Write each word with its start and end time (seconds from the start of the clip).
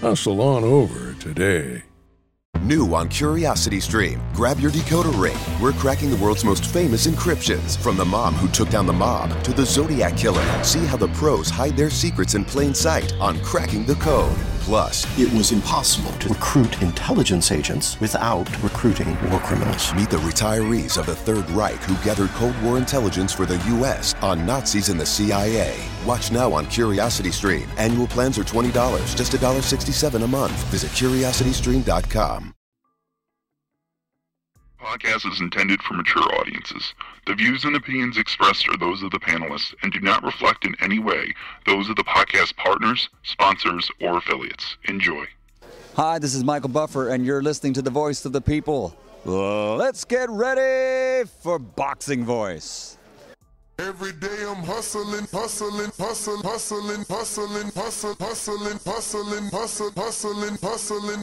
Hustle 0.00 0.40
on 0.40 0.64
over 0.64 1.14
today. 1.14 1.82
New 2.60 2.94
on 2.94 3.08
Curiosity 3.08 3.80
Stream. 3.80 4.22
Grab 4.32 4.58
your 4.58 4.70
decoder 4.70 5.18
ring. 5.20 5.36
We're 5.60 5.72
cracking 5.72 6.10
the 6.10 6.16
world's 6.16 6.44
most 6.44 6.64
famous 6.64 7.06
encryptions. 7.06 7.76
From 7.76 7.96
the 7.96 8.04
mom 8.04 8.34
who 8.34 8.48
took 8.48 8.70
down 8.70 8.86
the 8.86 8.92
mob 8.92 9.42
to 9.44 9.52
the 9.52 9.66
Zodiac 9.66 10.16
Killer. 10.16 10.64
See 10.64 10.84
how 10.86 10.96
the 10.96 11.08
pros 11.08 11.50
hide 11.50 11.76
their 11.76 11.90
secrets 11.90 12.34
in 12.34 12.44
plain 12.44 12.72
sight 12.72 13.12
on 13.20 13.38
Cracking 13.42 13.84
the 13.84 13.96
Code. 13.96 14.36
Plus, 14.60 15.06
it 15.18 15.30
was 15.34 15.52
impossible 15.52 16.12
to 16.12 16.30
recruit 16.30 16.80
intelligence 16.80 17.52
agents 17.52 18.00
without 18.00 18.50
recruiting 18.62 19.14
war 19.28 19.40
criminals. 19.40 19.92
Meet 19.94 20.08
the 20.08 20.16
retirees 20.18 20.96
of 20.96 21.04
the 21.04 21.14
Third 21.14 21.48
Reich 21.50 21.82
who 21.82 22.02
gathered 22.02 22.30
Cold 22.30 22.58
War 22.62 22.78
intelligence 22.78 23.32
for 23.32 23.44
the 23.44 23.62
U.S. 23.76 24.14
on 24.22 24.46
Nazis 24.46 24.88
and 24.88 24.98
the 24.98 25.04
CIA. 25.04 25.76
Watch 26.06 26.30
now 26.30 26.52
on 26.52 26.66
Curiosity 26.66 27.30
Stream. 27.32 27.66
Annual 27.78 28.06
plans 28.08 28.38
are 28.38 28.44
$20, 28.44 29.16
just 29.16 29.32
$1.67 29.32 30.22
a 30.22 30.26
month. 30.26 30.52
Visit 30.64 30.90
curiositystream.com. 30.90 32.54
Podcast 34.80 35.32
is 35.32 35.40
intended 35.40 35.80
for 35.82 35.94
mature 35.94 36.22
audiences. 36.38 36.92
The 37.26 37.34
views 37.34 37.64
and 37.64 37.74
opinions 37.74 38.18
expressed 38.18 38.68
are 38.68 38.76
those 38.76 39.02
of 39.02 39.12
the 39.12 39.18
panelists 39.18 39.72
and 39.82 39.90
do 39.90 39.98
not 40.00 40.22
reflect 40.22 40.66
in 40.66 40.74
any 40.82 40.98
way 40.98 41.32
those 41.66 41.88
of 41.88 41.96
the 41.96 42.04
podcast 42.04 42.54
partners, 42.56 43.08
sponsors, 43.22 43.90
or 44.02 44.18
affiliates. 44.18 44.76
Enjoy. 44.86 45.24
Hi, 45.96 46.18
this 46.18 46.34
is 46.34 46.44
Michael 46.44 46.68
Buffer, 46.68 47.08
and 47.08 47.24
you're 47.24 47.42
listening 47.42 47.72
to 47.74 47.82
the 47.82 47.90
voice 47.90 48.26
of 48.26 48.32
the 48.32 48.42
people. 48.42 48.94
Let's 49.24 50.04
get 50.04 50.28
ready 50.28 51.26
for 51.40 51.58
Boxing 51.58 52.24
Voice. 52.26 52.98
Every 53.78 54.12
day 54.12 54.46
I'm 54.46 54.62
hustling, 54.62 55.26
hustling, 55.34 55.90
hustling, 55.98 56.42
hustling, 56.46 57.02
hustling, 57.10 57.72
hustling, 57.74 58.14
hustling, 58.20 58.78
hustling, 58.86 59.50
hustling, 59.50 59.92
hustling, 59.96 60.56
hustling. 60.62 61.22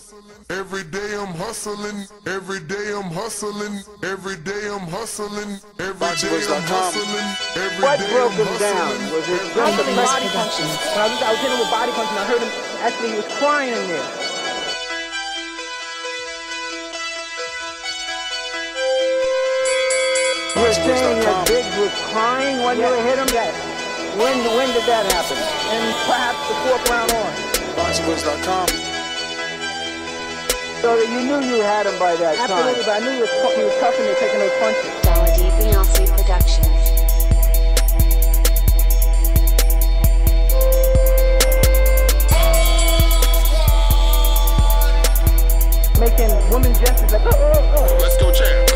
Every 0.49 0.83
day 0.83 1.15
I'm 1.15 1.31
hustling, 1.39 2.07
every 2.27 2.59
day 2.59 2.91
I'm 2.91 3.07
hustling, 3.07 3.79
every 4.03 4.35
day 4.43 4.67
I'm 4.67 4.83
hustling, 4.91 5.63
every 5.79 6.11
day 6.19 6.43
I'm 6.51 6.61
hustling, 6.67 7.27
every 7.55 7.83
What 7.87 7.99
day 7.99 8.11
broke 8.11 8.31
I'm 8.35 8.43
him 8.43 8.59
down? 8.59 8.99
hustling. 8.99 9.13
Was 9.15 9.29
it 9.31 9.55
just 9.55 9.77
the 9.79 9.95
body 9.95 10.27
punching? 10.35 10.67
When 10.91 10.99
I 10.99 11.07
was, 11.07 11.21
I 11.23 11.31
was 11.31 11.39
hitting 11.39 11.55
him 11.55 11.59
with 11.63 11.71
body 11.71 11.91
punching. 11.95 12.17
I 12.19 12.25
heard 12.27 12.41
him 12.43 12.51
actually 12.83 13.09
he 13.11 13.15
was 13.15 13.31
crying 13.39 13.71
in 13.71 13.87
there. 13.87 14.20
You 20.55 20.63
were 20.63 20.73
saying 20.73 21.23
that 21.23 21.47
Biggs 21.47 21.71
was 21.79 21.95
crying 22.11 22.59
when 22.59 22.75
you 22.75 22.91
hit 23.07 23.15
him? 23.15 23.27
Yes. 23.31 23.55
When, 24.19 24.35
when 24.59 24.67
did 24.75 24.83
that 24.83 25.07
happen? 25.07 25.39
And 25.71 25.95
perhaps 26.03 26.43
the 26.51 26.55
fourth 26.67 26.83
round 26.91 27.07
on. 27.15 27.31
BoxingVoice.com. 27.79 28.67
So 30.83 30.99
that 30.99 31.07
you 31.07 31.23
knew 31.23 31.39
you 31.39 31.63
had 31.63 31.85
him 31.87 31.97
by 31.97 32.17
that 32.17 32.35
time. 32.35 32.51
Absolutely, 32.51 32.83
but 32.83 32.91
I 32.91 32.99
knew 32.99 33.15
he 33.15 33.21
was, 33.23 33.31
he 33.55 33.63
was 33.63 33.79
tough 33.79 33.95
and 33.95 34.03
they 34.03 34.15
taking 34.19 34.43
those 34.43 34.51
punches. 34.59 34.91
Dollar 35.07 35.31
Beyonce 35.55 36.03
Productions. 36.19 36.67
Making 45.95 46.35
women 46.51 46.73
gestures 46.75 47.13
like, 47.13 47.23
oh, 47.23 47.39
oh, 47.39 47.87
oh. 47.87 47.97
Let's 48.01 48.17
go, 48.17 48.33
champ. 48.33 48.70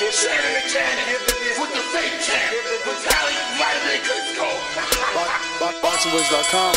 It's. 0.00 0.22
Shannon 0.22 0.54
the 0.54 0.62
champ. 0.70 0.94
With 1.58 1.74
the 1.74 1.82
fake 1.90 2.22
champ. 2.22 2.54
Vitaly 2.86 3.34
Vladimir 3.58 3.98
Klitschko. 4.06 4.46
BoxingVoice.com. 5.82 6.74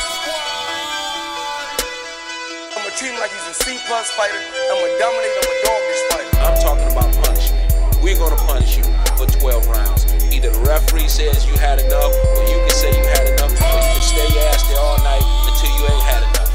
I'm 2.73 2.81
gonna 2.81 2.89
treat 2.97 3.13
him 3.13 3.19
like 3.21 3.29
he's 3.29 3.45
a 3.45 3.53
C 3.61 3.77
plus 3.85 4.09
fighter. 4.17 4.41
I'm 4.73 4.81
gonna 4.81 4.97
dominate. 4.97 5.37
I'm 5.37 5.45
gonna 5.45 5.65
dog 5.69 5.81
this 5.85 6.01
fighter. 6.09 6.33
I'm 6.41 6.57
talking 6.65 6.89
about 6.89 7.13
punishment. 7.21 7.61
We're 8.01 8.17
gonna 8.17 8.41
punish 8.41 8.77
you 8.77 8.89
for 9.13 9.29
12 9.29 9.69
rounds. 9.69 10.09
Either 10.33 10.49
the 10.49 10.65
referee 10.65 11.05
says 11.07 11.45
you 11.45 11.53
had 11.61 11.77
enough, 11.77 12.09
or 12.09 12.43
you 12.49 12.57
can 12.57 12.73
say 12.73 12.89
you 12.89 13.05
had 13.05 13.37
enough, 13.37 13.53
or 13.53 13.69
you 13.69 13.85
can 13.85 14.01
stay 14.01 14.25
your 14.33 14.49
ass 14.49 14.65
there 14.65 14.81
all 14.81 14.97
night 15.05 15.21
until 15.45 15.69
you 15.77 15.83
ain't 15.93 16.05
had 16.09 16.25
enough. 16.25 16.49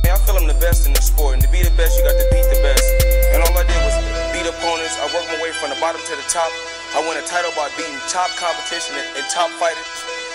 Hey, 0.00 0.12
I 0.12 0.16
feel 0.24 0.40
I'm 0.40 0.48
the 0.48 0.56
best 0.64 0.86
in 0.86 0.94
the 0.94 1.02
sport, 1.02 1.34
and 1.34 1.42
to 1.44 1.48
be 1.52 1.60
the 1.60 1.76
best, 1.76 2.00
you 2.00 2.08
got 2.08 2.16
to 2.16 2.24
beat 2.32 2.48
the 2.48 2.60
best. 2.64 2.88
And 3.36 3.44
all 3.44 3.52
I 3.52 3.68
did 3.68 3.76
was 3.84 4.19
beat 4.40 4.48
opponents. 4.48 4.96
I 4.96 5.04
worked 5.12 5.28
my 5.28 5.36
way 5.44 5.52
from 5.52 5.68
the 5.68 5.76
bottom 5.76 6.00
to 6.00 6.14
the 6.16 6.24
top. 6.32 6.48
I 6.96 7.04
won 7.04 7.12
a 7.20 7.24
title 7.28 7.52
by 7.52 7.68
beating 7.76 8.00
top 8.08 8.32
competition 8.40 8.96
and, 8.96 9.20
and 9.20 9.24
top 9.28 9.52
fighters. 9.60 9.84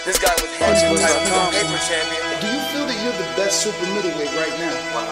This 0.06 0.22
guy 0.22 0.30
was 0.38 0.54
hands 0.62 0.86
title, 0.86 0.94
he's 0.94 1.34
a 1.34 1.50
paper 1.50 1.82
champion. 1.90 2.22
Do 2.38 2.54
you 2.54 2.62
feel 2.70 2.86
that 2.86 2.98
you're 3.02 3.18
the 3.18 3.26
best 3.34 3.66
super 3.66 3.82
middleweight 3.98 4.30
right 4.38 4.54
now? 4.62 4.78
100%. 4.94 5.10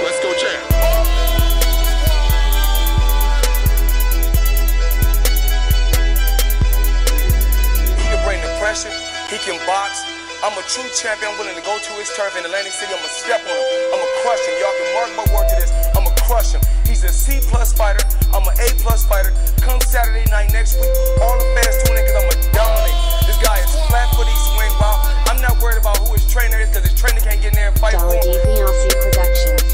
Let's 0.00 0.16
go, 0.24 0.32
champ. 0.32 0.64
He 8.00 8.04
can 8.08 8.20
bring 8.24 8.40
the 8.40 8.48
pressure. 8.56 8.88
He 9.28 9.36
can 9.44 9.60
box. 9.68 10.08
I'm 10.38 10.54
a 10.54 10.62
true 10.70 10.86
champion. 10.94 11.34
I'm 11.34 11.38
willing 11.38 11.58
to 11.58 11.66
go 11.66 11.76
to 11.82 11.92
his 11.98 12.08
turf 12.14 12.38
in 12.38 12.46
Atlantic 12.46 12.70
City. 12.70 12.94
I'm 12.94 13.02
gonna 13.02 13.10
step 13.10 13.42
on 13.42 13.50
him. 13.50 13.66
I'm 13.90 13.98
gonna 13.98 14.22
crush 14.22 14.38
him. 14.46 14.54
Y'all 14.62 14.70
can 14.78 14.88
mark 14.94 15.10
my 15.18 15.26
word 15.34 15.50
to 15.50 15.56
this. 15.58 15.74
I'm 15.98 16.06
gonna 16.06 16.07
crush 16.28 16.52
him. 16.52 16.60
He's 16.84 17.02
a 17.04 17.08
C 17.08 17.40
plus 17.48 17.72
fighter. 17.72 18.04
I'm 18.36 18.44
an 18.44 18.52
A 18.60 18.68
plus 18.84 19.08
fighter. 19.08 19.32
Come 19.64 19.80
Saturday 19.80 20.28
night 20.28 20.52
next 20.52 20.76
week, 20.76 20.92
all 21.24 21.32
the 21.40 21.48
fans 21.56 21.74
tune 21.82 21.96
in 21.96 22.04
because 22.04 22.16
I'm 22.20 22.28
gonna 22.28 22.52
dominate. 22.52 22.98
This 23.24 23.40
guy 23.40 23.56
is 23.64 23.72
flat 23.88 24.12
footy, 24.12 24.36
swing 24.52 24.68
wild. 24.76 25.00
I'm 25.24 25.40
not 25.40 25.56
worried 25.64 25.80
about 25.80 25.96
who 26.04 26.12
his 26.12 26.28
trainer 26.28 26.60
is 26.60 26.68
because 26.68 26.84
his 26.84 26.94
trainer 27.00 27.24
can't 27.24 27.40
get 27.40 27.56
in 27.56 27.56
there 27.56 27.72
and 27.72 27.78
fight 27.80 27.96
for 27.96 28.12
him. 28.12 28.20
Productions. 29.08 29.64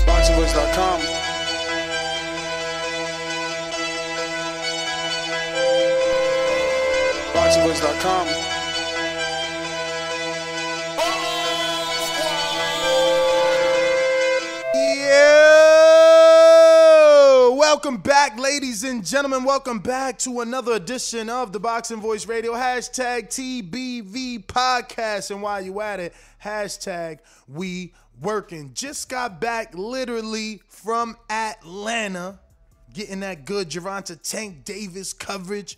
Welcome 17.85 18.01
back, 18.01 18.39
ladies 18.39 18.83
and 18.83 19.05
gentlemen. 19.05 19.45
Welcome 19.45 19.79
back 19.79 20.17
to 20.21 20.41
another 20.41 20.73
edition 20.73 21.29
of 21.29 21.53
the 21.53 21.61
Boxing 21.61 22.01
Voice 22.01 22.27
Radio. 22.27 22.55
Hashtag 22.55 23.29
TBV 23.29 24.47
Podcast. 24.47 25.31
And 25.31 25.43
while 25.43 25.61
you 25.61 25.83
at 25.83 26.01
it, 26.01 26.15
hashtag 26.43 27.19
we 27.47 27.93
working. 28.23 28.71
Just 28.73 29.11
got 29.11 29.39
back 29.39 29.75
literally 29.75 30.63
from 30.67 31.19
Atlanta, 31.29 32.39
getting 32.95 33.21
that 33.21 33.45
good 33.45 33.69
Gervonta 33.69 34.19
Tank 34.19 34.65
Davis 34.65 35.13
coverage, 35.13 35.77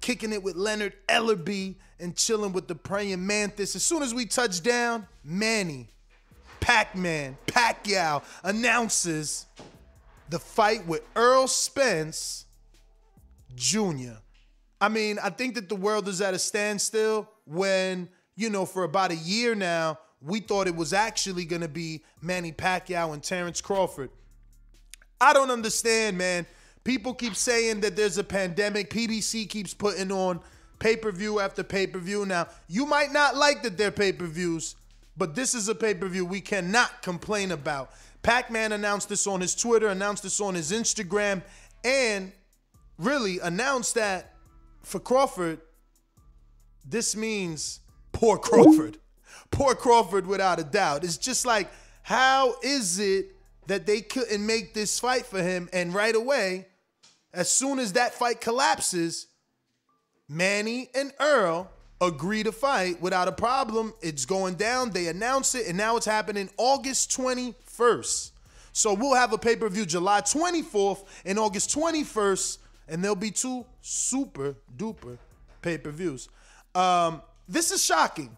kicking 0.00 0.32
it 0.32 0.44
with 0.44 0.54
Leonard 0.54 0.92
Ellerbe, 1.08 1.74
and 1.98 2.14
chilling 2.14 2.52
with 2.52 2.68
the 2.68 2.76
praying 2.76 3.26
mantis. 3.26 3.74
As 3.74 3.82
soon 3.82 4.04
as 4.04 4.14
we 4.14 4.26
touch 4.26 4.62
down, 4.62 5.08
Manny 5.24 5.88
Pac-Man 6.60 7.36
Pacquiao 7.48 8.22
announces 8.44 9.46
the 10.30 10.38
fight 10.38 10.86
with 10.86 11.02
Earl 11.16 11.46
Spence 11.48 12.46
Jr. 13.54 14.18
I 14.80 14.88
mean, 14.88 15.18
I 15.22 15.30
think 15.30 15.54
that 15.56 15.68
the 15.68 15.76
world 15.76 16.08
is 16.08 16.20
at 16.20 16.34
a 16.34 16.38
standstill 16.38 17.28
when, 17.44 18.08
you 18.36 18.50
know, 18.50 18.64
for 18.64 18.84
about 18.84 19.10
a 19.10 19.16
year 19.16 19.54
now, 19.54 19.98
we 20.20 20.40
thought 20.40 20.66
it 20.66 20.76
was 20.76 20.92
actually 20.92 21.44
going 21.44 21.62
to 21.62 21.68
be 21.68 22.02
Manny 22.20 22.52
Pacquiao 22.52 23.12
and 23.12 23.22
Terrence 23.22 23.60
Crawford. 23.60 24.10
I 25.20 25.32
don't 25.32 25.50
understand, 25.50 26.18
man. 26.18 26.46
People 26.84 27.14
keep 27.14 27.34
saying 27.34 27.80
that 27.80 27.96
there's 27.96 28.18
a 28.18 28.24
pandemic. 28.24 28.90
PBC 28.90 29.48
keeps 29.48 29.74
putting 29.74 30.12
on 30.12 30.40
pay-per-view 30.78 31.40
after 31.40 31.62
pay-per-view. 31.62 32.26
Now, 32.26 32.46
you 32.68 32.86
might 32.86 33.12
not 33.12 33.36
like 33.36 33.62
that 33.62 33.76
they're 33.76 33.90
pay-per-views, 33.90 34.76
but 35.16 35.34
this 35.34 35.54
is 35.54 35.68
a 35.68 35.74
pay-per-view 35.74 36.24
we 36.24 36.40
cannot 36.40 37.02
complain 37.02 37.50
about. 37.52 37.90
Pac-Man 38.22 38.72
announced 38.72 39.08
this 39.08 39.26
on 39.26 39.40
his 39.40 39.54
Twitter, 39.54 39.88
announced 39.88 40.22
this 40.22 40.40
on 40.40 40.54
his 40.54 40.72
Instagram, 40.72 41.42
and 41.84 42.32
really 42.98 43.38
announced 43.38 43.94
that 43.94 44.34
for 44.82 44.98
Crawford, 44.98 45.60
this 46.84 47.14
means 47.14 47.80
poor 48.12 48.38
Crawford. 48.38 48.98
Poor 49.50 49.74
Crawford 49.74 50.26
without 50.26 50.58
a 50.58 50.64
doubt. 50.64 51.04
It's 51.04 51.16
just 51.16 51.46
like 51.46 51.70
How 52.02 52.54
is 52.62 52.98
it 52.98 53.36
that 53.66 53.86
they 53.86 54.00
couldn't 54.00 54.44
make 54.44 54.74
this 54.74 54.98
fight 54.98 55.26
for 55.26 55.42
him? 55.42 55.68
And 55.72 55.94
right 55.94 56.14
away, 56.14 56.66
as 57.32 57.50
soon 57.50 57.78
as 57.78 57.92
that 57.92 58.14
fight 58.14 58.40
collapses, 58.40 59.26
Manny 60.28 60.88
and 60.94 61.12
Earl 61.20 61.70
agree 62.00 62.42
to 62.42 62.52
fight 62.52 63.00
without 63.00 63.28
a 63.28 63.32
problem. 63.32 63.92
It's 64.00 64.24
going 64.24 64.54
down. 64.54 64.90
They 64.90 65.08
announce 65.08 65.54
it, 65.54 65.66
and 65.66 65.76
now 65.76 65.96
it's 65.96 66.06
happening 66.06 66.48
August 66.56 67.10
21st. 67.10 68.30
So 68.72 68.94
we'll 68.94 69.14
have 69.14 69.32
a 69.32 69.38
pay 69.38 69.56
per 69.56 69.68
view 69.68 69.84
July 69.84 70.20
24th 70.20 71.04
and 71.24 71.38
August 71.38 71.76
21st, 71.76 72.58
and 72.88 73.02
there'll 73.02 73.16
be 73.16 73.30
two 73.30 73.66
super 73.80 74.54
duper 74.76 75.18
pay 75.62 75.78
per 75.78 75.90
views. 75.90 76.28
Um, 76.74 77.22
this 77.48 77.70
is 77.72 77.84
shocking. 77.84 78.30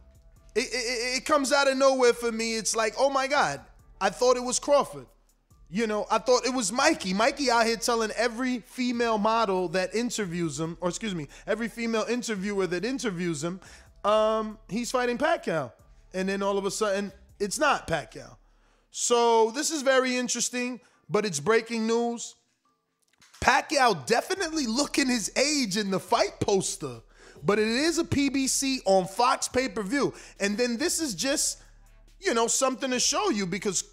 It, 0.55 0.69
it, 0.73 1.17
it 1.19 1.25
comes 1.27 1.53
out 1.53 1.69
of 1.69 1.77
nowhere 1.77 2.13
for 2.13 2.33
me. 2.33 2.57
It's 2.57 2.75
like, 2.75 2.95
oh 2.99 3.11
my 3.11 3.27
God, 3.27 3.61
I 4.01 4.11
thought 4.11 4.37
it 4.37 4.43
was 4.43 4.59
Crawford. 4.59 5.07
You 5.73 5.87
know, 5.87 6.05
I 6.11 6.19
thought 6.19 6.45
it 6.45 6.53
was 6.53 6.73
Mikey. 6.73 7.15
Mikey 7.15 7.49
out 7.49 7.65
here 7.65 7.77
telling 7.77 8.11
every 8.17 8.59
female 8.59 9.19
model 9.19 9.69
that 9.69 9.95
interviews 9.95 10.59
him, 10.59 10.77
or 10.81 10.89
excuse 10.89 11.15
me, 11.15 11.29
every 11.47 11.69
female 11.69 12.05
interviewer 12.09 12.67
that 12.67 12.85
interviews 12.85 13.45
him, 13.45 13.61
um, 14.05 14.59
he's 14.69 14.91
fighting 14.91 15.17
Pacquiao. 15.17 15.71
And 16.13 16.29
then 16.29 16.43
all 16.43 16.59
of 16.59 16.65
a 16.65 16.73
sudden, 16.73 17.13
it's 17.39 17.59
not 17.59 17.87
Pacquiao. 17.87 18.37
So 18.91 19.53
this 19.53 19.71
is 19.71 19.83
very 19.83 20.17
interesting, 20.17 20.81
but 21.09 21.25
it's 21.25 21.39
breaking 21.39 21.87
news. 21.87 22.35
Pacquiao 23.41 24.05
definitely 24.07 24.67
looking 24.67 25.07
his 25.07 25.31
age 25.37 25.77
in 25.77 25.91
the 25.91 26.01
fight 26.01 26.41
poster, 26.41 27.01
but 27.45 27.61
it 27.61 27.69
is 27.69 27.99
a 27.99 28.05
PBC 28.05 28.79
on 28.87 29.07
Fox 29.07 29.47
pay 29.47 29.69
per 29.69 29.83
view. 29.83 30.13
And 30.41 30.59
then 30.59 30.77
this 30.77 31.01
is 31.01 31.15
just, 31.15 31.63
you 32.19 32.35
know, 32.35 32.49
something 32.49 32.91
to 32.91 32.99
show 32.99 33.31
you 33.31 33.47
because 33.47 33.85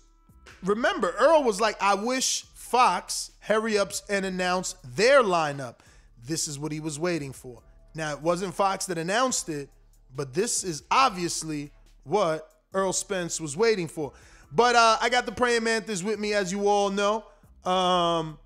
remember, 0.64 1.14
Earl 1.20 1.44
was 1.44 1.62
like, 1.62 1.82
I 1.82 1.96
wish 1.96 2.44
Fox 2.54 3.32
hurry 3.40 3.78
up 3.78 3.92
and 4.10 4.26
announce 4.26 4.76
their 4.84 5.24
lineup. 5.24 5.76
This 6.26 6.48
is 6.48 6.60
what 6.60 6.72
he 6.72 6.80
was 6.80 7.00
waiting 7.00 7.34
for. 7.34 7.62
Now, 7.96 8.14
it 8.14 8.22
wasn't 8.22 8.54
Fox 8.54 8.86
that 8.88 8.98
announced 8.98 9.50
it, 9.50 9.70
but 10.16 10.34
this 10.34 10.64
is 10.64 10.84
obviously 10.92 11.72
what 12.04 12.50
Earl 12.74 12.94
Spence 12.94 13.40
was 13.40 13.56
waiting 13.56 13.88
for. 13.88 14.14
But 14.52 14.76
uh, 14.76 14.98
I 15.02 15.10
got 15.10 15.26
the 15.26 15.32
praying 15.32 15.64
mantis 15.64 16.04
with 16.04 16.20
me, 16.20 16.34
as 16.34 16.52
you 16.52 16.68
all 16.68 16.90
know. 16.90 17.26
Um, 17.70 18.38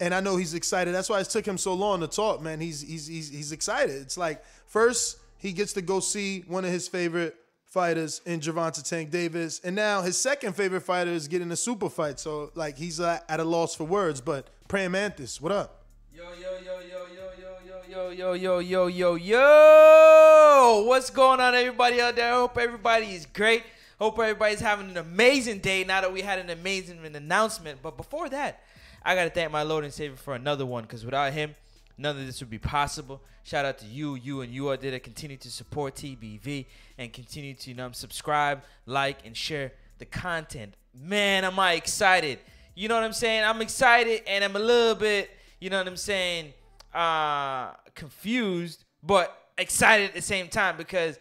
and 0.00 0.14
I 0.14 0.20
know 0.20 0.36
he's 0.36 0.54
excited. 0.54 0.94
That's 0.94 1.08
why 1.08 1.20
it 1.20 1.28
took 1.28 1.46
him 1.46 1.58
so 1.58 1.74
long 1.74 2.00
to 2.00 2.08
talk, 2.08 2.42
man. 2.42 2.60
He's 2.60 2.80
he's 2.80 3.06
he's 3.06 3.30
he's 3.30 3.52
excited. 3.52 3.96
It's 4.02 4.18
like 4.18 4.44
first 4.66 5.18
he 5.38 5.52
gets 5.52 5.72
to 5.74 5.82
go 5.82 6.00
see 6.00 6.44
one 6.46 6.64
of 6.64 6.70
his 6.70 6.88
favorite 6.88 7.36
fighters 7.74 8.20
in 8.24 8.38
Gervonta 8.38 8.88
Tank 8.88 9.10
Davis, 9.10 9.60
and 9.64 9.74
now 9.74 10.00
his 10.00 10.16
second 10.16 10.54
favorite 10.54 10.82
fighter 10.82 11.10
is 11.10 11.26
getting 11.26 11.50
a 11.50 11.56
super 11.56 11.90
fight. 11.90 12.20
So 12.20 12.52
like 12.54 12.78
he's 12.78 13.00
uh, 13.00 13.18
at 13.28 13.40
a 13.40 13.44
loss 13.44 13.74
for 13.74 13.82
words. 13.82 14.20
But 14.20 14.48
praying 14.68 14.92
mantis, 14.92 15.40
what 15.40 15.50
up? 15.50 15.84
Yo 16.14 16.22
yo 16.40 16.52
yo 16.64 16.78
yo 16.78 17.06
yo 17.12 17.28
yo 17.42 17.82
yo 17.90 18.10
yo 18.10 18.32
yo 18.32 18.58
yo 18.60 18.86
yo 18.86 18.86
yo. 18.86 19.14
Yo. 19.16 20.84
What's 20.86 21.10
going 21.10 21.40
on, 21.40 21.56
everybody 21.56 22.00
out 22.00 22.14
there? 22.14 22.32
I 22.32 22.36
hope 22.36 22.56
everybody 22.56 23.06
is 23.06 23.26
great. 23.26 23.64
Hope 23.98 24.20
everybody's 24.20 24.60
having 24.60 24.90
an 24.90 24.96
amazing 24.96 25.58
day 25.58 25.82
now 25.82 26.00
that 26.00 26.12
we 26.12 26.20
had 26.20 26.38
an 26.38 26.50
amazing 26.50 27.04
announcement. 27.04 27.80
But 27.82 27.96
before 27.96 28.28
that, 28.28 28.62
I 29.02 29.16
got 29.16 29.24
to 29.24 29.30
thank 29.30 29.50
my 29.50 29.64
Lord 29.64 29.82
and 29.82 29.92
Savior 29.92 30.16
for 30.16 30.36
another 30.36 30.64
one 30.64 30.84
because 30.84 31.04
without 31.04 31.32
him, 31.32 31.56
none 31.96 32.18
of 32.18 32.26
this 32.26 32.40
would 32.40 32.50
be 32.50 32.58
possible. 32.58 33.22
Shout 33.42 33.64
out 33.64 33.78
to 33.78 33.86
you, 33.86 34.14
you, 34.14 34.40
and 34.40 34.52
you 34.52 34.70
out 34.70 34.80
there 34.80 34.90
that 34.90 35.02
continue 35.02 35.36
to 35.38 35.50
support 35.50 35.94
TBV 35.94 36.66
and 36.98 37.12
continue 37.12 37.54
to 37.54 37.70
you 37.70 37.76
know, 37.76 37.90
subscribe, 37.92 38.62
like, 38.86 39.18
and 39.24 39.36
share 39.36 39.72
the 39.98 40.04
content. 40.04 40.74
Man, 40.94 41.44
am 41.44 41.58
I 41.58 41.74
excited. 41.74 42.38
You 42.74 42.88
know 42.88 42.96
what 42.96 43.04
I'm 43.04 43.12
saying? 43.12 43.44
I'm 43.44 43.62
excited 43.62 44.22
and 44.26 44.42
I'm 44.42 44.56
a 44.56 44.60
little 44.60 44.96
bit, 44.96 45.30
you 45.60 45.70
know 45.70 45.78
what 45.78 45.86
I'm 45.86 45.96
saying, 45.96 46.52
uh, 46.92 47.72
confused, 47.94 48.84
but 49.02 49.36
excited 49.56 50.08
at 50.08 50.14
the 50.14 50.22
same 50.22 50.48
time 50.48 50.76
because, 50.76 51.18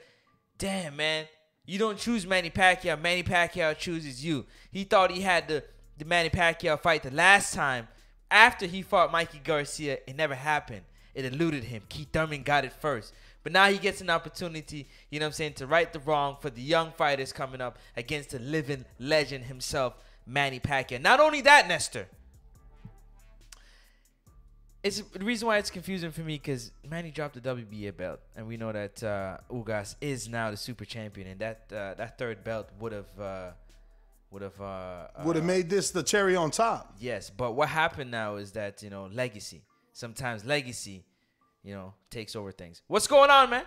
damn, 0.57 0.95
man, 0.95 1.25
you 1.65 1.79
don't 1.79 1.97
choose 1.97 2.25
Manny 2.25 2.49
Pacquiao. 2.49 2.99
Manny 2.99 3.23
Pacquiao 3.23 3.77
chooses 3.77 4.23
you. 4.25 4.45
He 4.71 4.83
thought 4.83 5.11
he 5.11 5.21
had 5.21 5.47
the, 5.47 5.63
the 5.97 6.05
Manny 6.05 6.29
Pacquiao 6.29 6.79
fight 6.79 7.03
the 7.03 7.11
last 7.11 7.53
time. 7.53 7.87
After 8.33 8.65
he 8.65 8.81
fought 8.81 9.11
Mikey 9.11 9.41
Garcia, 9.43 9.99
it 10.07 10.15
never 10.15 10.33
happened. 10.33 10.81
It 11.13 11.23
eluded 11.23 11.65
him. 11.65 11.83
Keith 11.87 12.07
Thurman 12.11 12.41
got 12.41 12.65
it 12.65 12.73
first. 12.73 13.13
But 13.43 13.51
now 13.51 13.69
he 13.69 13.77
gets 13.77 14.01
an 14.01 14.09
opportunity, 14.09 14.87
you 15.11 15.19
know 15.19 15.25
what 15.25 15.27
I'm 15.27 15.33
saying, 15.33 15.53
to 15.53 15.67
right 15.67 15.93
the 15.93 15.99
wrong 15.99 16.37
for 16.41 16.49
the 16.49 16.61
young 16.61 16.93
fighters 16.93 17.31
coming 17.31 17.61
up 17.61 17.77
against 17.95 18.31
the 18.31 18.39
living 18.39 18.85
legend 18.97 19.45
himself, 19.45 19.93
Manny 20.25 20.59
Pacquiao. 20.59 20.99
Not 20.99 21.19
only 21.19 21.41
that, 21.41 21.67
Nestor. 21.67 22.07
It's 24.81 24.99
the 24.99 25.23
reason 25.23 25.47
why 25.47 25.59
it's 25.59 25.69
confusing 25.69 26.09
for 26.09 26.21
me 26.21 26.33
because 26.33 26.71
Manny 26.89 27.11
dropped 27.11 27.35
the 27.35 27.41
WBA 27.41 27.95
belt, 27.95 28.19
and 28.35 28.47
we 28.47 28.57
know 28.57 28.71
that 28.71 29.03
uh, 29.03 29.37
Ugas 29.51 29.95
is 30.01 30.27
now 30.27 30.49
the 30.49 30.57
super 30.57 30.85
champion, 30.85 31.27
and 31.27 31.39
that 31.39 31.71
uh, 31.71 31.93
that 31.93 32.17
third 32.17 32.43
belt 32.43 32.69
would 32.79 32.91
have 32.91 33.19
uh, 33.19 33.51
would 34.33 34.41
have 34.41 34.59
uh, 34.59 35.07
Would 35.23 35.35
have 35.35 35.45
made 35.45 35.69
this 35.69 35.91
the 35.91 36.01
cherry 36.01 36.35
on 36.35 36.49
top. 36.49 36.95
Yes, 36.99 37.29
but 37.29 37.51
what 37.51 37.69
happened 37.69 38.09
now 38.09 38.37
is 38.37 38.51
that 38.53 38.81
you 38.81 38.89
know 38.89 39.07
legacy. 39.13 39.61
Sometimes 39.91 40.43
legacy, 40.43 41.05
you 41.63 41.75
know, 41.75 41.93
takes 42.09 42.35
over 42.35 42.51
things. 42.51 42.81
What's 42.87 43.05
going 43.05 43.29
on, 43.29 43.51
man? 43.51 43.63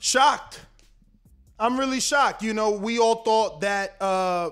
Shocked. 0.00 0.60
I'm 1.60 1.78
really 1.78 2.00
shocked. 2.00 2.42
You 2.42 2.54
know, 2.54 2.72
we 2.72 2.98
all 2.98 3.22
thought 3.22 3.60
that 3.60 3.94
uh, 4.00 4.50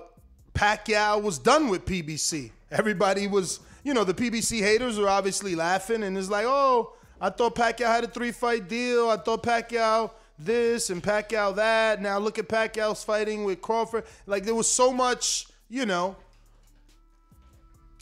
Pacquiao 0.53 1.21
was 1.21 1.39
done 1.39 1.67
with 1.67 1.83
PBC. 1.85 2.51
Everybody 2.71 3.27
was, 3.27 3.59
you 3.83 3.93
know, 3.93 4.05
the 4.05 4.13
PBC 4.13 4.61
haters 4.61 4.97
were 4.97 5.09
obviously 5.09 5.55
laughing 5.55 6.03
and 6.03 6.17
it's 6.17 6.29
like, 6.29 6.45
oh, 6.47 6.93
I 7.19 7.29
thought 7.29 7.53
Pacquiao 7.53 7.87
had 7.87 8.05
a 8.05 8.07
three 8.07 8.31
fight 8.31 8.67
deal. 8.69 9.09
I 9.09 9.17
thought 9.17 9.43
Pacquiao 9.43 10.11
this 10.37 10.89
and 10.89 11.01
Pacquiao 11.01 11.55
that. 11.55 12.01
Now 12.01 12.19
look 12.19 12.39
at 12.39 12.47
Pacquiao's 12.47 13.03
fighting 13.03 13.43
with 13.43 13.61
Crawford. 13.61 14.03
Like 14.25 14.43
there 14.43 14.55
was 14.55 14.67
so 14.67 14.91
much, 14.91 15.47
you 15.69 15.85
know, 15.85 16.15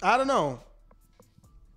I 0.02 0.18
don't 0.18 0.28
know. 0.28 0.60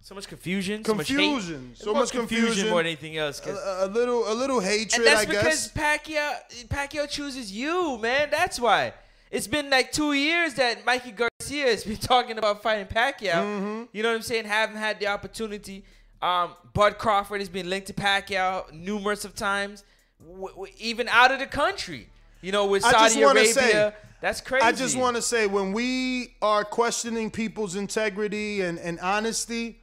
So 0.00 0.14
much 0.14 0.28
confusion. 0.28 0.84
so 0.84 0.94
much. 0.94 1.08
Confusion. 1.08 1.72
So 1.74 1.92
much 1.92 2.12
confusion. 2.12 2.68
more 2.70 2.78
than 2.78 2.86
anything 2.86 3.16
else. 3.16 3.44
A, 3.44 3.86
a 3.86 3.88
little, 3.88 4.30
a 4.30 4.34
little 4.34 4.60
hatred. 4.60 4.94
and 4.94 5.04
that's 5.04 5.22
I 5.22 5.24
because 5.26 5.68
guess. 5.68 5.72
Pacquiao 5.72 6.68
Pacquiao 6.68 7.08
chooses 7.08 7.50
you, 7.50 7.98
man. 7.98 8.28
That's 8.30 8.60
why. 8.60 8.92
It's 9.32 9.48
been 9.48 9.68
like 9.68 9.90
two 9.90 10.12
years 10.12 10.54
that 10.54 10.86
Mikey 10.86 11.10
Garcia 11.10 11.66
has 11.66 11.82
been 11.82 11.96
talking 12.00 12.38
about 12.38 12.62
fighting 12.62 12.86
Pacquiao. 12.86 13.32
Mm-hmm. 13.32 13.82
You 13.92 14.02
know 14.04 14.10
what 14.10 14.14
I'm 14.14 14.22
saying? 14.22 14.44
Haven't 14.44 14.76
had 14.76 15.00
the 15.00 15.08
opportunity. 15.08 15.84
Um, 16.22 16.52
Bud 16.72 16.98
Crawford 16.98 17.40
has 17.40 17.48
been 17.48 17.68
linked 17.68 17.88
to 17.88 17.92
Pacquiao 17.92 18.72
numerous 18.72 19.24
of 19.24 19.34
times, 19.34 19.84
w- 20.20 20.48
w- 20.48 20.72
even 20.78 21.08
out 21.08 21.32
of 21.32 21.38
the 21.38 21.46
country. 21.46 22.08
You 22.42 22.52
know, 22.52 22.66
with 22.66 22.84
I 22.84 22.92
just 22.92 23.14
Saudi 23.14 23.22
Arabia, 23.24 23.44
say- 23.52 23.92
that's 24.20 24.40
crazy. 24.40 24.64
I 24.64 24.72
just 24.72 24.96
want 24.96 25.16
to 25.16 25.22
say 25.22 25.46
when 25.46 25.72
we 25.72 26.34
are 26.40 26.64
questioning 26.64 27.30
people's 27.30 27.76
integrity 27.76 28.62
and, 28.62 28.78
and 28.78 28.98
honesty, 29.00 29.80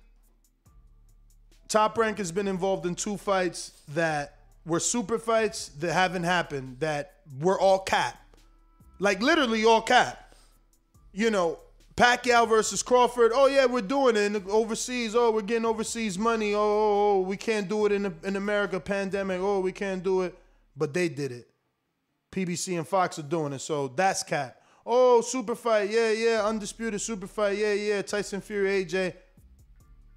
Top 1.68 1.98
Rank 1.98 2.18
has 2.18 2.32
been 2.32 2.48
involved 2.48 2.86
in 2.86 2.96
two 2.96 3.18
fights 3.18 3.72
that 3.90 4.38
were 4.66 4.80
super 4.80 5.18
fights 5.20 5.70
that 5.80 5.92
haven't 5.94 6.24
happened, 6.24 6.78
that 6.80 7.16
were 7.40 7.60
all 7.60 7.80
cap. 7.80 8.18
Like 9.00 9.22
literally 9.22 9.66
all 9.66 9.82
cap. 9.82 10.36
You 11.14 11.32
know, 11.32 11.60
Pacquiao 11.96 12.48
versus 12.50 12.82
Crawford. 12.82 13.32
Oh 13.36 13.46
yeah, 13.48 13.66
we're 13.66 13.82
doing 13.82 14.16
it 14.16 14.22
in 14.22 14.34
the 14.34 14.44
overseas. 14.50 15.16
Oh, 15.16 15.32
we're 15.32 15.42
getting 15.42 15.66
overseas 15.66 16.18
money. 16.18 16.56
Oh, 16.56 16.58
oh, 16.58 16.62
oh, 16.62 17.18
oh, 17.18 17.22
we 17.22 17.38
can't 17.38 17.70
do 17.70 17.86
it 17.86 17.92
in 17.92 18.04
the, 18.04 18.14
in 18.24 18.36
America 18.36 18.80
pandemic. 18.80 19.40
Oh, 19.42 19.60
we 19.60 19.72
can't 19.72 20.04
do 20.04 20.24
it. 20.24 20.36
But 20.76 20.94
they 20.94 21.08
did 21.08 21.32
it. 21.32 21.50
PBC 22.32 22.78
and 22.78 22.88
Fox 22.88 23.20
are 23.20 23.24
doing 23.24 23.54
it, 23.54 23.60
so 23.60 23.90
that's 23.90 24.24
cap. 24.24 24.60
Oh, 24.86 25.22
super 25.22 25.56
fight, 25.56 25.92
yeah, 25.92 26.12
yeah, 26.12 26.42
undisputed 26.44 27.00
super 27.00 27.28
fight, 27.28 27.58
yeah, 27.58 27.74
yeah. 27.74 28.02
Tyson 28.02 28.42
Fury, 28.42 28.84
AJ. 28.84 29.14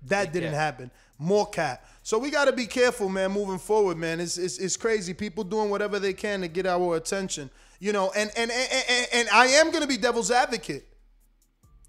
That 0.07 0.33
didn't 0.33 0.55
happen. 0.55 0.91
More 1.19 1.47
cap. 1.47 1.85
So 2.03 2.19
we 2.19 2.31
got 2.31 2.47
to 2.47 2.53
be 2.53 2.67
careful, 2.67 3.09
man. 3.09 3.33
Moving 3.33 3.59
forward, 3.59 3.97
man. 3.97 4.21
It's, 4.21 4.39
it's 4.39 4.59
it's 4.59 4.77
crazy. 4.77 5.13
People 5.13 5.45
doing 5.45 5.69
whatever 5.69 5.99
they 5.99 6.13
can 6.13 6.41
to 6.41 6.49
get 6.49 6.67
our 6.67 6.97
attention, 6.97 7.51
you 7.81 7.93
know. 7.93 8.13
And 8.17 8.31
and 8.37 8.51
and, 8.51 8.85
and, 8.89 9.07
and 9.13 9.29
I 9.31 9.47
am 9.47 9.71
gonna 9.71 9.87
be 9.87 9.97
devil's 9.97 10.31
advocate. 10.31 10.87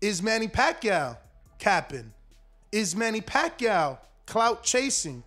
Is 0.02 0.22
Manny 0.22 0.48
Pacquiao 0.48 1.18
capping? 1.60 2.14
Is 2.72 2.96
Manny 2.96 3.22
Pacquiao 3.22 3.98
clout 4.26 4.64
chasing? 4.64 5.24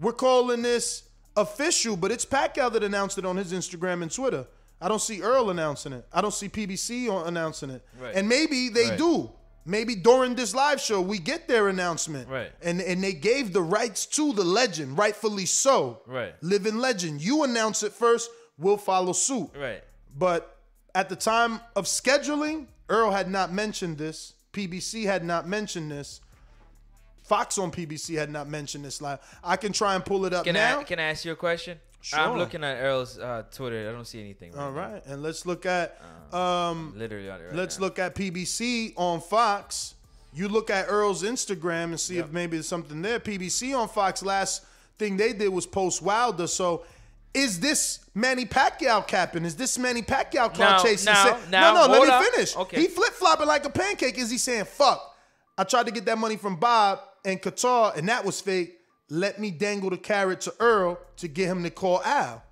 We're 0.00 0.12
calling 0.12 0.62
this 0.62 1.04
official, 1.36 1.96
but 1.96 2.12
it's 2.12 2.24
Pacquiao 2.24 2.72
that 2.72 2.82
announced 2.84 3.18
it 3.18 3.24
on 3.24 3.36
his 3.36 3.52
Instagram 3.52 4.02
and 4.02 4.12
Twitter. 4.14 4.46
I 4.80 4.88
don't 4.88 5.00
see 5.02 5.22
Earl 5.22 5.50
announcing 5.50 5.92
it. 5.92 6.06
I 6.12 6.20
don't 6.20 6.34
see 6.34 6.48
PBC 6.48 7.08
announcing 7.26 7.70
it. 7.70 7.84
Right. 8.00 8.14
And 8.14 8.28
maybe 8.28 8.68
they 8.68 8.90
Right. 8.90 8.98
do. 8.98 9.30
Maybe 9.64 9.96
during 9.96 10.34
this 10.34 10.54
live 10.54 10.80
show 10.80 11.00
we 11.00 11.18
get 11.18 11.46
their 11.48 11.68
announcement. 11.68 12.28
Right. 12.28 12.52
And 12.62 12.80
and 12.80 13.02
they 13.02 13.12
gave 13.12 13.52
the 13.52 13.60
rights 13.60 14.06
to 14.06 14.32
the 14.32 14.44
legend, 14.44 14.96
rightfully 14.96 15.46
so. 15.46 16.02
Right. 16.06 16.34
Living 16.42 16.78
legend. 16.78 17.20
You 17.20 17.42
announce 17.42 17.82
it 17.82 17.92
first, 17.92 18.30
we'll 18.56 18.78
follow 18.78 19.12
suit. 19.12 19.50
Right. 19.58 19.82
But 20.16 20.56
at 20.94 21.08
the 21.08 21.16
time 21.16 21.60
of 21.76 21.84
scheduling, 21.86 22.66
Earl 22.88 23.10
had 23.10 23.30
not 23.30 23.52
mentioned 23.52 23.98
this. 23.98 24.34
PBC 24.52 25.04
had 25.04 25.24
not 25.24 25.46
mentioned 25.46 25.90
this. 25.90 26.20
Fox 27.22 27.58
on 27.58 27.70
PBC 27.70 28.16
had 28.16 28.30
not 28.30 28.48
mentioned 28.48 28.84
this 28.84 29.02
live. 29.02 29.18
I 29.44 29.56
can 29.56 29.72
try 29.72 29.94
and 29.94 30.04
pull 30.04 30.24
it 30.24 30.32
up 30.32 30.44
Can 30.44 30.54
now. 30.54 30.80
I 30.80 30.84
can 30.84 30.98
I 30.98 31.04
ask 31.04 31.24
you 31.26 31.32
a 31.32 31.36
question? 31.36 31.78
Sure. 32.00 32.18
I'm 32.18 32.38
looking 32.38 32.64
at 32.64 32.76
Earl's 32.76 33.18
uh, 33.18 33.42
Twitter. 33.52 33.88
I 33.88 33.92
don't 33.92 34.06
see 34.06 34.20
anything. 34.20 34.56
All 34.56 34.70
right, 34.70 35.06
now. 35.06 35.12
and 35.12 35.22
let's 35.22 35.44
look 35.44 35.66
at 35.66 36.00
um, 36.32 36.94
Literally 36.96 37.28
right 37.28 37.40
let's 37.52 37.78
now. 37.78 37.84
look 37.86 37.98
at 37.98 38.14
PBC 38.14 38.94
on 38.96 39.20
Fox. 39.20 39.94
You 40.32 40.48
look 40.48 40.70
at 40.70 40.86
Earl's 40.88 41.22
Instagram 41.22 41.84
and 41.84 42.00
see 42.00 42.18
if 42.18 42.30
maybe 42.32 42.56
there's 42.56 42.68
something 42.68 43.02
there. 43.02 43.18
PBC 43.18 43.76
on 43.76 43.88
Fox 43.88 44.22
last 44.22 44.64
thing 44.98 45.16
they 45.16 45.32
did 45.32 45.48
was 45.48 45.66
post 45.66 46.00
Wilder. 46.00 46.46
So 46.46 46.84
is 47.34 47.60
this 47.60 48.00
Manny 48.14 48.44
Pacquiao 48.46 49.06
capping? 49.06 49.44
Is 49.44 49.56
this 49.56 49.78
Manny 49.78 50.02
Pacquiao 50.02 50.52
cloud 50.52 50.78
Now- 50.78 50.82
chasing? 50.82 51.12
now- 51.12 51.24
Say- 51.24 51.50
now, 51.50 51.74
no, 51.74 51.80
no, 51.86 51.86
let 51.92 51.96
hold 51.96 52.08
me 52.08 52.14
up. 52.14 52.24
finish. 52.24 52.56
Okay. 52.56 52.80
He 52.80 52.86
flip 52.88 53.12
flopping 53.12 53.46
like 53.46 53.64
a 53.64 53.70
pancake. 53.70 54.18
Is 54.18 54.30
he 54.30 54.38
saying 54.38 54.64
fuck? 54.64 55.14
I 55.56 55.64
tried 55.64 55.86
to 55.86 55.92
get 55.92 56.04
that 56.06 56.18
money 56.18 56.36
from 56.36 56.56
Bob 56.56 57.00
and 57.24 57.40
Qatar, 57.40 57.96
and 57.96 58.08
that 58.08 58.24
was 58.24 58.40
fake. 58.40 58.74
Let 59.10 59.40
me 59.40 59.50
dangle 59.50 59.90
the 59.90 59.96
carrot 59.96 60.42
to 60.42 60.54
Earl 60.60 60.98
to 61.16 61.28
get 61.28 61.46
him 61.48 61.62
to 61.64 61.70
call 61.70 62.02
Al. 62.04 62.42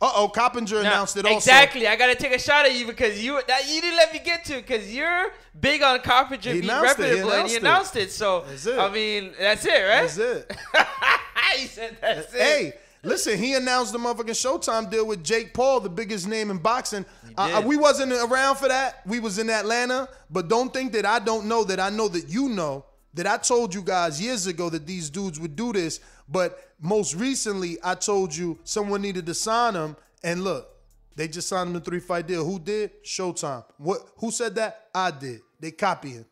Uh 0.00 0.12
oh, 0.14 0.28
Coppinger 0.28 0.82
Now, 0.82 0.90
announced 0.90 1.16
it 1.16 1.24
also. 1.24 1.36
Exactly. 1.36 1.88
I 1.88 1.96
gotta 1.96 2.14
take 2.14 2.32
a 2.34 2.38
shot 2.38 2.66
at 2.66 2.74
you 2.74 2.86
because 2.86 3.22
you 3.22 3.40
that 3.48 3.66
you 3.66 3.80
didn't 3.80 3.96
let 3.96 4.12
me 4.12 4.18
get 4.18 4.44
to 4.46 4.56
because 4.56 4.94
you're 4.94 5.32
big 5.58 5.82
on 5.82 6.00
He 6.00 6.60
being 6.60 6.64
announced 6.64 6.98
it, 7.00 7.04
he 7.04 7.10
reputable 7.12 7.32
and 7.32 7.48
he 7.48 7.56
announced 7.56 7.94
announced 7.94 7.96
it. 7.96 8.12
So 8.12 8.44
it. 8.66 8.78
I 8.78 8.90
mean, 8.90 9.32
that's 9.38 9.64
it, 9.64 9.70
right? 9.70 10.02
That's 10.02 10.18
it. 10.18 10.56
he 11.56 11.66
said 11.66 11.96
that's 12.00 12.34
it. 12.34 12.40
Hey, 12.40 12.74
listen, 13.06 13.38
he 13.38 13.54
announced 13.54 13.92
the 13.92 13.98
motherfucking 13.98 14.30
Showtime 14.30 14.90
deal 14.90 15.06
with 15.06 15.24
Jake 15.24 15.54
Paul, 15.54 15.80
the 15.80 15.88
biggest 15.88 16.26
name 16.28 16.50
in 16.50 16.58
boxing. 16.58 17.06
Uh, 17.36 17.58
uh, 17.58 17.66
we 17.66 17.76
wasn't 17.76 18.12
around 18.12 18.56
for 18.56 18.68
that. 18.68 19.02
We 19.06 19.20
was 19.20 19.38
in 19.38 19.48
Atlanta, 19.48 20.08
but 20.30 20.48
don't 20.48 20.72
think 20.72 20.92
that 20.92 21.06
I 21.06 21.18
don't 21.18 21.46
know 21.46 21.64
that 21.64 21.80
I 21.80 21.90
know 21.90 22.08
that 22.08 22.28
you 22.28 22.48
know 22.48 22.84
that 23.14 23.26
I 23.26 23.38
told 23.38 23.74
you 23.74 23.82
guys 23.82 24.20
years 24.20 24.46
ago 24.46 24.68
that 24.70 24.86
these 24.86 25.08
dudes 25.10 25.40
would 25.40 25.56
do 25.56 25.72
this. 25.72 26.00
But 26.28 26.72
most 26.80 27.14
recently, 27.14 27.78
I 27.82 27.94
told 27.94 28.34
you 28.34 28.58
someone 28.64 29.00
needed 29.02 29.26
to 29.26 29.34
sign 29.34 29.74
them, 29.74 29.96
and 30.22 30.42
look, 30.44 30.68
they 31.14 31.28
just 31.28 31.48
signed 31.48 31.70
him 31.70 31.76
a 31.76 31.80
three 31.80 32.00
fight 32.00 32.26
deal. 32.26 32.44
Who 32.44 32.58
did? 32.58 33.02
Showtime. 33.02 33.64
What? 33.78 34.00
Who 34.18 34.30
said 34.30 34.54
that? 34.56 34.88
I 34.94 35.10
did. 35.10 35.40
They 35.60 35.70
copying 35.70 36.26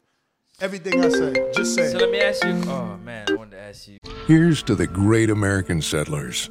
everything 0.60 1.02
I 1.02 1.08
say. 1.08 1.50
Just 1.54 1.74
saying. 1.74 1.92
So 1.92 1.98
let 1.98 2.10
me 2.10 2.20
ask 2.20 2.44
you. 2.44 2.52
Oh 2.70 2.96
man, 2.98 3.26
I 3.28 3.34
wanted 3.34 3.52
to 3.52 3.60
ask 3.60 3.88
you. 3.88 3.98
Here's 4.26 4.62
to 4.64 4.74
the 4.74 4.86
great 4.86 5.30
American 5.30 5.80
settlers, 5.80 6.50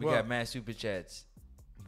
We 0.00 0.06
got 0.06 0.26
mad 0.26 0.48
super 0.48 0.72
chats. 0.72 1.24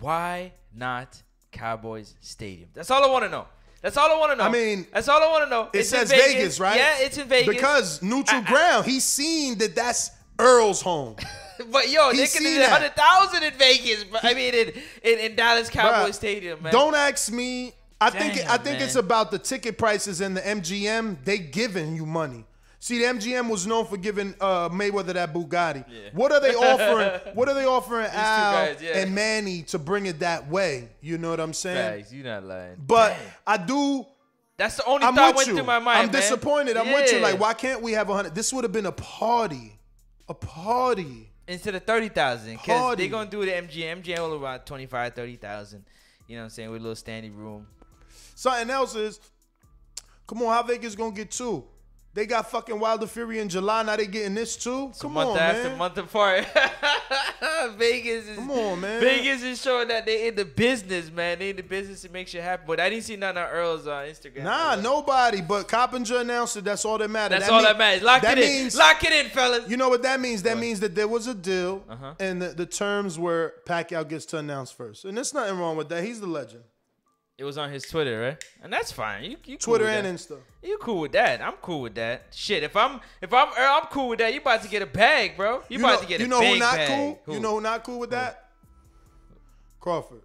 Why 0.01 0.53
not 0.75 1.21
Cowboys 1.51 2.15
Stadium? 2.21 2.69
That's 2.75 2.91
all 2.91 3.05
I 3.05 3.09
want 3.09 3.25
to 3.25 3.31
know. 3.31 3.47
That's 3.81 3.97
all 3.97 4.11
I 4.11 4.19
want 4.19 4.33
to 4.33 4.37
know. 4.37 4.45
I 4.45 4.49
mean, 4.51 4.87
that's 4.93 5.09
all 5.09 5.21
I 5.23 5.27
want 5.31 5.45
to 5.45 5.51
know. 5.51 5.69
It 5.73 5.81
It's 5.81 5.89
says 5.89 6.11
Vegas. 6.11 6.61
right? 6.61 6.77
Yeah, 6.77 6.95
it's 7.01 7.19
in 7.19 7.27
Vegas. 7.29 7.53
Because 7.53 8.03
neutral 8.03 8.43
ground. 8.43 8.87
He's 8.87 9.03
seen 9.05 9.59
that 9.59 9.75
that's 9.75 10.11
Earl's 10.39 10.81
home. 10.83 11.17
But 11.71 11.91
yo, 11.91 12.11
He 12.11 12.17
they 12.19 12.27
could 12.27 12.41
do 12.43 12.65
hundred 12.65 12.97
thousand 12.97 13.45
in 13.45 13.53
Vegas. 13.55 14.05
But 14.05 14.25
I 14.25 14.35
mean, 14.35 14.53
in, 14.55 14.73
in, 15.05 15.19
in 15.21 15.37
Dallas 15.37 15.69
Cowboy 15.69 16.09
Bruh, 16.11 16.15
Stadium, 16.15 16.61
man. 16.61 16.73
Don't 16.73 16.95
ask 16.95 17.31
me. 17.31 17.75
I 18.01 18.11
think 18.11 18.39
I 18.51 18.57
think 18.57 18.79
man. 18.79 18.83
it's 18.83 18.97
about 18.97 19.31
the 19.31 19.39
ticket 19.39 19.79
prices 19.79 20.21
and 20.23 20.37
the 20.37 20.41
MGM. 20.41 21.19
They 21.25 21.39
giving 21.39 21.95
you 21.95 22.05
money. 22.05 22.47
See, 22.83 22.99
the 22.99 23.05
MGM 23.05 23.49
was 23.49 23.65
known 23.65 23.87
for 23.87 23.97
giving 23.97 24.35
uh, 24.41 24.69
Mayweather 24.69 25.13
that 25.13 25.33
Bugatti. 25.33 25.85
What 26.15 26.33
are 26.33 26.41
they 26.41 26.53
offering? 26.53 27.21
what 27.35 27.49
are 27.49 27.55
they 27.55 27.65
offering 27.65 28.07
Al 28.07 28.53
guys, 28.55 28.83
yeah. 28.83 28.99
and 28.99 29.15
Manny 29.15 29.63
to 29.69 29.79
bring 29.79 30.07
it 30.07 30.19
that 30.19 30.49
way? 30.49 30.89
You 31.01 31.17
know 31.17 31.31
what 31.31 31.39
I'm 31.39 31.53
saying? 31.53 32.01
Facts, 32.01 32.13
You're 32.13 32.25
not 32.25 32.43
lying. 32.43 32.75
But 32.85 33.17
I 33.47 33.57
do. 33.59 34.05
That's 34.57 34.79
the 34.79 34.85
only 34.85 35.07
I'm 35.07 35.15
thought 35.15 35.37
went 35.37 35.47
you. 35.47 35.55
through 35.55 35.65
my 35.65 35.79
mind. 35.79 35.97
I'm 35.97 36.05
man. 36.07 36.13
disappointed. 36.13 36.77
I'm 36.77 36.93
with 36.93 37.13
you. 37.13 37.21
Like, 37.21 37.39
why 37.39 37.55
can't 37.55 37.83
we 37.83 37.93
have 37.93 38.11
a 38.11 38.15
hundred? 38.15 38.35
This 38.35 38.53
would 38.53 38.65
have 38.65 38.73
been 38.73 38.87
a 38.87 38.91
party, 38.91 39.79
a 40.29 40.35
party. 40.35 41.31
instead 41.47 41.77
of 41.77 41.85
thirty 41.85 42.09
thousand, 42.09 42.55
because 42.55 42.97
they're 42.97 43.07
gonna 43.07 43.31
do 43.31 43.45
the 43.45 43.53
MGM. 43.53 44.03
MGM 44.03 44.19
will 44.19 44.39
about 44.39 44.67
25, 44.67 45.15
30,000. 45.15 45.85
You 46.27 46.35
know 46.35 46.41
what 46.41 46.45
I'm 46.47 46.51
saying? 46.51 46.71
With 46.73 46.81
a 46.81 46.83
little 46.83 46.97
standing 46.97 47.37
room. 47.37 47.69
Something 48.35 48.71
else 48.71 48.97
is, 48.97 49.21
come 50.27 50.43
on, 50.43 50.49
how 50.49 50.65
Vegas 50.65 50.97
gonna 50.97 51.15
get 51.15 51.31
two? 51.31 51.65
They 52.15 52.27
got 52.27 52.51
fucking 52.51 52.79
Wilder 52.79 53.07
Fury 53.07 53.39
in 53.39 53.49
July. 53.49 53.83
Now 53.85 53.97
they 53.97 54.07
getting 54.07 54.35
this 54.35 54.55
too. 54.57 54.89
It's 54.91 55.01
Come 55.01 55.15
month 55.15 55.31
on, 55.31 55.39
after 55.39 55.69
man. 55.71 55.79
month 55.79 55.97
apart. 55.97 56.47
Vegas 57.79 58.27
is 58.29 58.37
Come 58.37 58.51
on, 58.51 58.81
man. 58.81 59.01
Vegas 59.01 59.43
is 59.43 59.63
showing 59.63 59.89
that 59.89 60.05
they 60.05 60.29
in 60.29 60.35
the 60.35 60.45
business, 60.45 61.11
man. 61.11 61.39
They 61.39 61.51
in 61.51 61.57
the 61.57 61.63
business 61.63 62.03
to 62.03 62.11
make 62.11 62.29
shit 62.29 62.43
happen. 62.43 62.67
But 62.67 62.81
I 62.81 62.91
didn't 62.91 63.05
see 63.05 63.17
none 63.17 63.37
on 63.39 63.49
Earl's 63.49 63.87
uh, 63.87 64.05
Instagram. 64.09 64.45
Nah, 64.45 64.75
nobody. 64.77 65.41
But 65.41 65.69
Coppinger 65.69 66.19
announced 66.21 66.57
it. 66.57 66.65
That's 66.65 66.85
all 66.85 66.99
that 66.99 67.09
matters. 67.09 67.41
That's 67.41 67.51
all 67.51 67.63
that 67.63 67.79
matters. 67.79 68.03
Lock 68.03 68.23
that 68.23 68.39
it 68.39 68.45
in. 68.45 68.51
means- 68.65 68.77
Lock 68.77 69.03
it 69.05 69.13
in, 69.13 69.31
fellas. 69.31 69.69
You 69.71 69.77
know 69.77 69.89
what 69.89 70.03
that 70.03 70.21
means? 70.21 70.43
That 70.43 70.59
means 70.59 70.81
that 70.81 70.95
there 70.95 71.09
was 71.09 71.27
a 71.27 71.35
deal, 71.35 71.83
Uh-huh. 71.89 72.15
and 72.21 72.43
the, 72.43 72.49
the 72.49 72.67
terms 72.67 73.19
were 73.19 73.55
Pacquiao 73.67 74.07
gets 74.09 74.27
to 74.27 74.39
announce 74.39 74.71
first, 74.71 75.05
and 75.05 75.17
there's 75.17 75.33
nothing 75.33 75.59
wrong 75.59 75.77
with 75.77 75.89
that. 75.89 76.05
He's 76.05 76.21
the 76.21 76.27
legend. 76.27 76.65
It 77.43 77.45
was 77.45 77.59
on 77.59 77.73
his 77.73 77.83
Twitter, 77.83 78.21
right? 78.21 78.45
And 78.63 78.73
that's 78.73 78.93
fine. 78.93 79.25
You, 79.25 79.31
you 79.31 79.59
cool 79.59 79.75
Twitter 79.75 79.85
with 79.87 79.95
and 79.95 80.07
that. 80.07 80.15
Insta. 80.15 80.37
You 80.63 80.79
cool 80.79 81.01
with 81.01 81.11
that? 81.11 81.43
I'm 81.43 81.55
cool 81.55 81.81
with 81.81 81.97
that. 81.97 82.27
Shit, 82.31 82.63
if 82.63 82.77
I'm 82.77 83.01
if 83.21 83.35
I'm 83.35 83.49
Earl, 83.59 83.81
I'm 83.83 83.87
cool 83.89 84.11
with 84.11 84.21
that. 84.21 84.33
You 84.33 84.39
about 84.41 84.63
to 84.63 84.69
get 84.69 84.81
a 84.81 84.87
bag, 84.87 85.37
bro. 85.37 85.57
You, 85.69 85.79
You 85.79 85.79
about 85.81 85.95
know, 85.97 86.01
to 86.03 86.07
get 86.07 86.21
you 86.21 86.27
a 86.27 86.29
know 86.29 86.39
big 86.39 86.53
who 86.53 86.59
not 86.61 86.77
bag. 86.77 86.89
cool? 86.89 87.21
Who? 87.25 87.35
You 87.35 87.41
know 87.41 87.55
who 87.57 87.61
not 87.61 87.83
cool 87.83 87.99
with 87.99 88.11
that? 88.11 88.51
Crawford. 89.81 90.23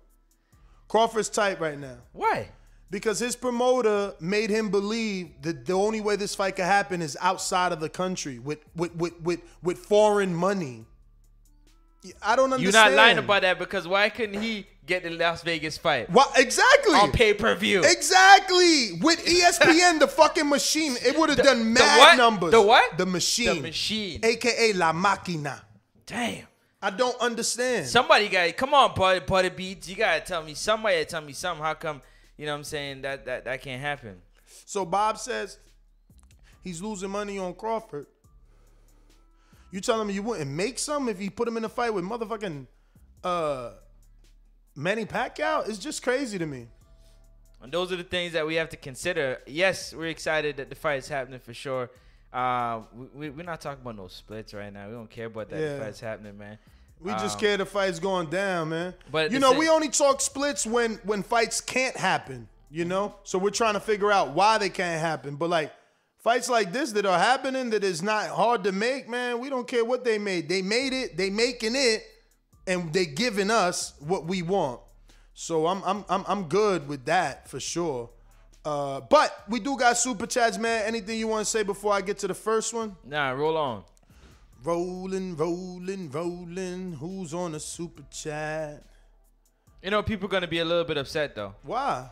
Crawford's 0.88 1.30
tight 1.30 1.60
right 1.60 1.80
now. 1.80 1.98
Why? 2.14 2.50
Because 2.92 3.18
his 3.18 3.36
promoter 3.36 4.14
made 4.20 4.52
him 4.52 4.70
believe 4.70 5.42
that 5.42 5.66
the 5.66 5.74
only 5.74 6.02
way 6.02 6.18
this 6.18 6.36
fight 6.36 6.56
could 6.56 6.66
happen 6.66 7.02
is 7.02 7.18
outside 7.20 7.72
of 7.72 7.80
the 7.80 7.90
country 7.90 8.38
with 8.38 8.60
with 8.76 8.96
with 8.96 9.20
with, 9.22 9.40
with 9.64 9.80
foreign 9.80 10.36
money. 10.36 10.86
I 12.22 12.36
don't 12.36 12.52
understand. 12.52 12.62
You're 12.62 12.72
not 12.72 12.92
lying 12.94 13.18
about 13.18 13.42
that 13.44 13.60
because 13.60 13.88
why 13.88 14.10
couldn't 14.10 14.42
he 14.42 14.68
get 14.86 15.04
the 15.04 15.10
Las 15.10 15.44
Vegas 15.44 15.78
fight 15.78 16.10
Why, 16.10 16.26
exactly. 16.36 16.96
on 16.96 17.12
pay 17.12 17.34
per 17.34 17.56
view? 17.56 17.84
Exactly. 17.84 18.94
With 19.02 19.26
ESPN, 19.26 20.00
the 20.00 20.08
fucking 20.08 20.48
machine, 20.48 20.96
it 21.06 21.18
would 21.18 21.30
have 21.30 21.40
done 21.40 21.60
the 21.60 21.66
mad 21.66 22.00
what? 22.00 22.18
numbers. 22.18 22.52
The 22.52 22.62
what? 22.62 22.98
The 22.98 23.06
machine. 23.06 23.56
The 23.56 23.62
machine. 23.62 24.20
AKA 24.24 24.74
La 24.74 24.94
Máquina. 24.94 25.62
Damn. 26.06 26.48
I 26.82 26.92
don't 26.92 27.20
understand. 27.20 27.88
Somebody 27.88 28.30
got 28.30 28.56
come 28.56 28.74
on, 28.74 28.94
buddy, 28.94 29.20
buddy 29.20 29.50
beats. 29.50 29.90
You 29.90 29.96
gotta 29.96 30.22
tell 30.22 30.44
me. 30.44 30.54
Somebody 30.54 31.04
tell 31.06 31.22
me 31.22 31.34
something. 31.34 31.64
How 31.64 31.74
come 31.74 32.02
you 32.38 32.46
know 32.46 32.54
what 32.54 32.60
I'm 32.60 32.64
saying 32.64 33.02
that 33.02 33.26
that 33.26 33.46
that 33.46 33.62
can't 33.62 33.82
happen. 33.82 34.22
So 34.66 34.86
Bob 34.86 35.18
says 35.18 35.58
he's 36.64 36.82
losing 36.82 37.10
money 37.10 37.40
on 37.40 37.56
Crawford. 37.56 38.06
You 39.72 39.82
telling 39.82 40.08
me 40.08 40.14
you 40.14 40.24
wouldn't 40.24 40.50
make 40.50 40.80
some 40.80 41.10
if 41.10 41.22
you 41.22 41.30
put 41.30 41.48
him 41.48 41.58
in 41.58 41.66
a 41.66 41.70
fight 41.70 41.94
with 41.94 42.04
motherfucking 42.04 42.68
uh 43.24 43.72
Manny 44.76 45.06
Pacquiao? 45.06 45.68
It's 45.68 45.78
just 45.78 46.04
crazy 46.04 46.38
to 46.38 46.46
me. 46.46 46.68
And 47.62 47.72
those 47.72 47.92
are 47.92 47.96
the 47.96 48.04
things 48.04 48.34
that 48.34 48.46
we 48.46 48.56
have 48.56 48.70
to 48.70 48.78
consider. 48.78 49.42
Yes, 49.48 49.94
we're 49.94 50.08
excited 50.08 50.58
that 50.58 50.70
the 50.70 50.76
fight 50.76 51.00
is 51.00 51.08
happening 51.08 51.40
for 51.40 51.54
sure. 51.54 51.90
Uh, 52.32 52.82
we, 53.16 53.30
we, 53.30 53.42
are 53.42 53.46
not 53.46 53.62
talking 53.62 53.82
about 53.82 53.96
no 53.96 54.08
splits 54.08 54.54
right 54.54 54.72
now. 54.72 54.88
We 54.88 54.94
don't 54.94 55.10
care 55.10 55.26
about 55.26 55.50
that. 55.50 55.60
Yeah. 55.60 55.74
The 55.78 55.86
fight's 55.86 56.00
happening, 56.00 56.38
man. 56.38 56.60
We 57.00 57.12
just 57.14 57.36
Um, 57.36 57.40
care 57.40 57.58
the 57.58 57.66
fight's 57.66 58.00
going 58.00 58.30
down, 58.30 58.70
man. 58.70 58.94
But 59.12 59.32
you 59.32 59.40
know, 59.40 59.52
same- 59.52 59.60
we 59.60 59.70
only 59.70 59.90
talk 59.90 60.22
splits 60.22 60.66
when 60.66 60.96
when 61.04 61.24
fights 61.24 61.62
can't 61.62 61.96
happen. 61.96 62.48
You 62.70 62.84
know, 62.86 63.16
so 63.24 63.40
we're 63.40 63.50
trying 63.52 63.76
to 63.76 63.80
figure 63.80 64.12
out 64.12 64.32
why 64.32 64.58
they 64.58 64.70
can't 64.70 65.00
happen. 65.00 65.36
But 65.36 65.50
like 65.50 65.72
fights 66.28 66.50
like 66.50 66.74
this 66.74 66.92
that 66.92 67.06
are 67.06 67.18
happening 67.18 67.70
that 67.70 67.86
is 67.86 68.04
not 68.04 68.28
hard 68.28 68.62
to 68.62 68.74
make, 68.74 69.08
man. 69.08 69.40
We 69.40 69.50
don't 69.50 69.66
care 69.66 69.86
what 69.86 70.04
they 70.04 70.18
made. 70.18 70.50
They 70.50 70.62
made 70.62 70.92
it. 70.92 71.16
They 71.16 71.30
making 71.30 71.74
it, 71.74 72.04
and 72.68 72.92
they 72.92 73.06
giving 73.06 73.50
us 73.50 73.94
what 74.00 74.26
we 74.26 74.42
want. 74.42 74.82
So 75.34 75.68
I'm 75.68 75.82
I'm 75.86 76.04
I'm 76.10 76.26
I'm 76.28 76.44
good 76.50 76.90
with 76.90 77.06
that 77.06 77.48
for 77.48 77.62
sure. 77.62 78.10
Uh, 78.66 79.00
but 79.10 79.46
we 79.48 79.62
do 79.62 79.78
got 79.78 79.98
super 79.98 80.28
chats, 80.28 80.58
man. 80.58 80.84
Anything 80.86 81.18
you 81.18 81.30
want 81.30 81.46
to 81.46 81.50
say 81.50 81.64
before 81.64 81.94
I 81.94 82.02
get 82.02 82.18
to 82.18 82.28
the 82.28 82.34
first 82.34 82.74
one? 82.74 82.98
Nah, 83.06 83.30
roll 83.30 83.56
on. 83.56 83.86
Rolling, 84.66 85.38
rolling, 85.38 86.12
rolling. 86.12 86.92
Who's 87.00 87.34
on 87.34 87.54
the 87.54 87.62
super 87.62 88.04
chat? 88.12 88.84
You 89.82 89.92
know, 89.92 90.04
people 90.04 90.26
are 90.26 90.34
gonna 90.36 90.46
be 90.46 90.60
a 90.60 90.66
little 90.66 90.84
bit 90.84 90.98
upset 90.98 91.36
though. 91.36 91.56
Why? 91.64 92.10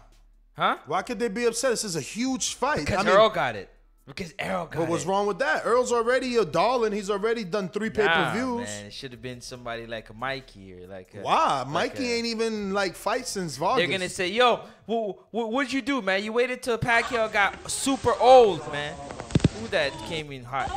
Huh? 0.55 0.77
Why 0.86 1.01
could 1.01 1.19
they 1.19 1.27
be 1.27 1.43
upset? 1.43 1.72
This 1.72 1.84
is 1.84 1.98
a 1.98 2.01
huge 2.15 2.53
fight. 2.53 2.79
Because 2.79 3.00
I 3.00 3.03
mean, 3.03 3.13
Earl 3.13 3.29
got 3.29 3.57
it. 3.57 3.75
Because 4.08 4.36
Earl 4.40 4.66
got 4.68 4.76
but 4.82 4.88
what's 4.90 5.04
it. 5.04 5.08
wrong 5.08 5.26
with 5.26 5.40
that? 5.40 5.64
Earl's 5.66 5.92
already 5.92 6.36
a 6.38 6.46
darling. 6.46 6.92
He's 6.92 7.10
already 7.10 7.44
done 7.44 7.70
three 7.70 7.90
pay 7.90 8.04
per 8.04 8.08
Nah, 8.08 8.34
views. 8.34 8.68
man, 8.68 8.86
it 8.86 8.94
should 8.94 9.12
have 9.12 9.22
been 9.22 9.42
somebody 9.42 9.88
like 9.88 10.12
a 10.12 10.14
Mikey 10.14 10.74
or 10.76 10.88
like 10.88 11.16
a, 11.16 11.22
Why? 11.22 11.60
like 11.62 11.68
Mikey 11.70 12.12
a- 12.12 12.16
ain't 12.18 12.28
even 12.28 12.72
like 12.72 12.96
fight 12.96 13.28
since 13.28 13.58
Vargas. 13.58 13.82
They're 13.88 13.98
gonna 13.98 14.08
say, 14.10 14.28
"Yo, 14.28 14.60
what, 14.86 15.18
what, 15.32 15.52
what'd 15.52 15.74
you 15.74 15.82
do, 15.82 16.04
man? 16.04 16.24
You 16.24 16.34
waited 16.34 16.62
till 16.62 16.78
Pacquiao 16.78 17.34
got 17.34 17.72
super 17.72 18.14
old, 18.20 18.60
man. 18.72 18.94
Who 19.60 19.68
that 19.70 19.92
came 20.08 20.32
in 20.32 20.44
hot? 20.44 20.70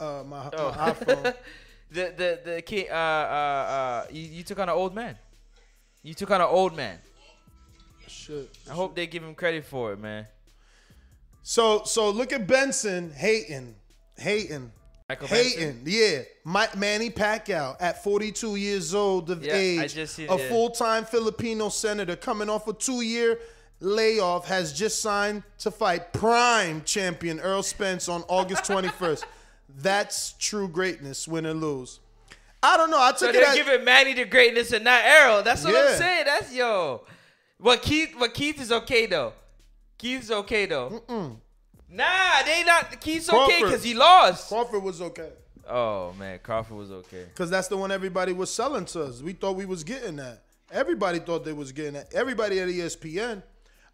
uh, 0.00 0.22
my, 0.26 0.48
Oh. 0.54 0.70
my 0.78 0.92
iPhone. 0.92 1.34
the 1.90 2.14
the 2.16 2.40
the 2.52 2.62
kid. 2.62 2.88
Uh, 2.90 2.94
uh, 2.94 2.96
uh, 2.96 4.06
you, 4.10 4.22
you 4.22 4.42
took 4.44 4.58
on 4.60 4.68
an 4.70 4.74
old 4.74 4.94
man. 4.94 5.16
You 6.02 6.14
took 6.14 6.30
on 6.30 6.40
an 6.40 6.46
old 6.48 6.74
man. 6.74 6.98
Shit. 8.06 8.48
I 8.70 8.72
hope 8.72 8.94
they 8.96 9.06
give 9.06 9.22
him 9.22 9.34
credit 9.34 9.64
for 9.66 9.92
it, 9.92 9.98
man. 10.00 10.26
So 11.48 11.82
so 11.84 12.10
look 12.10 12.32
at 12.32 12.48
Benson 12.48 13.12
hating, 13.12 13.76
hating, 14.16 14.72
Michael 15.08 15.28
hating. 15.28 15.82
Yeah, 15.84 16.22
Mike 16.42 16.76
Manny 16.76 17.08
Pacquiao 17.08 17.76
at 17.78 18.02
42 18.02 18.56
years 18.56 18.92
old 18.96 19.30
of 19.30 19.44
Yeah, 19.44 19.52
I 19.52 19.56
age, 19.56 19.94
just 19.94 20.16
see- 20.16 20.26
a 20.26 20.36
yeah. 20.36 20.48
full-time 20.48 21.04
Filipino 21.04 21.68
senator 21.68 22.16
coming 22.16 22.50
off 22.50 22.66
a 22.66 22.72
two-year 22.72 23.38
layoff, 23.78 24.48
has 24.48 24.72
just 24.72 25.00
signed 25.00 25.44
to 25.58 25.70
fight 25.70 26.12
prime 26.12 26.82
champion 26.84 27.38
Earl 27.38 27.62
Spence 27.62 28.08
on 28.08 28.24
August 28.26 28.64
21st. 28.68 29.22
That's 29.68 30.32
true 30.40 30.66
greatness, 30.66 31.28
win 31.28 31.46
or 31.46 31.54
lose. 31.54 32.00
I 32.60 32.76
don't 32.76 32.90
know. 32.90 32.98
I 32.98 33.12
So 33.14 33.26
took 33.26 33.36
it 33.36 33.38
they're 33.38 33.50
as, 33.50 33.54
giving 33.54 33.84
Manny 33.84 34.14
the 34.14 34.24
greatness 34.24 34.72
and 34.72 34.82
not 34.82 35.04
Errol. 35.04 35.44
That's 35.44 35.62
what 35.62 35.74
Yeah. 35.74 35.90
I'm 35.92 35.96
saying. 35.96 36.24
That's 36.24 36.52
yo. 36.52 37.04
But 37.60 37.82
Keith, 37.82 38.16
but 38.18 38.34
Keith 38.34 38.60
is 38.60 38.72
okay 38.72 39.06
though. 39.06 39.32
Keith's 39.98 40.30
okay 40.30 40.66
though. 40.66 41.02
Nah, 41.88 42.42
they 42.44 42.64
not. 42.64 43.00
Keith's 43.00 43.28
okay 43.32 43.62
because 43.62 43.82
he 43.82 43.94
lost. 43.94 44.48
Crawford 44.48 44.82
was 44.82 45.00
okay. 45.00 45.30
Oh 45.68 46.12
man, 46.18 46.38
Crawford 46.42 46.76
was 46.76 46.90
okay. 46.90 47.24
Because 47.28 47.50
that's 47.50 47.68
the 47.68 47.76
one 47.76 47.90
everybody 47.90 48.32
was 48.32 48.50
selling 48.50 48.84
to 48.86 49.04
us. 49.04 49.22
We 49.22 49.32
thought 49.32 49.56
we 49.56 49.66
was 49.66 49.84
getting 49.84 50.16
that. 50.16 50.42
Everybody 50.70 51.18
thought 51.18 51.44
they 51.44 51.52
was 51.52 51.72
getting 51.72 51.94
that. 51.94 52.12
Everybody 52.14 52.60
at 52.60 52.68
ESPN. 52.68 53.42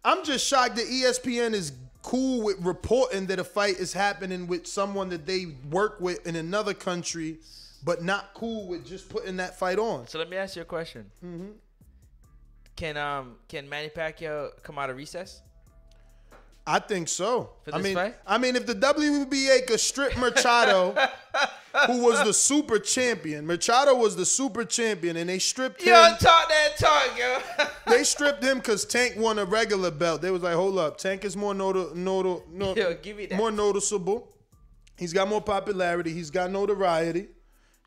I'm 0.03 0.25
just 0.25 0.45
shocked 0.45 0.75
that 0.75 0.85
ESPN 0.87 1.53
is 1.53 1.71
cool 2.01 2.43
with 2.43 2.59
reporting 2.59 3.27
that 3.27 3.39
a 3.39 3.43
fight 3.43 3.77
is 3.77 3.93
happening 3.93 4.47
with 4.47 4.67
someone 4.67 5.09
that 5.09 5.25
they 5.25 5.45
work 5.71 6.01
with 6.01 6.25
in 6.27 6.35
another 6.35 6.73
country, 6.73 7.37
but 7.83 8.03
not 8.03 8.33
cool 8.33 8.67
with 8.67 8.85
just 8.85 9.07
putting 9.07 9.37
that 9.37 9.57
fight 9.57 9.79
on. 9.79 10.07
So 10.07 10.19
let 10.19 10.29
me 10.29 10.35
ask 10.37 10.55
you 10.55 10.63
a 10.63 10.65
question. 10.65 11.09
Mm-hmm. 11.25 11.51
Can 12.75 12.97
um 12.97 13.35
can 13.47 13.69
Manny 13.69 13.89
Pacquiao 13.89 14.49
come 14.63 14.77
out 14.77 14.89
of 14.89 14.97
recess? 14.97 15.41
I 16.65 16.79
think 16.79 17.09
so. 17.09 17.49
I 17.73 17.77
mean, 17.79 17.95
fight? 17.95 18.15
I 18.25 18.37
mean, 18.37 18.55
if 18.55 18.65
the 18.65 18.73
WBA 18.75 19.67
could 19.67 19.81
strip 19.81 20.17
Machado, 20.17 20.95
who 21.87 22.03
was 22.03 22.23
the 22.23 22.33
super 22.33 22.79
champion, 22.79 23.45
Machado 23.45 23.95
was 23.95 24.15
the 24.15 24.25
super 24.25 24.63
champion, 24.63 25.17
and 25.17 25.29
they 25.29 25.39
stripped 25.39 25.83
Yo, 25.85 25.93
him. 25.93 26.15
talk 26.17 26.47
that 26.49 26.69
talk, 26.77 27.17
yo. 27.19 27.65
they 27.93 28.05
stripped 28.05 28.41
him 28.41 28.59
because 28.59 28.85
Tank 28.85 29.15
won 29.17 29.39
a 29.39 29.45
regular 29.45 29.91
belt. 29.91 30.21
They 30.21 30.31
was 30.31 30.41
like, 30.41 30.55
hold 30.55 30.77
up, 30.77 30.97
Tank 30.97 31.25
is 31.25 31.35
more 31.35 31.53
noti- 31.53 31.93
noti- 31.95 32.43
no- 32.49 32.73
Yo, 32.75 32.93
give 32.95 33.17
me 33.17 33.25
that. 33.25 33.37
more 33.37 33.51
noticeable. 33.51 34.29
He's 34.97 35.11
got 35.11 35.27
more 35.27 35.41
popularity. 35.41 36.13
He's 36.13 36.29
got 36.29 36.49
notoriety. 36.49 37.27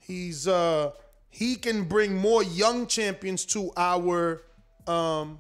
He's 0.03 0.47
uh 0.47 0.91
he 1.31 1.57
can 1.57 1.85
bring 1.85 2.15
more 2.17 2.43
young 2.43 2.87
champions 2.87 3.45
to 3.47 3.71
our 3.77 4.43
um 4.87 5.39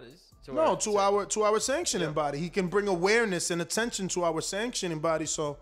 this- 0.00 0.23
to 0.44 0.52
no 0.52 0.60
our- 0.60 0.76
to 0.76 0.96
our 0.98 1.26
to 1.26 1.42
our 1.42 1.60
sanctioning 1.60 2.12
body. 2.12 2.38
He 2.38 2.48
can 2.50 2.68
bring 2.68 2.88
awareness 2.88 3.50
and 3.50 3.60
attention 3.62 4.08
to 4.08 4.24
our 4.24 4.40
sanctioning 4.40 4.98
body. 5.00 5.26
So 5.26 5.56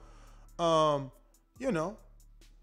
um 0.58 1.10
you 1.58 1.72
know 1.72 1.96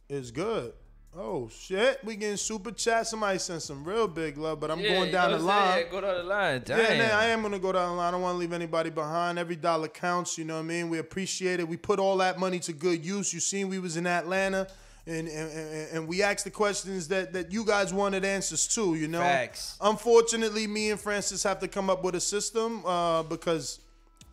it's 0.10 0.32
good. 0.32 0.74
Oh 1.18 1.50
shit, 1.50 2.00
we 2.06 2.16
getting 2.16 2.38
super 2.38 2.72
chat. 2.72 3.08
Somebody 3.08 3.40
sent 3.40 3.64
some 3.64 3.84
real 3.84 4.08
big 4.08 4.38
love, 4.38 4.60
but 4.60 4.70
I'm 4.70 4.80
Yeah, 4.80 4.90
going 4.94 5.12
down 5.12 5.32
the 5.32 5.40
line. 5.40 5.80
Yeah, 5.80 5.92
go 5.92 6.02
down 6.02 6.18
the 6.18 6.24
line. 6.24 6.64
Yeah, 6.68 6.76
man, 6.78 7.12
I 7.16 7.26
am 7.26 7.42
gonna 7.42 7.58
go 7.58 7.72
down 7.72 7.90
the 7.90 7.96
line. 7.96 8.08
I 8.10 8.12
don't 8.12 8.22
want 8.22 8.36
to 8.36 8.38
leave 8.38 8.54
anybody 8.54 8.92
behind. 8.92 9.40
Every 9.40 9.56
dollar 9.56 9.88
counts. 9.88 10.38
You 10.38 10.46
know 10.46 10.54
what 10.56 10.60
I 10.60 10.66
mean? 10.66 10.88
We 10.90 11.00
appreciate 11.00 11.60
it. 11.60 11.68
We 11.68 11.78
put 11.78 12.00
all 12.00 12.18
that 12.18 12.38
money 12.40 12.60
to 12.60 12.74
good 12.74 13.04
use. 13.04 13.34
You 13.34 13.40
seen 13.40 13.70
we 13.70 13.80
was 13.80 13.98
in 13.98 14.06
Atlanta, 14.06 14.68
and 15.10 15.28
and, 15.28 15.90
and, 15.92 16.08
we 16.08 16.22
asked 16.24 16.46
the 16.46 16.52
questions 16.52 17.08
that 17.08 17.34
that 17.34 17.52
you 17.52 17.66
guys 17.66 17.94
wanted 17.94 18.24
answers 18.24 18.68
to. 18.68 18.96
You 18.96 19.08
know, 19.08 19.20
Facts. 19.20 19.78
unfortunately, 19.82 20.68
me 20.68 20.92
and 20.92 21.00
Francis 21.00 21.44
have 21.44 21.60
to 21.60 21.68
come 21.68 21.90
up 21.90 22.04
with 22.04 22.16
a 22.16 22.20
system 22.20 22.86
uh, 22.86 23.24
because 23.24 23.80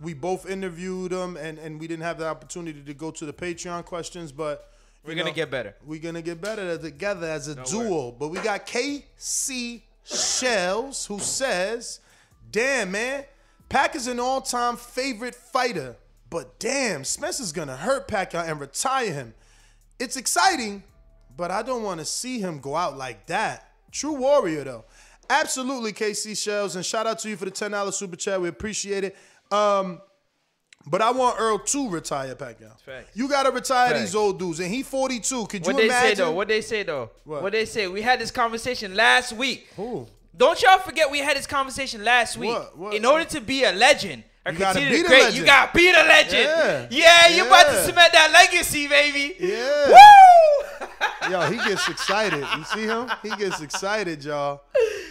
we 0.01 0.15
both 0.15 0.49
interviewed 0.49 1.13
them, 1.13 1.37
and 1.37 1.59
and 1.59 1.81
we 1.81 1.87
didn't 1.87 2.05
have 2.05 2.19
the 2.19 2.27
opportunity 2.27 2.83
to 2.83 2.95
go 2.95 3.11
to 3.11 3.27
the 3.27 3.33
Patreon 3.33 3.85
questions, 3.85 4.33
but. 4.33 4.73
We're 5.05 5.15
gonna 5.15 5.31
know, 5.31 5.35
get 5.37 5.53
better. 5.53 5.77
We're 5.87 6.01
gonna 6.01 6.21
get 6.21 6.41
better 6.41 6.77
together 6.77 7.29
as 7.29 7.47
a 7.47 7.55
Don't 7.55 7.69
duo. 7.69 8.11
But 8.11 8.27
we 8.27 8.41
got 8.41 8.67
KC 8.67 9.83
Shells 10.03 11.07
who 11.07 11.21
says, 11.21 12.01
"Damn 12.51 12.91
man, 12.91 13.25
Pac 13.69 13.95
is 13.95 14.09
an 14.09 14.19
all-time 14.19 14.77
favorite 14.77 15.37
fighter, 15.37 15.95
but 16.29 16.59
damn, 16.59 17.05
Spencer's 17.05 17.53
gonna 17.53 17.77
hurt 17.77 18.09
Pacquiao 18.09 18.49
and 18.49 18.61
retire 18.61 19.13
him. 19.13 19.35
It's 19.99 20.17
exciting, 20.17 20.83
but 21.37 21.51
I 21.51 21.63
don't 21.63 21.83
want 21.83 22.01
to 22.01 22.07
see 22.07 22.39
him 22.41 22.61
go 22.61 22.77
out 22.77 22.97
like 22.97 23.27
that. 23.27 23.71
True 23.93 24.15
warrior 24.15 24.65
though." 24.65 24.85
Absolutely, 25.29 25.93
KC 25.93 26.37
Shells, 26.41 26.77
and 26.77 26.85
shout 26.87 27.07
out 27.07 27.19
to 27.21 27.29
you 27.29 27.37
for 27.37 27.47
the 27.47 27.51
ten 27.51 27.71
dollars 27.73 27.97
super 27.97 28.17
chat. 28.17 28.41
We 28.41 28.49
appreciate 28.49 29.05
it. 29.05 29.17
Um, 29.51 30.01
but 30.89 31.03
I 31.03 31.11
want 31.11 31.41
Earl 31.41 31.59
to 31.59 31.89
retire 31.91 32.33
Pacquiao. 32.37 32.79
Facts. 32.81 33.11
You 33.15 33.29
gotta 33.29 33.51
retire 33.51 33.89
Facts. 33.91 34.01
these 34.03 34.15
old 34.15 34.39
dudes, 34.39 34.61
and 34.61 34.73
he 34.73 34.85
42. 34.85 35.47
Could 35.47 35.63
What 35.67 35.71
you 35.73 35.77
they 35.81 35.87
imagine? 35.87 36.17
say 36.17 36.23
though? 36.23 36.33
What 36.33 36.47
they 36.49 36.61
say 36.61 36.83
though? 36.85 37.11
What? 37.25 37.43
What? 37.43 37.53
they 37.53 37.65
say? 37.65 37.89
We 37.89 38.03
had 38.03 38.21
this 38.21 38.31
conversation 38.31 38.95
last 38.95 39.33
week. 39.33 39.67
Who? 39.77 40.07
Don't 40.37 40.61
y'all 40.63 40.79
forget 40.79 41.11
we 41.11 41.19
had 41.19 41.37
this 41.37 41.47
conversation 41.47 42.05
last 42.05 42.37
week. 42.37 42.57
What? 42.77 42.95
In 42.95 43.05
order 43.05 43.25
to 43.25 43.41
be 43.41 43.65
a 43.65 43.73
legend 43.73 44.23
You 44.53 44.59
gotta 44.59 44.79
be 44.81 45.03
the 45.03 45.09
great, 45.09 45.21
legend. 45.23 45.37
you 45.37 45.45
gotta 45.45 45.73
be 45.77 45.87
the 45.93 45.99
legend. 45.99 46.33
Yeah. 46.35 46.87
Yeah, 46.91 47.29
you 47.37 47.47
about 47.47 47.67
to 47.67 47.73
Yeah. 47.73 47.83
cement 47.85 48.13
that 48.13 48.31
legacy, 48.33 48.87
baby. 48.89 49.37
Yeah. 49.39 49.89
Woo! 49.89 50.87
Yo, 51.31 51.41
he 51.51 51.57
gets 51.69 51.89
excited. 51.89 52.45
You 52.57 52.65
see 52.65 52.85
him? 52.85 53.11
He 53.23 53.31
gets 53.31 53.61
excited, 53.61 54.23
y'all. 54.25 54.63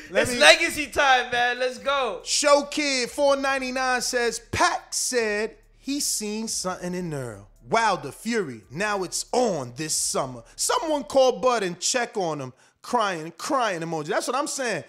Let 0.10 0.24
it's 0.24 0.34
me- 0.34 0.40
legacy 0.40 0.88
time, 0.88 1.32
man. 1.32 1.60
Let's 1.60 1.78
go. 1.80 2.22
Show 2.24 2.64
Kid 2.72 3.10
499 3.12 4.02
says 4.02 4.40
Pac 4.52 4.94
said 4.94 5.56
he 5.78 6.00
seen 6.00 6.48
something 6.48 6.94
in 6.94 7.14
Earl. 7.14 7.50
Wilder 7.70 8.12
Fury. 8.12 8.62
Now 8.72 9.04
it's 9.04 9.26
on 9.34 9.74
this 9.76 9.94
summer. 9.94 10.44
Someone 10.56 11.04
call 11.04 11.40
Bud 11.40 11.64
and 11.64 11.80
check 11.80 12.16
on 12.16 12.40
him. 12.40 12.54
Crying, 12.82 13.34
crying 13.38 13.82
emoji. 13.82 14.06
That's 14.08 14.28
what 14.28 14.36
I'm 14.36 14.48
saying. 14.48 14.84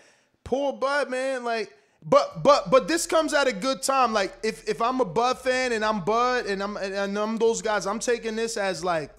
Poor 0.45 0.75
Bud, 0.75 1.09
man. 1.11 1.43
Like, 1.43 1.73
but 2.09 2.43
but 2.45 2.71
but 2.71 2.87
this 2.87 3.05
comes 3.05 3.35
at 3.35 3.49
a 3.49 3.53
good 3.53 3.83
time. 3.83 4.13
Like, 4.13 4.33
if 4.45 4.69
if 4.69 4.81
I'm 4.81 5.01
a 5.01 5.05
Bud 5.05 5.39
fan 5.39 5.73
and 5.73 5.85
I'm 5.85 6.01
Bud 6.05 6.47
and 6.47 6.63
I'm 6.63 6.77
and 6.77 7.19
I'm 7.19 7.37
those 7.37 7.61
guys, 7.61 7.85
I'm 7.87 7.99
taking 7.99 8.37
this 8.37 8.57
as 8.57 8.85
like 8.85 9.11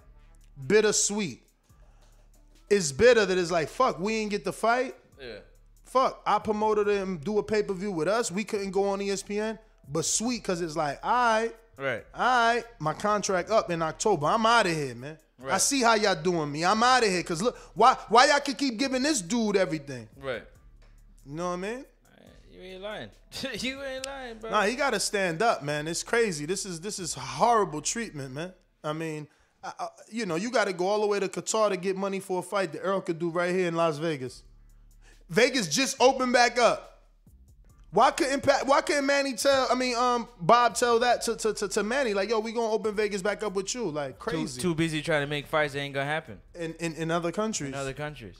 bittersweet. 0.65 1.41
It's 2.69 2.91
bitter 2.91 3.25
that 3.25 3.37
it's 3.37 3.51
like, 3.51 3.69
fuck, 3.69 3.99
we 3.99 4.15
ain't 4.15 4.31
get 4.31 4.43
the 4.43 4.53
fight. 4.53 4.95
Yeah. 5.21 5.39
fuck. 5.85 6.21
I 6.25 6.37
promoted 6.39 6.87
him 6.87 7.17
do 7.17 7.37
a 7.39 7.43
pay 7.43 7.63
per 7.63 7.73
view 7.73 7.91
with 7.91 8.07
us. 8.07 8.31
We 8.31 8.43
couldn't 8.43 8.71
go 8.71 8.89
on 8.89 8.99
ESPN, 8.99 9.57
but 9.89 10.05
sweet 10.05 10.43
because 10.43 10.61
it's 10.61 10.75
like, 10.75 10.99
all 11.03 11.11
right, 11.41 11.55
Right. 11.77 12.03
all 12.13 12.53
right, 12.55 12.63
my 12.79 12.93
contract 12.93 13.49
up 13.51 13.69
in 13.69 13.81
October. 13.81 14.27
I'm 14.27 14.45
out 14.45 14.65
of 14.65 14.73
here, 14.73 14.95
man. 14.95 15.17
Right. 15.39 15.53
I 15.53 15.57
see 15.59 15.81
how 15.81 15.93
y'all 15.93 16.15
doing 16.21 16.51
me. 16.51 16.65
I'm 16.65 16.81
out 16.81 17.03
of 17.03 17.09
here. 17.09 17.21
Cause 17.23 17.41
look, 17.41 17.55
why 17.75 17.95
why 18.09 18.27
y'all 18.27 18.39
can 18.39 18.55
keep 18.55 18.77
giving 18.77 19.03
this 19.03 19.21
dude 19.21 19.55
everything? 19.55 20.07
Right. 20.19 20.43
You 21.25 21.35
know 21.35 21.47
what 21.49 21.53
I 21.53 21.57
mean? 21.57 21.85
You 22.57 22.63
ain't 22.63 22.81
lying. 22.81 23.09
you 23.59 23.83
ain't 23.83 24.05
lying, 24.05 24.37
bro. 24.39 24.49
Nah, 24.49 24.63
he 24.63 24.75
got 24.75 24.91
to 24.91 24.99
stand 24.99 25.41
up, 25.41 25.63
man. 25.63 25.87
It's 25.87 26.03
crazy. 26.03 26.45
This 26.45 26.65
is 26.65 26.81
this 26.81 26.97
is 26.97 27.13
horrible 27.13 27.81
treatment, 27.81 28.33
man. 28.33 28.53
I 28.83 28.93
mean, 28.93 29.27
I, 29.63 29.73
I, 29.79 29.87
you 30.09 30.25
know, 30.25 30.35
you 30.35 30.49
got 30.49 30.65
to 30.65 30.73
go 30.73 30.87
all 30.87 31.01
the 31.01 31.07
way 31.07 31.19
to 31.19 31.27
Qatar 31.27 31.69
to 31.69 31.77
get 31.77 31.95
money 31.95 32.19
for 32.19 32.39
a 32.39 32.41
fight 32.41 32.71
that 32.73 32.79
Earl 32.79 33.01
could 33.01 33.19
do 33.19 33.29
right 33.29 33.53
here 33.53 33.67
in 33.67 33.75
Las 33.75 33.97
Vegas. 33.97 34.43
Vegas 35.29 35.67
just 35.67 35.97
opened 35.99 36.33
back 36.33 36.57
up. 36.57 36.93
Why 37.91 38.11
couldn't 38.11 38.43
Pat, 38.43 38.67
Why 38.67 38.81
couldn't 38.81 39.05
Manny 39.05 39.33
tell? 39.33 39.67
I 39.71 39.75
mean, 39.75 39.95
um, 39.95 40.27
Bob 40.41 40.75
tell 40.75 40.99
that 40.99 41.21
to 41.23 41.35
to, 41.37 41.53
to, 41.53 41.67
to 41.67 41.83
Manny 41.83 42.13
like, 42.13 42.29
yo, 42.29 42.39
we 42.39 42.51
gonna 42.51 42.71
open 42.71 42.95
Vegas 42.95 43.21
back 43.21 43.43
up 43.43 43.53
with 43.53 43.73
you, 43.73 43.89
like 43.89 44.19
Too, 44.19 44.31
crazy. 44.31 44.61
too 44.61 44.75
busy 44.75 45.01
trying 45.01 45.21
to 45.21 45.27
make 45.27 45.47
fights. 45.47 45.73
It 45.73 45.79
ain't 45.79 45.93
gonna 45.93 46.05
happen 46.05 46.39
in, 46.53 46.73
in 46.75 46.95
in 46.95 47.11
other 47.11 47.31
countries. 47.31 47.69
in 47.69 47.75
other 47.75 47.93
countries. 47.93 48.35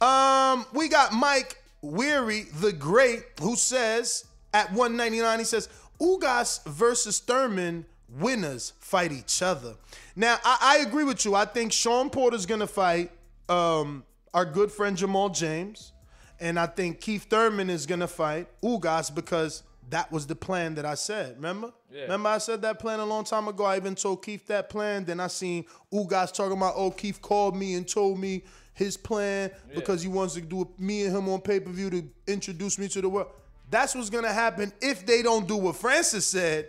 Um, 0.00 0.66
we 0.72 0.88
got 0.88 1.12
Mike 1.12 1.62
Weary, 1.80 2.46
the 2.60 2.72
great, 2.72 3.24
who 3.40 3.56
says 3.56 4.24
at 4.52 4.68
199, 4.72 5.38
he 5.38 5.44
says, 5.44 5.68
Ugas 6.00 6.64
versus 6.64 7.18
Thurman 7.18 7.84
winners 8.08 8.72
fight 8.80 9.12
each 9.12 9.42
other. 9.42 9.74
Now, 10.16 10.38
I, 10.44 10.58
I 10.60 10.78
agree 10.78 11.04
with 11.04 11.24
you. 11.24 11.34
I 11.34 11.44
think 11.44 11.72
Shawn 11.72 12.10
Porter's 12.10 12.46
gonna 12.46 12.66
fight 12.66 13.10
um 13.48 14.04
our 14.34 14.44
good 14.44 14.70
friend 14.70 14.96
Jamal 14.96 15.30
James. 15.30 15.92
And 16.40 16.58
I 16.58 16.66
think 16.66 17.00
Keith 17.00 17.26
Thurman 17.28 17.68
is 17.68 17.86
gonna 17.86 18.06
fight 18.06 18.48
Ugas 18.62 19.12
because 19.12 19.64
that 19.90 20.12
was 20.12 20.26
the 20.26 20.36
plan 20.36 20.74
that 20.76 20.84
I 20.84 20.94
said. 20.94 21.36
Remember? 21.36 21.72
Yeah. 21.90 22.02
Remember 22.02 22.28
I 22.28 22.38
said 22.38 22.62
that 22.62 22.78
plan 22.78 23.00
a 23.00 23.04
long 23.04 23.24
time 23.24 23.48
ago. 23.48 23.64
I 23.64 23.76
even 23.76 23.94
told 23.94 24.24
Keith 24.24 24.46
that 24.46 24.68
plan. 24.68 25.04
Then 25.04 25.18
I 25.18 25.26
seen 25.26 25.64
Ugas 25.92 26.32
talking 26.32 26.56
about, 26.56 26.74
oh, 26.76 26.90
Keith 26.90 27.20
called 27.20 27.56
me 27.56 27.74
and 27.74 27.88
told 27.88 28.18
me 28.18 28.44
his 28.78 28.96
plan 28.96 29.50
because 29.74 30.02
he 30.02 30.08
wants 30.08 30.34
to 30.34 30.40
do 30.40 30.68
me 30.78 31.04
and 31.04 31.16
him 31.16 31.28
on 31.28 31.40
pay 31.40 31.58
per 31.58 31.70
view 31.70 31.90
to 31.90 32.04
introduce 32.28 32.78
me 32.78 32.86
to 32.88 33.00
the 33.00 33.08
world. 33.08 33.28
That's 33.70 33.94
what's 33.94 34.08
gonna 34.08 34.32
happen 34.32 34.72
if 34.80 35.04
they 35.04 35.20
don't 35.20 35.48
do 35.48 35.56
what 35.56 35.76
Francis 35.76 36.24
said 36.26 36.68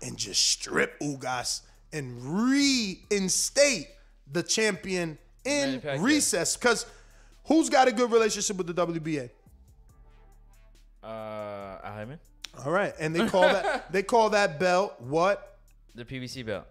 and 0.00 0.16
just 0.16 0.40
strip 0.52 0.98
Ugas 1.00 1.62
and 1.92 2.16
reinstate 2.22 3.88
the 4.32 4.42
champion 4.42 5.18
in 5.44 5.80
Manny 5.84 6.00
recess. 6.00 6.56
Because 6.56 6.86
who's 7.44 7.68
got 7.68 7.88
a 7.88 7.92
good 7.92 8.12
relationship 8.12 8.56
with 8.56 8.68
the 8.68 8.86
WBA? 8.86 9.28
Uh, 11.02 11.06
Al? 11.82 12.18
All 12.64 12.72
right, 12.72 12.94
and 13.00 13.14
they 13.14 13.26
call 13.28 13.42
that 13.42 13.92
they 13.92 14.04
call 14.04 14.30
that 14.30 14.60
belt 14.60 14.94
what? 15.00 15.58
The 15.96 16.04
PBC 16.04 16.46
belt. 16.46 16.66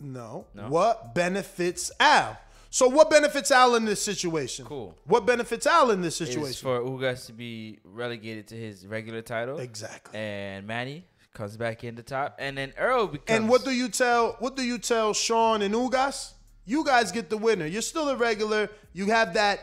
No. 0.00 0.46
No? 0.54 0.68
What 0.68 1.14
benefits 1.14 1.90
Al? 2.00 2.38
So 2.74 2.88
what 2.88 3.10
benefits 3.10 3.50
Al 3.50 3.74
in 3.74 3.84
this 3.84 4.02
situation? 4.02 4.64
Cool. 4.64 4.96
What 5.04 5.26
benefits 5.26 5.66
Al 5.66 5.90
in 5.90 6.00
this 6.00 6.16
situation? 6.16 6.44
Is 6.52 6.58
for 6.58 6.80
Ugas 6.80 7.26
to 7.26 7.34
be 7.34 7.78
relegated 7.84 8.46
to 8.48 8.54
his 8.56 8.86
regular 8.86 9.20
title. 9.20 9.58
Exactly. 9.58 10.18
And 10.18 10.66
Manny 10.66 11.04
comes 11.34 11.58
back 11.58 11.84
in 11.84 11.96
the 11.96 12.02
top, 12.02 12.36
and 12.38 12.56
then 12.56 12.72
Earl 12.78 13.08
becomes. 13.08 13.28
and 13.28 13.46
what 13.50 13.62
do 13.66 13.72
you 13.72 13.90
tell 13.90 14.36
what 14.38 14.56
do 14.56 14.62
you 14.62 14.78
tell 14.78 15.12
Shawn 15.12 15.60
and 15.60 15.74
Ugas? 15.74 16.32
You 16.64 16.82
guys 16.82 17.12
get 17.12 17.28
the 17.28 17.36
winner. 17.36 17.66
You're 17.66 17.82
still 17.82 18.08
a 18.08 18.16
regular. 18.16 18.70
You 18.94 19.06
have 19.10 19.34
that 19.34 19.60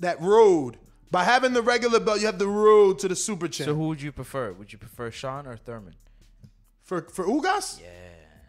that 0.00 0.20
road. 0.20 0.76
By 1.10 1.24
having 1.24 1.54
the 1.54 1.62
regular 1.62 1.98
belt, 1.98 2.20
you 2.20 2.26
have 2.26 2.38
the 2.38 2.48
road 2.48 2.98
to 2.98 3.08
the 3.08 3.16
super 3.16 3.48
champ. 3.48 3.68
So 3.68 3.74
who 3.74 3.88
would 3.88 4.02
you 4.02 4.12
prefer? 4.12 4.52
Would 4.52 4.70
you 4.70 4.78
prefer 4.78 5.10
Shawn 5.10 5.46
or 5.46 5.56
Thurman? 5.56 5.94
for 6.82 7.00
for 7.02 7.24
Ugas? 7.24 7.80
Yeah. 7.80 7.88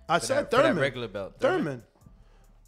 I 0.09 0.19
For 0.19 0.25
said 0.25 0.51
that 0.51 0.51
Thurman. 0.51 0.79
regular 0.79 1.07
belt. 1.07 1.35
Thurman. 1.39 1.63
Thurman. 1.63 1.83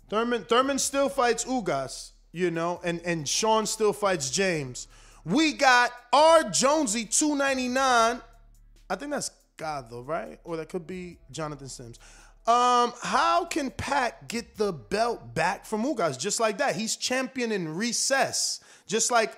Thurman 0.09 0.43
Thurman 0.43 0.79
still 0.79 1.09
fights 1.09 1.45
Ugas, 1.45 2.11
you 2.31 2.51
know, 2.51 2.79
and 2.83 3.01
and 3.05 3.27
Shawn 3.27 3.65
still 3.65 3.93
fights 3.93 4.29
James. 4.29 4.87
We 5.25 5.53
got 5.53 5.91
R 6.11 6.43
Jonesy 6.49 7.05
299. 7.05 8.21
I 8.89 8.95
think 8.95 9.11
that's 9.11 9.31
God 9.57 9.89
though, 9.89 10.01
right? 10.01 10.39
Or 10.43 10.57
that 10.57 10.69
could 10.69 10.87
be 10.87 11.17
Jonathan 11.31 11.67
Sims. 11.69 11.99
Um, 12.47 12.93
how 13.03 13.45
can 13.45 13.69
Pat 13.69 14.27
get 14.27 14.57
the 14.57 14.73
belt 14.73 15.35
back 15.35 15.65
from 15.65 15.83
Ugas 15.83 16.17
just 16.17 16.39
like 16.39 16.57
that? 16.57 16.75
He's 16.75 16.95
champion 16.95 17.51
in 17.51 17.75
recess, 17.75 18.61
just 18.87 19.11
like 19.11 19.37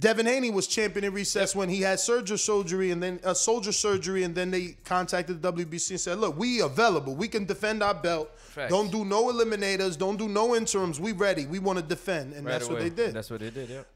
Devin 0.00 0.24
Haney 0.24 0.50
was 0.50 0.66
champion 0.66 1.04
in 1.04 1.12
recess 1.12 1.54
when 1.54 1.68
he 1.68 1.82
had 1.82 2.00
surgery 2.00 2.38
surgery 2.38 2.90
and 2.90 3.02
then 3.02 3.20
uh, 3.22 3.34
soldier 3.34 3.70
surgery 3.70 4.24
and 4.24 4.34
then 4.34 4.50
they 4.50 4.74
contacted 4.86 5.42
the 5.42 5.52
WBC 5.52 5.90
and 5.90 6.00
said, 6.00 6.18
"Look, 6.18 6.38
we 6.38 6.62
available. 6.62 7.14
We 7.14 7.28
can 7.28 7.44
defend 7.44 7.82
our 7.82 7.92
belt. 7.92 8.30
Facts. 8.38 8.70
Don't 8.72 8.90
do 8.90 9.04
no 9.04 9.30
eliminators. 9.30 9.98
Don't 9.98 10.16
do 10.16 10.26
no 10.26 10.56
interims. 10.56 10.98
We 10.98 11.12
ready. 11.12 11.44
We 11.44 11.58
want 11.58 11.80
to 11.80 11.84
defend." 11.84 12.32
And 12.32 12.46
Right 12.46 12.52
that's 12.52 12.68
what 12.68 12.78
they 12.80 12.88
did. 12.88 13.12
That's 13.12 13.30
what 13.30 13.40
they 13.40 13.50
did. 13.50 13.68
Yep. 13.68 13.86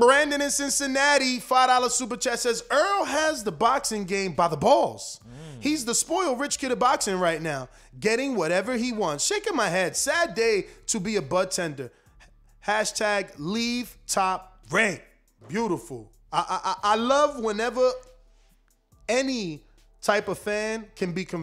Brandon 0.00 0.42
in 0.42 0.50
Cincinnati, 0.50 1.38
five 1.38 1.68
dollar 1.68 1.90
super 1.90 2.16
chat 2.16 2.40
says 2.40 2.64
Earl 2.68 3.04
has 3.04 3.44
the 3.44 3.52
boxing 3.52 4.04
game 4.04 4.32
by 4.32 4.48
the 4.48 4.56
balls. 4.56 5.20
Mm. 5.24 5.62
He's 5.62 5.84
the 5.84 5.94
spoiled 5.94 6.40
rich 6.40 6.58
kid 6.58 6.72
of 6.72 6.80
boxing 6.80 7.20
right 7.20 7.40
now, 7.40 7.68
getting 8.00 8.34
whatever 8.34 8.76
he 8.76 8.92
wants. 8.92 9.24
Shaking 9.24 9.54
my 9.54 9.68
head. 9.68 9.96
Sad 9.96 10.34
day 10.34 10.66
to 10.88 10.98
be 10.98 11.14
a 11.14 11.22
bud 11.22 11.52
tender. 11.52 11.92
Hashtag 12.66 13.30
leave 13.38 13.96
top 14.08 14.58
rank. 14.68 15.02
Beautiful. 15.52 16.10
I 16.32 16.74
I, 16.82 16.92
I 16.92 16.96
love 16.96 17.38
whenever 17.38 17.86
any 19.06 19.60
type 20.00 20.28
of 20.28 20.38
fan 20.38 20.86
can 20.96 21.12
be. 21.12 21.26
Com- 21.26 21.42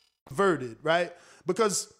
converted, 0.35 0.77
right? 0.81 1.11
Because 1.45 1.91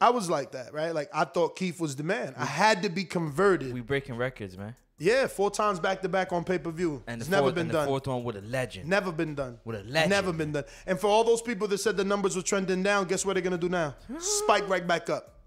I 0.00 0.10
was 0.10 0.28
like 0.28 0.52
that, 0.52 0.72
right? 0.74 0.94
Like 0.94 1.08
I 1.14 1.24
thought 1.24 1.56
Keith 1.56 1.80
was 1.80 1.96
the 1.96 2.02
man. 2.02 2.34
I 2.36 2.44
had 2.44 2.82
to 2.82 2.88
be 2.88 3.04
converted. 3.04 3.72
We 3.72 3.80
breaking 3.80 4.16
records, 4.16 4.56
man. 4.58 4.74
Yeah, 4.98 5.26
four 5.26 5.50
times 5.50 5.80
back 5.80 6.02
to 6.02 6.08
back 6.08 6.32
on 6.32 6.44
pay 6.44 6.58
per 6.58 6.70
view. 6.70 7.02
And 7.06 7.20
It's 7.20 7.28
the 7.28 7.36
never 7.36 7.46
fourth, 7.46 7.54
been 7.56 7.68
done. 7.68 7.82
the 7.82 7.88
fourth 7.88 8.06
one 8.06 8.22
with 8.22 8.36
a 8.36 8.42
legend. 8.42 8.88
Never 8.88 9.10
been 9.10 9.34
done. 9.34 9.58
With 9.64 9.76
a 9.80 9.82
legend. 9.84 10.10
Never 10.10 10.32
been 10.32 10.52
done. 10.52 10.64
And 10.86 10.98
for 11.00 11.08
all 11.08 11.24
those 11.24 11.42
people 11.42 11.66
that 11.68 11.78
said 11.78 11.96
the 11.96 12.04
numbers 12.04 12.36
were 12.36 12.42
trending 12.42 12.82
down, 12.82 13.06
guess 13.06 13.24
what 13.26 13.32
they're 13.34 13.42
gonna 13.42 13.58
do 13.58 13.68
now? 13.68 13.94
Spike 14.18 14.68
right 14.68 14.86
back 14.86 15.10
up. 15.10 15.40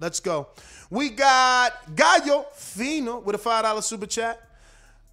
let's 0.00 0.20
go. 0.20 0.48
We 0.88 1.10
got 1.10 1.72
Gallo 1.94 2.46
Fino 2.54 3.18
with 3.20 3.34
a 3.34 3.38
five 3.38 3.64
dollar 3.64 3.82
super 3.82 4.06
chat. 4.06 4.40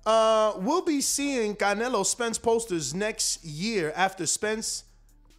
Uh, 0.06 0.54
we'll 0.58 0.82
be 0.84 1.00
seeing 1.00 1.56
Canelo 1.56 2.06
Spence 2.06 2.38
posters 2.38 2.94
next 2.94 3.44
year 3.46 3.94
after 3.96 4.26
Spence 4.26 4.84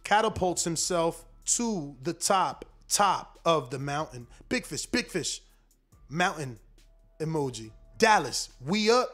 catapults 0.05 0.63
himself 0.63 1.25
to 1.45 1.95
the 2.03 2.13
top, 2.13 2.63
top 2.87 3.39
of 3.43 3.69
the 3.71 3.79
mountain. 3.79 4.27
Big 4.47 4.65
fish, 4.65 4.85
big 4.85 5.07
fish, 5.07 5.41
mountain 6.07 6.57
emoji. 7.19 7.71
Dallas, 7.97 8.49
we 8.65 8.89
up. 8.89 9.09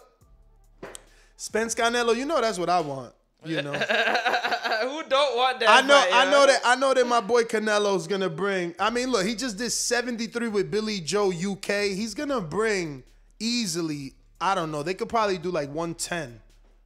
Spence 1.38 1.74
Canelo, 1.74 2.16
you 2.16 2.26
know 2.26 2.40
that's 2.40 2.60
what 2.60 2.70
I 2.70 2.82
want. 2.82 3.14
You 3.44 3.64
know, 3.64 3.74
Who 4.82 5.04
don't 5.10 5.36
want 5.36 5.60
that? 5.62 5.68
I 5.68 5.82
know, 5.82 6.00
fight, 6.00 6.14
I 6.14 6.26
yo? 6.26 6.32
know 6.32 6.46
that, 6.46 6.62
I 6.64 6.76
know 6.76 6.94
that 6.94 7.08
my 7.08 7.22
boy 7.22 7.44
Canelo's 7.44 8.06
gonna 8.06 8.30
bring. 8.30 8.76
I 8.78 8.92
mean, 8.92 9.10
look, 9.12 9.26
he 9.26 9.34
just 9.34 9.58
did 9.58 9.72
73 9.72 10.50
with 10.50 10.70
Billy 10.70 11.00
Joe 11.00 11.32
UK. 11.32 11.86
He's 11.96 12.14
gonna 12.14 12.42
bring 12.42 13.04
easily. 13.40 14.14
I 14.40 14.54
don't 14.54 14.72
know. 14.72 14.84
They 14.84 14.94
could 14.94 15.10
probably 15.10 15.40
do 15.40 15.50
like 15.50 15.70
110. 15.70 16.40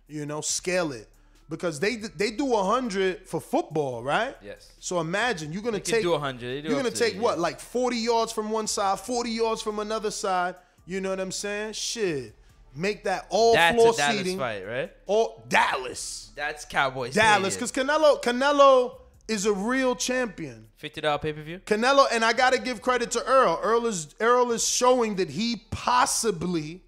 You 0.08 0.26
know, 0.26 0.40
scale 0.40 0.94
it 0.94 1.10
because 1.50 1.80
they 1.80 1.96
they 1.96 2.32
do 2.32 2.46
100 2.46 3.28
for 3.28 3.40
football, 3.40 4.04
right? 4.04 4.36
Yes. 4.44 4.72
So 4.80 5.00
imagine 5.00 5.54
you're 5.54 5.62
gonna 5.62 5.80
take 5.80 6.02
do 6.02 6.12
100. 6.12 6.64
You're 6.64 6.76
gonna 6.76 6.90
to 6.90 6.96
take 6.96 7.16
what, 7.22 7.40
like 7.40 7.60
40 7.60 7.98
yards 7.98 8.32
from 8.32 8.50
one 8.52 8.68
side, 8.68 9.00
40 9.00 9.30
yards 9.30 9.62
from 9.62 9.80
another 9.80 10.12
side. 10.12 10.56
You 10.86 11.02
know 11.02 11.10
what 11.10 11.20
I'm 11.20 11.32
saying? 11.32 11.74
Shit, 11.74 12.36
make 12.76 13.04
that 13.06 13.28
all 13.30 13.54
That's 13.54 13.76
floor 13.76 13.94
a 13.94 13.98
Dallas 13.98 14.18
seating. 14.18 14.38
fight, 14.38 14.68
right? 14.68 14.92
All 15.06 15.44
Dallas. 15.48 16.32
That's 16.36 16.66
Cowboys. 16.66 17.14
Dallas, 17.14 17.56
because 17.56 17.72
Canelo 17.72 18.22
Canelo 18.22 18.98
is 19.28 19.46
a 19.46 19.54
real 19.54 19.96
champion. 19.96 20.68
fifty 20.78 21.02
dollar 21.02 21.18
pay 21.20 21.34
per 21.34 21.42
view. 21.42 21.60
Canelo, 21.66 22.06
and 22.12 22.24
I 22.26 22.34
gotta 22.34 22.60
give 22.60 22.82
credit 22.82 23.12
to 23.12 23.24
Earl. 23.26 23.60
Earl 23.64 23.86
is 23.88 24.16
Earl 24.20 24.52
is 24.52 24.68
showing 24.68 25.16
that 25.16 25.30
he 25.32 25.64
possibly 25.72 26.82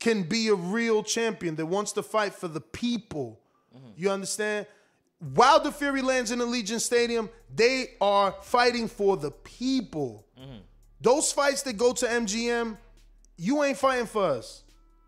can 0.00 0.22
be 0.22 0.48
a 0.48 0.54
real 0.54 1.02
champion 1.02 1.56
that 1.56 1.66
wants 1.66 1.92
to 1.92 2.02
fight 2.02 2.34
for 2.34 2.48
the 2.48 2.60
people. 2.60 3.40
Mm-hmm. 3.76 3.88
You 3.96 4.10
understand? 4.10 4.66
Wilder 5.34 5.70
Fury 5.70 6.02
lands 6.02 6.30
in 6.30 6.40
Allegiant 6.40 6.80
Stadium. 6.80 7.30
They 7.54 7.94
are 8.00 8.32
fighting 8.42 8.88
for 8.88 9.16
the 9.16 9.30
people. 9.30 10.26
Mm-hmm. 10.38 10.58
Those 11.00 11.32
fights 11.32 11.62
that 11.62 11.76
go 11.76 11.92
to 11.92 12.06
MGM, 12.06 12.76
you 13.36 13.62
ain't 13.62 13.78
fighting 13.78 14.06
for 14.06 14.24
us. 14.24 14.62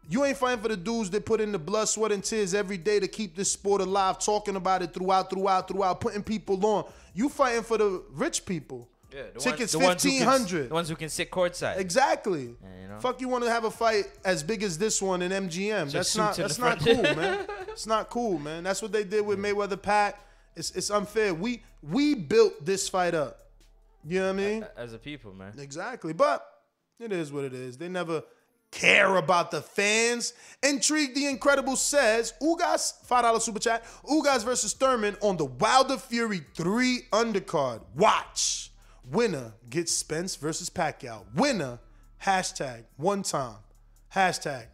You 0.08 0.24
ain't 0.24 0.36
fighting 0.36 0.62
for 0.62 0.68
the 0.68 0.76
dudes 0.76 1.10
that 1.10 1.26
put 1.26 1.40
in 1.40 1.50
the 1.50 1.58
blood, 1.58 1.88
sweat, 1.88 2.12
and 2.12 2.22
tears 2.22 2.54
every 2.54 2.78
day 2.78 3.00
to 3.00 3.08
keep 3.08 3.34
this 3.34 3.50
sport 3.50 3.80
alive, 3.80 4.18
talking 4.20 4.54
about 4.54 4.82
it 4.82 4.94
throughout, 4.94 5.30
throughout, 5.30 5.66
throughout, 5.66 6.00
putting 6.00 6.22
people 6.22 6.64
on. 6.64 6.84
You 7.12 7.28
fighting 7.28 7.64
for 7.64 7.76
the 7.76 8.02
rich 8.12 8.46
people. 8.46 8.88
Yeah, 9.14 9.22
the 9.34 9.40
Tickets 9.40 9.72
ones, 9.72 9.72
the 9.72 9.78
ones 9.78 10.02
who 10.02 10.08
can- 10.10 10.18
fifteen 10.18 10.22
hundred. 10.22 10.68
The 10.70 10.74
ones 10.74 10.88
who 10.88 10.96
can 10.96 11.08
sit 11.08 11.30
courtside. 11.30 11.78
Exactly. 11.78 12.42
you 12.42 12.88
know? 12.88 12.98
Fuck, 12.98 13.20
you 13.20 13.28
want 13.28 13.44
to 13.44 13.50
have 13.50 13.64
a 13.64 13.70
fight 13.70 14.06
as 14.24 14.42
big 14.42 14.62
as 14.62 14.78
this 14.78 15.00
one 15.00 15.22
in 15.22 15.30
MGM? 15.32 15.90
Just 15.90 15.92
that's 15.92 16.16
not. 16.16 16.36
That's 16.36 16.58
not 16.58 16.78
cool, 16.80 17.02
man. 17.02 17.46
It's 17.76 17.86
not 17.86 18.08
cool, 18.08 18.38
man. 18.38 18.64
That's 18.64 18.80
what 18.80 18.90
they 18.90 19.04
did 19.04 19.26
with 19.26 19.38
Mayweather 19.38 19.80
Pac. 19.80 20.18
It's 20.56 20.70
it's 20.70 20.90
unfair. 20.90 21.34
We 21.34 21.62
we 21.82 22.14
built 22.14 22.64
this 22.64 22.88
fight 22.88 23.14
up. 23.14 23.50
You 24.08 24.20
know 24.20 24.26
what 24.32 24.40
I 24.42 24.48
mean? 24.48 24.66
As 24.78 24.94
a 24.94 24.98
people, 24.98 25.34
man. 25.34 25.52
Exactly. 25.58 26.14
But 26.14 26.46
it 26.98 27.12
is 27.12 27.30
what 27.30 27.44
it 27.44 27.52
is. 27.52 27.76
They 27.76 27.88
never 27.88 28.22
care 28.70 29.16
about 29.16 29.50
the 29.50 29.60
fans. 29.60 30.32
Intrigue 30.62 31.14
the 31.14 31.26
Incredible 31.26 31.76
says 31.76 32.32
Ugas, 32.42 32.94
$5 33.06 33.40
super 33.42 33.58
chat. 33.58 33.84
Ugas 34.04 34.44
versus 34.44 34.72
Thurman 34.72 35.16
on 35.20 35.36
the 35.36 35.44
Wilder 35.44 35.96
Fury 35.96 36.40
3 36.54 37.02
undercard. 37.12 37.82
Watch. 37.94 38.70
Winner 39.10 39.52
gets 39.70 39.92
Spence 39.92 40.36
versus 40.36 40.68
Pacquiao. 40.70 41.24
Winner, 41.34 41.78
hashtag 42.24 42.84
one 42.96 43.22
time. 43.22 43.56
Hashtag 44.14 44.66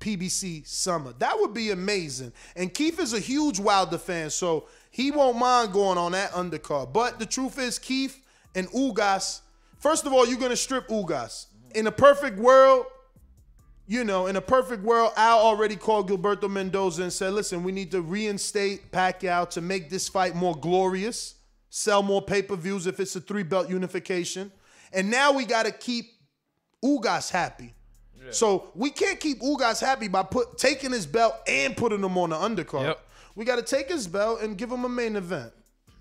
PBC 0.00 0.66
summer. 0.66 1.12
That 1.18 1.38
would 1.38 1.54
be 1.54 1.70
amazing. 1.70 2.32
And 2.56 2.72
Keith 2.72 2.98
is 2.98 3.12
a 3.12 3.20
huge 3.20 3.60
Wilder 3.60 3.98
fan, 3.98 4.30
so 4.30 4.68
he 4.90 5.10
won't 5.10 5.36
mind 5.36 5.72
going 5.72 5.98
on 5.98 6.12
that 6.12 6.32
undercard. 6.32 6.92
But 6.92 7.18
the 7.18 7.26
truth 7.26 7.58
is, 7.58 7.78
Keith 7.78 8.18
and 8.54 8.68
Ugas, 8.70 9.40
first 9.78 10.06
of 10.06 10.12
all, 10.12 10.26
you're 10.26 10.38
going 10.38 10.50
to 10.50 10.56
strip 10.56 10.88
Ugas. 10.88 11.46
In 11.74 11.86
a 11.86 11.92
perfect 11.92 12.38
world, 12.38 12.86
you 13.86 14.04
know, 14.04 14.26
in 14.26 14.36
a 14.36 14.40
perfect 14.40 14.82
world, 14.82 15.12
Al 15.16 15.38
already 15.38 15.76
called 15.76 16.08
Gilberto 16.08 16.48
Mendoza 16.48 17.02
and 17.02 17.12
said, 17.12 17.32
listen, 17.32 17.62
we 17.62 17.72
need 17.72 17.90
to 17.90 18.00
reinstate 18.00 18.90
Pacquiao 18.92 19.48
to 19.50 19.60
make 19.60 19.90
this 19.90 20.08
fight 20.08 20.34
more 20.34 20.54
glorious, 20.54 21.34
sell 21.70 22.02
more 22.02 22.20
pay 22.20 22.42
per 22.42 22.56
views 22.56 22.86
if 22.86 23.00
it's 23.00 23.16
a 23.16 23.20
three 23.20 23.42
belt 23.42 23.70
unification. 23.70 24.52
And 24.92 25.10
now 25.10 25.32
we 25.32 25.46
got 25.46 25.64
to 25.64 25.72
keep 25.72 26.06
Ugas 26.84 27.30
happy. 27.30 27.74
So 28.32 28.70
we 28.74 28.90
can't 28.90 29.18
keep 29.18 29.40
Ugas 29.40 29.80
happy 29.80 30.08
by 30.08 30.22
put 30.22 30.56
taking 30.58 30.92
his 30.92 31.06
belt 31.06 31.34
and 31.48 31.76
putting 31.76 32.02
him 32.02 32.16
on 32.16 32.30
the 32.30 32.36
undercard. 32.36 32.84
Yep. 32.84 33.00
We 33.34 33.44
got 33.44 33.56
to 33.56 33.62
take 33.62 33.90
his 33.90 34.06
belt 34.06 34.40
and 34.40 34.56
give 34.56 34.70
him 34.70 34.84
a 34.84 34.88
main 34.88 35.16
event. 35.16 35.52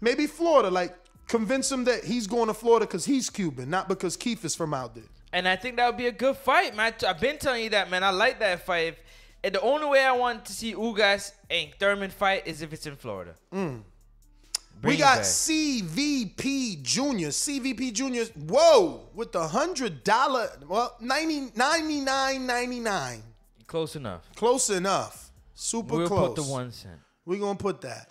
Maybe 0.02 0.28
Florida, 0.28 0.70
like 0.70 0.96
convince 1.28 1.72
him 1.72 1.86
that 1.86 2.04
he's 2.04 2.28
going 2.28 2.48
to 2.48 2.54
Florida 2.54 2.86
because 2.86 3.06
he's 3.06 3.30
Cuban, 3.30 3.70
not 3.70 3.88
because 3.88 4.18
Keith 4.18 4.44
is 4.46 4.56
from 4.56 4.74
out 4.74 4.96
there. 4.96 5.06
And 5.32 5.48
I 5.48 5.56
think 5.56 5.78
that 5.78 5.88
would 5.88 5.98
be 5.98 6.08
a 6.08 6.12
good 6.12 6.38
fight, 6.38 6.76
man. 6.76 6.94
I've 7.08 7.20
been 7.20 7.38
telling 7.38 7.64
you 7.64 7.70
that, 7.72 7.90
man. 7.90 8.04
I 8.04 8.10
like 8.10 8.40
that 8.40 8.66
fight. 8.66 8.88
If, 8.88 8.96
and 9.44 9.56
the 9.56 9.62
only 9.62 9.88
way 9.88 10.04
I 10.04 10.12
want 10.12 10.46
to 10.46 10.54
see 10.54 10.74
Ugas 10.74 11.32
and 11.50 11.70
Thurman 11.80 12.10
fight 12.10 12.48
is 12.48 12.62
if 12.62 12.74
it's 12.74 12.86
in 12.86 12.96
Florida. 12.96 13.36
Mm. 13.54 13.84
Bring 14.82 14.94
we 14.94 14.98
got. 14.98 15.20
CVP 15.20 16.82
Junior. 16.82 17.30
CVP 17.30 17.92
Junior. 17.94 18.24
Whoa, 18.48 19.08
with 19.14 19.32
the 19.34 19.46
hundred 19.48 20.04
dollar, 20.04 20.50
well, 20.68 20.96
90, 21.02 21.50
99.99. 21.52 23.22
Close 23.68 23.96
enough. 23.96 24.30
Close 24.36 24.70
enough. 24.70 25.32
Super 25.54 25.98
We'll 25.98 26.08
close. 26.08 26.28
put 26.30 26.36
the 26.38 26.44
one 26.44 26.72
cent. 26.72 27.00
We're 27.26 27.40
gonna 27.40 27.58
put 27.58 27.82
that. 27.82 28.08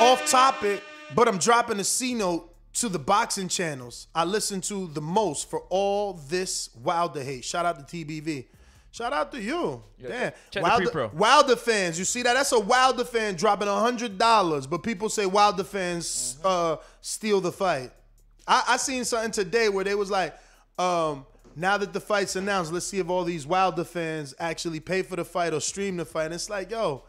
Off 0.00 0.30
topic, 0.30 0.82
but 1.14 1.26
I'm 1.26 1.38
dropping 1.38 1.80
a 1.80 1.84
C 1.84 2.14
note 2.14 2.52
to 2.74 2.88
the 2.90 2.98
boxing 2.98 3.48
channels 3.48 4.06
I 4.14 4.24
listen 4.24 4.60
to 4.62 4.86
the 4.88 5.00
most 5.00 5.48
for 5.48 5.60
all 5.70 6.12
this 6.28 6.68
Wilder 6.82 7.22
hate. 7.22 7.44
Shout 7.44 7.64
out 7.66 7.88
to 7.88 7.96
TBV. 8.04 8.46
Shout 8.96 9.12
out 9.12 9.30
to 9.32 9.42
you. 9.42 9.82
Yeah, 9.98 10.08
Damn. 10.08 10.18
check 10.30 10.34
the 10.52 10.60
Wilder, 10.62 10.84
pre-pro. 10.84 11.08
Wilder 11.08 11.56
fans, 11.56 11.98
you 11.98 12.06
see 12.06 12.22
that? 12.22 12.32
That's 12.32 12.52
a 12.52 12.60
Wilder 12.60 13.04
fan 13.04 13.34
dropping 13.34 13.68
hundred 13.68 14.16
dollars, 14.16 14.66
but 14.66 14.82
people 14.82 15.10
say 15.10 15.26
Wilder 15.26 15.64
fans 15.64 16.38
uh, 16.42 16.76
steal 17.02 17.42
the 17.42 17.52
fight. 17.52 17.90
I, 18.48 18.62
I 18.68 18.76
seen 18.78 19.04
something 19.04 19.32
today 19.32 19.68
where 19.68 19.84
they 19.84 19.94
was 19.94 20.10
like, 20.10 20.34
um, 20.78 21.26
now 21.54 21.76
that 21.76 21.92
the 21.92 22.00
fight's 22.00 22.36
announced, 22.36 22.72
let's 22.72 22.86
see 22.86 22.98
if 22.98 23.10
all 23.10 23.24
these 23.24 23.46
Wilder 23.46 23.84
fans 23.84 24.34
actually 24.38 24.80
pay 24.80 25.02
for 25.02 25.16
the 25.16 25.26
fight 25.26 25.52
or 25.52 25.60
stream 25.60 25.98
the 25.98 26.06
fight. 26.06 26.26
And 26.26 26.34
it's 26.34 26.48
like, 26.48 26.70
yo, 26.70 27.04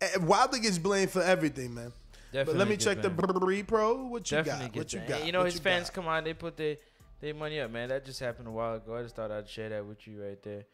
eh, 0.00 0.08
Wilder 0.22 0.58
gets 0.58 0.78
blamed 0.78 1.10
for 1.10 1.22
everything, 1.22 1.74
man. 1.74 1.92
Definitely 2.32 2.52
but 2.54 2.58
let 2.58 2.68
me 2.68 2.76
check 2.78 3.02
the 3.02 3.10
blamed. 3.10 3.40
pre-pro. 3.42 4.06
What 4.06 4.30
you 4.30 4.38
Definitely 4.38 4.66
got? 4.68 4.76
What 4.76 4.92
you 4.94 5.00
got? 5.06 5.26
You 5.26 5.32
know, 5.32 5.38
What 5.40 5.46
his 5.46 5.56
you 5.56 5.60
fans 5.60 5.90
got? 5.90 5.94
come 5.94 6.08
on, 6.08 6.24
they 6.24 6.32
put 6.32 6.56
their 6.56 6.76
their 7.20 7.34
money 7.34 7.60
up, 7.60 7.70
man. 7.70 7.90
That 7.90 8.06
just 8.06 8.20
happened 8.20 8.48
a 8.48 8.50
while 8.50 8.76
ago. 8.76 8.96
I 8.96 9.02
just 9.02 9.14
thought 9.16 9.30
I'd 9.30 9.48
share 9.48 9.68
that 9.70 9.84
with 9.84 10.06
you 10.06 10.22
right 10.22 10.42
there. 10.42 10.64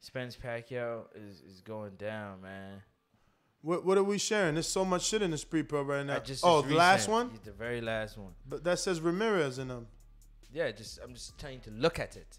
Spence 0.00 0.36
Pacquiao 0.36 1.04
is, 1.14 1.40
is 1.40 1.60
going 1.60 1.92
down, 1.96 2.42
man. 2.42 2.82
What, 3.62 3.86
what 3.86 3.96
are 3.96 4.04
we 4.04 4.18
sharing? 4.18 4.54
There's 4.54 4.68
so 4.68 4.84
much 4.84 5.06
shit 5.06 5.22
in 5.22 5.30
this 5.30 5.42
pre-pro 5.42 5.82
right 5.82 6.04
now. 6.04 6.16
I 6.16 6.18
just 6.18 6.44
oh, 6.44 6.58
it's 6.58 6.68
the 6.68 6.74
last 6.74 7.08
one? 7.08 7.30
The 7.44 7.52
very 7.52 7.80
last 7.80 8.18
one. 8.18 8.32
But 8.46 8.62
that 8.64 8.78
says 8.78 9.00
Ramirez 9.00 9.58
in 9.58 9.68
them. 9.68 9.86
Yeah, 10.52 10.70
just 10.70 11.00
I'm 11.02 11.14
just 11.14 11.38
telling 11.38 11.56
you 11.56 11.62
to 11.62 11.70
look 11.70 11.98
at 11.98 12.16
it. 12.16 12.38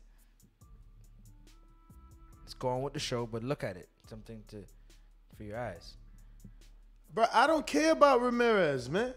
Let's 2.43 2.53
go 2.53 2.67
on 2.69 2.83
with 2.83 2.93
the 2.93 2.99
show, 2.99 3.25
but 3.25 3.43
look 3.43 3.63
at 3.63 3.75
it. 3.75 3.89
Something 4.07 4.43
to 4.49 4.63
for 5.35 5.43
your 5.43 5.57
eyes. 5.57 5.97
Bro, 7.11 7.25
I 7.33 7.47
don't 7.47 7.65
care 7.65 7.91
about 7.91 8.21
Ramirez, 8.21 8.89
man. 8.89 9.13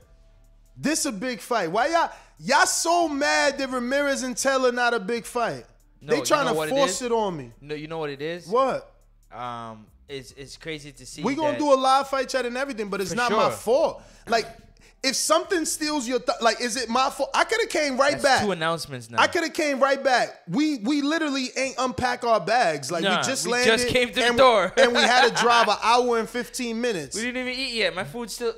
This 0.77 1.05
a 1.05 1.13
big 1.13 1.41
fight. 1.41 1.71
Why 1.71 1.89
y'all 1.89 2.11
y'all 2.39 2.67
so 2.67 3.09
mad 3.09 3.59
that 3.59 3.69
Ramirez 3.69 4.23
and 4.23 4.37
Taylor 4.37 4.73
not 4.73 4.95
a 4.95 5.01
big 5.01 5.27
fight? 5.27 5.65
No, 6.01 6.13
they 6.13 6.19
you 6.19 6.25
trying 6.25 6.47
know 6.47 6.65
to 6.65 6.71
force 6.71 6.97
is? 6.97 7.03
it, 7.03 7.13
on 7.13 7.37
me. 7.37 7.53
No, 7.61 7.75
you 7.75 7.89
know 7.89 7.99
what 7.99 8.11
it 8.11 8.23
is? 8.23 8.47
What? 8.47 8.93
Um, 9.33 9.87
it's 10.09 10.33
it's 10.33 10.57
crazy 10.57 10.93
to 10.93 11.05
see. 11.07 11.23
We 11.23 11.35
gonna 11.35 11.59
do 11.59 11.73
a 11.73 11.75
live 11.75 12.09
fight 12.09 12.29
chat 12.29 12.47
and 12.47 12.57
everything, 12.57 12.89
but 12.89 13.01
it's 13.01 13.15
not 13.15 13.31
my 13.33 13.51
fault. 13.51 14.03
Like, 14.27 14.47
if 15.03 15.15
something 15.17 15.65
steals 15.65 16.09
your, 16.09 16.19
th- 16.19 16.39
like, 16.41 16.61
is 16.61 16.77
it 16.77 16.89
my 16.89 17.11
fault? 17.11 17.31
I 17.35 17.45
could 17.45 17.61
have 17.61 17.69
came 17.69 17.97
right 17.99 18.13
That's 18.13 18.23
back. 18.25 18.43
two 18.45 18.51
announcements 18.53 19.11
now. 19.11 19.21
I 19.21 19.27
could 19.27 19.43
have 19.45 19.53
came 19.53 19.81
right 19.81 20.03
back. 20.03 20.41
We 20.49 20.79
we 20.79 21.03
literally 21.03 21.49
ain't 21.57 21.75
unpack 21.79 22.25
our 22.25 22.41
bags. 22.41 22.91
Like 22.91 23.03
Nah, 23.05 23.19
we 23.21 23.27
just 23.27 23.47
we 23.47 23.53
landed. 23.53 23.71
just 23.79 23.89
came 23.89 24.09
to 24.09 24.15
the 24.15 24.33
door. 24.37 24.73
and 24.77 24.93
we 24.93 24.99
had 25.01 25.29
to 25.29 25.35
drive 25.43 25.69
an 25.69 25.77
hour 25.83 26.19
and 26.19 26.29
fifteen 26.29 26.81
minutes. 26.81 27.17
We 27.17 27.23
didn't 27.23 27.47
even 27.49 27.59
eat 27.59 27.75
yet. 27.75 27.95
My 27.95 28.05
food's 28.05 28.35
still. 28.35 28.55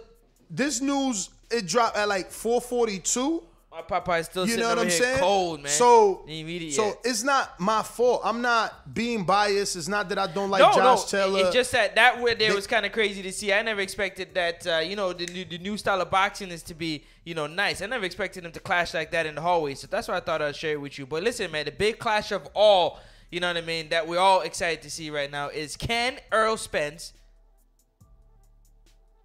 This 0.48 0.81
news 0.81 1.31
it 1.50 1.66
dropped 1.66 1.96
at 1.96 2.07
like 2.09 2.31
four 2.31 2.61
forty 2.61 3.00
two. 3.00 3.42
My 3.70 3.83
Popeye's 3.83 4.26
still 4.26 4.46
You 4.46 4.50
sitting 4.54 4.64
know 4.64 4.70
what 4.70 4.78
I'm 4.80 4.90
saying? 4.90 5.20
cold, 5.20 5.62
man. 5.62 5.70
So, 5.70 6.24
He 6.26 6.40
ain't 6.40 6.48
eat 6.48 6.62
it 6.62 6.72
so 6.74 6.87
yet. 6.87 6.98
it's 7.04 7.22
not 7.22 7.61
my 7.61 7.85
fault. 7.85 8.20
I'm 8.24 8.42
not 8.42 8.92
being 8.92 9.24
biased. 9.24 9.76
It's 9.76 9.87
not 9.87 10.09
that 10.09 10.18
I 10.18 10.26
don't 10.26 10.50
like 10.50 10.61
no, 10.61 10.72
Josh 10.72 11.12
no, 11.12 11.18
Taylor. 11.18 11.40
It's 11.46 11.54
just 11.54 11.70
that 11.70 11.94
that 11.94 12.20
where 12.20 12.35
there 12.35 12.52
was 12.52 12.66
kind 12.66 12.85
of 12.85 12.90
crazy 12.90 13.22
to 13.22 13.33
see. 13.33 13.52
I 13.52 13.62
never 13.62 13.80
expected 13.80 14.35
that. 14.35 14.66
Uh, 14.66 14.78
you 14.78 14.96
know, 14.96 15.12
the 15.12 15.26
new, 15.26 15.44
the 15.44 15.59
new 15.59 15.76
style 15.76 16.00
of 16.00 16.11
boxing 16.11 16.50
is 16.50 16.64
to 16.64 16.74
be 16.74 17.04
you 17.22 17.35
know 17.37 17.46
nice. 17.46 17.80
I 17.80 17.87
never 17.87 18.04
expected 18.04 18.42
them 18.42 18.50
to 18.52 18.61
clash 18.61 18.92
like 18.92 19.12
that 19.12 19.24
in 19.24 19.37
the 19.37 19.40
hallway. 19.40 19.74
So 19.76 19.87
that's 19.87 20.09
why 20.09 20.16
I 20.16 20.20
thought 20.20 20.42
I'd 20.42 20.56
share 20.56 20.72
it 20.72 20.80
with 20.80 20.98
you. 20.98 21.06
But 21.06 21.22
listen, 21.22 21.48
man, 21.52 21.64
the 21.64 21.70
big 21.70 22.00
clash 22.00 22.33
of 22.33 22.48
all, 22.54 22.98
you 23.30 23.38
know 23.38 23.46
what 23.46 23.56
I 23.56 23.61
mean, 23.61 23.90
that 23.90 24.09
we're 24.09 24.18
all 24.18 24.40
excited 24.40 24.83
to 24.83 24.90
see 24.90 25.11
right 25.11 25.30
now 25.30 25.48
is 25.48 25.76
can 25.76 26.18
Earl 26.33 26.56
Spence 26.56 27.12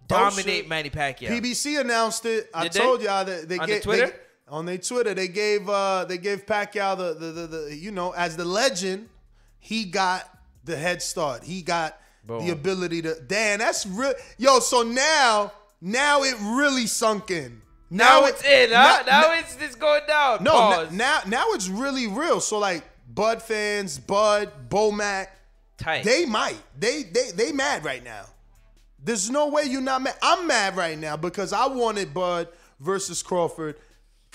dominate 0.06 0.44
shit. 0.44 0.68
Manny 0.68 0.90
Pacquiao? 0.90 1.30
PBC 1.30 1.80
announced 1.80 2.24
it. 2.26 2.48
I 2.54 2.62
Did 2.64 2.72
told 2.72 3.02
y'all 3.02 3.24
that 3.24 3.48
they 3.48 3.58
On 3.58 3.66
gave 3.66 3.78
the 3.78 3.82
Twitter? 3.82 4.06
they- 4.06 4.12
on 4.48 4.66
their 4.66 4.78
Twitter 4.78 5.12
they 5.14 5.28
gave 5.28 5.68
uh 5.68 6.04
they 6.04 6.18
gave 6.18 6.46
Pacquiao 6.46 6.96
the 6.96 7.14
the, 7.14 7.32
the 7.32 7.46
the 7.46 7.76
you 7.76 7.90
know 7.90 8.12
as 8.12 8.36
the 8.36 8.44
legend 8.44 9.08
he 9.58 9.84
got 9.84 10.28
the 10.64 10.76
head 10.76 11.02
start. 11.02 11.42
He 11.44 11.62
got 11.62 11.98
Boom. 12.24 12.44
the 12.44 12.52
ability 12.52 13.02
to 13.02 13.14
Dan. 13.20 13.58
That's 13.60 13.86
real. 13.86 14.14
Yo, 14.38 14.58
so 14.60 14.82
now 14.82 15.52
now 15.80 16.22
it 16.22 16.34
really 16.40 16.86
sunk 16.86 17.30
in. 17.30 17.60
now, 17.90 18.24
it- 18.24 18.30
it's 18.34 18.44
in, 18.44 18.70
huh? 18.72 19.02
now- 19.06 19.20
Now, 19.22 19.32
it's 19.38 19.56
it's 19.60 19.74
going 19.76 20.02
down. 20.08 20.42
no, 20.44 20.88
now 20.90 21.20
now 21.26 21.44
it's 21.50 21.68
really 21.68 22.06
real. 22.06 22.40
So 22.40 22.58
like 22.58 22.82
Bud 23.12 23.42
fans, 23.42 23.98
Bud, 23.98 24.50
Bomac, 24.68 25.28
Tight. 25.78 26.04
they 26.04 26.24
might. 26.26 26.58
They 26.78 27.02
they 27.04 27.30
they 27.34 27.52
mad 27.52 27.84
right 27.84 28.02
now. 28.04 28.26
There's 29.02 29.30
no 29.30 29.48
way 29.48 29.64
you're 29.64 29.80
not 29.80 30.02
mad. 30.02 30.16
I'm 30.22 30.46
mad 30.48 30.76
right 30.76 30.98
now 30.98 31.16
because 31.16 31.52
I 31.52 31.66
wanted 31.66 32.12
Bud 32.12 32.48
versus 32.80 33.22
Crawford 33.22 33.76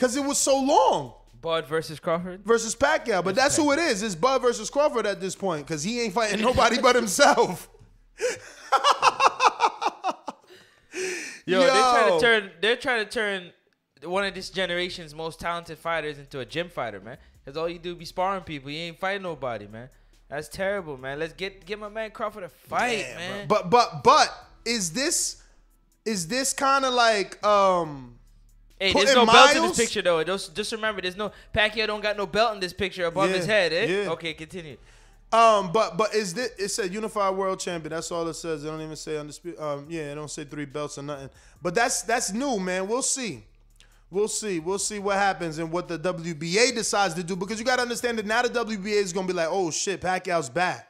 because 0.02 0.16
it 0.16 0.26
was 0.26 0.40
so 0.40 0.60
long 0.60 1.14
Bud 1.42 1.68
versus 1.68 2.00
Crawford. 2.00 2.44
versus 2.44 2.76
Pacquiao. 2.76 3.24
But 3.24 3.36
that's 3.36 3.56
who 3.56 3.72
it 3.72 3.78
is. 3.78 4.02
It's 4.02 4.16
Bud 4.16 4.42
versus 4.42 4.72
Crawford 4.72 5.06
at 5.06 5.22
this 5.22 5.36
point 5.36 5.68
because 5.68 5.84
he 5.84 6.02
ain't 6.02 6.14
fighting 6.14 6.42
nobody 6.42 6.82
but 6.82 6.96
himself. 6.96 7.70
Yo, 11.46 11.60
they're 11.60 11.70
trying 11.70 12.12
to 12.12 12.20
turn 12.20 12.52
they're 12.62 12.76
trying 12.76 13.06
to 13.06 13.12
turn 13.12 13.52
one 14.04 14.26
of 14.26 14.34
this 14.34 14.50
generation's 14.50 15.14
most 15.14 15.40
talented 15.40 15.78
fighters 15.78 16.18
into 16.18 16.40
a 16.40 16.46
gym 16.46 16.70
fighter, 16.70 17.00
man. 17.00 17.18
Cause 17.46 17.56
all 17.58 17.70
you 17.70 17.80
do 17.80 17.96
be 17.96 18.06
sparring 18.06 18.44
people. 18.44 18.72
You 18.72 18.80
ain't 18.80 19.00
fighting 19.00 19.24
nobody, 19.24 19.68
man. 19.68 19.90
That's 20.30 20.48
terrible, 20.48 20.98
man. 20.98 21.20
Let's 21.20 21.34
get 21.34 21.66
get 21.66 21.78
my 21.80 21.90
man 21.90 22.10
Crawford 22.10 22.44
a 22.44 22.50
fight, 22.50 23.00
Yeah, 23.00 23.18
man. 23.18 23.48
But 23.48 23.70
but 23.70 24.04
but 24.04 24.30
is 24.66 24.94
this 24.94 25.44
is 26.06 26.28
this 26.28 26.54
kind 26.54 26.86
of 26.86 26.94
like 26.94 27.44
um 27.46 28.20
hey, 28.82 28.94
there's 28.94 29.16
no 29.16 29.26
belt 29.26 29.56
in 29.56 29.62
this 29.64 29.78
picture 29.78 30.02
though. 30.02 30.24
Just 30.24 30.56
just 30.56 30.72
remember, 30.72 31.02
there's 31.02 31.18
no 31.18 31.32
Pacquiao 31.54 31.88
don't 31.88 32.02
got 32.02 32.18
no 32.18 32.26
belt 32.26 32.56
in 32.56 32.60
this 32.60 32.74
picture 32.74 33.06
above 33.06 33.30
Yeah, 33.30 33.36
his 33.38 33.46
head, 33.46 33.74
eh? 33.74 33.86
yeah. 33.86 34.10
Okay, 34.12 34.34
continue. 34.34 34.78
Um, 35.34 35.72
but 35.72 35.98
but 35.98 36.14
is 36.14 36.34
this? 36.34 36.52
It 36.58 36.70
said 36.70 36.94
unified 36.94 37.36
world 37.36 37.60
champion. 37.60 37.92
That's 37.92 38.12
all 38.12 38.28
it 38.28 38.34
says. 38.34 38.64
They 38.64 38.70
don't 38.70 38.82
even 38.82 38.96
say 38.98 39.18
undisputed. 39.18 39.60
Um, 39.62 39.86
yeah, 39.88 40.12
it 40.12 40.16
don't 40.16 40.30
say 40.30 40.44
three 40.44 40.66
belts 40.66 40.98
or 40.98 41.04
nothing. 41.04 41.30
But 41.62 41.74
that's 41.74 42.02
that's 42.02 42.34
new, 42.34 42.60
man. 42.60 42.88
We'll 42.88 43.02
see. 43.02 43.46
We'll 44.10 44.28
see. 44.28 44.60
We'll 44.60 44.78
see 44.80 45.00
what 45.00 45.16
happens 45.16 45.58
and 45.58 45.72
what 45.72 45.88
the 45.88 45.98
WBA 45.98 46.76
decides 46.76 47.14
to 47.14 47.24
do 47.24 47.38
because 47.38 47.60
you 47.60 47.66
got 47.66 47.78
to 47.78 47.84
understand 47.84 48.18
that 48.18 48.26
now 48.26 48.42
the 48.42 48.50
WBA 48.50 48.88
is 49.02 49.14
gonna 49.14 49.26
be 49.28 49.32
like, 49.32 49.48
oh 49.50 49.72
shit, 49.72 50.02
Pacquiao's 50.02 50.50
back. 50.50 50.90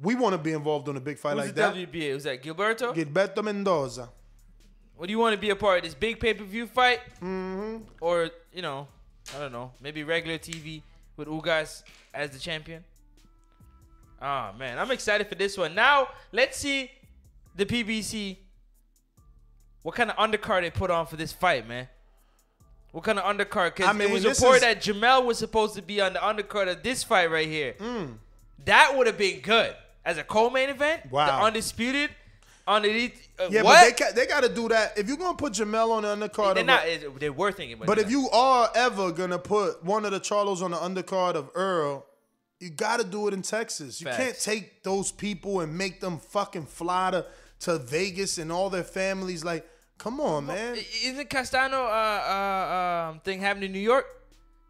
We 0.00 0.16
want 0.16 0.32
to 0.32 0.38
be 0.38 0.52
involved 0.52 0.88
in 0.88 0.96
a 0.96 1.00
big 1.00 1.18
fight 1.18 1.34
Who's 1.36 1.46
like 1.46 1.54
the 1.54 1.60
that. 1.62 1.74
WBA? 1.74 2.14
Was 2.14 2.24
that 2.24 2.42
Gilberto? 2.42 2.94
Gilberto 2.94 3.44
Mendoza. 3.44 4.08
What 4.98 5.06
do 5.06 5.12
you 5.12 5.18
want 5.20 5.32
to 5.32 5.40
be 5.40 5.50
a 5.50 5.56
part 5.56 5.78
of 5.78 5.84
this 5.84 5.94
big 5.94 6.18
pay 6.18 6.34
per 6.34 6.42
view 6.42 6.66
fight? 6.66 6.98
Mm-hmm. 7.22 7.84
Or, 8.00 8.30
you 8.52 8.62
know, 8.62 8.88
I 9.34 9.38
don't 9.38 9.52
know, 9.52 9.70
maybe 9.80 10.02
regular 10.02 10.38
TV 10.38 10.82
with 11.16 11.28
Ugas 11.28 11.84
as 12.12 12.30
the 12.30 12.38
champion? 12.40 12.82
Oh, 14.20 14.50
man. 14.58 14.76
I'm 14.76 14.90
excited 14.90 15.28
for 15.28 15.36
this 15.36 15.56
one. 15.56 15.76
Now, 15.76 16.08
let's 16.32 16.58
see 16.58 16.90
the 17.54 17.64
PBC. 17.64 18.38
What 19.82 19.94
kind 19.94 20.10
of 20.10 20.16
undercard 20.16 20.62
they 20.62 20.70
put 20.70 20.90
on 20.90 21.06
for 21.06 21.14
this 21.14 21.32
fight, 21.32 21.68
man? 21.68 21.86
What 22.90 23.04
kind 23.04 23.20
of 23.20 23.24
undercard? 23.24 23.76
Because 23.76 23.86
I 23.88 23.92
mean, 23.92 24.08
it 24.08 24.12
was 24.12 24.26
reported 24.26 24.56
is- 24.56 24.62
that 24.62 24.82
Jermell 24.82 25.24
was 25.24 25.38
supposed 25.38 25.76
to 25.76 25.82
be 25.82 26.00
on 26.00 26.14
the 26.14 26.18
undercard 26.18 26.68
of 26.68 26.82
this 26.82 27.04
fight 27.04 27.30
right 27.30 27.46
here. 27.46 27.74
Mm. 27.78 28.14
That 28.64 28.94
would 28.96 29.06
have 29.06 29.16
been 29.16 29.38
good 29.42 29.76
as 30.04 30.18
a 30.18 30.24
co-main 30.24 30.70
event. 30.70 31.08
Wow. 31.12 31.26
the 31.26 31.44
undisputed 31.44 32.10
Uh, 32.68 33.48
Yeah, 33.50 33.62
what? 33.62 33.80
but 33.80 33.80
they 33.96 34.04
ca- 34.04 34.12
they 34.14 34.26
got 34.26 34.42
to 34.42 34.48
do 34.54 34.68
that. 34.68 34.98
If 34.98 35.08
you're 35.08 35.16
gonna 35.16 35.36
put 35.36 35.54
Jermell 35.54 35.90
on 35.92 36.02
the 36.02 36.28
undercard, 36.28 36.54
They're 36.54 36.60
of 36.62 36.66
not. 36.66 36.84
a- 36.84 37.10
They 37.18 37.30
were 37.30 37.50
thinking, 37.52 37.78
but, 37.84 37.98
if 37.98 38.10
you 38.10 38.28
are 38.30 38.70
ever 38.74 39.10
gonna 39.12 39.38
put 39.38 39.82
one 39.82 40.04
of 40.04 40.10
the 40.10 40.20
Charlos 40.20 40.60
on 40.62 40.72
the 40.72 40.76
undercard 40.76 41.34
of 41.34 41.50
Earl, 41.54 42.04
you 42.60 42.70
gotta 42.70 43.04
do 43.04 43.26
it 43.28 43.34
in 43.34 43.42
Texas. 43.42 44.00
You 44.00 44.06
Facts. 44.06 44.16
can't 44.18 44.38
take 44.40 44.82
those 44.82 45.10
people 45.12 45.60
and 45.60 45.76
make 45.78 46.00
them 46.00 46.18
fucking 46.18 46.66
fly 46.66 47.10
to, 47.12 47.24
to 47.60 47.78
Vegas 47.78 48.36
and 48.38 48.50
all 48.52 48.68
their 48.68 48.84
families. 48.84 49.44
Like, 49.44 49.66
come 49.96 50.20
on, 50.20 50.46
man. 50.46 50.76
Isn't 51.04 51.30
Castano 51.30 51.84
uh, 51.84 51.88
uh, 51.88 53.10
um, 53.12 53.20
thing 53.20 53.40
happening 53.40 53.66
in 53.68 53.72
New 53.72 53.78
York? 53.80 54.06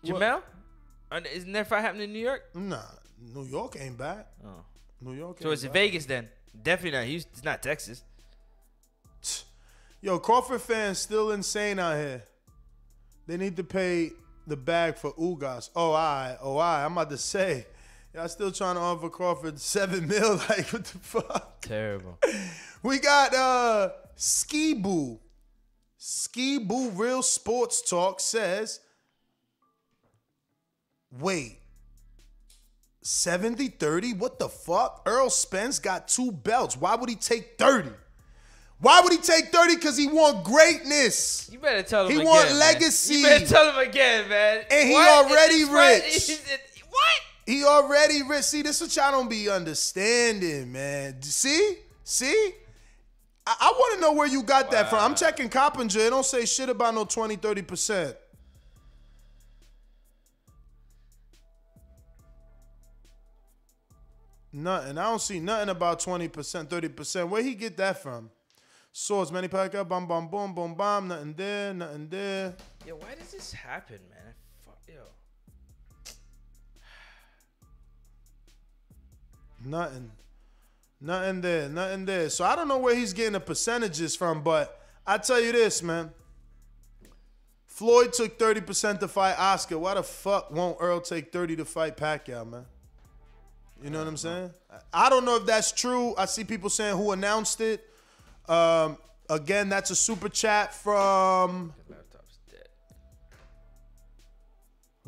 What? 0.02 0.14
Jermell? 0.20 0.42
Uh, 1.10 1.20
Isn't 1.34 1.52
that 1.52 1.66
fight 1.66 1.80
happening 1.80 2.04
in 2.04 2.12
New 2.12 2.18
York? 2.20 2.42
Nah, 2.54 2.82
New 3.34 3.44
York 3.44 3.76
ain't 3.80 3.96
back. 3.98 4.26
Oh. 4.44 4.64
New 5.00 5.14
York. 5.14 5.38
So 5.40 5.46
ain't 5.48 5.54
it's 5.54 5.62
in 5.62 5.68
back. 5.68 5.74
Vegas 5.74 6.06
then. 6.06 6.28
Definitely 6.60 6.98
not 6.98 7.06
Houston. 7.06 7.30
It's 7.34 7.44
not 7.44 7.62
Texas. 7.62 8.02
Yo, 10.00 10.18
Crawford 10.18 10.60
fans 10.60 10.98
still 10.98 11.32
insane 11.32 11.78
out 11.78 11.96
here. 11.96 12.22
They 13.26 13.36
need 13.36 13.56
to 13.56 13.64
pay 13.64 14.12
the 14.46 14.56
bag 14.56 14.96
for 14.96 15.12
Ugas. 15.14 15.70
Oh, 15.74 15.92
I, 15.92 16.36
oh, 16.40 16.56
I. 16.56 16.84
I'm 16.84 16.92
about 16.92 17.10
to 17.10 17.18
say, 17.18 17.66
y'all 18.14 18.28
still 18.28 18.52
trying 18.52 18.76
to 18.76 18.80
offer 18.80 19.10
Crawford 19.10 19.58
seven 19.60 20.06
mil. 20.06 20.40
Like, 20.48 20.72
what 20.72 20.84
the 20.84 20.98
fuck? 20.98 21.60
Terrible. 21.60 22.18
We 22.80 23.00
got 23.00 23.34
uh 23.34 23.90
Ski 24.14 24.72
Boo. 24.72 25.18
Ski 25.96 26.58
Boo 26.58 26.90
Real 26.90 27.22
Sports 27.22 27.82
Talk 27.82 28.20
says, 28.20 28.78
wait, 31.10 31.58
70 33.08 33.68
30? 33.68 34.12
What 34.14 34.38
the 34.38 34.50
fuck? 34.50 35.00
Earl 35.06 35.30
Spence 35.30 35.78
got 35.78 36.08
two 36.08 36.30
belts. 36.30 36.76
Why 36.76 36.94
would 36.94 37.08
he 37.08 37.14
take 37.16 37.56
30? 37.56 37.88
Why 38.80 39.00
would 39.00 39.10
he 39.10 39.18
take 39.18 39.46
30? 39.46 39.76
Because 39.76 39.96
he 39.96 40.06
want 40.08 40.44
greatness. 40.44 41.48
You 41.50 41.58
better 41.58 41.82
tell 41.82 42.04
him 42.04 42.10
He 42.12 42.16
again. 42.18 42.26
want 42.28 42.48
man. 42.50 42.58
legacy. 42.58 43.14
You 43.14 43.22
better 43.26 43.46
tell 43.46 43.72
him 43.72 43.88
again, 43.88 44.28
man. 44.28 44.62
And 44.70 44.88
he 44.88 44.94
What? 44.94 45.24
already 45.30 45.64
right? 45.70 46.02
rich. 46.04 46.28
What? 46.90 47.22
He 47.46 47.64
already 47.64 48.22
rich. 48.24 48.44
See, 48.44 48.60
this 48.60 48.76
is 48.82 48.88
what 48.88 48.96
y'all 48.96 49.18
don't 49.18 49.30
be 49.30 49.48
understanding, 49.48 50.70
man. 50.70 51.22
See? 51.22 51.78
See? 52.04 52.52
I, 53.46 53.56
I 53.58 53.72
want 53.74 53.94
to 53.94 54.00
know 54.02 54.12
where 54.12 54.28
you 54.28 54.42
got 54.42 54.70
that 54.72 54.90
from. 54.90 54.98
I'm 54.98 55.14
checking 55.14 55.48
Coppinger. 55.48 55.98
It 55.98 56.10
don't 56.10 56.26
say 56.26 56.44
shit 56.44 56.68
about 56.68 56.94
no 56.94 57.06
20, 57.06 57.38
30%. 57.38 58.14
Nothing. 64.52 64.98
I 64.98 65.04
don't 65.04 65.20
see 65.20 65.40
nothing 65.40 65.68
about 65.68 66.00
20%, 66.00 66.30
30%. 66.30 67.28
Where 67.28 67.42
he 67.42 67.54
get 67.54 67.76
that 67.76 68.02
from? 68.02 68.30
Swords, 68.92 69.30
many 69.30 69.48
pack 69.48 69.74
up, 69.74 69.88
bam, 69.88 70.06
bam, 70.06 70.28
boom, 70.28 70.54
boom, 70.54 70.74
bam. 70.74 71.08
Nothing 71.08 71.34
there, 71.34 71.74
nothing 71.74 72.08
there. 72.08 72.56
Yo, 72.86 72.96
why 72.96 73.14
does 73.14 73.30
this 73.30 73.52
happen, 73.52 74.00
man? 74.10 74.34
Fuck, 74.64 74.78
yo. 74.88 75.02
Nothing. 79.64 80.10
Nothing 81.00 81.40
there. 81.42 81.68
Nothing 81.68 82.06
there. 82.06 82.30
So 82.30 82.44
I 82.44 82.56
don't 82.56 82.68
know 82.68 82.78
where 82.78 82.94
he's 82.94 83.12
getting 83.12 83.34
the 83.34 83.40
percentages 83.40 84.16
from, 84.16 84.42
but 84.42 84.80
I 85.06 85.18
tell 85.18 85.40
you 85.40 85.52
this, 85.52 85.82
man. 85.82 86.10
Floyd 87.66 88.12
took 88.12 88.38
30% 88.38 88.98
to 88.98 89.08
fight 89.08 89.38
Oscar. 89.38 89.78
Why 89.78 89.94
the 89.94 90.02
fuck 90.02 90.50
won't 90.50 90.78
Earl 90.80 91.00
take 91.00 91.30
30 91.30 91.56
to 91.56 91.64
fight 91.64 91.96
Pacquiao, 91.96 92.50
man? 92.50 92.64
You 93.82 93.90
know 93.90 93.98
what 93.98 94.08
I'm 94.08 94.16
saying? 94.16 94.50
I 94.92 95.08
don't 95.08 95.24
know 95.24 95.36
if 95.36 95.46
that's 95.46 95.72
true. 95.72 96.14
I 96.16 96.24
see 96.26 96.44
people 96.44 96.68
saying 96.68 96.96
who 96.96 97.12
announced 97.12 97.60
it. 97.60 97.84
Um, 98.48 98.98
again, 99.30 99.68
that's 99.68 99.90
a 99.90 99.96
super 99.96 100.28
chat 100.28 100.74
from 100.74 101.72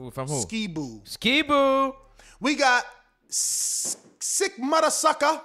Who 0.00 0.11
from 0.11 0.28
who? 0.28 0.40
Ski 0.40 0.66
Boo. 0.66 1.02
Ski 1.04 1.42
Boo. 1.42 1.94
We 2.40 2.54
got 2.54 2.85
S- 3.29 3.98
Sick 4.18 4.58
Mother 4.58 4.90
Sucker. 4.90 5.42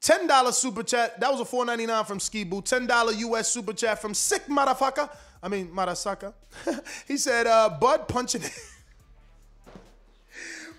$10 0.00 0.52
super 0.54 0.82
chat. 0.82 1.20
That 1.20 1.30
was 1.30 1.40
a 1.42 1.44
$4.99 1.44 2.06
from 2.06 2.20
Ski 2.20 2.44
Boo. 2.44 2.62
$10 2.62 3.18
US 3.18 3.48
super 3.48 3.74
chat 3.74 4.00
from 4.00 4.14
Sick 4.14 4.46
Motherfucker. 4.46 5.10
I 5.42 5.48
mean, 5.48 5.68
Marasaka. 5.68 6.32
he 7.08 7.18
said, 7.18 7.46
uh, 7.46 7.68
Bud 7.78 8.08
punching. 8.08 8.42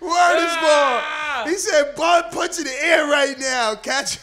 Word 0.02 0.36
is! 0.44 1.52
He 1.52 1.56
said, 1.58 1.94
Bud 1.96 2.32
punching 2.32 2.64
the 2.64 2.84
air 2.84 3.06
right 3.06 3.38
now. 3.38 3.74
Catch, 3.76 4.18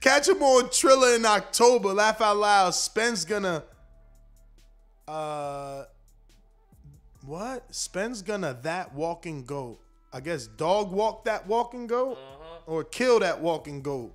catch 0.00 0.28
him 0.28 0.42
on 0.42 0.70
Triller 0.70 1.14
in 1.16 1.24
October. 1.24 1.92
Laugh 1.92 2.20
out 2.20 2.36
loud. 2.36 2.70
Spence 2.74 3.24
gonna, 3.24 3.64
uh, 5.08 5.84
What? 7.24 7.74
Spence 7.74 8.22
gonna 8.22 8.58
that 8.62 8.94
walking 8.94 9.44
goat? 9.44 9.80
I 10.12 10.20
guess 10.20 10.46
dog 10.46 10.92
walk 10.92 11.24
that 11.24 11.46
walking 11.46 11.86
goat, 11.86 12.18
or 12.66 12.84
kill 12.84 13.18
that 13.20 13.40
walking 13.40 13.82
goat. 13.82 14.14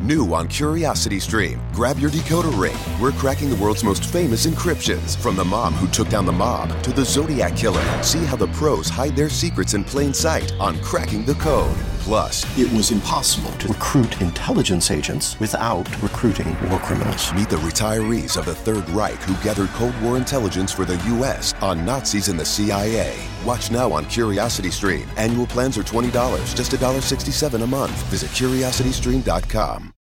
New 0.00 0.34
on 0.34 0.48
Curiosity 0.48 1.18
Stream. 1.18 1.60
Grab 1.72 1.98
your 1.98 2.10
decoder 2.10 2.56
ring. 2.58 2.76
We're 3.00 3.12
cracking 3.12 3.48
the 3.48 3.56
world's 3.56 3.84
most 3.84 4.04
famous 4.04 4.46
encryptions. 4.46 5.16
From 5.16 5.36
the 5.36 5.44
mom 5.44 5.72
who 5.74 5.86
took 5.88 6.08
down 6.08 6.26
the 6.26 6.32
mob 6.32 6.82
to 6.82 6.92
the 6.92 7.04
Zodiac 7.04 7.56
Killer. 7.56 8.02
See 8.02 8.24
how 8.24 8.36
the 8.36 8.48
pros 8.48 8.88
hide 8.88 9.16
their 9.16 9.30
secrets 9.30 9.74
in 9.74 9.84
plain 9.84 10.12
sight 10.12 10.52
on 10.60 10.78
cracking 10.80 11.24
the 11.24 11.34
code. 11.34 11.74
Plus, 12.00 12.44
It 12.58 12.70
was 12.74 12.90
impossible 12.90 13.50
to 13.52 13.68
recruit 13.68 14.20
intelligence 14.20 14.90
agents 14.90 15.40
without 15.40 15.88
recruiting 16.02 16.54
war 16.68 16.78
criminals. 16.80 17.32
meet 17.32 17.48
the 17.48 17.56
retirees 17.56 18.36
of 18.36 18.44
the 18.44 18.54
Third 18.54 18.86
Reich 18.90 19.22
who 19.22 19.42
gathered 19.42 19.70
Cold 19.70 19.98
War 20.02 20.18
intelligence 20.18 20.70
for 20.70 20.84
the 20.84 20.98
U.S. 21.16 21.54
on 21.62 21.82
Nazis 21.86 22.28
and 22.28 22.38
the 22.38 22.44
CIA. 22.44 23.16
Watch 23.44 23.70
now 23.70 23.92
on 23.92 24.06
Curiosity 24.06 24.70
Stream. 24.70 25.06
Annual 25.16 25.46
plans 25.46 25.78
are 25.78 25.82
$20, 25.82 26.54
just 26.56 26.72
$1.67 26.72 27.62
a 27.62 27.66
month. 27.66 28.02
Visit 28.04 28.30
curiositystream.com. 28.30 30.03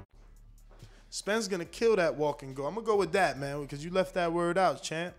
Spence 1.11 1.49
gonna 1.49 1.65
kill 1.65 1.97
that 1.97 2.15
walking 2.15 2.53
goat. 2.53 2.67
I'm 2.67 2.75
gonna 2.75 2.87
go 2.87 2.95
with 2.95 3.11
that, 3.11 3.37
man, 3.37 3.61
because 3.61 3.83
you 3.83 3.91
left 3.91 4.13
that 4.13 4.31
word 4.31 4.57
out, 4.57 4.81
champ. 4.81 5.13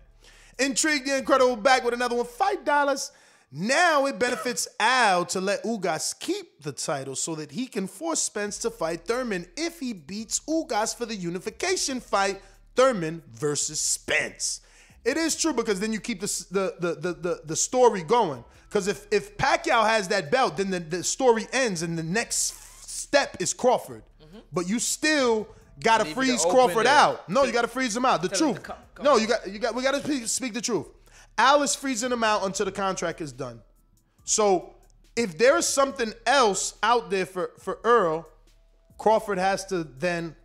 Intrigued 0.57 1.07
the 1.07 1.17
incredible 1.17 1.55
back 1.55 1.83
with 1.85 1.93
another 1.93 2.15
one. 2.15 2.25
Five 2.25 2.65
dollars. 2.65 3.11
Now 3.51 4.07
it 4.07 4.17
benefits 4.17 4.67
Al 4.79 5.23
to 5.27 5.39
let 5.39 5.63
Ugas 5.63 6.17
keep 6.19 6.63
the 6.63 6.71
title 6.71 7.15
so 7.15 7.35
that 7.35 7.51
he 7.51 7.67
can 7.67 7.85
force 7.85 8.19
Spence 8.19 8.57
to 8.59 8.71
fight 8.71 9.05
Thurman 9.05 9.45
if 9.55 9.79
he 9.79 9.93
beats 9.93 10.39
Ugas 10.47 10.97
for 10.97 11.05
the 11.05 11.13
unification 11.15 11.99
fight, 11.99 12.41
Thurman 12.75 13.21
versus 13.31 13.79
Spence. 13.79 14.61
It 15.05 15.17
is 15.17 15.35
true 15.35 15.53
because 15.53 15.79
then 15.79 15.93
you 15.93 15.99
keep 15.99 16.21
the 16.21 16.45
the 16.49 16.75
the 16.79 16.95
the, 16.95 17.13
the, 17.13 17.41
the 17.45 17.55
story 17.55 18.01
going. 18.01 18.43
Because 18.67 18.87
if 18.87 19.05
if 19.11 19.37
Pacquiao 19.37 19.85
has 19.85 20.07
that 20.07 20.31
belt, 20.31 20.57
then 20.57 20.71
the, 20.71 20.79
the 20.79 21.03
story 21.03 21.45
ends 21.53 21.83
and 21.83 21.95
the 21.95 22.01
next 22.01 22.89
step 22.89 23.37
is 23.39 23.53
Crawford. 23.53 24.01
Mm-hmm. 24.23 24.39
But 24.51 24.67
you 24.67 24.79
still 24.79 25.47
gotta 25.83 26.05
freeze 26.05 26.43
Crawford 26.43 26.85
the- 26.85 26.91
out. 26.91 27.29
No, 27.29 27.43
you 27.43 27.51
gotta 27.51 27.67
freeze 27.67 27.95
him 27.95 28.05
out. 28.05 28.21
The 28.21 28.29
Tell 28.29 28.53
truth. 28.53 28.63
come- 28.63 28.77
come 28.95 29.05
no, 29.05 29.17
you 29.17 29.27
got 29.27 29.47
you 29.49 29.59
got 29.59 29.75
we 29.75 29.83
gotta 29.83 30.01
speak, 30.03 30.27
speak 30.27 30.53
the 30.53 30.61
truth. 30.61 30.87
Al 31.37 31.61
is 31.63 31.75
freezing 31.75 32.11
him 32.11 32.23
out 32.23 32.43
until 32.45 32.65
the 32.65 32.71
contract 32.71 33.21
is 33.21 33.31
done. 33.31 33.61
So 34.23 34.73
if 35.15 35.37
there 35.37 35.57
is 35.57 35.67
something 35.67 36.13
else 36.25 36.73
out 36.81 37.09
there 37.09 37.25
for, 37.25 37.51
for 37.59 37.79
Earl, 37.83 38.27
Crawford 38.97 39.37
has 39.37 39.65
to 39.65 39.83
then 39.83 40.35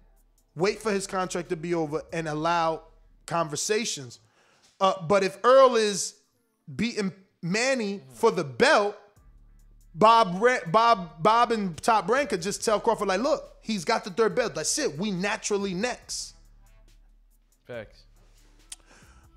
wait 0.54 0.80
for 0.82 0.90
his 0.90 1.06
contract 1.06 1.48
to 1.50 1.56
be 1.56 1.74
over 1.74 2.02
and 2.12 2.26
allow 2.28 2.82
conversations. 3.26 4.18
Uh, 4.80 4.94
but 5.06 5.22
if 5.22 5.38
Earl 5.44 5.76
is 5.76 6.14
beating 6.74 7.12
Manny 7.42 8.02
for 8.14 8.30
the 8.30 8.44
belt, 8.44 8.96
Bob 9.98 10.40
Bob 10.70 11.22
Bob 11.22 11.52
and 11.52 11.76
Top 11.82 12.08
Rank 12.08 12.30
could 12.30 12.42
just 12.42 12.64
tell 12.64 12.78
Crawford 12.78 13.08
like, 13.08 13.20
look, 13.20 13.56
he's 13.60 13.84
got 13.84 14.04
the 14.04 14.10
third 14.10 14.34
belt. 14.34 14.54
That's 14.54 14.78
it. 14.78 14.96
We 14.96 15.10
naturally 15.10 15.74
next. 15.74 16.34
Facts. 17.66 18.04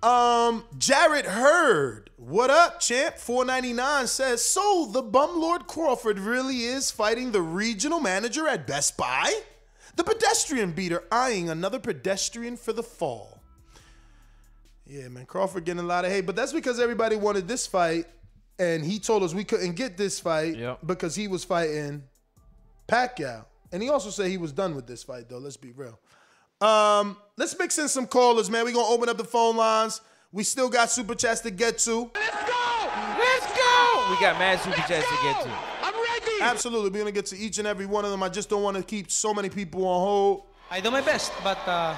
Um, 0.04 0.64
Jared 0.80 1.26
Hurd, 1.26 2.10
what 2.18 2.50
up, 2.50 2.80
champ? 2.80 3.18
499 3.18 4.08
says, 4.08 4.44
so 4.44 4.90
the 4.92 5.04
bum 5.04 5.40
Lord 5.40 5.68
Crawford 5.68 6.18
really 6.18 6.64
is 6.64 6.90
fighting 6.90 7.32
the 7.32 7.42
regional 7.42 8.00
manager 8.00 8.48
at 8.48 8.66
Best 8.66 8.98
Buy? 8.98 9.32
The 9.98 10.04
pedestrian 10.04 10.72
beater 10.72 11.04
eyeing 11.12 11.50
another 11.50 11.78
pedestrian 11.78 12.58
for 12.58 12.74
the 12.74 12.82
fall. 12.82 13.42
Yeah, 14.88 15.08
man, 15.10 15.28
Crawford 15.28 15.66
getting 15.66 15.84
a 15.84 15.88
lot 15.88 16.04
of 16.04 16.12
hate, 16.12 16.26
but 16.26 16.36
that's 16.36 16.54
because 16.54 16.80
everybody 16.80 17.16
wanted 17.16 17.48
this 17.48 17.68
fight, 17.68 18.06
and 18.62 18.86
he 18.86 19.00
told 19.00 19.24
us 19.24 19.34
we 19.34 19.44
couldn't 19.44 19.74
get 19.76 19.98
this 19.98 20.20
fight 20.20 20.56
Yep. 20.56 20.80
because 20.86 21.16
he 21.16 21.28
was 21.28 21.44
fighting 21.44 22.04
Pacquiao. 22.88 23.46
And 23.72 23.82
he 23.82 23.90
also 23.90 24.10
said 24.10 24.30
he 24.30 24.38
was 24.38 24.52
done 24.52 24.76
with 24.76 24.86
this 24.86 25.02
fight, 25.04 25.30
though. 25.30 25.38
Let's 25.38 25.58
be 25.58 25.72
real. 25.72 25.98
Um, 26.60 27.18
let's 27.38 27.58
mix 27.58 27.78
in 27.80 27.88
some 27.88 28.06
callers, 28.06 28.50
man. 28.50 28.66
We're 28.66 28.74
gonna 28.74 28.94
open 28.94 29.10
up 29.10 29.18
the 29.18 29.24
phone 29.24 29.56
lines. 29.58 30.02
We 30.32 30.44
still 30.44 30.70
got 30.70 30.92
super 30.92 31.16
chats 31.16 31.42
to 31.42 31.52
get 31.52 31.78
to. 31.80 32.12
Let's 32.14 32.50
go. 32.50 32.90
Let's 33.18 33.48
go! 33.48 34.08
We 34.12 34.20
got 34.20 34.38
mad 34.38 34.60
super 34.62 34.78
chats 34.78 35.08
to 35.08 35.18
get 35.24 35.42
to. 35.44 35.50
I'm 35.82 35.94
ready. 35.94 36.42
Absolutely, 36.42 36.90
we're 36.92 37.00
gonna 37.00 37.12
get 37.12 37.26
to 37.28 37.38
each 37.38 37.58
and 37.58 37.68
every 37.68 37.86
one 37.86 38.06
of 38.06 38.12
them. 38.12 38.22
I 38.24 38.30
just 38.30 38.50
don't 38.50 38.62
want 38.64 38.78
to 38.78 38.84
keep 38.84 39.10
so 39.10 39.34
many 39.34 39.50
people 39.50 39.86
on 39.86 40.00
hold. 40.02 40.44
I 40.70 40.80
do 40.82 40.92
my 40.92 41.02
best, 41.02 41.32
but 41.44 41.58
uh, 41.68 41.96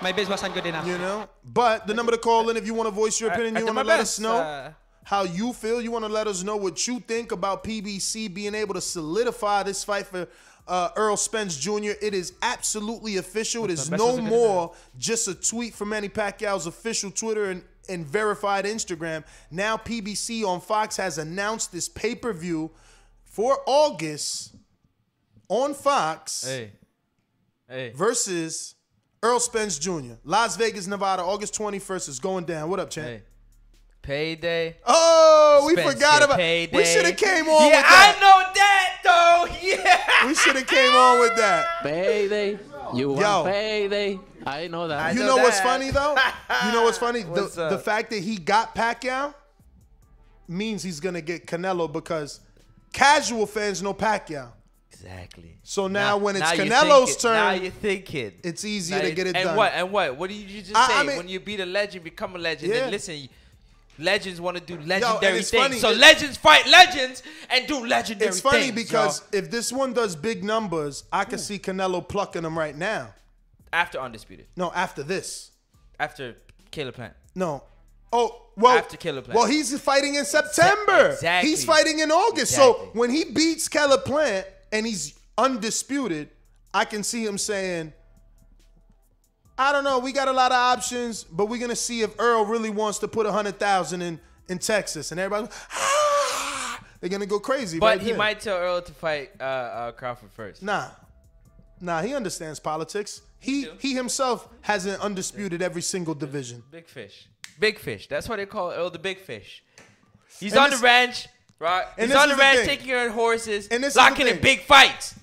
my 0.00 0.12
best 0.12 0.30
wasn't 0.30 0.54
good 0.54 0.66
enough. 0.66 0.86
You 0.86 0.98
know. 0.98 1.28
But 1.44 1.86
the 1.86 1.94
number 1.94 2.12
to 2.12 2.18
call 2.18 2.48
in 2.50 2.56
if 2.56 2.66
you 2.66 2.74
want 2.74 2.86
to 2.86 2.94
voice 2.94 3.20
your 3.20 3.30
opinion, 3.32 3.56
I 3.56 3.60
you 3.60 3.66
want 3.66 3.78
to 3.78 3.84
let 3.84 3.98
best, 3.98 4.18
us 4.18 4.22
know 4.22 4.36
uh, 4.36 4.72
how 5.08 5.22
you 5.22 5.54
feel. 5.54 5.80
You 5.80 5.90
want 5.90 6.04
to 6.04 6.12
let 6.12 6.26
us 6.26 6.42
know 6.42 6.58
what 6.58 6.86
you 6.86 7.00
think 7.00 7.32
about 7.32 7.64
PBC 7.64 8.32
being 8.34 8.54
able 8.54 8.74
to 8.74 8.80
solidify 8.82 9.62
this 9.62 9.82
fight 9.82 10.04
for 10.06 10.28
uh, 10.66 10.90
Earl 10.96 11.16
Spence 11.16 11.56
Jr. 11.56 11.92
It 12.02 12.12
is 12.12 12.34
absolutely 12.42 13.16
official. 13.16 13.64
It 13.64 13.70
is 13.70 13.90
no 13.90 14.08
was 14.08 14.18
a 14.18 14.20
good 14.20 14.28
more 14.28 14.74
just 14.98 15.26
a 15.26 15.34
tweet 15.34 15.72
from 15.72 15.88
Manny 15.88 16.10
Pacquiao's 16.10 16.66
official 16.66 17.10
Twitter 17.10 17.46
and, 17.46 17.62
and 17.88 18.04
verified 18.06 18.66
Instagram. 18.66 19.24
Now 19.50 19.78
PBC 19.78 20.44
on 20.44 20.60
Fox 20.60 20.98
has 20.98 21.16
announced 21.16 21.72
this 21.72 21.88
pay 21.88 22.14
per 22.14 22.34
view 22.34 22.70
for 23.24 23.60
August 23.64 24.56
on 25.48 25.72
Fox 25.72 26.44
Hey. 26.44 26.72
Hey. 27.66 27.92
versus 27.96 28.74
Earl 29.22 29.40
Spence 29.40 29.78
Jr. 29.78 30.16
Las 30.22 30.56
Vegas, 30.56 30.86
Nevada, 30.86 31.22
August 31.22 31.54
21st 31.54 32.10
is 32.10 32.20
going 32.20 32.44
down. 32.44 32.68
What 32.68 32.78
up, 32.78 32.90
champ? 32.90 33.06
Hey. 33.08 33.22
Payday. 34.08 34.74
Oh, 34.86 35.64
we 35.66 35.74
Spence 35.74 35.92
forgot 35.92 36.22
about. 36.22 36.38
payday. 36.38 36.74
We 36.74 36.84
should 36.86 37.04
have 37.04 37.16
came 37.18 37.46
on 37.46 37.68
Yeah, 37.68 37.76
with 37.76 37.84
that. 37.84 38.16
I 38.16 38.20
know 38.22 38.52
that 38.54 38.98
though. 39.04 39.58
Yeah. 39.68 40.26
We 40.26 40.34
should 40.34 40.56
have 40.56 40.66
came 40.66 40.92
on 40.94 41.20
with 41.20 41.36
that. 41.36 41.66
Payday. 41.82 42.58
You 42.94 43.10
want 43.10 43.20
Yo. 43.20 43.44
payday? 43.44 44.18
I 44.46 44.66
know 44.68 44.88
that. 44.88 45.14
you 45.14 45.20
know 45.20 45.36
know, 45.36 45.42
what's 45.42 45.60
funny 45.60 45.90
though? 45.90 46.16
You 46.64 46.72
know 46.72 46.84
what's 46.84 46.96
funny? 46.96 47.20
What's 47.20 47.54
the, 47.56 47.64
up? 47.64 47.70
the 47.70 47.78
fact 47.78 48.08
that 48.10 48.22
he 48.22 48.38
got 48.38 48.74
Pacquiao 48.74 49.34
means 50.48 50.82
he's 50.82 51.00
gonna 51.00 51.20
get 51.20 51.46
Canelo 51.46 51.92
because 51.92 52.40
casual 52.94 53.44
fans 53.46 53.82
know 53.82 53.92
Pacquiao. 53.92 54.52
Exactly. 54.90 55.58
So 55.62 55.86
now, 55.86 56.16
when 56.16 56.34
it's 56.36 56.40
now 56.44 56.52
you're 56.54 56.64
Canelo's 56.66 57.10
thinking- 57.16 57.30
Now 57.30 57.50
turn, 57.52 57.62
you're 57.62 57.70
thinking. 57.72 58.32
it's 58.42 58.64
easier 58.64 58.96
Now 58.96 59.02
to 59.04 59.10
get 59.12 59.26
it 59.26 59.36
and 59.36 59.44
done. 59.44 59.56
what? 59.56 59.72
And 59.74 59.92
what? 59.92 60.16
What 60.16 60.30
did 60.30 60.36
you 60.36 60.62
just 60.62 60.74
I- 60.74 60.86
say? 60.88 60.94
I 60.94 61.02
mean- 61.02 61.16
when 61.18 61.28
you 61.28 61.40
beat 61.40 61.60
a 61.60 61.66
legend, 61.66 62.04
become 62.04 62.34
a 62.36 62.38
legend. 62.38 62.72
Yeah. 62.72 62.80
Then 62.80 62.90
listen, 62.92 63.28
legends 63.98 64.40
want 64.40 64.56
to 64.56 64.62
do 64.62 64.78
legendary 64.84 65.38
it's 65.38 65.50
things. 65.50 65.62
funny, 65.62 65.78
so 65.78 65.90
it- 65.90 65.98
legends 65.98 66.36
fight 66.36 66.66
legends 66.68 67.22
and 67.50 67.66
do 67.66 67.84
legendary 67.84 68.28
It's 68.28 68.40
funny 68.40 68.70
things. 68.70 68.74
because 68.74 69.20
y'all. 69.20 69.28
if 69.44 69.50
this 69.50 69.72
one 69.72 69.92
does 69.92 70.14
big 70.16 70.44
numbers, 70.44 71.04
I 71.12 71.24
can 71.24 71.38
see 71.38 71.58
Canelo 71.58 72.06
plucking 72.06 72.42
them 72.42 72.56
right 72.58 72.76
now. 72.76 73.12
after 73.72 73.98
undisputed, 74.00 74.46
No, 74.56 74.72
after 74.72 75.02
this. 75.02 75.50
after 76.00 76.36
Caleb 76.70 76.94
Plant. 76.94 77.14
No. 77.34 77.62
Oh, 78.12 78.46
well. 78.56 78.78
After 78.78 78.96
Caleb 78.96 79.24
Plant. 79.26 79.36
Well, 79.36 79.46
he's 79.46 79.78
fighting 79.80 80.14
in 80.14 80.24
September. 80.24 81.10
Exactly. 81.10 81.50
He's 81.50 81.64
fighting 81.64 81.98
in 81.98 82.10
August. 82.10 82.52
Exactly. 82.52 82.84
So 82.86 82.90
when 82.94 83.10
he 83.10 83.24
beats 83.24 83.68
Caleb 83.68 84.04
Plant 84.06 84.46
and 84.72 84.86
he's 84.86 85.14
undisputed, 85.36 86.30
I 86.72 86.84
can 86.84 87.02
see 87.02 87.24
him 87.24 87.36
saying, 87.38 87.92
I 89.60 89.72
don't 89.72 89.82
know, 89.82 89.98
we 89.98 90.12
got 90.12 90.28
a 90.28 90.32
lot 90.32 90.52
of 90.52 90.56
options, 90.56 91.24
but 91.24 91.46
we're 91.46 91.60
gonna 91.60 91.74
see 91.74 92.02
if 92.02 92.14
Earl 92.18 92.44
really 92.44 92.70
wants 92.70 92.98
to 93.00 93.08
put 93.08 93.26
a 93.26 93.32
hundred 93.32 93.58
thousand 93.58 94.02
in 94.02 94.20
in 94.48 94.58
Texas, 94.58 95.10
and 95.10 95.20
everybody, 95.20 95.48
ah, 95.72 96.80
they're 97.00 97.10
gonna 97.10 97.26
go 97.26 97.40
crazy. 97.40 97.78
But 97.78 97.86
right 97.86 98.00
he 98.00 98.10
there. 98.10 98.18
might 98.18 98.40
tell 98.40 98.56
Earl 98.56 98.82
to 98.82 98.92
fight 98.92 99.30
uh, 99.40 99.42
uh, 99.42 99.92
Crawford 99.92 100.30
first. 100.32 100.62
Nah, 100.62 100.86
nah, 101.80 102.00
he 102.02 102.14
understands 102.14 102.60
politics. 102.60 103.20
He 103.40 103.68
he 103.80 103.94
himself 103.94 104.48
hasn't 104.60 105.00
undisputed 105.02 105.60
every 105.60 105.82
single 105.82 106.14
division. 106.14 106.62
Big 106.70 106.86
fish. 106.86 107.26
Big 107.58 107.80
fish. 107.80 108.06
That's 108.06 108.28
why 108.28 108.36
they 108.36 108.46
call 108.46 108.70
Earl 108.70 108.90
the 108.90 108.98
big 109.00 109.18
fish. 109.18 109.64
He's 110.38 110.52
And 110.52 110.60
on 110.60 110.70
the 110.70 110.76
ranch, 110.76 111.26
right? 111.58 111.84
He's 111.96 112.14
on 112.14 112.28
the 112.28 112.34
is 112.34 112.38
the 112.38 112.42
ranch 112.42 112.66
taking 112.66 112.86
care 112.86 113.08
of 113.08 113.12
horses, 113.12 113.66
And 113.68 113.82
this 113.82 113.96
locking 113.96 114.28
in 114.28 114.40
big 114.40 114.60
fights. 114.60 115.16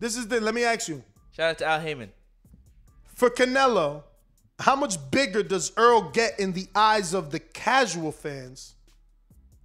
This 0.00 0.16
is 0.16 0.26
the. 0.26 0.40
Let 0.40 0.54
me 0.54 0.64
ask 0.64 0.88
you, 0.88 1.04
Shout 1.36 1.50
out 1.50 1.58
to 1.58 1.66
Al 1.66 1.80
Haymon. 1.80 2.10
For 3.16 3.28
Canelo, 3.30 4.04
how 4.60 4.76
much 4.76 4.96
bigger 5.10 5.42
does 5.42 5.72
Earl 5.76 6.10
get 6.10 6.38
in 6.38 6.52
the 6.52 6.68
eyes 6.74 7.12
of 7.12 7.30
the 7.32 7.40
casual 7.40 8.12
fans? 8.12 8.74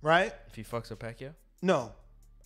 Right? 0.01 0.33
If 0.47 0.55
he 0.55 0.63
fucks 0.63 0.89
with 0.89 0.97
Pacquiao. 0.99 1.33
No, 1.61 1.91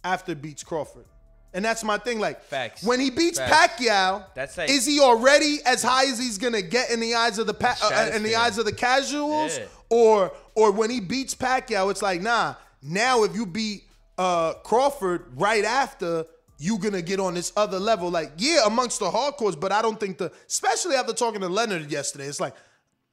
after 0.04 0.36
beats 0.36 0.64
Crawford. 0.64 1.06
And 1.54 1.64
that's 1.64 1.86
my 1.86 1.98
thing. 1.98 2.20
Like, 2.20 2.44
Facts. 2.44 2.84
when 2.84 3.00
he 3.00 3.10
beats 3.10 3.40
Facts. 3.40 3.82
Pacquiao, 3.82 4.26
That's 4.36 4.58
like- 4.58 4.70
is 4.70 4.86
he 4.86 5.00
already 5.00 5.60
as 5.66 5.82
high 5.82 6.06
as 6.08 6.20
he's 6.20 6.38
gonna 6.38 6.62
get 6.62 6.90
in 6.90 7.00
the 7.00 7.16
eyes 7.16 7.40
of 7.40 7.48
the 7.48 7.54
pa- 7.54 7.78
uh, 7.82 7.92
uh, 8.12 8.12
in 8.14 8.24
the 8.24 8.36
eyes 8.36 8.58
of 8.58 8.66
the 8.66 8.74
casuals, 8.74 9.58
Yeah. 9.58 9.66
or 9.90 10.34
or 10.54 10.72
when 10.72 10.90
he 10.90 11.00
beats 11.00 11.34
Pacquiao, 11.34 11.90
it's 11.92 12.02
like, 12.02 12.22
nah. 12.22 12.56
Now, 12.82 13.24
if 13.24 13.34
you 13.36 13.46
beat 13.46 13.84
uh, 14.18 14.54
Crawford 14.64 15.26
right 15.36 15.64
after, 15.66 16.26
you 16.58 16.78
gonna 16.78 17.02
get 17.02 17.20
on 17.20 17.34
this 17.34 17.52
other 17.58 17.80
level. 17.80 18.10
Like, 18.10 18.32
yeah, 18.38 18.62
amongst 18.66 19.00
the 19.00 19.10
hardcores, 19.10 19.60
but 19.60 19.72
I 19.72 19.82
don't 19.82 20.00
think 20.00 20.18
the, 20.18 20.32
especially 20.48 20.96
after 20.96 21.14
talking 21.14 21.42
to 21.42 21.48
Leonard 21.50 21.92
yesterday, 21.92 22.26
it's 22.26 22.40
like. 22.40 22.56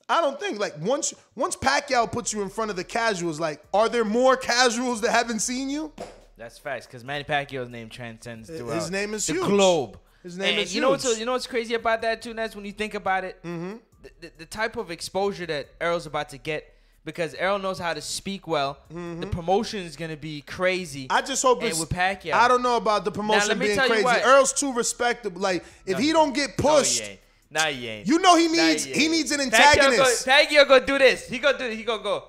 I 0.09 0.20
don't 0.20 0.38
think 0.38 0.59
like 0.59 0.74
once 0.80 1.14
once 1.36 1.57
Pacquiao 1.57 2.11
puts 2.11 2.32
you 2.34 2.43
in 2.43 2.51
front 2.51 2.70
of 2.70 2.76
the 2.76 2.84
casuals, 2.84 3.38
like, 3.40 3.62
are 3.72 3.88
there 3.88 4.05
more 4.05 4.36
casuals 4.36 5.01
that 5.03 5.12
haven't 5.12 5.38
seen 5.38 5.70
you? 5.70 5.93
That's 6.36 6.59
facts 6.59 6.86
because 6.86 7.03
Manny 7.05 7.22
Pacquiao's 7.24 7.70
name 7.70 7.88
transcends 7.88 8.49
His 8.49 8.90
name 8.90 9.14
is 9.14 9.26
the 9.28 9.34
huge. 9.34 9.47
globe. 9.47 9.99
His 10.22 10.36
name 10.36 10.51
And 10.51 10.59
is 10.59 10.74
you 10.74 10.80
know 10.82 10.90
what's 10.90 11.18
you 11.18 11.24
know 11.24 11.32
what's 11.32 11.47
crazy 11.47 11.74
about 11.74 12.03
that 12.03 12.20
too, 12.20 12.34
Ness? 12.34 12.55
When 12.57 12.64
you 12.64 12.72
think 12.72 12.95
about 12.95 13.24
it, 13.24 13.40
Mm-hmm. 13.45 13.76
the, 14.03 14.11
the, 14.20 14.32
the 14.38 14.45
type 14.45 14.76
of 14.76 14.90
exposure 14.90 15.47
that 15.47 15.68
Errol's 15.80 16.05
about 16.07 16.28
to 16.30 16.36
get 16.38 16.74
because 17.05 17.35
Errol 17.35 17.59
knows 17.59 17.79
how 17.79 17.93
to 17.95 18.01
speak 18.01 18.47
well. 18.47 18.79
The 18.91 19.27
promotion 19.31 19.81
is 19.81 19.97
gonna 19.97 20.17
be 20.17 20.43
crazy. 20.43 21.05
Mm-hmm. 21.09 21.17
I 21.17 21.23
just 21.23 21.43
hope 21.43 21.63
it's 21.63 21.79
with 21.81 21.89
Pacquiao. 21.91 22.33
I 22.35 22.49
don't 22.49 22.63
know 22.63 22.77
about 22.77 23.05
the 23.05 23.11
promotion 23.13 23.59
being 23.59 23.79
crazy. 23.79 24.07
Earl's 24.25 24.53
too 24.53 24.73
respectable. 24.73 25.41
Like 25.41 25.65
if 25.87 25.95
No, 25.95 25.99
he 25.99 26.13
don't 26.13 26.33
get 26.35 26.51
No, 26.59 26.69
pushed, 26.77 27.01
he. 27.03 27.19
Nah, 27.51 27.65
he 27.67 27.87
ain't. 27.89 28.09
you 28.09 28.19
know 28.19 28.37
he 28.37 28.49
Nah, 28.49 28.55
needs 28.69 28.85
he 28.85 28.93
he 28.93 29.09
needs 29.09 29.31
an 29.33 29.41
antagonist. 29.41 30.27
Pacquiao. 30.27 30.57
Go, 30.57 30.65
Pacquiao 30.65 30.69
go 30.69 30.87
do 30.87 30.99
this. 30.99 31.29
He 31.29 31.39
go 31.39 31.53
do. 31.53 31.59
This. 31.69 31.77
He 31.77 31.85
go 31.85 31.99
go. 31.99 32.25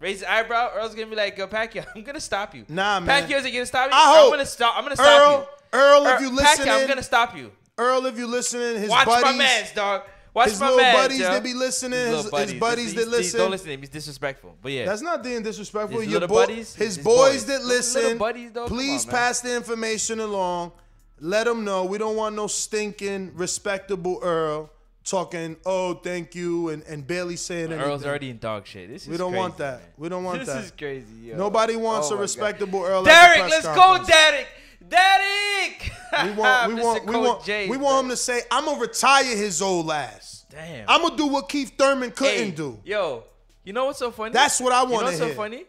Raise 0.00 0.16
his 0.18 0.24
eyebrow. 0.24 0.72
Earl's 0.74 0.94
gonna 0.94 1.06
be 1.06 1.14
like, 1.16 1.38
"Yo, 1.38 1.46
Pacquiao, 1.46 1.86
I'm 1.96 2.02
gonna 2.02 2.18
stop 2.20 2.54
you." 2.54 2.64
Nah, 2.68 2.98
man. 3.00 3.22
Pacquiao's 3.22 3.44
gonna 3.44 3.64
stop 3.64 3.86
you. 3.86 3.92
I 3.94 4.16
I'm 4.16 4.22
hope. 4.24 4.32
gonna 4.32 4.46
stop. 4.46 4.74
I'm 4.76 4.82
gonna 4.82 4.96
stop 4.96 5.20
Earl, 5.22 5.48
you. 5.72 5.78
Earl, 5.78 6.06
if 6.06 6.20
Er- 6.20 6.22
you 6.24 6.30
Pacquiao, 6.32 6.36
listening, 6.36 6.68
I'm 6.70 6.88
gonna 6.88 7.02
stop 7.02 7.36
you. 7.36 7.52
Earl, 7.78 8.06
if 8.06 8.18
you 8.18 8.26
listening, 8.26 8.78
his 8.80 8.90
Watch 8.90 9.06
buddies, 9.06 9.24
my 9.24 9.36
man's 9.38 9.70
dog. 9.72 10.02
Watch 10.34 10.50
his 10.50 10.60
my 10.60 10.66
little 10.70 10.82
man's, 10.82 10.96
buddies 10.98 11.18
yo. 11.18 11.30
that 11.30 11.42
be 11.42 11.52
listening, 11.54 11.98
his, 11.98 12.24
little 12.24 12.38
his 12.38 12.54
buddies 12.54 12.94
Listen, 12.94 12.94
that 12.94 12.94
he's- 12.94 12.94
he's- 12.94 13.06
listen. 13.08 13.40
Don't 13.40 13.50
listen 13.50 13.66
to 13.66 13.72
him. 13.74 13.80
He's 13.80 13.88
disrespectful. 13.90 14.56
But 14.62 14.72
yeah, 14.72 14.86
That's 14.86 15.02
not 15.02 15.22
being 15.22 15.42
disrespectful. 15.42 16.00
His 16.00 16.08
Your 16.10 16.20
little 16.20 16.28
boy- 16.34 16.46
buddies, 16.46 16.74
his, 16.74 16.96
his 16.96 17.04
boys, 17.04 17.14
boys. 17.32 17.44
that 17.46 17.64
listen, 17.64 18.16
buddies, 18.18 18.50
though, 18.52 18.66
please 18.66 19.04
on, 19.04 19.10
pass 19.10 19.40
the 19.42 19.54
information 19.54 20.20
along. 20.20 20.72
Let 21.20 21.44
them 21.44 21.64
know 21.64 21.84
we 21.84 21.98
don't 21.98 22.16
want 22.16 22.34
no 22.34 22.46
stinking 22.46 23.32
respectable 23.34 24.20
Earl 24.22 24.70
talking. 25.04 25.56
Oh, 25.66 25.94
thank 25.94 26.34
you, 26.34 26.70
and, 26.70 26.82
and 26.84 27.06
barely 27.06 27.36
saying 27.36 27.66
anything. 27.66 27.80
Earl's 27.84 28.04
already 28.06 28.30
in 28.30 28.38
dog 28.38 28.66
shit. 28.66 28.88
This 28.88 29.02
is. 29.02 29.08
We 29.08 29.16
don't 29.18 29.30
crazy, 29.32 29.38
want 29.38 29.58
that. 29.58 29.80
man. 29.80 29.88
We 29.98 30.08
don't 30.08 30.24
want 30.24 30.38
that. 30.38 30.46
this 30.46 30.54
that. 30.54 30.64
is 30.64 30.70
crazy. 30.72 31.06
Yo. 31.24 31.36
Nobody 31.36 31.76
wants 31.76 32.06
Oh 32.06 32.10
a 32.10 32.14
my 32.14 32.16
God. 32.16 32.22
respectable 32.22 32.82
Earl. 32.84 33.00
at 33.00 33.04
the 33.04 33.10
Derrick, 33.10 33.38
press 33.38 33.50
let's 33.64 33.66
conference. 33.78 34.08
go, 34.08 34.12
Derrick. 34.14 34.46
Derrick. 34.88 35.92
We 36.24 36.30
want, 36.32 36.68
we 36.74 36.82
want, 36.82 37.06
we 37.06 37.16
want, 37.16 37.44
J, 37.44 37.68
we 37.68 37.76
want 37.76 38.04
him 38.04 38.10
to 38.10 38.16
say, 38.16 38.42
"I'm 38.50 38.64
gonna 38.66 38.80
retire 38.80 39.36
his 39.36 39.62
old 39.62 39.90
ass. 39.90 40.46
Damn. 40.50 40.84
I'm 40.88 41.02
gonna 41.02 41.16
do 41.16 41.26
what 41.26 41.48
Keith 41.48 41.72
Thurman 41.78 42.10
couldn't 42.10 42.34
Hey, 42.34 42.50
do." 42.50 42.78
Yo, 42.84 43.24
you 43.64 43.72
know 43.72 43.86
what's 43.86 43.98
so 43.98 44.10
funny? 44.10 44.32
That's 44.32 44.60
what 44.60 44.72
I 44.72 44.82
You 44.82 44.88
know 44.88 44.94
what's 44.96 45.18
so 45.18 45.28
funny? 45.30 45.64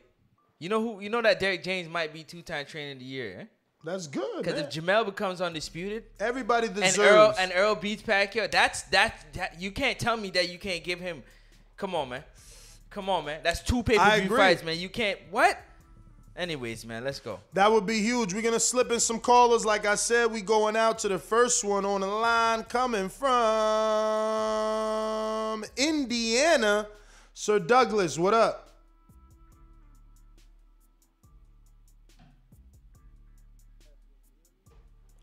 You 0.59 0.69
know 0.69 0.81
who? 0.81 1.01
You 1.01 1.09
know 1.09 1.21
that 1.21 1.39
Derrick 1.39 1.63
James 1.63 1.89
might 1.89 2.13
be 2.13 2.23
two-time 2.23 2.65
trainer 2.65 2.93
of 2.93 2.99
the 2.99 3.05
year. 3.05 3.37
Eh? 3.41 3.45
That's 3.83 4.07
good. 4.07 4.37
Because 4.37 4.59
if 4.59 4.69
Jermell 4.69 5.05
becomes 5.05 5.41
undisputed, 5.41 6.05
Everybody 6.19 6.69
deserves. 6.69 6.97
and 6.97 7.05
Earl 7.05 7.35
and 7.37 7.51
Earl 7.53 7.75
beats 7.75 8.01
Pacquiao, 8.01 8.49
that's 8.49 8.83
that, 8.83 9.25
that. 9.33 9.61
You 9.61 9.71
can't 9.71 9.99
tell 9.99 10.15
me 10.15 10.29
that 10.31 10.49
you 10.49 10.57
can't 10.57 10.83
give 10.83 10.99
him. 10.99 11.23
Come 11.75 11.93
on, 11.95 12.09
man. 12.09 12.23
Come 12.89 13.09
on, 13.09 13.25
man. 13.25 13.41
That's 13.43 13.61
two 13.61 13.83
pay-per-view 13.83 14.35
fights, 14.35 14.63
man. 14.63 14.79
You 14.79 14.87
can't. 14.87 15.19
What? 15.31 15.57
Anyways, 16.35 16.85
man, 16.85 17.03
let's 17.03 17.19
go. 17.19 17.39
That 17.53 17.71
would 17.71 17.85
be 17.85 17.99
huge. 17.99 18.33
We're 18.33 18.41
gonna 18.41 18.59
slip 18.59 18.91
in 18.91 18.99
some 18.99 19.19
callers. 19.19 19.65
Like 19.65 19.85
I 19.85 19.95
said, 19.95 20.31
we 20.31 20.41
going 20.41 20.75
out 20.75 20.97
to 20.99 21.07
the 21.07 21.19
first 21.19 21.63
one 21.63 21.85
on 21.85 22.01
the 22.01 22.07
line 22.07 22.63
coming 22.63 23.07
from 23.09 23.29
Indiana. 25.77 26.87
Sir 27.35 27.59
Douglas, 27.59 28.17
what 28.17 28.33
up? 28.33 28.69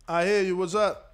I 0.06 0.24
hear 0.24 0.42
you. 0.42 0.56
What's 0.56 0.74
up? 0.74 1.10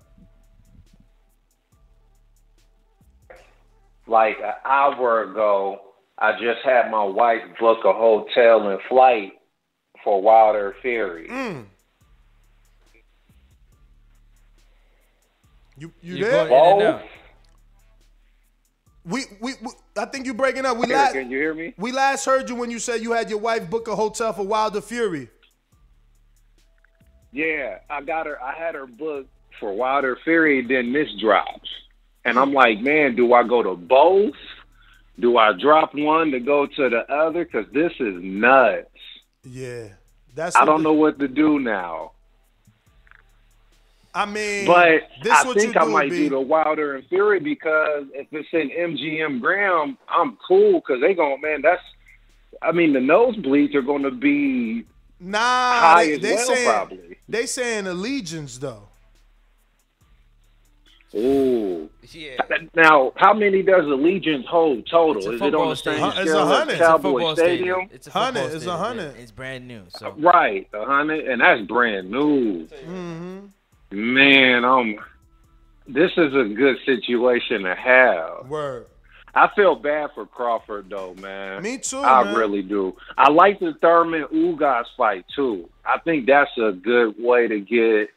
like 4.07 4.39
an 4.39 4.55
hour 4.65 5.23
ago, 5.31 5.81
I 6.19 6.33
just 6.33 6.65
had 6.65 6.91
my 6.91 7.05
wife 7.05 7.43
book 7.61 7.79
a 7.85 7.93
hotel 7.93 8.69
and 8.69 8.81
flight 8.89 9.33
for 10.07 10.23
Wilder 10.23 10.77
Fury. 10.83 11.27
Mm. 11.29 11.65
You 15.77 15.93
you 16.01 16.15
You're 16.15 16.31
there? 16.31 16.49
going 16.49 16.81
in 16.81 16.87
and 16.87 16.95
out. 16.95 17.03
We, 19.05 19.25
we 19.41 19.55
we 19.61 19.71
I 19.99 20.05
think 20.05 20.27
you 20.27 20.33
breaking 20.33 20.65
up. 20.65 20.77
We 20.77 20.87
Here, 20.87 20.97
last 20.97 21.13
can 21.13 21.29
you 21.29 21.39
hear 21.39 21.55
me? 21.55 21.75
we 21.77 21.91
last 21.91 22.25
heard 22.25 22.49
you 22.49 22.55
when 22.55 22.71
you 22.71 22.79
said 22.79 23.03
you 23.03 23.13
had 23.13 23.29
your 23.29 23.41
wife 23.41 23.69
book 23.69 23.89
a 23.89 23.97
hotel 23.97 24.33
for 24.33 24.47
Wilder 24.47 24.81
Fury. 24.81 25.29
Yeah, 27.33 27.79
I 27.91 28.01
got 28.03 28.27
her. 28.27 28.41
I 28.41 28.55
had 28.55 28.77
her 28.77 28.87
booked 28.87 29.29
for 29.59 29.75
Wilder 29.75 30.17
Fury. 30.23 30.65
Then 30.65 30.93
this 30.93 31.09
drops, 31.21 31.69
and 32.25 32.39
I'm 32.39 32.53
like, 32.53 32.79
man, 32.81 33.17
do 33.17 33.33
I 33.33 33.43
go 33.43 33.61
to 33.61 33.75
both? 33.75 34.35
Do 35.19 35.37
I 35.37 35.53
drop 35.61 35.95
one 35.97 36.31
to 36.31 36.39
go 36.39 36.67
to 36.67 36.89
the 36.91 37.13
other? 37.13 37.45
Because 37.45 37.67
this 37.73 37.93
is 37.99 38.15
nuts. 38.23 38.87
Yeah, 39.49 39.89
that's. 40.35 40.57
I 40.57 40.65
don't 40.65 40.83
know 40.83 40.93
what 40.93 41.19
to 41.21 41.29
do 41.29 41.59
now. 41.61 42.13
I 44.15 44.25
mean, 44.25 44.67
But 44.67 45.03
this 45.23 45.33
I 45.35 45.53
think 45.53 45.77
I 45.77 45.85
might 45.85 46.11
B. 46.11 46.17
do 46.21 46.31
the 46.31 46.41
Wilder 46.41 46.97
and 46.97 47.07
Fury 47.09 47.39
because 47.39 48.07
if 48.15 48.27
it's 48.33 48.49
in 48.53 48.71
MGM 48.71 49.41
Grand, 49.43 49.99
I'm 50.09 50.39
cool 50.49 50.81
because 50.81 51.03
they 51.03 51.13
going 51.15 51.41
man. 51.43 51.61
That's 51.61 51.83
I 52.63 52.73
mean 52.73 52.95
the 52.95 52.99
nosebleeds 52.99 53.75
are 53.75 53.83
going 53.83 54.03
to 54.05 54.11
be 54.11 54.85
Nah, 55.21 55.39
high 55.39 56.07
they, 56.07 56.13
as 56.15 56.21
they 56.21 56.35
well, 56.35 56.47
saying 56.47 56.69
probably. 56.71 57.17
they 57.29 57.47
saying 57.47 57.85
Allegiant 57.85 58.59
though. 58.59 58.89
Ooh. 61.17 61.89
Yeah. 62.13 62.37
Now, 62.75 63.13
how 63.17 63.33
many 63.33 63.63
does 63.63 63.85
the 63.85 63.97
Allegiant 63.97 64.45
hold 64.47 64.87
total? 64.89 65.17
It's 65.17 65.27
a 65.27 65.33
Is 65.33 65.43
it 65.43 65.55
on 65.55 65.69
the 65.71 65.77
same 65.77 65.95
stadium. 65.95 66.13
It's 66.19 66.31
a 66.31 66.47
hundred. 66.47 66.73
It's 66.73 66.81
a 66.81 66.85
Cowboy 66.85 67.11
football 67.11 67.37
Stadium? 67.37 67.89
It's 67.93 68.07
a 68.07 68.11
Hundred, 68.11 68.53
it's 68.55 68.67
a 68.67 68.77
hundred. 68.77 69.17
It's 69.17 69.31
brand 69.33 69.67
new. 69.67 69.83
So 69.89 70.15
Right, 70.19 70.69
a 70.73 70.85
hundred, 70.85 71.27
and 71.27 71.41
that's 71.41 71.63
brand 71.63 72.11
new. 72.11 72.67
Mm-hmm. 72.67 73.47
Man, 73.93 74.65
um, 74.65 74.97
this 75.89 76.13
is 76.17 76.35
a 76.35 76.45
good 76.45 76.77
situation 76.85 77.63
to 77.63 77.75
have. 77.75 78.49
Word. 78.49 78.87
I 79.35 79.49
feel 79.55 79.75
bad 79.77 80.11
for 80.15 80.27
Crawford 80.27 80.89
though, 80.89 81.15
man. 81.15 81.63
Me 81.63 81.79
too, 81.79 81.99
I 82.01 82.25
man. 82.25 82.35
really 82.35 82.63
do. 82.63 82.97
I 83.19 83.31
like 83.31 83.61
the 83.61 83.75
Thurman 83.81 84.25
Ugas 84.33 84.87
fight 84.97 85.27
too. 85.35 85.69
I 85.85 85.99
think 85.99 86.27
that's 86.27 86.51
a 86.57 86.73
good 86.73 87.15
way 87.19 87.47
to 87.47 87.61
get 87.61 88.11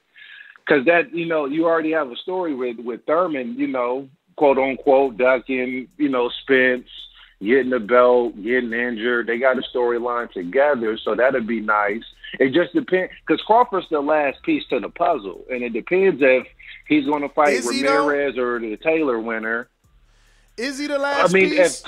because 0.70 0.86
that 0.86 1.14
you 1.14 1.26
know 1.26 1.46
you 1.46 1.66
already 1.66 1.92
have 1.92 2.12
a 2.12 2.16
story 2.18 2.54
with 2.54 2.78
with 2.80 3.06
Thurman, 3.06 3.56
you 3.58 3.68
know, 3.68 4.08
quote 4.36 4.58
unquote 4.58 5.18
ducking, 5.18 5.88
you 5.98 6.10
know, 6.10 6.30
Spence 6.42 6.88
getting 7.42 7.70
the 7.70 7.80
belt, 7.80 8.36
getting 8.42 8.74
injured. 8.74 9.28
They 9.28 9.40
got 9.40 9.58
a 9.58 9.64
storyline 9.74 10.32
together, 10.32 10.98
so 10.98 11.16
that'd 11.16 11.48
be 11.48 11.62
nice. 11.62 12.04
It 12.40 12.54
just 12.54 12.74
depends 12.74 13.12
because 13.26 13.42
Crawford's 13.44 13.88
the 13.90 14.02
last 14.02 14.44
piece 14.44 14.66
to 14.68 14.80
the 14.80 14.90
puzzle, 14.90 15.46
and 15.50 15.64
it 15.64 15.74
depends 15.74 16.22
if 16.22 16.46
he's 16.88 17.06
going 17.06 17.24
to 17.24 17.30
fight 17.30 17.54
Is? 17.54 17.66
Ramirez 17.66 18.38
or 18.38 18.60
the 18.60 18.78
Taylor 18.78 19.20
winner. 19.20 19.68
Is 20.58 20.78
he 20.78 20.88
the 20.88 21.00
last 21.00 21.30
I 21.30 21.34
mean, 21.34 21.50
because 21.50 21.82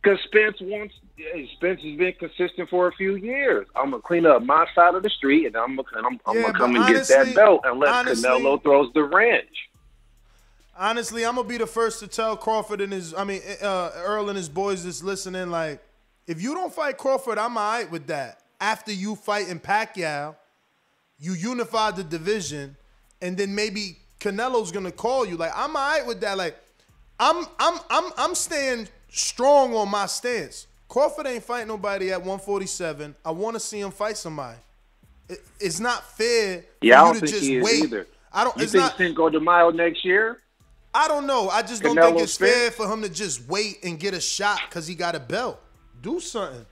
because 0.00 0.20
Spence 0.24 0.58
wants 0.60 0.94
Spence 1.54 1.80
has 1.82 1.96
been 1.96 2.12
consistent 2.18 2.68
for 2.70 2.88
a 2.88 2.92
few 2.92 3.16
years. 3.16 3.66
I'm 3.74 3.90
gonna 3.90 4.02
clean 4.02 4.26
up 4.26 4.42
my 4.42 4.66
side 4.74 4.94
of 4.94 5.02
the 5.02 5.10
street, 5.10 5.46
and 5.46 5.56
I'm 5.56 5.76
gonna 5.76 5.88
I'm, 5.96 6.20
I'm 6.26 6.36
Yeah, 6.36 6.42
gonna 6.42 6.58
come 6.58 6.76
and 6.76 6.86
get 6.86 7.06
that 7.08 7.34
belt 7.34 7.62
unless 7.64 7.92
honestly- 7.94 8.28
Canelo 8.28 8.62
throws 8.62 8.92
the 8.94 9.04
wrench. 9.04 9.48
Honestly, 10.76 11.26
I'm 11.26 11.34
gonna 11.34 11.48
be 11.48 11.58
the 11.58 11.66
first 11.66 11.98
to 12.00 12.06
tell 12.06 12.36
Crawford 12.36 12.80
and 12.80 12.92
his, 12.92 13.12
I 13.14 13.24
mean, 13.24 13.40
uh, 13.60 13.90
Earl 13.96 14.28
and 14.28 14.36
his 14.36 14.48
boys 14.48 14.84
that's 14.84 15.02
listening, 15.02 15.50
like, 15.50 15.82
If 16.28 16.42
you 16.42 16.54
don't 16.54 16.72
fight 16.72 16.98
Crawford, 16.98 17.38
I'm 17.38 17.56
all 17.56 17.72
right 17.72 17.90
with 17.90 18.06
that. 18.08 18.42
After 18.60 18.92
you 18.92 19.16
fight 19.16 19.48
in 19.48 19.58
Pacquiao, 19.58 20.36
you 21.18 21.32
unify 21.32 21.90
the 21.90 22.04
division, 22.04 22.76
and 23.22 23.36
then 23.36 23.54
maybe 23.54 23.96
Canelo's 24.20 24.70
gonna 24.70 24.92
call 24.92 25.24
you. 25.26 25.36
Like 25.36 25.52
I'm 25.54 25.74
all 25.74 25.82
right 25.98 26.06
with 26.06 26.20
that. 26.20 26.36
Like 26.36 26.56
I'm 27.18 27.46
I'm 27.58 27.80
I'm 27.90 28.12
I'm 28.18 28.34
staying 28.34 28.88
strong 29.08 29.74
on 29.74 29.88
my 29.88 30.06
stance. 30.06 30.66
Crawford 30.88 31.26
ain't 31.26 31.44
fighting 31.44 31.68
nobody 31.68 32.10
at 32.10 32.18
147. 32.18 33.14
I 33.24 33.30
want 33.30 33.54
to 33.54 33.60
see 33.60 33.80
him 33.80 33.90
fight 33.90 34.16
somebody. 34.16 34.58
It- 35.28 35.44
it's 35.60 35.80
not 35.80 36.02
fair 36.16 36.62
for 36.62 36.66
Yeah, 36.80 37.02
I 37.02 37.04
don't 37.04 37.14
to 37.14 37.20
think 37.20 37.30
just 37.32 37.42
he 37.42 37.56
is 37.56 37.64
wait. 37.64 37.82
either. 37.84 38.06
I 38.32 38.44
don't. 38.44 38.56
You 38.56 38.62
it's 38.62 38.72
think 38.72 38.82
not. 38.84 38.96
Cinco 38.96 39.28
de 39.30 39.40
Mayo 39.40 39.70
next 39.70 40.04
year? 40.04 40.40
I 40.94 41.06
don't 41.06 41.26
know. 41.26 41.48
I 41.50 41.62
just 41.62 41.82
don't 41.82 41.94
think 41.96 42.18
it's 42.18 42.36
fair 42.36 42.70
for 42.70 42.90
him 42.90 43.02
to 43.02 43.08
just 43.10 43.46
wait 43.48 43.78
and 43.84 44.00
get 44.00 44.14
a 44.14 44.20
shot 44.20 44.60
because 44.68 44.86
he 44.86 44.94
got 44.94 45.14
a 45.14 45.20
belt. 45.20 45.60
Do 46.00 46.18
something. 46.20 46.64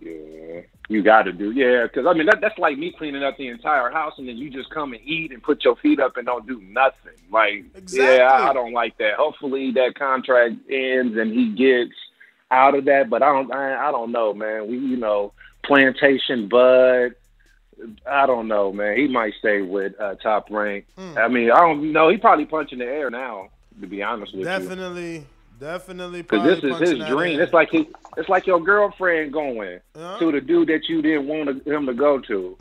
Yeah, 0.00 0.60
you 0.88 1.02
got 1.02 1.22
to 1.24 1.32
do. 1.32 1.50
Yeah, 1.50 1.84
because 1.84 2.06
I 2.06 2.12
mean 2.14 2.26
that, 2.26 2.40
that's 2.40 2.58
like 2.58 2.78
me 2.78 2.92
cleaning 2.96 3.22
up 3.22 3.36
the 3.36 3.48
entire 3.48 3.90
house 3.90 4.14
and 4.18 4.28
then 4.28 4.36
you 4.36 4.48
just 4.50 4.70
come 4.70 4.92
and 4.92 5.02
eat 5.04 5.32
and 5.32 5.42
put 5.42 5.64
your 5.64 5.76
feet 5.76 5.98
up 6.00 6.16
and 6.16 6.26
don't 6.26 6.46
do 6.46 6.60
nothing. 6.62 7.12
Like, 7.30 7.64
yeah, 7.90 8.30
I, 8.32 8.50
I 8.50 8.52
don't 8.52 8.72
like 8.72 8.96
that. 8.98 9.14
Hopefully 9.14 9.72
that 9.72 9.94
contract 9.98 10.54
ends 10.70 11.16
and 11.16 11.32
he 11.32 11.50
gets 11.54 11.94
out 12.50 12.74
of 12.74 12.84
that. 12.86 13.10
But 13.10 13.22
I 13.22 13.32
don't. 13.32 13.52
I, 13.52 13.88
I 13.88 13.90
don't 13.90 14.12
know, 14.12 14.32
man. 14.34 14.68
We, 14.68 14.78
you 14.78 14.96
know, 14.96 15.32
plantation 15.64 16.48
bud. 16.48 17.14
I 18.10 18.26
don't 18.26 18.48
know, 18.48 18.72
man. 18.72 18.96
He 18.96 19.06
might 19.06 19.34
stay 19.38 19.62
with 19.62 19.92
uh, 20.00 20.16
top 20.16 20.48
rank. 20.50 20.86
Hmm. 20.96 21.16
I 21.16 21.28
mean, 21.28 21.50
I 21.50 21.60
don't 21.60 21.92
know. 21.92 22.08
He 22.08 22.16
probably 22.16 22.44
punching 22.46 22.78
the 22.78 22.84
air 22.86 23.10
now. 23.10 23.50
To 23.80 23.86
be 23.86 24.02
honest 24.02 24.32
with 24.32 24.40
you. 24.40 24.44
Definitely, 24.44 25.24
definitely. 25.60 26.22
Because 26.22 26.60
this 26.60 26.64
is 26.64 26.80
his 26.80 27.06
dream. 27.06 27.38
It's 27.38 27.52
like 27.52 27.70
he, 27.70 27.88
it's 28.16 28.28
like 28.28 28.44
your 28.48 28.58
girlfriend 28.60 29.32
going 29.32 29.78
Yeah. 29.94 30.16
to 30.18 30.32
the 30.32 30.40
dude 30.40 30.68
that 30.68 30.88
you 30.88 31.00
didn't 31.00 31.28
want 31.28 31.64
him 31.64 31.86
to 31.86 31.94
go 31.94 32.18
to. 32.18 32.58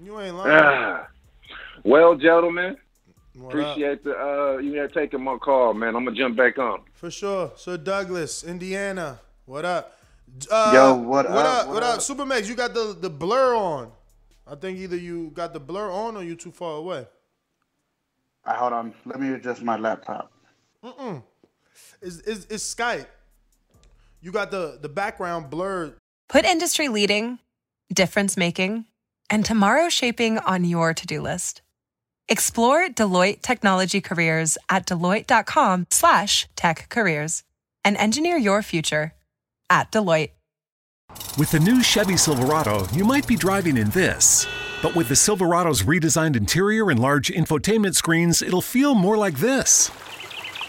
You 0.00 0.20
ain't 0.20 0.36
lying. 0.36 0.60
Ah. 0.64 1.08
Well, 1.84 2.14
gentlemen, 2.14 2.76
What 3.34 3.54
up? 3.54 3.60
appreciate 3.60 4.04
the 4.04 4.18
uh, 4.18 4.58
you 4.58 4.74
know 4.74 4.86
taking 4.88 5.22
my 5.22 5.36
call, 5.38 5.72
man. 5.74 5.96
I'm 5.96 6.04
gonna 6.04 6.16
jump 6.16 6.36
back 6.36 6.58
on. 6.58 6.82
For 6.92 7.10
sure. 7.10 7.52
Sir 7.56 7.76
Douglas, 7.76 8.44
Indiana. 8.44 9.20
What 9.46 9.64
up? 9.64 9.98
Uh, 10.50 10.70
Yo, 10.74 10.94
what 10.94 11.28
what 11.28 11.46
up, 11.46 11.62
up? 11.62 11.66
what 11.66 11.74
What 11.74 11.82
up? 11.82 11.94
up? 11.96 12.00
Supermax, 12.00 12.48
you 12.48 12.54
got 12.54 12.74
the, 12.74 12.96
the 12.98 13.10
blur 13.10 13.54
on. 13.54 13.92
I 14.46 14.54
think 14.54 14.78
either 14.78 14.96
you 14.96 15.30
got 15.34 15.52
the 15.52 15.60
blur 15.60 15.90
on 15.90 16.16
or 16.16 16.22
you 16.22 16.34
too 16.36 16.50
far 16.50 16.76
away. 16.76 17.06
I 18.44 18.54
hold 18.54 18.72
on. 18.72 18.94
Let 19.06 19.20
me 19.20 19.32
adjust 19.34 19.62
my 19.62 19.76
laptop. 19.76 20.32
Mm-mm. 20.82 21.22
It's, 22.00 22.18
it's, 22.20 22.46
it's 22.46 22.74
Skype. 22.74 23.06
You 24.20 24.32
got 24.32 24.50
the, 24.50 24.78
the 24.80 24.88
background 24.88 25.48
blurred. 25.50 25.94
Put 26.28 26.44
industry 26.44 26.88
leading, 26.88 27.38
difference 27.92 28.36
making, 28.36 28.86
and 29.30 29.44
tomorrow 29.44 29.88
shaping 29.88 30.38
on 30.38 30.64
your 30.64 30.92
to-do 30.94 31.20
list. 31.20 31.62
Explore 32.28 32.88
Deloitte 32.88 33.42
technology 33.42 34.00
careers 34.00 34.56
at 34.68 34.86
deloitte.com 34.86 35.86
slash 35.90 36.48
tech 36.56 36.88
careers 36.88 37.42
and 37.84 37.96
engineer 37.96 38.36
your 38.36 38.62
future 38.62 39.14
at 39.68 39.90
Deloitte. 39.90 40.30
With 41.36 41.50
the 41.50 41.60
new 41.60 41.82
Chevy 41.82 42.16
Silverado, 42.16 42.86
you 42.92 43.04
might 43.04 43.26
be 43.26 43.36
driving 43.36 43.76
in 43.76 43.90
this. 43.90 44.46
But 44.82 44.94
with 44.94 45.08
the 45.08 45.16
Silverado's 45.16 45.82
redesigned 45.82 46.36
interior 46.36 46.90
and 46.90 46.98
large 46.98 47.28
infotainment 47.28 47.94
screens, 47.94 48.40
it'll 48.40 48.62
feel 48.62 48.94
more 48.94 49.16
like 49.16 49.36
this. 49.38 49.90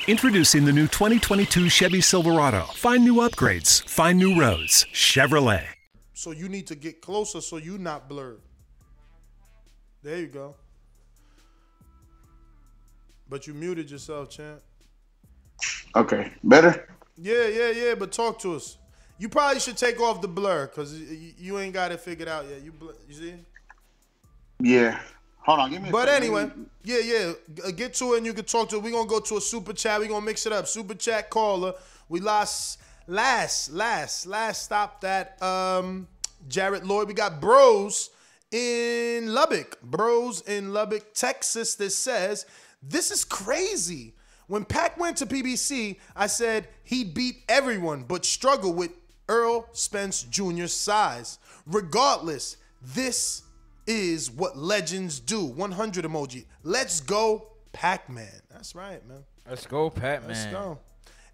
Introducing 0.07 0.65
the 0.65 0.73
new 0.73 0.87
2022 0.87 1.69
Chevy 1.69 2.01
Silverado. 2.01 2.63
Find 2.75 3.05
new 3.05 3.15
upgrades, 3.15 3.87
find 3.87 4.19
new 4.19 4.39
roads. 4.39 4.85
Chevrolet. 4.93 5.65
So 6.13 6.31
you 6.31 6.49
need 6.49 6.67
to 6.67 6.75
get 6.75 7.01
closer 7.01 7.41
so 7.41 7.57
you're 7.57 7.79
not 7.79 8.09
blurred. 8.09 8.41
There 10.01 10.19
you 10.19 10.27
go. 10.27 10.55
But 13.33 13.47
you 13.47 13.55
muted 13.55 13.89
yourself, 13.89 14.29
champ. 14.29 14.61
Okay, 15.95 16.31
better? 16.43 16.87
Yeah, 17.17 17.47
yeah, 17.47 17.71
yeah. 17.71 17.95
But 17.95 18.11
talk 18.11 18.37
to 18.41 18.53
us. 18.53 18.77
You 19.17 19.27
probably 19.27 19.59
should 19.59 19.75
take 19.75 19.99
off 19.99 20.21
the 20.21 20.27
blur 20.27 20.67
because 20.67 20.93
you 21.01 21.57
ain't 21.57 21.73
got 21.73 21.91
it 21.91 21.99
figured 21.99 22.27
out 22.27 22.45
yet. 22.47 22.61
You, 22.61 22.71
bl- 22.71 22.91
you 23.07 23.13
see? 23.15 23.33
Yeah. 24.59 24.99
Hold 25.47 25.61
on, 25.61 25.71
give 25.71 25.81
me 25.81 25.89
a 25.89 25.91
But 25.91 26.09
second. 26.09 26.23
anyway, 26.23 26.51
yeah, 26.83 26.99
yeah. 26.99 27.33
Uh, 27.65 27.71
Get 27.71 27.95
to 27.95 28.13
it 28.13 28.17
and 28.17 28.25
you 28.27 28.33
can 28.33 28.45
talk 28.45 28.69
to 28.69 28.75
it. 28.75 28.83
We're 28.83 28.91
gonna 28.91 29.09
go 29.09 29.19
to 29.19 29.37
a 29.37 29.41
super 29.41 29.73
chat. 29.73 29.99
We're 29.99 30.09
gonna 30.09 30.23
mix 30.23 30.45
it 30.45 30.53
up. 30.53 30.67
Super 30.67 30.93
chat 30.93 31.31
caller. 31.31 31.73
We 32.09 32.19
lost 32.19 32.81
last, 33.07 33.71
last, 33.71 34.27
last 34.27 34.61
stop 34.61 35.01
that 35.01 35.41
um 35.41 36.07
Jarrett 36.47 36.85
Lloyd. 36.85 37.07
We 37.07 37.15
got 37.15 37.41
bros 37.41 38.11
in 38.51 39.33
Lubbock. 39.33 39.81
Bros 39.81 40.41
in 40.41 40.71
Lubbock, 40.71 41.15
Texas, 41.15 41.73
that 41.75 41.89
says, 41.89 42.45
This 42.87 43.11
is 43.11 43.23
crazy. 43.23 44.13
When 44.47 44.65
Pac 44.65 44.99
went 44.99 45.17
to 45.17 45.25
PBC, 45.25 45.97
I 46.15 46.27
said 46.27 46.67
he 46.83 47.03
beat 47.03 47.43
everyone 47.47 48.03
but 48.03 48.25
struggled 48.25 48.75
with 48.75 48.91
Earl 49.29 49.67
Spence 49.71 50.23
Jr.'s 50.23 50.73
size. 50.73 51.39
Regardless, 51.65 52.57
this 52.81 53.43
is 53.87 54.29
what 54.29 54.57
legends 54.57 55.19
do. 55.19 55.45
100 55.45 56.05
emoji. 56.05 56.45
Let's 56.63 56.99
go, 56.99 57.47
Pac-Man. 57.71 58.41
That's 58.51 58.75
right, 58.75 59.05
man. 59.07 59.23
Let's 59.49 59.65
go, 59.65 59.89
Pat 59.89 60.27
Let's 60.27 60.45
go. 60.45 60.79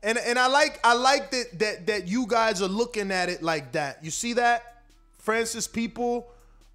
And 0.02 0.18
and 0.18 0.40
I 0.40 0.48
like 0.48 0.80
I 0.84 0.94
like 0.94 1.32
that 1.32 1.60
that 1.60 1.88
that 1.88 2.08
you 2.08 2.26
guys 2.26 2.62
are 2.62 2.70
looking 2.70 3.12
at 3.12 3.30
it 3.30 3.44
like 3.44 3.74
that. 3.74 4.04
You 4.04 4.12
see 4.12 4.34
that? 4.34 4.84
Francis 5.18 5.68
people 5.68 6.32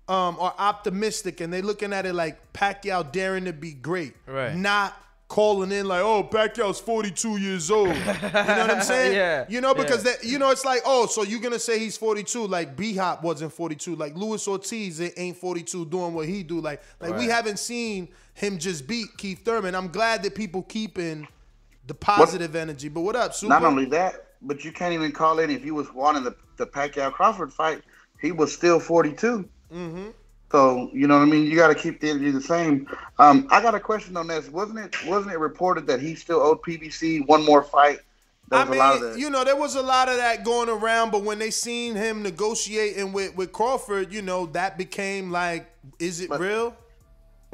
um, 0.09 0.36
are 0.38 0.55
optimistic 0.59 1.40
and 1.40 1.52
they 1.52 1.62
looking 1.62 1.92
at 1.92 2.07
it 2.07 2.14
like 2.14 2.52
Pacquiao 2.52 3.11
daring 3.11 3.46
to 3.46 3.52
be 3.52 3.72
great. 3.72 4.14
Right. 4.26 4.55
Not 4.55 4.94
calling 5.28 5.72
in 5.72 5.86
like, 5.86 6.02
oh, 6.02 6.22
Pacquiao's 6.22 6.78
42 6.78 7.38
years 7.38 7.70
old. 7.70 7.88
You 7.88 7.94
know 7.94 8.12
what 8.12 8.70
I'm 8.70 8.82
saying? 8.82 9.14
Yeah, 9.14 9.46
You 9.48 9.61
know, 9.61 9.74
because 9.74 10.05
yeah. 10.05 10.12
that 10.12 10.24
you 10.24 10.38
know, 10.38 10.50
it's 10.50 10.64
like, 10.64 10.82
oh, 10.84 11.07
so 11.07 11.22
you're 11.22 11.40
gonna 11.40 11.59
say 11.59 11.78
he's 11.78 11.96
42, 11.96 12.46
like 12.46 12.76
B 12.76 12.94
Hop 12.96 13.22
wasn't 13.22 13.52
42, 13.52 13.96
like 13.96 14.14
Luis 14.14 14.46
Ortiz 14.46 15.00
it 15.00 15.14
ain't 15.16 15.36
42 15.36 15.86
doing 15.86 16.14
what 16.14 16.28
he 16.28 16.42
do. 16.42 16.61
Like, 16.61 16.82
like 17.00 17.16
we 17.16 17.26
haven't 17.26 17.59
seen 17.59 18.09
him 18.34 18.59
just 18.59 18.86
beat 18.86 19.09
Keith 19.16 19.44
Thurman. 19.44 19.74
I'm 19.74 19.88
glad 19.88 20.22
that 20.24 20.34
people 20.34 20.62
keeping 20.62 21.26
the 21.86 21.94
positive 21.94 22.55
energy. 22.55 22.88
But 22.88 23.02
what 23.02 23.16
up, 23.16 23.34
Super? 23.34 23.50
Not 23.50 23.64
only 23.64 23.86
that, 23.86 24.26
but 24.42 24.64
you 24.64 24.72
can't 24.72 24.92
even 24.92 25.12
call 25.12 25.38
in 25.38 25.50
if 25.50 25.64
you 25.64 25.74
was 25.74 25.92
wanting 25.92 26.24
the, 26.24 26.34
the 26.57 26.66
Pacquiao 26.66 27.12
Crawford 27.12 27.52
fight. 27.52 27.82
He 28.20 28.32
was 28.32 28.52
still 28.52 28.80
42. 28.80 29.48
Mm-hmm. 29.75 30.11
So 30.53 30.89
you 30.93 31.09
know 31.09 31.18
what 31.18 31.27
I 31.27 31.31
mean. 31.31 31.47
You 31.47 31.57
got 31.57 31.68
to 31.68 31.75
keep 31.75 32.01
the 32.01 32.11
energy 32.11 32.31
the 32.31 32.41
same. 32.41 32.87
Um, 33.18 33.49
I 33.51 33.61
got 33.61 33.75
a 33.75 33.81
question 33.81 34.16
on 34.16 34.29
this. 34.29 34.49
Wasn't 34.49 34.79
it 34.79 34.95
wasn't 35.07 35.35
it 35.35 35.39
reported 35.39 35.87
that 35.89 36.01
he 36.01 36.14
still 36.14 36.41
owed 36.41 36.62
PBC 36.62 37.27
one 37.27 37.45
more 37.45 37.62
fight? 37.62 37.99
There 38.49 38.61
was 38.61 38.68
I 38.68 38.72
a 38.72 38.79
lot 38.79 38.95
of 38.95 39.01
mean, 39.01 39.11
that. 39.12 39.18
you 39.18 39.31
know, 39.31 39.43
there 39.43 39.57
was 39.57 39.75
a 39.75 39.83
lot 39.83 40.09
of 40.09 40.16
that 40.18 40.45
going 40.45 40.68
around, 40.68 41.11
but 41.11 41.25
when 41.25 41.39
they 41.39 41.51
seen 41.51 41.95
him 41.95 42.22
negotiating 42.22 43.12
with, 43.12 43.35
with 43.35 43.53
Crawford, 43.53 44.12
you 44.12 44.20
know, 44.20 44.47
that 44.47 44.77
became 44.77 45.31
like, 45.31 45.66
is 45.99 46.20
it 46.20 46.31
real? 46.31 46.77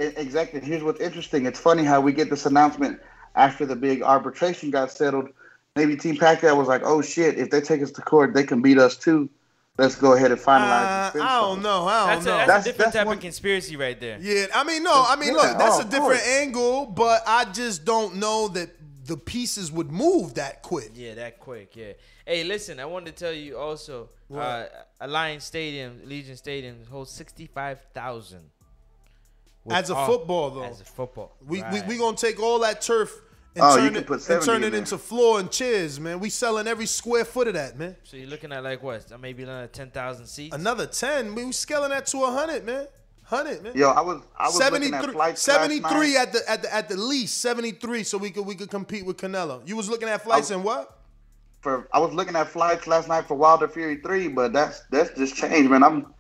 E- 0.01 0.13
Exactly. 0.17 0.61
Here's 0.61 0.83
what's 0.83 1.01
interesting. 1.01 1.47
It's 1.47 1.61
funny 1.61 1.85
how 1.85 2.01
we 2.01 2.13
get 2.13 2.29
this 2.29 2.45
announcement 2.45 3.01
after 3.37 3.65
the 3.65 3.77
big 3.77 4.03
arbitration 4.03 4.71
got 4.71 4.91
settled. 4.91 5.29
Maybe 5.77 5.97
Team 5.97 6.17
Pacquiao 6.17 6.57
was 6.57 6.67
like, 6.67 6.83
"Oh 6.85 7.01
shit! 7.01 7.39
If 7.39 7.51
they 7.51 7.61
take 7.61 7.81
us 7.81 7.93
to 7.93 8.03
court, 8.03 8.35
they 8.35 8.43
can 8.43 8.61
beat 8.61 8.77
us 8.77 8.97
too. 8.97 9.31
Let's 9.81 9.97
go 9.97 10.13
ahead 10.13 10.31
and 10.31 10.41
finalize." 10.41 11.09
Uh, 11.09 11.11
this 11.13 11.23
I 11.23 11.41
don't 11.41 11.63
know. 11.63 11.87
I 11.87 12.15
don't 12.15 12.25
That's, 12.25 12.27
a, 12.27 12.29
know. 12.29 12.47
that's, 12.47 12.67
a 12.67 12.69
different 12.69 12.93
type 12.93 13.07
of 13.07 13.21
conspiracy 13.21 13.77
right 13.77 13.99
there. 13.99 14.19
Yeah, 14.21 14.47
I 14.55 14.63
mean, 14.65 14.83
no, 14.83 15.05
I 15.09 15.17
mean, 15.17 15.29
Yeah, 15.31 15.41
look, 15.41 15.59
that's 15.59 15.79
oh, 15.79 15.81
a 15.81 15.85
different 15.85 16.23
angle, 16.23 16.87
but 16.87 17.23
I 17.27 17.47
just 17.47 17.85
don't 17.85 18.17
know 18.17 18.49
that 18.49 18.71
the 19.07 19.17
pieces 19.17 19.73
would 19.73 19.91
move 19.91 20.35
that 20.35 20.63
quick. 20.63 20.91
Yeah, 20.95 21.15
that 21.15 21.41
quick. 21.41 21.75
Yeah. 21.75 21.93
Hey, 22.27 22.45
listen, 22.45 22.79
I 22.79 22.85
wanted 22.85 23.17
to 23.17 23.25
tell 23.25 23.33
you 23.33 23.59
also. 23.59 24.11
What? 24.29 24.43
Uh, 24.43 24.67
Alliance 25.01 25.45
Stadium, 25.45 26.03
Legion 26.05 26.37
Stadium 26.37 26.77
holds 26.91 27.11
sixty-five 27.11 27.79
thousand. 27.95 28.51
As 29.69 29.91
a 29.91 29.95
football, 30.07 30.51
though. 30.51 30.63
As 30.63 30.81
a 30.81 30.85
football. 30.85 31.37
We, 31.47 31.63
Right. 31.63 31.73
we 31.87 31.95
we 31.95 31.99
gonna 31.99 32.17
take 32.17 32.41
all 32.41 32.61
that 32.61 32.81
turf 32.83 33.11
and 33.55 33.65
Oh, 33.65 33.75
you 33.77 33.83
turn 33.83 33.93
can 33.95 34.03
it 34.03 34.07
put 34.07 34.29
and 34.29 34.43
turn 34.43 34.57
in 34.59 34.65
it 34.65 34.71
there. 34.71 34.79
into 34.79 34.97
floor 34.99 35.41
and 35.41 35.51
chairs, 35.51 35.99
man. 35.99 36.21
We 36.21 36.31
selling 36.31 36.67
every 36.67 36.87
square 36.87 37.25
foot 37.25 37.49
of 37.49 37.55
that, 37.55 37.79
man. 37.79 37.97
So 38.05 38.17
you're 38.17 38.29
looking 38.29 38.53
at 38.53 38.63
like 38.63 38.83
what? 38.83 39.11
Maybe 39.21 39.43
another 39.43 39.67
ten 39.67 39.91
thousand 39.91 40.27
seats. 40.27 40.55
Another 40.55 40.87
ten, 40.87 41.35
we 41.35 41.51
scaling 41.53 41.91
that 41.91 42.07
to 42.07 42.25
hundred, 42.27 42.65
man. 42.65 42.87
Hundred, 43.25 43.63
man. 43.63 43.73
Yo, 43.77 43.91
I 43.91 44.01
was 44.01 44.23
I 44.37 44.47
was 44.47 44.59
looking 44.59 44.93
at 44.93 45.03
73, 45.03 45.13
flights 45.13 45.43
73 45.43 46.17
at 46.17 46.33
the 46.33 46.51
at 46.51 46.63
the 46.63 46.75
at 46.75 46.89
the 46.89 46.97
least 46.97 47.41
73 47.41 48.03
so 48.03 48.19
we 48.19 48.31
could 48.31 48.45
we 48.45 48.55
could 48.57 48.71
compete 48.71 49.07
with 49.07 49.17
Canelo. 49.19 49.67
You 49.67 49.77
was 49.77 49.89
looking 49.89 50.09
at 50.09 50.23
flights 50.25 50.51
and 50.51 50.65
what? 50.65 50.97
for 51.61 51.89
I 51.93 51.99
was 51.99 52.13
looking 52.13 52.37
at 52.37 52.49
flights 52.49 52.87
last 52.87 53.07
night 53.09 53.27
for 53.29 53.35
Wilder 53.37 53.69
Fury 53.69 53.97
three, 53.97 54.29
but 54.29 54.53
that's 54.53 54.81
that's 54.91 55.11
just 55.17 55.37
changed, 55.37 55.71
man. 55.71 55.83
I'm 55.85 56.13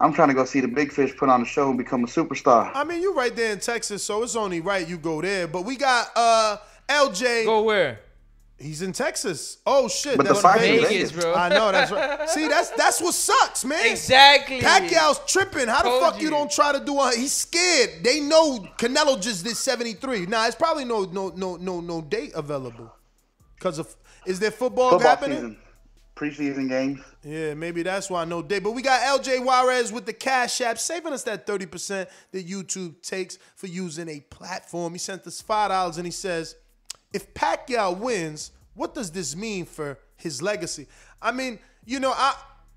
I'm 0.00 0.12
trying 0.12 0.28
to 0.28 0.34
go 0.34 0.44
see 0.44 0.60
the 0.60 0.68
big 0.68 0.92
fish 0.92 1.16
put 1.16 1.28
on 1.28 1.42
a 1.42 1.44
show 1.44 1.68
and 1.68 1.78
become 1.78 2.02
a 2.04 2.06
superstar. 2.06 2.70
I 2.74 2.84
mean, 2.84 3.00
you're 3.00 3.14
right 3.14 3.34
there 3.34 3.52
in 3.52 3.60
Texas, 3.60 4.02
so 4.02 4.22
it's 4.22 4.36
only 4.36 4.60
right 4.60 4.86
you 4.88 4.98
go 4.98 5.22
there. 5.22 5.46
But 5.46 5.62
we 5.64 5.76
got 5.76 6.08
uh 6.16 6.56
LJ 6.88 7.44
Go 7.44 7.62
where? 7.62 8.00
He's 8.58 8.80
in 8.80 8.92
Texas. 8.94 9.58
Oh 9.66 9.86
shit, 9.86 10.16
But 10.16 10.26
the 10.26 10.32
that's 10.32 10.40
fight 10.42 10.62
is 10.62 10.82
Vegas. 10.88 11.10
Vegas. 11.10 11.12
bro. 11.24 11.34
I 11.34 11.48
know 11.50 11.70
that's 11.72 11.92
right. 11.92 12.28
See, 12.30 12.48
that's 12.48 12.70
that's 12.70 13.02
what 13.02 13.12
sucks, 13.12 13.66
man. 13.66 13.84
Exactly. 13.86 14.60
Pacquiao's 14.60 15.20
tripping. 15.30 15.68
How 15.68 15.82
the 15.82 16.00
fuck 16.00 16.16
you. 16.16 16.24
you. 16.24 16.30
don't 16.30 16.50
try 16.50 16.72
to 16.72 16.82
do 16.82 16.98
a? 16.98 17.12
He's 17.14 17.32
scared. 17.32 18.02
They 18.02 18.20
know 18.20 18.60
Canelo 18.78 19.20
just 19.20 19.44
did 19.44 19.56
seventy 19.58 19.92
three. 19.92 20.24
Nah, 20.24 20.46
it's 20.46 20.56
probably 20.56 20.86
no 20.86 21.04
no 21.04 21.28
no 21.36 21.56
no 21.56 21.80
no 21.82 22.00
date 22.00 22.32
available. 22.34 22.90
Cause 23.60 23.78
of 23.78 23.94
is 24.24 24.38
there 24.40 24.50
football, 24.50 24.90
Football 24.92 25.06
happening? 25.08 25.36
season, 25.36 25.58
preseason 26.16 26.68
games. 26.70 27.00
Yeah, 27.22 27.52
maybe 27.52 27.82
that's 27.82 28.08
why 28.08 28.24
no 28.24 28.40
date. 28.40 28.62
But 28.64 28.70
we 28.72 28.80
got 28.80 29.02
LJ 29.20 29.44
Juarez 29.44 29.92
with 29.92 30.06
the 30.06 30.12
Cash 30.14 30.62
App 30.62 30.78
saving 30.78 31.12
us 31.12 31.24
that 31.24 31.46
30% 31.46 32.06
that 32.32 32.48
YouTube 32.48 33.02
takes 33.02 33.38
for 33.54 33.66
using 33.66 34.08
a 34.08 34.20
platform. 34.20 34.94
He 34.94 34.98
sent 34.98 35.26
us 35.26 35.42
$5 35.42 35.96
and 35.98 36.06
he 36.06 36.10
says, 36.10 36.56
if 37.16 37.32
Pacquiao 37.34 37.96
wins, 37.96 38.52
what 38.74 38.94
does 38.94 39.10
this 39.10 39.34
mean 39.34 39.64
for 39.64 39.98
his 40.16 40.42
legacy? 40.42 40.86
I 41.22 41.32
mean, 41.32 41.58
you 41.84 41.98
know, 42.00 42.12
I 42.14 42.34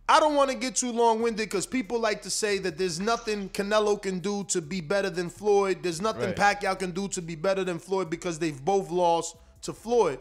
I 0.07 0.19
don't 0.19 0.33
want 0.33 0.49
to 0.49 0.55
get 0.57 0.75
too 0.75 0.91
long-winded 0.91 1.37
because 1.49 1.67
people 1.67 1.99
like 1.99 2.23
to 2.23 2.31
say 2.31 2.57
that 2.59 2.79
there's 2.79 2.99
nothing 2.99 3.47
Canelo 3.49 4.01
can 4.01 4.17
do 4.19 4.43
to 4.45 4.59
be 4.59 4.81
better 4.81 5.11
than 5.11 5.29
Floyd. 5.29 5.83
There's 5.83 6.01
nothing 6.01 6.33
Right. 6.33 6.35
Pacquiao 6.35 6.79
can 6.79 6.91
do 6.91 7.07
to 7.09 7.21
be 7.21 7.35
better 7.35 7.63
than 7.63 7.77
Floyd 7.77 8.09
because 8.09 8.39
they've 8.39 8.59
both 8.73 8.89
lost 8.89 9.35
to 9.63 9.73
Floyd. 9.73 10.19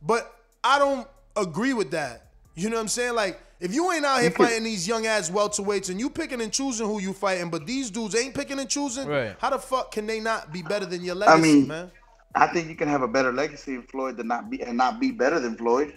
But 0.00 0.32
I 0.62 0.78
don't 0.78 1.08
agree 1.36 1.72
with 1.72 1.90
that. 1.90 2.28
You 2.54 2.68
know 2.70 2.76
what 2.76 2.82
I'm 2.82 2.88
saying? 2.88 3.14
Like, 3.16 3.40
if 3.58 3.74
you 3.74 3.90
ain't 3.90 4.04
out 4.04 4.20
here 4.20 4.30
fighting 4.30 4.62
these 4.62 4.86
young 4.86 5.04
ass 5.06 5.30
welterweights 5.30 5.90
and 5.90 5.98
you 5.98 6.10
picking 6.10 6.40
and 6.40 6.52
choosing 6.52 6.86
who 6.86 7.00
you 7.00 7.12
fighting, 7.12 7.50
but 7.50 7.66
these 7.66 7.90
dudes 7.90 8.14
ain't 8.14 8.34
picking 8.34 8.60
and 8.60 8.68
choosing, 8.68 9.08
Right. 9.08 9.34
how 9.40 9.50
the 9.50 9.58
fuck 9.58 9.90
can 9.90 10.06
they 10.06 10.20
not 10.20 10.52
be 10.52 10.62
better 10.62 10.86
than 10.86 11.02
your 11.02 11.16
I 11.16 11.18
legacy, 11.18 11.42
mean, 11.54 11.66
man? 11.68 11.90
I 12.34 12.46
think 12.48 12.68
you 12.68 12.74
can 12.74 12.88
have 12.88 13.02
a 13.02 13.08
better 13.08 13.32
legacy 13.32 13.74
in 13.74 13.82
Floyd 13.82 14.16
than 14.16 14.28
not 14.28 14.50
be 14.50 14.62
and 14.62 14.76
not 14.76 14.98
be 15.00 15.10
better 15.12 15.38
than 15.38 15.56
Floyd. 15.56 15.94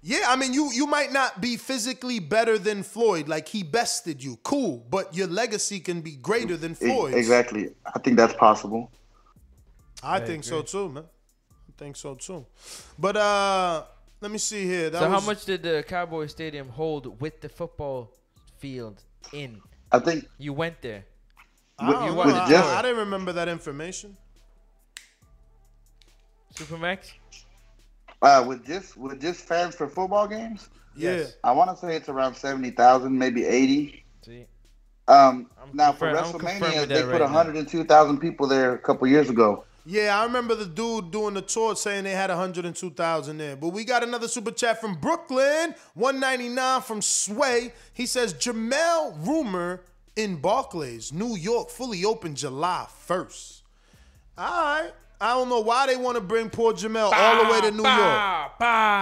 Yeah, 0.00 0.24
I 0.28 0.36
mean, 0.36 0.52
you 0.54 0.70
you 0.72 0.86
might 0.86 1.12
not 1.12 1.40
be 1.40 1.56
physically 1.56 2.20
better 2.20 2.56
than 2.56 2.82
Floyd, 2.82 3.28
like 3.28 3.48
he 3.48 3.62
bested 3.62 4.22
you, 4.22 4.38
cool, 4.44 4.86
but 4.88 5.14
your 5.14 5.26
legacy 5.26 5.80
can 5.80 6.00
be 6.00 6.12
greater 6.12 6.56
than 6.56 6.74
Floyd. 6.74 7.14
Exactly. 7.14 7.70
I 7.94 7.98
think 7.98 8.16
that's 8.16 8.34
possible. 8.34 8.92
I 10.02 10.20
think 10.20 10.44
so 10.44 10.62
too, 10.62 10.88
man. 10.88 11.04
I 11.68 11.72
think 11.76 11.96
so 11.96 12.14
too. 12.14 12.46
But 12.98 13.16
uh 13.16 13.84
let 14.20 14.30
me 14.30 14.38
see 14.38 14.64
here. 14.64 14.90
That 14.90 15.00
so 15.00 15.08
how 15.08 15.20
much 15.20 15.44
did 15.44 15.62
the 15.62 15.84
Cowboy 15.86 16.26
Stadium 16.26 16.68
hold 16.68 17.20
with 17.20 17.40
the 17.40 17.48
football 17.48 18.12
field 18.58 19.02
in? 19.32 19.60
I 19.92 19.98
think 19.98 20.28
You 20.38 20.52
went 20.52 20.80
there. 20.80 21.04
I, 21.78 21.88
with- 21.88 21.96
don't, 21.96 22.14
you 22.14 22.56
I, 22.56 22.74
I, 22.74 22.78
I 22.78 22.82
didn't 22.82 22.98
remember 22.98 23.32
that 23.32 23.48
information. 23.48 24.16
Supermax? 26.58 27.12
uh, 28.22 28.44
with 28.46 28.66
just 28.66 28.96
with 28.96 29.20
just 29.20 29.40
fans 29.40 29.74
for 29.74 29.88
football 29.88 30.26
games, 30.26 30.68
Yes. 30.96 31.36
I 31.44 31.52
want 31.52 31.70
to 31.70 31.76
say 31.76 31.94
it's 31.94 32.08
around 32.08 32.34
seventy 32.34 32.70
thousand, 32.70 33.16
maybe 33.16 33.44
eighty. 33.44 34.04
See? 34.24 34.46
Um, 35.06 35.48
I'm 35.62 35.70
now 35.74 35.92
for 35.92 36.08
confirm- 36.12 36.24
I'm 36.24 36.32
confirming 36.32 36.62
WrestleMania, 36.80 36.88
they 36.88 37.02
put 37.02 37.12
right 37.12 37.18
now. 37.20 37.24
102,000 37.26 38.18
people 38.18 38.46
there 38.46 38.74
a 38.74 38.78
couple 38.78 39.06
years 39.06 39.30
ago. 39.30 39.64
Yeah, 39.86 40.20
I 40.20 40.24
remember 40.24 40.54
the 40.54 40.66
dude 40.66 41.10
doing 41.12 41.32
the 41.32 41.40
tour 41.40 41.74
saying 41.76 42.04
they 42.04 42.10
had 42.10 42.28
102,000 42.28 43.38
there. 43.38 43.56
But 43.56 43.68
we 43.70 43.84
got 43.84 44.02
another 44.02 44.28
super 44.28 44.50
chat 44.50 44.82
from 44.82 44.96
Brooklyn, 44.96 45.74
199 45.94 46.82
from 46.82 47.00
Sway. 47.00 47.72
He 47.94 48.04
says 48.04 48.34
Jermell 48.34 49.14
Rumor 49.26 49.80
in 50.14 50.36
Barclays, 50.36 51.10
New 51.10 51.36
York, 51.36 51.70
fully 51.70 52.04
open 52.04 52.34
July 52.34 52.86
1st. 53.08 53.62
All 54.36 54.62
right. 54.82 54.92
I 55.20 55.34
don't 55.34 55.48
know 55.48 55.60
why 55.60 55.86
they 55.86 55.96
want 55.96 56.16
to 56.16 56.20
bring 56.20 56.48
poor 56.48 56.72
Jermell 56.72 57.10
all 57.12 57.44
the 57.44 57.50
way 57.50 57.60
to 57.62 57.70
New 57.72 57.82
York. 57.82 58.52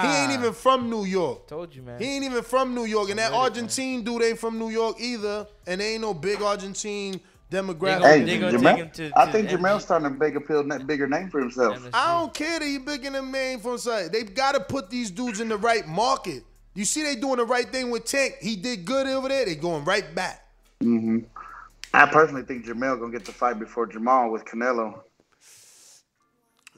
He 0.02 0.22
ain't 0.22 0.32
even 0.32 0.52
from 0.54 0.88
New 0.88 1.04
York. 1.04 1.46
Told 1.46 1.74
you, 1.74 1.82
man. 1.82 2.00
He 2.00 2.16
ain't 2.16 2.24
even 2.24 2.42
from 2.42 2.74
New 2.74 2.84
York. 2.84 3.10
And 3.10 3.18
that 3.18 3.24
Ready, 3.24 3.34
man. 3.34 3.40
Argentine 3.42 4.02
dude 4.02 4.22
ain't 4.22 4.38
from 4.38 4.58
New 4.58 4.70
York 4.70 4.96
either. 4.98 5.46
And 5.66 5.80
they 5.80 5.94
ain't 5.94 6.00
no 6.00 6.14
big 6.14 6.40
Argentine 6.40 7.20
demographic. 7.50 8.02
Hey, 8.02 8.22
they 8.24 8.38
gonna 8.38 8.52
take 8.52 8.60
Jermell, 8.60 8.76
him 8.76 8.90
to- 8.90 9.12
I 9.14 9.30
think 9.30 9.48
MG. 9.48 9.56
Jermell's 9.56 9.82
starting 9.82 10.08
to 10.08 10.14
big 10.18 10.36
appeal, 10.36 10.62
bigger 10.62 11.06
name 11.06 11.30
for 11.30 11.40
himself. 11.40 11.78
I 11.92 12.18
don't 12.18 12.32
care 12.32 12.58
that 12.58 12.64
he 12.64 12.78
bigger 12.78 13.10
than 13.10 13.30
name 13.30 13.60
for 13.60 13.76
side. 13.78 14.12
They've 14.12 14.34
got 14.34 14.52
to 14.52 14.60
put 14.60 14.90
these 14.90 15.10
dudes 15.10 15.40
in 15.40 15.48
the 15.48 15.58
right 15.58 15.86
market. 15.86 16.44
You 16.74 16.84
see, 16.84 17.02
they 17.02 17.16
doing 17.16 17.36
the 17.36 17.44
right 17.44 17.70
thing 17.70 17.90
with 17.90 18.04
Tank. 18.04 18.36
He 18.40 18.56
did 18.56 18.84
good 18.84 19.06
over 19.06 19.28
there. 19.28 19.44
They 19.44 19.54
going 19.54 19.84
right 19.84 20.14
back. 20.14 20.46
Mm-hmm. 20.82 21.20
I 21.94 22.06
personally 22.06 22.42
think 22.42 22.66
Jermell 22.66 22.98
gonna 23.00 23.12
get 23.12 23.24
the 23.24 23.32
fight 23.32 23.58
before 23.58 23.86
Jermall 23.86 24.30
with 24.30 24.44
Canelo. 24.44 25.00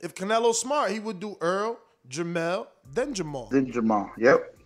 If 0.02 0.14
Canelo's 0.14 0.60
smart, 0.60 0.90
he 0.90 1.00
would 1.00 1.20
do 1.20 1.36
Earl, 1.40 1.78
Jermell, 2.08 2.66
then 2.92 3.14
Jermall. 3.14 3.50
Then 3.50 3.70
Jermall. 3.70 4.10
Yep. 4.18 4.56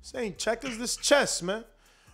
Saying 0.00 0.36
checkers 0.38 0.78
this 0.78 0.96
chess, 0.96 1.42
man. 1.42 1.64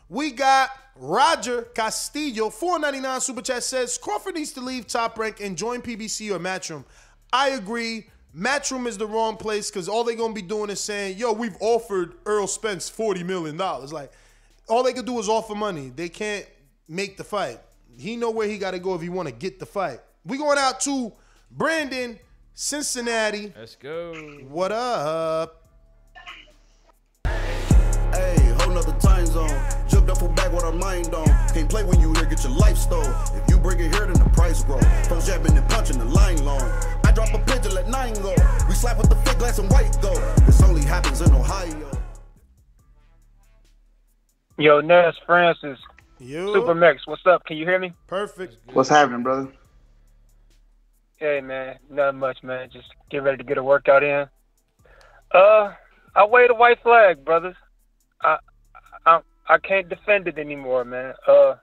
We 0.08 0.30
got 0.30 0.70
Roger 0.96 1.62
Castillo, 1.74 2.50
499 2.50 3.20
super 3.20 3.42
chat 3.42 3.62
says 3.62 3.96
Crawford 3.96 4.34
needs 4.34 4.52
to 4.52 4.60
leave 4.60 4.86
top 4.86 5.18
rank 5.18 5.40
and 5.40 5.56
join 5.56 5.80
PBC 5.80 6.30
or 6.30 6.38
Matchroom. 6.38 6.84
I 7.32 7.50
agree. 7.50 8.08
Matchroom 8.36 8.86
is 8.86 8.98
the 8.98 9.06
wrong 9.06 9.36
place 9.36 9.70
because 9.70 9.88
all 9.88 10.04
they're 10.04 10.16
gonna 10.16 10.34
be 10.34 10.42
doing 10.42 10.70
is 10.70 10.80
saying, 10.80 11.18
yo, 11.18 11.32
we've 11.32 11.56
offered 11.60 12.14
Earl 12.26 12.46
Spence 12.46 12.90
$40 12.90 13.24
million. 13.24 13.56
Like, 13.56 14.12
all 14.68 14.82
they 14.82 14.92
could 14.92 15.06
do 15.06 15.18
is 15.18 15.28
offer 15.28 15.54
money. 15.54 15.92
They 15.94 16.08
can't 16.08 16.46
make 16.88 17.16
the 17.16 17.24
fight. 17.24 17.60
He 17.98 18.16
know 18.16 18.30
where 18.30 18.48
he 18.48 18.58
gotta 18.58 18.78
go 18.78 18.94
if 18.94 19.02
he 19.02 19.08
wanna 19.08 19.32
get 19.32 19.58
the 19.58 19.66
fight. 19.66 20.00
We 20.24 20.38
going 20.38 20.58
out 20.58 20.80
to 20.82 21.12
Brandon, 21.54 22.18
Cincinnati. 22.54 23.52
Let's 23.58 23.76
go. 23.76 24.14
What 24.48 24.72
up? 24.72 25.68
Hey, 27.26 28.54
whole 28.58 28.72
nother 28.72 28.98
time 28.98 29.26
zone. 29.26 29.50
Jumped 29.86 30.08
up 30.08 30.18
for 30.18 30.30
back 30.30 30.50
with 30.50 30.64
our 30.64 30.72
mind 30.72 31.14
on. 31.14 31.26
Can't 31.52 31.68
play 31.68 31.84
when 31.84 32.00
you 32.00 32.14
here, 32.14 32.24
get 32.24 32.42
your 32.42 32.52
life 32.52 32.78
stole. 32.78 33.04
If 33.34 33.42
you 33.50 33.58
bring 33.58 33.80
it 33.80 33.92
here, 33.92 34.06
then 34.06 34.14
the 34.14 34.30
price 34.32 34.64
grow. 34.64 34.80
Folks 35.10 35.26
jabbing 35.26 35.56
and 35.58 35.68
punching 35.68 35.98
the 35.98 36.06
line 36.06 36.42
long. 36.42 36.62
I 37.04 37.12
drop 37.12 37.34
a 37.34 37.38
pigeon, 37.40 37.74
let 37.74 37.86
nine 37.86 38.14
go. 38.14 38.34
We 38.66 38.74
slap 38.74 38.96
with 38.96 39.10
the 39.10 39.16
thick 39.16 39.38
glass 39.38 39.58
and 39.58 39.70
white 39.70 39.94
go. 40.00 40.14
This 40.46 40.62
only 40.62 40.82
happens 40.82 41.20
in 41.20 41.32
Ohio. 41.32 41.90
Yo, 44.56 44.80
Ness 44.80 45.16
Francis. 45.26 45.78
You. 46.18 46.46
Supermax, 46.46 47.00
what's 47.04 47.26
up? 47.26 47.44
Can 47.44 47.58
you 47.58 47.66
hear 47.66 47.78
me? 47.78 47.92
Perfect. 48.06 48.56
What's 48.72 48.88
happening, 48.88 49.22
brother? 49.22 49.52
Hey 51.22 51.40
man, 51.40 51.76
not 51.88 52.16
much, 52.16 52.42
man. 52.42 52.68
Just 52.72 52.88
get 53.08 53.22
ready 53.22 53.36
to 53.36 53.44
get 53.44 53.56
a 53.56 53.62
workout 53.62 54.02
in. 54.02 54.26
Uh, 55.32 55.72
I 56.16 56.26
wave 56.26 56.50
a 56.50 56.54
white 56.54 56.82
flag, 56.82 57.24
brothers. 57.24 57.54
I, 58.22 58.38
I, 59.06 59.20
I 59.48 59.58
can't 59.58 59.88
defend 59.88 60.26
it 60.26 60.36
anymore, 60.36 60.84
man. 60.84 61.14
Uh, 61.24 61.54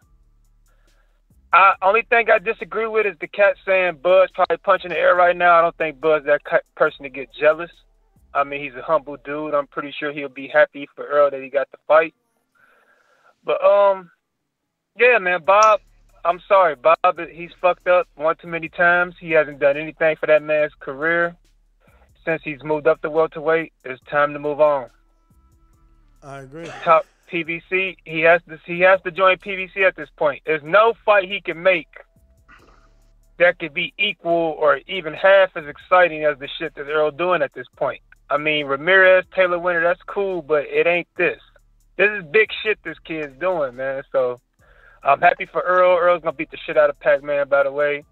I 1.52 1.74
only 1.82 2.04
thing 2.04 2.28
I 2.30 2.40
disagree 2.40 2.88
with 2.88 3.06
is 3.06 3.18
the 3.20 3.28
cat 3.28 3.56
saying 3.66 4.00
Bud's 4.02 4.32
probably 4.32 4.56
punching 4.64 4.92
the 4.92 4.98
air 4.98 5.14
right 5.14 5.36
now. 5.36 5.60
I 5.60 5.62
don't 5.62 5.76
think 5.76 6.00
Bud's 6.00 6.26
that 6.28 6.40
person 6.78 7.04
to 7.04 7.10
get 7.10 7.28
jealous. 7.38 7.72
I 8.34 8.46
mean, 8.46 8.64
he's 8.64 8.80
a 8.80 8.82
humble 8.82 9.18
dude. 9.26 9.54
I'm 9.54 9.68
pretty 9.68 9.94
sure 10.00 10.14
he'll 10.14 10.30
be 10.30 10.48
happy 10.48 10.88
for 10.96 11.06
Earl 11.06 11.32
that 11.32 11.44
he 11.44 11.50
got 11.50 11.70
the 11.72 11.80
fight. 11.86 12.14
But 13.44 13.62
um, 13.62 14.10
yeah, 14.98 15.18
man, 15.18 15.44
Bob. 15.46 15.82
I'm 16.26 16.40
sorry, 16.48 16.76
Bob. 16.76 16.98
He's 17.32 17.52
fucked 17.62 17.88
up 17.88 18.08
one 18.16 18.36
too 18.36 18.48
many 18.48 18.70
times. 18.70 19.16
He 19.20 19.32
hasn't 19.32 19.60
done 19.60 19.78
anything 19.78 20.16
for 20.18 20.28
that 20.28 20.44
man's 20.44 20.74
career 20.80 21.36
since 22.26 22.42
he's 22.44 22.64
moved 22.64 22.88
up 22.88 23.02
to 23.02 23.10
welterweight. 23.10 23.74
It's 23.86 24.02
time 24.10 24.34
to 24.34 24.40
move 24.40 24.60
on. 24.60 24.90
I 26.22 26.40
agree. 26.40 26.68
Top 26.84 27.06
PBC. 27.32 27.98
He 28.06 28.22
has 28.22 28.42
to. 28.50 28.60
He 28.66 28.82
has 28.82 29.02
to 29.04 29.12
join 29.12 29.38
PBC 29.38 29.88
at 29.88 29.96
this 29.96 30.10
point. 30.18 30.42
There's 30.46 30.64
no 30.64 30.94
fight 31.06 31.30
he 31.30 31.42
can 31.42 31.62
make 31.62 31.88
that 33.38 33.58
could 33.58 33.74
be 33.74 33.94
equal 33.98 34.56
or 34.60 34.82
even 34.88 35.14
half 35.14 35.56
as 35.56 35.66
exciting 35.66 36.26
as 36.26 36.38
the 36.40 36.48
shit 36.60 36.76
that 36.76 36.88
Earl 36.88 37.12
doing 37.12 37.42
at 37.42 37.54
this 37.54 37.68
point. 37.78 38.02
I 38.30 38.38
mean, 38.38 38.66
Ramirez, 38.68 39.26
Taylor 39.34 39.58
Winter, 39.58 39.82
that's 39.82 40.02
cool, 40.06 40.42
but 40.42 40.66
it 40.66 40.86
ain't 40.86 41.08
this. 41.18 41.40
This 41.98 42.10
is 42.12 42.24
big 42.26 42.50
shit 42.62 42.78
this 42.84 43.00
kid's 43.00 43.38
doing, 43.40 43.76
man. 43.76 44.04
So 44.12 44.40
I'm 45.04 45.22
happy 45.22 45.46
for 45.46 45.62
Earl. 45.62 45.98
Earl's 45.98 46.22
gonna 46.22 46.34
beat 46.34 46.52
the 46.52 46.58
shit 46.66 46.78
out 46.78 46.90
of 46.90 47.00
Pac-Man, 47.00 47.48
by 47.48 47.64
the 47.64 47.72
way. 47.72 48.04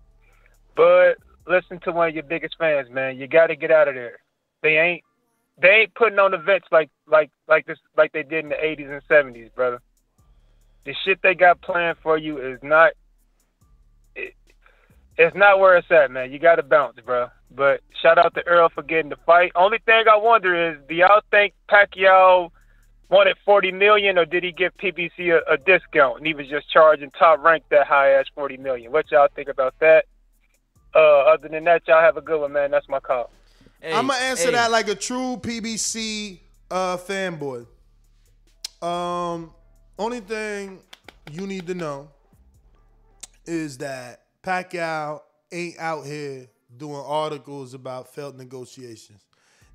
But 0.75 1.17
listen 1.47 1.79
to 1.81 1.91
one 1.91 2.09
of 2.09 2.13
your 2.13 2.23
biggest 2.23 2.55
fans, 2.57 2.89
man. 2.89 3.17
You 3.17 3.27
got 3.27 3.47
to 3.47 3.55
get 3.55 3.71
out 3.71 3.87
of 3.87 3.95
there. 3.95 4.19
They 4.61 4.77
ain't 4.77 5.03
they 5.59 5.69
ain't 5.69 5.95
putting 5.95 6.19
on 6.19 6.33
events 6.33 6.67
like 6.71 6.89
like 7.07 7.31
like 7.47 7.65
this 7.65 7.79
like 7.97 8.11
they 8.11 8.23
did 8.23 8.45
in 8.45 8.49
the 8.49 8.55
80s 8.55 8.91
and 8.91 9.01
70s, 9.09 9.53
brother. 9.55 9.81
The 10.85 10.93
shit 11.03 11.19
they 11.21 11.35
got 11.35 11.61
planned 11.61 11.97
for 12.01 12.17
you 12.17 12.37
is 12.37 12.59
not 12.61 12.93
it, 14.15 14.33
it's 15.17 15.35
not 15.35 15.59
where 15.59 15.77
it's 15.77 15.91
at, 15.91 16.11
man. 16.11 16.31
You 16.31 16.39
got 16.39 16.55
to 16.55 16.63
bounce, 16.63 16.99
bro. 17.03 17.27
But 17.49 17.81
shout 18.01 18.17
out 18.17 18.33
to 18.35 18.45
Earl 18.45 18.69
for 18.69 18.83
getting 18.83 19.09
the 19.09 19.17
fight. 19.25 19.51
Only 19.55 19.79
thing 19.85 20.03
I 20.11 20.17
wonder 20.17 20.71
is, 20.71 20.77
do 20.87 20.95
y'all 20.95 21.21
think 21.31 21.53
Pacquiao 21.69 22.51
wanted 23.09 23.37
40 23.45 23.71
million, 23.71 24.17
or 24.17 24.25
did 24.25 24.43
he 24.43 24.51
give 24.51 24.75
PBC 24.77 25.31
a, 25.31 25.53
a 25.53 25.57
discount 25.57 26.17
and 26.17 26.27
he 26.27 26.33
was 26.33 26.47
just 26.47 26.69
charging 26.69 27.11
top 27.11 27.43
rank 27.43 27.63
that 27.69 27.87
high 27.87 28.13
as 28.13 28.25
40 28.35 28.57
million? 28.57 28.91
What 28.91 29.09
y'all 29.11 29.27
think 29.33 29.49
about 29.49 29.75
that? 29.79 30.05
Uh, 30.95 30.99
other 30.99 31.47
than 31.47 31.63
that, 31.65 31.83
y'all 31.87 32.01
have 32.01 32.17
a 32.17 32.21
good 32.21 32.41
one, 32.41 32.53
man. 32.53 32.71
That's 32.71 32.89
my 32.89 32.99
call. 32.99 33.29
Hey, 33.81 33.93
I'm 33.93 34.07
gonna 34.07 34.19
answer 34.23 34.45
hey. 34.45 34.51
that 34.51 34.71
like 34.71 34.87
a 34.87 34.95
true 34.95 35.37
PBC 35.37 36.39
uh, 36.71 36.97
fanboy. 36.97 37.67
Um, 38.81 39.51
only 39.99 40.19
thing 40.19 40.79
you 41.31 41.45
need 41.45 41.67
to 41.67 41.75
know 41.75 42.09
is 43.45 43.77
that 43.79 44.21
Pacquiao 44.43 45.21
ain't 45.51 45.77
out 45.79 46.05
here 46.05 46.47
doing 46.75 47.03
articles 47.05 47.73
about 47.73 48.13
failed 48.13 48.37
negotiations. 48.37 49.23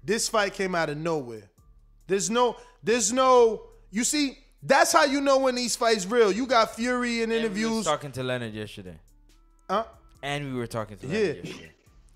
This 0.05 0.29
fight 0.29 0.55
came 0.55 0.75
out 0.75 0.91
of 0.91 0.99
nowhere. 0.99 1.49
There's 2.07 2.31
no, 2.31 2.57
there's 2.83 3.13
no. 3.13 3.63
You 3.91 4.05
see, 4.05 4.39
that's 4.63 4.93
how 4.93 5.05
you 5.05 5.21
know 5.21 5.39
when 5.39 5.55
these 5.55 5.77
fights 5.77 6.07
real. 6.07 6.33
You 6.33 6.47
got 6.47 6.75
Fury 6.77 7.23
in 7.23 7.31
And 7.31 7.33
we 7.33 7.37
was 7.37 7.45
interviews. 7.45 7.85
talking 7.85 8.13
to 8.13 8.23
Leonard 8.23 8.55
yesterday. 8.55 8.99
Huh? 9.69 9.85
And 10.23 10.53
we 10.53 10.59
were 10.59 10.67
talking 10.67 10.97
to 10.99 11.07
Yeah. 11.07 11.19
Yesterday. 11.35 11.71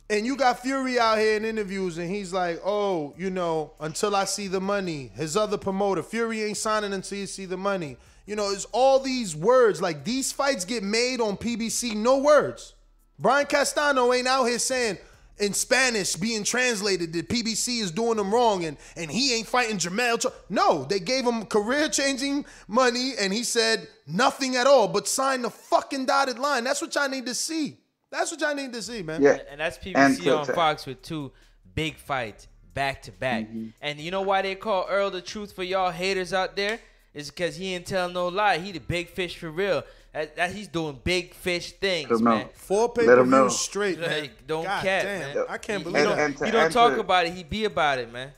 And 0.09 0.25
you 0.25 0.37
got 0.37 0.61
Fury 0.61 1.01
out 1.01 1.19
here 1.19 1.37
in 1.37 1.45
interviews, 1.45 1.99
and 1.99 2.09
he's 2.09 2.33
like, 2.33 2.61
"Oh, 2.65 3.13
you 3.19 3.29
know, 3.29 3.73
until 3.81 4.15
I 4.15 4.25
see 4.25 4.47
the 4.47 4.61
money." 4.61 5.11
His 5.17 5.37
other 5.37 5.59
promoter, 5.59 6.03
Fury, 6.03 6.45
ain't 6.45 6.57
signing 6.57 6.93
until 6.93 7.19
you 7.19 7.27
see 7.27 7.45
the 7.45 7.57
money. 7.57 7.97
You 8.25 8.37
know, 8.37 8.51
it's 8.51 8.67
all 8.71 9.01
these 9.01 9.35
words. 9.35 9.83
Like 9.83 10.05
these 10.05 10.31
fights 10.31 10.65
get 10.65 10.85
made 10.85 11.21
on 11.21 11.37
PBC, 11.37 11.97
no 11.97 12.19
words. 12.19 12.75
Brian 13.19 13.47
Castano 13.47 14.13
ain't 14.13 14.29
out 14.29 14.45
here 14.45 14.59
saying 14.61 14.99
in 15.39 15.53
Spanish, 15.53 16.17
being 16.17 16.45
translated 16.45 17.13
that 17.13 17.29
PBC 17.29 17.81
is 17.81 17.91
doing 17.91 18.17
them 18.17 18.33
wrong, 18.33 18.65
and 18.65 18.77
and 18.97 19.11
he 19.11 19.35
ain't 19.35 19.47
fighting 19.47 19.77
Jermell. 19.79 20.25
No, 20.49 20.85
they 20.85 20.99
gave 21.01 21.25
him 21.27 21.45
career 21.47 21.89
changing 21.89 22.47
money, 22.69 23.13
and 23.21 23.33
he 23.33 23.43
said 23.43 23.87
nothing 24.07 24.57
at 24.57 24.67
all, 24.67 24.89
but 24.89 25.07
sign 25.07 25.43
the 25.43 25.51
fucking 25.51 26.07
dotted 26.07 26.39
line. 26.39 26.65
That's 26.65 26.81
what 26.81 26.95
y'all 26.95 27.09
need 27.09 27.27
to 27.27 27.35
see. 27.35 27.79
That's 28.11 28.31
what 28.31 28.41
y'all 28.41 28.55
need 28.55 28.73
to 28.73 28.83
see, 28.83 29.03
man. 29.03 29.25
And- 29.25 29.43
And 29.51 29.61
that's 29.61 29.79
PBC 29.79 29.95
And 29.97 30.29
on 30.29 30.47
Fox 30.47 30.87
with 30.87 31.03
two 31.03 31.33
big 31.75 31.97
fights 31.97 32.47
back 32.73 33.03
to 33.03 33.13
back. 33.13 33.45
Mm-hmm. 33.45 33.69
And 33.83 33.99
you 33.99 34.11
know 34.11 34.23
why 34.23 34.43
they 34.43 34.55
call 34.55 34.87
Earl 34.89 35.11
the 35.11 35.21
truth 35.21 35.53
for 35.53 35.63
y'all 35.65 35.91
haters 35.91 36.33
out 36.33 36.57
there? 36.57 36.79
Is 37.15 37.31
because 37.31 37.57
he 37.57 37.75
ain't 37.75 37.87
tell 37.87 38.11
no 38.11 38.29
lie. 38.29 38.59
He 38.59 38.73
the 38.73 38.79
big 38.79 39.09
fish 39.09 39.39
for 39.39 39.51
real. 39.51 39.83
That, 40.17 40.35
that 40.37 40.51
he's 40.51 40.67
doing 40.67 40.99
big 41.05 41.35
fish 41.35 41.73
things, 41.73 42.09
Let 42.11 42.19
'em 42.21 42.25
know. 42.25 42.31
man. 42.37 42.49
Four 42.55 42.91
pay 42.91 43.03
Let 43.07 43.17
per 43.17 43.21
'em 43.21 43.29
views 43.29 43.59
straight, 43.59 44.01
man. 44.01 44.09
Like, 44.23 44.47
don't 44.47 44.65
God 44.65 44.83
cap, 44.83 45.03
damn, 45.03 45.35
man. 45.37 45.45
I 45.47 45.59
can't 45.59 45.79
He- 45.81 45.85
believe 45.85 45.99
he 45.99 46.05
that. 46.09 46.17
don't, 46.17 46.37
And 46.41 46.45
he 46.47 46.51
don't 46.53 46.73
talk 46.73 46.97
about 46.97 47.27
it. 47.27 47.35
He 47.35 47.45
be 47.45 47.67
about 47.67 47.99
it, 47.99 48.11
man. 48.11 48.31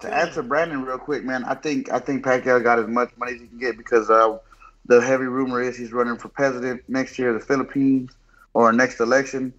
to 0.00 0.12
answer 0.12 0.42
Brandon 0.42 0.82
real 0.84 0.98
quick, 0.98 1.22
man, 1.24 1.44
I 1.44 1.54
think 1.54 1.90
I 1.92 2.00
think 2.00 2.24
Pacquiao 2.24 2.60
got 2.64 2.80
as 2.80 2.88
much 2.88 3.10
money 3.16 3.34
as 3.36 3.40
he 3.40 3.46
can 3.46 3.58
get 3.58 3.78
because 3.78 4.10
uh, 4.10 4.38
the 4.86 5.00
heavy 5.00 5.26
rumor 5.26 5.62
is 5.62 5.76
he's 5.76 5.92
running 5.92 6.16
for 6.16 6.26
president 6.28 6.82
next 6.88 7.16
year, 7.16 7.28
of 7.32 7.38
the 7.40 7.46
Philippines, 7.46 8.10
or 8.52 8.72
next 8.72 8.98
election, 8.98 9.52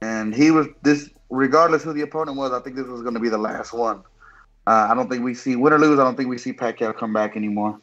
and 0.00 0.34
he 0.34 0.50
was 0.50 0.66
this. 0.82 1.10
Regardless 1.28 1.82
who 1.84 1.92
the 1.92 2.00
opponent 2.00 2.38
was, 2.38 2.52
I 2.52 2.60
think 2.60 2.74
this 2.74 2.86
was 2.86 3.02
going 3.02 3.14
to 3.14 3.20
be 3.20 3.28
the 3.28 3.36
last 3.38 3.72
one. 3.74 3.98
Uh, 4.66 4.88
I 4.90 4.94
don't 4.94 5.10
think 5.10 5.22
we 5.22 5.34
see 5.34 5.56
win 5.56 5.72
or 5.74 5.78
lose. 5.78 5.98
I 5.98 6.04
don't 6.04 6.16
think 6.16 6.30
we 6.30 6.38
see 6.38 6.54
Pacquiao 6.54 6.96
come 6.96 7.12
back 7.12 7.36
anymore. 7.36 7.78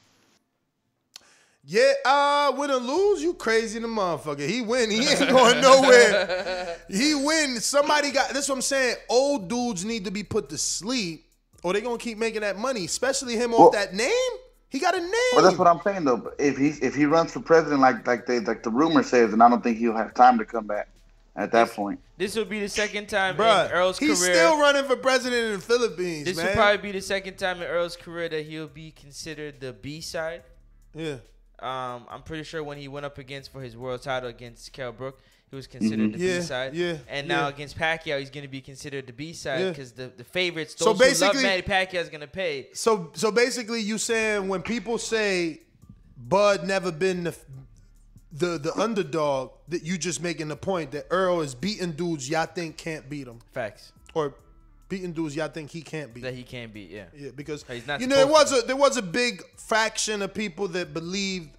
Yeah, 1.65 1.93
uh, 2.05 2.53
win 2.57 2.71
or 2.71 2.75
lose, 2.75 3.21
you 3.21 3.33
crazy 3.33 3.79
the 3.79 3.87
motherfucker. 3.87 4.47
He 4.47 4.61
win, 4.61 4.91
he 4.91 5.07
ain't 5.07 5.19
going 5.29 5.61
nowhere. 5.61 6.77
he 6.89 7.15
win. 7.15 7.59
Somebody 7.61 8.11
got 8.11 8.31
this. 8.31 8.49
What 8.49 8.55
I'm 8.55 8.61
saying. 8.61 8.97
Old 9.07 9.47
dudes 9.47 9.85
need 9.85 10.03
to 10.05 10.11
be 10.11 10.23
put 10.23 10.49
to 10.49 10.57
sleep, 10.57 11.25
or 11.63 11.71
they 11.71 11.79
gonna 11.79 11.97
keep 11.97 12.17
making 12.17 12.41
that 12.41 12.57
money. 12.57 12.83
Especially 12.83 13.35
him 13.37 13.51
Well- 13.51 13.67
off 13.67 13.73
that 13.73 13.93
name. 13.93 14.11
He 14.69 14.79
got 14.79 14.95
a 14.95 14.99
name. 14.99 15.11
Well, 15.33 15.43
that's 15.43 15.57
what 15.57 15.67
I'm 15.67 15.79
saying 15.83 16.03
though. 16.03 16.33
If 16.39 16.57
he 16.57 16.69
if 16.85 16.95
he 16.95 17.05
runs 17.05 17.31
for 17.31 17.39
president 17.39 17.79
like 17.79 18.05
like 18.07 18.25
they 18.25 18.39
like 18.39 18.63
the 18.63 18.71
rumor 18.71 19.03
says, 19.03 19.29
then 19.29 19.39
I 19.39 19.47
don't 19.47 19.61
think 19.63 19.77
he'll 19.77 19.95
have 19.95 20.15
time 20.15 20.39
to 20.39 20.45
come 20.45 20.65
back 20.65 20.89
at 21.35 21.51
that 21.51 21.69
point. 21.69 21.99
This 22.17 22.35
will 22.35 22.45
be 22.45 22.59
the 22.59 22.67
second 22.67 23.07
time 23.07 23.37
Bruh, 23.37 23.67
in 23.67 23.71
Earl's 23.71 23.99
he's 23.99 24.19
career. 24.19 24.31
He's 24.31 24.37
still 24.39 24.59
running 24.59 24.83
for 24.85 24.95
president 24.95 25.43
in 25.45 25.51
the 25.53 25.59
Philippines, 25.59 26.25
this 26.25 26.37
man. 26.37 26.47
will 26.47 26.53
probably 26.55 26.77
be 26.79 26.91
the 26.91 27.01
second 27.01 27.37
time 27.37 27.57
in 27.61 27.67
Earl's 27.67 27.95
career 27.95 28.27
that 28.29 28.45
he'll 28.47 28.67
be 28.67 28.89
considered 28.91 29.59
the 29.59 29.73
B 29.73 30.01
side. 30.01 30.41
yeah. 30.95 31.17
Um, 31.63 32.05
I'm 32.09 32.21
pretty 32.23 32.43
sure 32.43 32.63
when 32.63 32.77
he 32.77 32.87
went 32.87 33.05
up 33.05 33.17
against 33.17 33.51
for 33.51 33.61
his 33.61 33.77
world 33.77 34.01
title 34.01 34.29
against 34.29 34.71
Kell 34.73 34.91
Brook, 34.91 35.19
he 35.49 35.55
was 35.55 35.65
considered 35.67 36.09
Mhm. 36.11 36.13
the 36.13 36.19
Yeah, 36.19 36.37
B 36.39 36.43
side. 36.43 36.75
yeah, 36.75 36.97
And 37.07 37.27
yeah. 37.27 37.35
now 37.35 37.47
against 37.47 37.77
Pacquiao, 37.77 38.19
he's 38.19 38.29
going 38.29 38.43
to 38.43 38.49
be 38.49 38.59
considered 38.59 39.07
the 39.07 39.13
B 39.13 39.33
side 39.33 39.61
Yeah. 39.61 39.69
because 39.69 39.91
the, 39.93 40.11
the 40.17 40.23
favorites, 40.23 40.75
So 40.77 40.85
those 40.85 40.93
who 41.19 41.25
love 41.25 41.33
basically- 41.33 41.43
Manny 41.43 41.61
Pacquiao, 41.61 42.01
is 42.01 42.09
going 42.09 42.21
to 42.21 42.27
pay. 42.27 42.67
So 42.73 43.11
so 43.13 43.31
basically, 43.31 43.79
you 43.81 43.97
saying 43.97 44.47
when 44.47 44.61
people 44.61 44.97
say 44.97 45.61
Bud 46.17 46.65
never 46.65 46.91
been 46.91 47.23
the 47.25 47.35
the 48.35 48.57
the 48.57 48.73
underdog, 48.79 49.51
that 49.67 49.83
you 49.83 49.95
just 49.97 50.21
making 50.21 50.47
the 50.47 50.55
point 50.55 50.91
that 50.91 51.05
Earl 51.11 51.41
is 51.41 51.53
beating 51.53 51.91
dudes 51.91 52.27
y'all 52.27 52.47
think 52.47 52.77
can't 52.77 53.07
beat 53.07 53.27
him, 53.27 53.39
Facts 53.53 53.91
or 54.15 54.33
beating 54.93 55.11
dudes 55.11 55.35
y'all 55.35 55.47
think 55.47 55.71
he 55.71 55.81
can't 55.81 56.13
beat. 56.13 56.21
that 56.21 56.35
he 56.35 56.43
can't 56.43 56.71
beat. 56.71 56.91
Yeah. 56.91 57.05
Yeah, 57.17 57.31
because 57.35 57.65
He's 57.67 57.87
not 57.87 57.99
you 57.99 58.05
know 58.05 58.15
there 58.15 58.27
was 58.27 58.49
supposed 58.49 58.65
a 58.65 58.67
there 58.67 58.75
was 58.75 58.97
a 58.97 59.01
big 59.01 59.41
faction 59.57 60.21
of 60.21 60.35
people 60.35 60.67
that 60.69 60.93
believed 60.93 61.49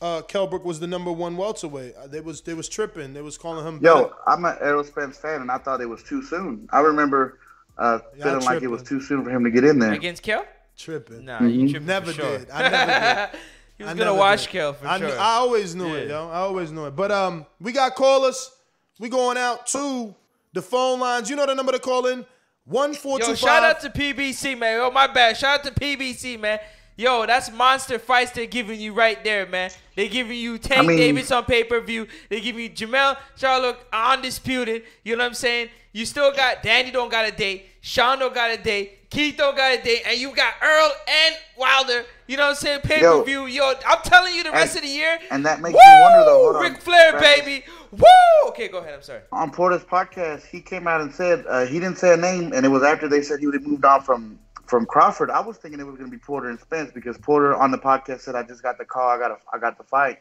uh, 0.00 0.22
Kell 0.22 0.46
Brook 0.46 0.64
was 0.64 0.80
the 0.80 0.86
number 0.86 1.12
one 1.12 1.36
welterweight. 1.36 1.94
Uh, 1.94 2.06
they 2.06 2.22
was 2.22 2.40
they 2.40 2.54
was 2.54 2.70
tripping. 2.70 3.12
They 3.12 3.20
was 3.20 3.36
calling 3.36 3.66
him. 3.66 3.80
Yo, 3.82 4.04
better. 4.04 4.14
I'm 4.26 4.44
an 4.46 4.56
Errol 4.62 4.82
Spence 4.82 5.18
fan, 5.18 5.42
and 5.42 5.50
I 5.50 5.58
thought 5.58 5.82
it 5.82 5.88
was 5.90 6.02
too 6.02 6.22
soon. 6.22 6.66
I 6.72 6.80
remember 6.80 7.38
uh, 7.76 7.98
Y'all 8.16 8.22
feeling 8.24 8.44
like 8.46 8.62
it 8.62 8.68
was 8.68 8.82
too 8.82 9.02
soon 9.02 9.24
for 9.24 9.30
him 9.30 9.44
to 9.44 9.50
get 9.50 9.64
in 9.64 9.78
there. 9.78 9.92
Against 9.92 10.22
Kell. 10.22 10.46
tripping. 10.74 11.26
Nah, 11.26 11.42
you 11.42 11.68
tripping 11.68 11.86
Never 11.86 12.06
for 12.06 12.12
sure. 12.22 12.38
did. 12.38 12.50
I 12.50 12.68
never 12.70 13.30
did. 13.32 13.40
he 13.76 13.84
was 13.84 13.92
I 13.92 13.94
going 13.94 14.06
to 14.08 14.14
watch 14.14 14.44
did. 14.44 14.52
Kell 14.52 14.72
for 14.72 14.86
I, 14.86 14.98
sure. 14.98 15.18
I 15.18 15.32
always 15.34 15.74
knew 15.74 15.94
it, 15.94 16.08
yo. 16.08 16.30
I 16.30 16.38
always 16.38 16.72
knew 16.72 16.86
it. 16.86 16.96
But 16.96 17.12
um, 17.12 17.44
we 17.60 17.72
got 17.72 17.94
callers. 17.94 18.50
We 18.98 19.10
going 19.10 19.36
out 19.36 19.66
to 19.68 20.14
the 20.54 20.62
phone 20.62 21.00
lines. 21.00 21.28
You 21.28 21.36
know 21.36 21.44
the 21.44 21.54
number 21.54 21.72
to 21.72 21.78
call 21.78 22.06
in. 22.06 22.24
One 22.70 22.94
four 22.94 23.18
two 23.18 23.24
Yo, 23.24 23.28
five. 23.30 23.38
shout 23.38 23.62
out 23.64 23.80
to 23.80 23.90
PBC, 23.90 24.56
man. 24.56 24.76
Yo, 24.78 24.90
my 24.92 25.08
bad. 25.08 25.36
Shout 25.36 25.58
out 25.66 25.74
to 25.74 25.80
PBC, 25.80 26.38
man. 26.38 26.60
Yo, 26.96 27.26
that's 27.26 27.50
monster 27.50 27.98
fights 27.98 28.30
they're 28.30 28.46
giving 28.46 28.78
you 28.80 28.92
right 28.92 29.24
there, 29.24 29.44
man. 29.46 29.70
They're 29.96 30.08
giving 30.08 30.38
you 30.38 30.56
Tank 30.58 30.84
I 30.84 30.86
mean- 30.86 30.96
Davis 30.98 31.32
on 31.32 31.44
pay 31.46 31.64
per 31.64 31.80
view. 31.80 32.06
They 32.28 32.40
giving 32.40 32.62
you 32.62 32.70
Jermell 32.70 33.16
Charlo 33.38 33.76
undisputed. 33.92 34.82
You 35.02 35.16
know 35.16 35.24
what 35.24 35.28
I'm 35.30 35.34
saying? 35.34 35.70
You 35.92 36.06
still 36.06 36.30
got 36.32 36.62
Danny 36.62 36.92
don't 36.92 37.10
got 37.10 37.26
a 37.26 37.32
date. 37.32 37.66
Shawn 37.80 38.18
don't 38.20 38.34
got 38.34 38.50
a 38.50 38.56
date. 38.62 39.10
Keith 39.10 39.36
don't 39.36 39.56
got 39.56 39.76
a 39.76 39.82
date, 39.82 40.02
and 40.06 40.16
you 40.20 40.32
got 40.36 40.54
Earl 40.62 40.92
and 41.08 41.34
Wilder. 41.56 42.04
You 42.28 42.36
know 42.36 42.44
what 42.44 42.50
I'm 42.50 42.54
saying? 42.56 42.80
Pay 42.82 43.00
per 43.00 43.24
view. 43.24 43.46
Yo, 43.46 43.72
I'm 43.84 43.98
telling 44.04 44.32
you, 44.36 44.44
the 44.44 44.52
rest 44.52 44.76
of 44.76 44.82
the 44.82 44.88
year. 44.88 45.18
And 45.32 45.44
that 45.46 45.60
makes 45.60 45.74
Woo! 45.74 45.80
me 45.80 46.00
wonder 46.02 46.24
though. 46.26 46.42
Hold 46.52 46.56
on. 46.56 46.62
Ric 46.62 46.80
Flair, 46.80 47.18
baby. 47.18 47.64
Woo! 47.92 48.48
Okay, 48.48 48.68
go 48.68 48.78
ahead. 48.78 48.94
I'm 48.94 49.02
sorry. 49.02 49.20
On 49.32 49.50
Porter's 49.50 49.84
podcast, 49.84 50.46
he 50.46 50.60
came 50.60 50.86
out 50.86 51.00
and 51.00 51.12
said 51.12 51.44
uh, 51.48 51.66
he 51.66 51.80
didn't 51.80 51.98
say 51.98 52.14
a 52.14 52.16
name, 52.16 52.52
and 52.52 52.64
it 52.64 52.68
was 52.68 52.82
after 52.82 53.08
they 53.08 53.22
said 53.22 53.40
he 53.40 53.46
would 53.46 53.54
have 53.54 53.66
moved 53.66 53.84
on 53.84 54.02
from 54.02 54.38
from 54.66 54.86
Crawford. 54.86 55.30
I 55.30 55.40
was 55.40 55.56
thinking 55.56 55.80
it 55.80 55.86
was 55.86 55.96
going 55.96 56.10
to 56.10 56.16
be 56.16 56.22
Porter 56.22 56.48
and 56.48 56.60
Spence 56.60 56.92
because 56.92 57.18
Porter 57.18 57.54
on 57.54 57.70
the 57.70 57.78
podcast 57.78 58.20
said, 58.20 58.34
"I 58.34 58.42
just 58.42 58.62
got 58.62 58.78
the 58.78 58.84
call. 58.84 59.08
I 59.08 59.18
got 59.18 59.32
a, 59.32 59.36
I 59.52 59.58
got 59.58 59.78
the 59.78 59.84
fight." 59.84 60.18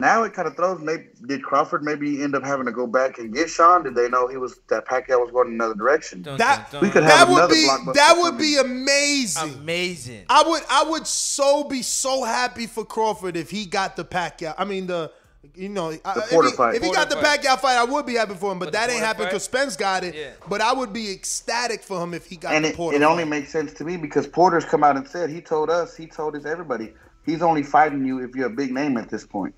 Now 0.00 0.22
it 0.22 0.32
kind 0.32 0.46
of 0.46 0.54
throws. 0.54 0.80
Maybe 0.80 1.08
did 1.26 1.42
Crawford 1.42 1.82
maybe 1.82 2.22
end 2.22 2.36
up 2.36 2.44
having 2.44 2.66
to 2.66 2.72
go 2.72 2.86
back 2.86 3.18
and 3.18 3.34
get 3.34 3.50
Shawn? 3.50 3.82
Did 3.82 3.96
they 3.96 4.08
know 4.08 4.28
he 4.28 4.36
was 4.36 4.60
that 4.68 4.86
Pacquiao 4.86 5.20
was 5.20 5.32
going 5.32 5.48
another 5.48 5.74
direction? 5.74 6.22
That 6.22 6.72
we 6.80 6.88
could 6.88 7.02
that 7.02 7.18
have 7.18 7.28
would 7.28 7.38
another 7.38 7.54
be 7.54 7.66
blockbuster 7.68 7.94
that 7.94 8.14
would 8.16 8.30
coming. 8.34 8.40
be 8.40 8.56
amazing. 8.58 9.54
Amazing. 9.54 10.24
I 10.28 10.44
would 10.46 10.62
I 10.70 10.84
would 10.84 11.06
so 11.06 11.64
be 11.64 11.82
so 11.82 12.22
happy 12.22 12.68
for 12.68 12.84
Crawford 12.84 13.36
if 13.36 13.50
he 13.50 13.66
got 13.66 13.96
the 13.96 14.04
Pacquiao. 14.04 14.54
I 14.56 14.64
mean 14.64 14.86
the 14.86 15.10
you 15.54 15.68
know 15.68 15.90
I- 15.90 15.92
if, 16.16 16.30
he, 16.30 16.50
fight. 16.52 16.74
if 16.76 16.82
he 16.82 16.90
got 16.92 17.08
the 17.10 17.16
fight. 17.16 17.40
Pacquiao 17.42 17.58
fight, 17.58 17.76
I 17.76 17.84
would 17.84 18.06
be 18.06 18.14
happy 18.14 18.34
for 18.34 18.52
him. 18.52 18.58
But, 18.58 18.66
But 18.66 18.72
that 18.74 18.82
ain't 18.90 18.92
Porter 18.98 19.06
happened 19.06 19.26
because 19.28 19.42
Spence 19.44 19.76
got 19.76 20.04
it. 20.04 20.14
Yeah. 20.14 20.30
But 20.48 20.60
I 20.60 20.72
would 20.72 20.92
be 20.92 21.10
ecstatic 21.12 21.82
for 21.82 22.02
him 22.02 22.14
if 22.14 22.26
he 22.26 22.36
got 22.36 22.54
and 22.54 22.64
the 22.64 22.70
it, 22.70 22.76
Porter. 22.76 22.96
it 22.96 23.02
only 23.02 23.22
fight. 23.24 23.30
makes 23.30 23.50
sense 23.50 23.72
to 23.74 23.84
me 23.84 23.96
because 23.96 24.26
Porter's 24.26 24.64
come 24.64 24.82
out 24.84 24.96
and 24.96 25.06
said 25.06 25.30
he 25.30 25.40
told 25.40 25.70
us, 25.70 25.96
he 25.96 26.06
told 26.06 26.34
us 26.36 26.44
everybody, 26.44 26.92
he's 27.24 27.42
only 27.42 27.62
fighting 27.62 28.04
you 28.04 28.18
if 28.24 28.34
you're 28.34 28.46
a 28.46 28.50
big 28.50 28.72
name 28.72 28.96
at 28.96 29.08
this 29.10 29.24
point. 29.26 29.54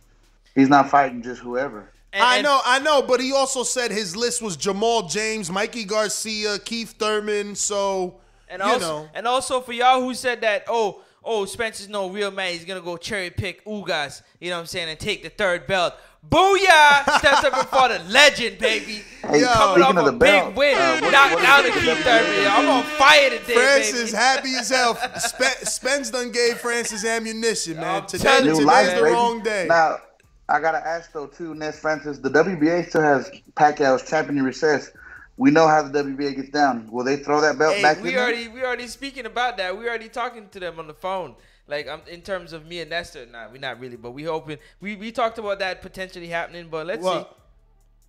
He's 0.55 0.68
not 0.68 0.91
fighting 0.91 1.22
just 1.22 1.41
whoever. 1.41 1.91
And- 2.12 2.22
I 2.24 2.37
and- 2.37 2.45
know, 2.45 2.61
I 2.64 2.78
know, 2.81 3.03
but 3.03 3.20
he 3.20 3.33
also 3.33 3.62
said 3.62 3.91
his 3.91 4.16
list 4.16 4.43
was 4.43 4.57
Jamal 4.57 5.03
James, 5.09 5.51
Mikey 5.51 5.85
Garcia, 5.85 6.59
Keith 6.59 6.95
Thurman. 6.99 7.55
So 7.55 8.16
And 8.49 8.61
you 8.61 8.68
also, 8.68 8.81
know, 9.03 9.09
and 9.14 9.26
also 9.28 9.61
for 9.61 9.72
y'all 9.72 10.01
who 10.01 10.12
said 10.14 10.41
that, 10.41 10.64
oh, 10.68 11.03
oh, 11.25 11.45
Spencer's 11.45 11.89
no 11.89 12.09
real 12.11 12.31
man. 12.31 12.53
He's 12.53 12.64
gonna 12.64 12.81
go 12.81 12.97
cherry 12.97 13.31
pick 13.31 13.64
Ugas, 13.64 14.23
you 14.41 14.51
know 14.51 14.57
what 14.57 14.61
I'm 14.62 14.66
saying, 14.66 14.89
and 14.89 14.99
take 14.99 15.23
the 15.23 15.29
third 15.31 15.66
belt. 15.66 15.95
Booyah! 16.29 17.03
Steps 17.18 17.45
up 17.45 17.55
before 17.71 17.89
the 17.89 17.99
legend, 18.11 18.59
baby. 18.59 19.03
Hey, 19.23 19.41
Coming 19.43 19.45
off 19.47 19.75
speaking 19.75 19.99
of 19.99 20.07
a 20.07 20.11
the 20.11 20.16
big 20.18 20.55
win, 20.57 20.77
uh, 20.77 21.01
what- 21.01 21.12
knock 21.12 21.31
what 21.33 21.39
is 21.41 21.47
down 21.47 21.62
the 21.64 21.71
the 21.71 21.81
Keith 21.81 22.05
Thurman. 22.05 22.47
I'm 22.47 22.68
on 22.68 22.83
fire 22.85 23.31
today, 23.31 23.55
Francis 23.55 24.05
baby. 24.12 24.16
happy 24.16 24.55
as 24.57 24.68
hell. 24.68 24.97
Spe- 25.18 25.64
Spence 25.66 26.11
done 26.11 26.31
gave 26.31 26.59
Francis 26.59 27.05
ammunition, 27.07 27.77
man. 27.77 28.03
I'm 28.03 28.07
Today, 28.07 28.23
telling 28.25 28.45
you, 28.45 28.51
New 28.53 28.59
today's 28.59 28.66
life, 28.66 28.95
the 28.97 29.03
baby. 29.03 29.14
wrong 29.14 29.43
day. 29.43 29.66
Now, 29.68 29.97
I 30.51 30.61
gotta 30.61 30.87
ask 30.87 31.11
though 31.12 31.27
too, 31.27 31.55
Ness 31.55 31.79
Francis. 31.79 32.18
The 32.18 32.29
WBA 32.29 32.89
still 32.91 33.01
has 33.03 33.31
Pacquiao's 33.55 34.03
champion 34.09 34.39
in 34.39 34.45
recess. 34.45 34.91
We 35.41 35.51
know 35.51 35.66
how 35.66 35.80
the 35.80 36.05
WBA 36.05 36.36
gets 36.36 36.51
down. 36.51 36.86
Will 36.91 37.03
they 37.03 37.16
throw 37.16 37.41
that 37.41 37.59
belt 37.59 37.74
Hey, 37.74 37.80
back 37.80 38.03
we 38.03 38.11
in 38.11 38.14
there? 38.14 38.24
already 38.24 38.49
we 38.49 38.62
already 38.62 38.86
speaking 38.86 39.24
about 39.24 39.57
that. 39.57 39.76
We 39.76 39.88
already 39.88 40.11
talking 40.11 40.51
to 40.51 40.61
them 40.61 40.78
on 40.78 40.86
the 40.86 40.93
phone. 40.93 41.34
Like 41.66 41.88
um, 41.88 42.03
in 42.07 42.20
terms 42.20 42.53
of 42.53 42.66
me 42.66 42.80
and 42.80 42.91
Nestor, 42.91 43.24
nah, 43.24 43.49
we 43.51 43.59
not 43.59 43.80
really, 43.80 43.97
but 43.97 44.11
we 44.11 44.24
hoping 44.24 44.59
we, 44.82 44.97
we 44.97 45.11
talked 45.11 45.38
about 45.38 45.61
that 45.61 45.80
potentially 45.80 46.26
happening. 46.26 46.68
But 46.70 46.86
let's 46.86 47.03
What? 47.03 47.38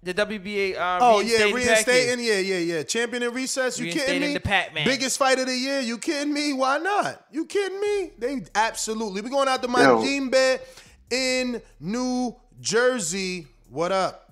The 0.03 0.13
WBA. 0.13 0.75
Uh, 0.75 0.99
Oh 0.99 1.21
yeah, 1.21 1.43
reinstating 1.43 1.55
reinstating. 1.55 2.19
Yeah, 2.25 2.39
yeah, 2.39 2.57
yeah. 2.57 2.83
Champion 2.83 3.23
in 3.23 3.33
recess. 3.33 3.79
You 3.79 3.93
kidding 3.93 4.21
me? 4.21 4.33
the 4.33 4.41
Pac-Man. 4.41 4.85
Biggest 4.85 5.17
fight 5.17 5.39
of 5.39 5.45
the 5.45 5.55
year. 5.55 5.79
You 5.79 5.99
kidding 5.99 6.33
me? 6.33 6.51
Why 6.51 6.79
not? 6.79 7.23
You 7.31 7.45
kidding 7.45 7.79
me? 7.79 8.11
They 8.19 8.43
absolutely. 8.55 9.21
We 9.21 9.29
going 9.29 9.47
out 9.47 9.61
to 9.61 9.69
my 9.69 9.83
Yo. 9.83 10.29
bed 10.29 10.59
in 11.09 11.61
New 11.79 12.35
Jersey. 12.59 13.47
What 13.69 13.93
up? 13.93 14.30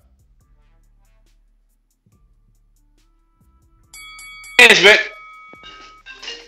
Management. 4.60 5.00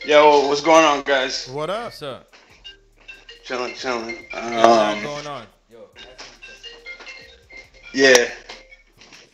Yo, 0.04 0.46
what's 0.46 0.60
going 0.60 0.84
on, 0.84 1.00
guys? 1.00 1.48
What 1.48 1.70
up? 1.70 1.84
What's 1.84 2.02
up? 2.02 2.28
Chilling, 3.42 3.74
chilling. 3.74 4.26
What's 4.30 4.50
got 4.50 4.96
Um, 4.98 5.02
going 5.02 5.26
on? 5.26 5.46
Yo. 5.70 5.88
yeah. 7.94 8.28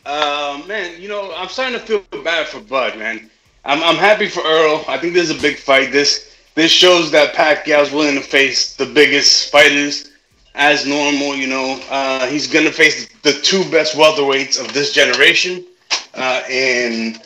Uh, 0.05 0.61
man, 0.65 1.01
you 1.01 1.09
know, 1.09 1.33
I'm 1.35 1.49
starting 1.49 1.77
to 1.77 1.85
feel 1.85 2.23
bad 2.23 2.47
for 2.47 2.61
Bud, 2.61 2.97
man. 2.97 3.29
I'm, 3.65 3.83
I'm 3.83 3.97
happy 3.97 4.29
for 4.29 4.43
Earl. 4.45 4.85
I 4.87 4.97
think 4.97 5.13
this 5.13 5.29
is 5.29 5.37
a 5.37 5.41
big 5.41 5.57
fight. 5.57 5.91
This 5.91 6.33
this 6.55 6.71
shows 6.71 7.11
that 7.11 7.33
Pacquiao's 7.35 7.91
willing 7.91 8.15
to 8.15 8.21
face 8.21 8.77
the 8.77 8.85
biggest 8.85 9.51
fighters 9.51 10.11
as 10.55 10.85
normal. 10.87 11.35
You 11.35 11.47
know, 11.47 11.81
uh, 11.89 12.27
he's 12.27 12.47
gonna 12.47 12.71
face 12.71 13.09
the 13.23 13.33
two 13.33 13.69
best 13.71 13.97
welterweights 13.97 14.57
of 14.57 14.71
this 14.73 14.93
generation, 14.93 15.65
uh, 16.13 16.43
in 16.49 17.19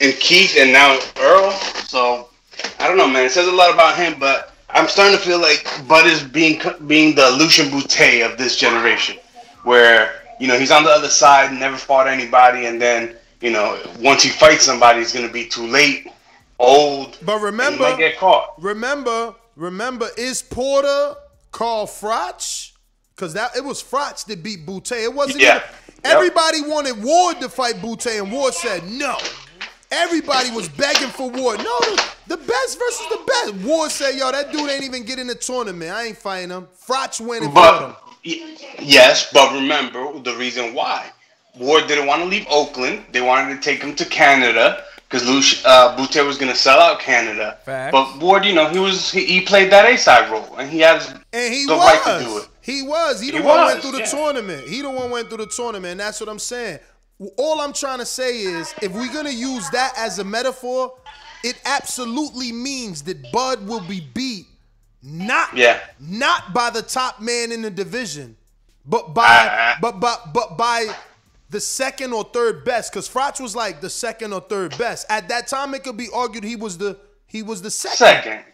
in 0.00 0.12
Keith 0.12 0.56
and 0.58 0.72
now 0.72 0.98
Earl. 1.20 1.50
So 1.86 2.28
I 2.78 2.88
don't 2.88 2.96
know, 2.96 3.08
man. 3.08 3.24
It 3.24 3.32
says 3.32 3.46
a 3.48 3.52
lot 3.52 3.72
about 3.72 3.96
him, 3.96 4.18
but 4.18 4.54
I'm 4.70 4.88
starting 4.88 5.16
to 5.16 5.22
feel 5.22 5.40
like 5.40 5.66
Bud 5.86 6.06
is 6.06 6.22
being 6.22 6.60
being 6.86 7.14
the 7.14 7.30
Lucian 7.38 7.70
Bute 7.70 8.22
of 8.22 8.38
this 8.38 8.56
generation, 8.56 9.16
where 9.64 10.22
you 10.38 10.48
know 10.48 10.58
he's 10.58 10.70
on 10.70 10.84
the 10.84 10.90
other 10.90 11.08
side, 11.08 11.52
never 11.52 11.76
fought 11.76 12.06
anybody, 12.06 12.66
and 12.66 12.80
then 12.80 13.16
you 13.40 13.50
know 13.50 13.80
once 14.00 14.22
he 14.22 14.30
fights 14.30 14.64
somebody, 14.64 15.00
it's 15.00 15.12
gonna 15.12 15.30
be 15.30 15.46
too 15.46 15.66
late, 15.66 16.08
old. 16.58 17.18
But 17.22 17.34
and 17.34 17.40
he 17.40 17.46
remember, 17.46 17.82
might 17.84 17.98
get 17.98 18.18
caught. 18.18 18.54
remember, 18.60 19.34
remember, 19.56 20.08
is 20.16 20.42
Porter 20.42 21.14
called 21.52 21.88
Froch? 21.88 22.72
Because 23.14 23.34
that 23.34 23.56
it 23.56 23.64
was 23.64 23.82
Froch 23.82 24.24
that 24.26 24.42
beat 24.42 24.64
Bute. 24.64 24.92
It 24.92 25.12
wasn't. 25.12 25.40
Yeah. 25.40 25.56
Even, 25.56 26.12
everybody 26.12 26.60
wanted 26.62 27.02
Ward 27.02 27.40
to 27.40 27.48
fight 27.48 27.80
Bute, 27.80 28.06
and 28.06 28.30
Ward 28.30 28.54
said 28.54 28.84
no. 28.88 29.18
Everybody 29.90 30.50
was 30.50 30.68
begging 30.68 31.08
for 31.08 31.30
Ward. 31.30 31.58
No, 31.58 31.78
the, 31.80 32.04
the 32.28 32.36
best 32.36 32.78
versus 32.78 33.06
the 33.10 33.20
best. 33.26 33.54
Ward 33.66 33.90
said, 33.90 34.16
"Yo, 34.16 34.30
that 34.30 34.52
dude 34.52 34.68
ain't 34.70 34.84
even 34.84 35.04
getting 35.04 35.22
in 35.22 35.26
the 35.28 35.34
tournament. 35.34 35.90
I 35.90 36.04
ain't 36.04 36.18
fighting 36.18 36.50
him." 36.50 36.68
Froch 36.86 37.20
winning 37.20 37.48
and 37.48 37.48
him. 37.48 37.54
But 37.54 38.02
y- 38.24 38.56
yes, 38.80 39.32
but 39.32 39.52
remember 39.54 40.18
the 40.20 40.34
reason 40.36 40.74
why 40.74 41.10
Ward 41.58 41.86
didn't 41.86 42.06
want 42.06 42.22
to 42.22 42.28
leave 42.28 42.46
Oakland. 42.50 43.04
They 43.12 43.20
wanted 43.22 43.54
to 43.54 43.60
take 43.62 43.82
him 43.82 43.94
to 43.96 44.04
Canada 44.04 44.84
because 45.08 45.22
Luch, 45.26 45.62
uh, 45.64 45.96
Bute 45.96 46.22
was 46.26 46.36
going 46.36 46.52
to 46.52 46.58
sell 46.58 46.80
out 46.80 47.00
Canada. 47.00 47.56
Facts. 47.64 47.92
But 47.92 48.18
Ward, 48.18 48.44
you 48.44 48.54
know, 48.54 48.68
he 48.68 48.78
was 48.78 49.10
he, 49.10 49.24
he 49.24 49.40
played 49.40 49.72
that 49.72 49.86
A 49.90 49.96
side 49.96 50.30
role, 50.30 50.54
and 50.58 50.68
he 50.70 50.80
has 50.80 51.14
And 51.32 51.54
he 51.54 51.64
the 51.64 51.74
was. 51.76 51.84
right 52.04 52.18
to 52.20 52.24
do 52.24 52.38
it. 52.38 52.48
He 52.60 52.82
was. 52.82 53.20
He 53.22 53.30
the 53.30 53.38
He 53.38 53.42
one 53.42 53.64
went 53.64 53.80
through 53.80 53.92
the 53.92 53.98
yeah. 54.00 54.04
tournament. 54.04 54.68
He 54.68 54.82
the 54.82 54.90
one 54.90 55.10
went 55.10 55.28
through 55.28 55.38
the 55.38 55.46
tournament. 55.46 55.92
And 55.92 56.00
that's 56.00 56.20
what 56.20 56.28
I'm 56.28 56.38
saying. 56.38 56.78
All 57.36 57.60
I'm 57.60 57.72
trying 57.72 57.98
to 57.98 58.06
say 58.06 58.38
is, 58.38 58.72
if 58.80 58.92
we're 58.92 59.12
gonna 59.12 59.30
use 59.30 59.68
that 59.70 59.92
as 59.96 60.18
a 60.18 60.24
metaphor, 60.24 60.94
it 61.42 61.60
absolutely 61.64 62.52
means 62.52 63.02
that 63.02 63.32
Bud 63.32 63.66
will 63.66 63.80
be 63.80 64.00
beat 64.14 64.46
not 65.02 65.56
Yeah. 65.56 65.80
not 66.00 66.52
by 66.52 66.70
the 66.70 66.82
top 66.82 67.20
man 67.20 67.52
in 67.52 67.62
the 67.62 67.70
division, 67.70 68.36
but 68.84 69.14
by 69.14 69.46
Uh-uh. 69.46 69.74
but 69.80 70.00
but 70.00 70.32
but 70.32 70.56
by 70.56 70.92
the 71.50 71.60
second 71.60 72.12
or 72.12 72.24
third 72.24 72.64
best. 72.64 72.92
Because 72.92 73.08
Froch 73.08 73.40
was 73.40 73.54
like 73.56 73.80
the 73.80 73.90
second 73.90 74.32
or 74.32 74.40
third 74.40 74.76
best. 74.76 75.06
At 75.08 75.28
that 75.28 75.46
time, 75.48 75.74
it 75.74 75.82
could 75.84 75.96
be 75.96 76.08
argued 76.12 76.44
he 76.44 76.56
was 76.56 76.78
the 76.78 76.96
he 77.26 77.42
was 77.42 77.62
the 77.62 77.70
second. 77.70 77.96
Second, 77.96 78.44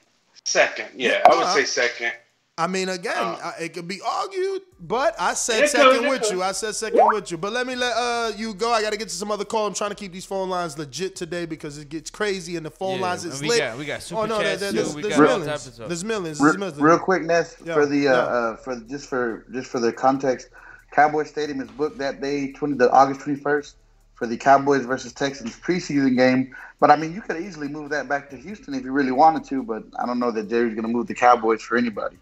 second, 0.44 0.88
yeah, 0.94 1.22
I 1.24 1.34
would 1.34 1.44
Uh, 1.44 1.54
say 1.54 1.64
second. 1.64 2.12
I 2.56 2.68
mean, 2.68 2.88
again, 2.88 3.16
I- 3.16 3.54
it 3.62 3.74
could 3.74 3.88
be 3.88 4.00
argued, 4.00 4.62
but 4.78 5.16
I 5.20 5.34
said 5.34 5.64
Uh. 5.64 5.66
Second 5.66 5.86
could, 5.96 6.04
it 6.04 6.08
with 6.08 6.22
could. 6.22 6.30
you. 6.32 6.42
I 6.44 6.52
said 6.52 6.72
second 6.76 7.04
with 7.08 7.30
you. 7.32 7.36
But 7.36 7.52
let 7.52 7.66
me 7.66 7.74
let 7.74 7.96
uh 7.96 8.30
you 8.36 8.54
go. 8.54 8.70
I 8.70 8.80
got 8.80 8.92
to 8.92 8.96
get 8.96 9.08
to 9.08 9.14
some 9.14 9.32
other 9.32 9.44
call. 9.44 9.66
I'm 9.66 9.74
trying 9.74 9.90
to 9.90 9.96
keep 9.96 10.12
these 10.12 10.24
phone 10.24 10.48
lines 10.48 10.78
legit 10.78 11.16
today 11.16 11.46
because 11.46 11.78
it 11.78 11.88
gets 11.88 12.10
crazy 12.10 12.56
and 12.56 12.64
the 12.64 12.70
phone 12.70 12.96
Yeah, 13.00 13.06
lines 13.06 13.24
and 13.24 13.32
is 13.32 13.40
we 13.42 13.48
lit. 13.48 13.58
got- 13.58 13.78
we 13.78 13.84
got 13.84 14.02
super 14.02 14.20
oh 14.22 14.26
no, 14.26 14.38
there- 14.38 14.50
chats, 14.56 14.60
there- 14.60 14.70
too. 14.70 14.76
there's, 14.76 14.94
We 14.94 15.02
got 15.02 15.18
millions. 15.18 15.46
types 15.46 15.66
of 15.66 15.74
stuff. 15.74 15.88
There's 15.88 16.04
millions. 16.04 16.38
There's 16.38 16.56
millions. 16.56 16.80
real 16.80 16.98
quick, 16.98 17.22
Ness, 17.24 17.56
Yeah, 17.64 17.74
for 17.74 17.86
the 17.86 18.06
uh, 18.06 18.12
yeah. 18.12 18.18
uh, 18.20 18.56
for 18.56 18.76
just 18.88 19.08
for 19.08 19.44
just 19.52 19.68
for 19.68 19.80
the 19.80 19.92
context, 19.92 20.48
Cowboy 20.92 21.24
Stadium 21.24 21.60
is 21.60 21.68
booked 21.72 21.98
that 21.98 22.20
day, 22.20 22.52
twenty 22.52 22.74
the 22.74 22.88
August 22.92 23.22
twenty 23.22 23.40
first, 23.40 23.74
for 24.14 24.28
the 24.28 24.36
Cowboys 24.36 24.84
versus 24.86 25.12
Texans 25.12 25.56
preseason 25.58 26.16
game. 26.16 26.54
But 26.78 26.92
I 26.92 26.96
mean, 26.96 27.12
you 27.12 27.20
could 27.20 27.38
easily 27.42 27.66
move 27.66 27.90
that 27.90 28.08
back 28.08 28.30
to 28.30 28.36
Houston 28.36 28.74
if 28.74 28.84
you 28.84 28.92
really 28.92 29.10
wanted 29.10 29.42
to. 29.48 29.64
But 29.64 29.82
I 29.98 30.06
don't 30.06 30.20
know 30.20 30.30
that 30.30 30.48
Jerry's 30.48 30.74
going 30.74 30.86
to 30.86 30.92
move 30.92 31.08
the 31.08 31.14
Cowboys 31.14 31.60
for 31.60 31.76
anybody. 31.76 32.16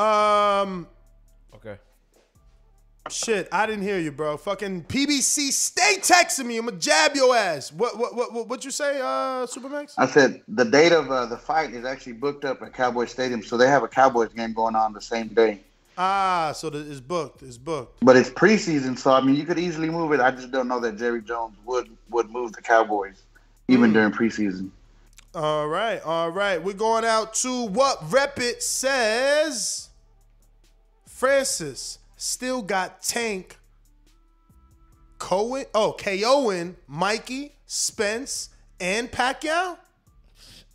Um, 0.00 0.86
Okay. 1.54 1.76
shit, 3.10 3.48
I 3.52 3.66
didn't 3.66 3.82
hear 3.82 3.98
you, 3.98 4.12
bro. 4.12 4.36
Fucking 4.36 4.84
PBC, 4.84 5.50
stay 5.52 5.96
texting 5.98 6.46
me. 6.46 6.56
I'm 6.56 6.66
gonna 6.66 6.78
jab 6.78 7.14
your 7.14 7.36
ass. 7.36 7.70
What 7.72 7.98
what 7.98 8.14
what 8.14 8.32
what 8.32 8.48
what 8.48 8.64
you 8.64 8.70
say, 8.70 8.98
uh, 9.00 9.46
Supermax? 9.46 9.94
I 9.98 10.06
said 10.06 10.42
the 10.48 10.64
date 10.64 10.92
of 10.92 11.10
uh, 11.10 11.26
the 11.26 11.36
fight 11.36 11.74
is 11.74 11.84
actually 11.84 12.14
booked 12.14 12.44
up 12.44 12.62
at 12.62 12.72
Cowboy 12.72 13.04
Stadium, 13.06 13.42
so 13.42 13.56
they 13.56 13.68
have 13.68 13.82
a 13.82 13.88
Cowboys 13.88 14.32
game 14.32 14.54
going 14.54 14.74
on 14.74 14.92
the 14.94 15.00
same 15.02 15.28
day. 15.28 15.60
Ah, 15.98 16.52
so 16.54 16.70
the, 16.70 16.78
it's 16.90 17.00
booked. 17.00 17.42
It's 17.42 17.58
booked. 17.58 18.02
But 18.02 18.16
it's 18.16 18.30
preseason, 18.30 18.98
so 18.98 19.12
I 19.12 19.20
mean, 19.20 19.34
you 19.34 19.44
could 19.44 19.58
easily 19.58 19.90
move 19.90 20.12
it. 20.12 20.20
I 20.20 20.30
just 20.30 20.50
don't 20.50 20.68
know 20.68 20.80
that 20.80 20.96
Jerry 20.96 21.20
Jones 21.20 21.56
would 21.66 21.90
would 22.08 22.30
move 22.30 22.52
the 22.52 22.62
Cowboys 22.62 23.20
even 23.68 23.92
during 23.92 24.12
preseason. 24.12 24.70
All 25.34 25.68
right, 25.68 26.00
all 26.02 26.30
right. 26.30 26.60
We're 26.62 26.72
going 26.72 27.04
out 27.04 27.34
to 27.34 27.66
what 27.66 27.98
Rep 28.10 28.40
It 28.40 28.62
says. 28.62 29.89
Francis 31.20 31.98
still 32.16 32.62
got 32.62 33.02
Tank, 33.02 33.58
Cohen, 35.18 35.66
oh, 35.74 35.94
KOing, 35.98 36.76
Mikey, 36.88 37.54
Spence, 37.66 38.48
and 38.80 39.12
Pacquiao. 39.12 39.76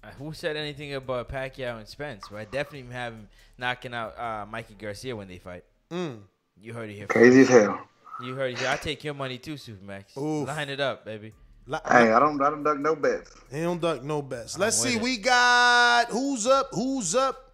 Uh, 0.04 0.08
Who 0.20 0.34
said 0.34 0.56
anything 0.56 0.94
about 0.94 1.30
Pacquiao 1.30 1.80
and 1.80 1.88
Spence? 1.88 2.28
But 2.30 2.38
I 2.42 2.46
definitely 2.46 2.94
have 2.94 3.14
him 3.14 3.28
knocking 3.58 3.96
out 3.96 4.20
uh, 4.20 4.46
Mikey 4.46 4.76
Garcia 4.76 5.16
when 5.16 5.28
they 5.28 5.40
fight. 5.40 5.64
Mm. 5.90 6.20
You 6.62 6.74
heard 6.74 6.92
it 6.92 6.94
here. 6.94 7.08
Crazy 7.08 7.42
as 7.42 7.50
hell. 7.50 7.82
You 8.22 8.36
heard 8.36 8.52
it 8.52 8.60
here. 8.60 8.70
I 8.70 8.78
take 8.78 9.04
your 9.04 9.16
money 9.16 9.40
too, 9.40 9.56
Supermax. 9.56 10.16
Line 10.16 10.70
it 10.70 10.80
up, 10.80 11.06
baby. 11.06 11.34
Hey, 11.68 12.12
I 12.12 12.20
don't 12.20 12.40
I 12.40 12.52
don't 12.52 12.62
duck 12.62 12.78
no 12.78 12.96
bets. 12.96 13.32
He 13.52 13.62
don't 13.62 13.82
duck 13.82 14.04
no 14.04 14.22
bets. 14.22 14.54
I'm 14.54 14.62
Let's 14.62 14.78
see. 14.78 14.98
it. 14.98 15.02
We 15.02 15.18
got 15.18 16.10
who's 16.10 16.46
up? 16.46 16.70
Who's 16.72 17.16
up? 17.16 17.52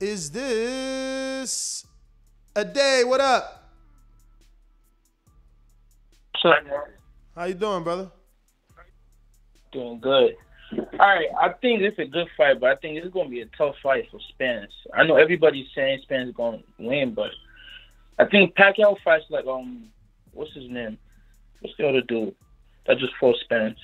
Is 0.00 0.30
this 0.30 1.84
a 2.56 2.64
day? 2.64 3.02
What 3.06 3.20
up? 3.20 3.56
How 7.34 7.44
you 7.44 7.54
doing, 7.54 7.84
brother? 7.84 8.10
Doing 9.72 10.00
good. 10.00 10.36
All 10.72 10.98
right, 11.00 11.26
I 11.40 11.48
think 11.60 11.82
it's 11.82 11.98
a 11.98 12.04
good 12.04 12.28
fight, 12.36 12.60
but 12.60 12.70
I 12.70 12.76
think 12.76 12.96
it's 12.96 13.12
going 13.12 13.26
to 13.26 13.30
be 13.30 13.40
a 13.40 13.46
tough 13.58 13.74
fight 13.82 14.06
for 14.10 14.20
Spence. 14.30 14.70
I 14.94 15.04
know 15.04 15.16
everybody's 15.16 15.66
saying 15.74 16.00
Spence 16.02 16.28
is 16.28 16.34
going 16.34 16.60
to 16.78 16.86
win, 16.86 17.12
but 17.14 17.30
I 18.18 18.24
think 18.26 18.54
Pacquiao 18.54 18.96
fights 19.04 19.24
like 19.30 19.46
um, 19.46 19.88
what's 20.32 20.52
his 20.54 20.70
name? 20.70 20.96
What's 21.60 21.76
the 21.76 21.88
other 21.88 22.00
dude 22.02 22.34
that 22.86 22.98
just 22.98 23.12
fought 23.20 23.36
Spence? 23.44 23.78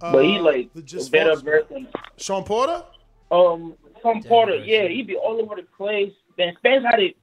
but 0.00 0.24
he 0.24 0.38
Uh, 0.38 0.42
like 0.42 0.84
just 0.84 1.08
a 1.08 1.12
better 1.12 1.36
fought- 1.36 1.44
version. 1.44 1.88
Shawn 2.16 2.44
Porter? 2.44 2.82
Um, 3.30 3.74
Tom 4.02 4.22
Porter, 4.24 4.56
yeah, 4.56 4.88
he'd 4.88 5.06
be 5.06 5.16
all 5.16 5.40
over 5.40 5.54
the 5.56 5.62
place. 5.76 6.12
Then 6.36 6.52
Spence 6.58 6.84
had 6.84 7.00
a, 7.00 7.14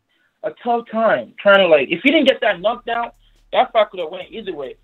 a 0.43 0.51
tough 0.63 0.87
time 0.91 1.33
trying 1.39 1.59
to 1.59 1.67
like. 1.67 1.89
If 1.89 2.01
he 2.03 2.11
didn't 2.11 2.27
get 2.27 2.41
that 2.41 2.59
knockdown, 2.59 3.11
that 3.51 3.71
fight 3.71 3.89
could 3.89 3.99
have 3.99 4.09
went 4.09 4.31
either 4.31 4.53
way. 4.53 4.75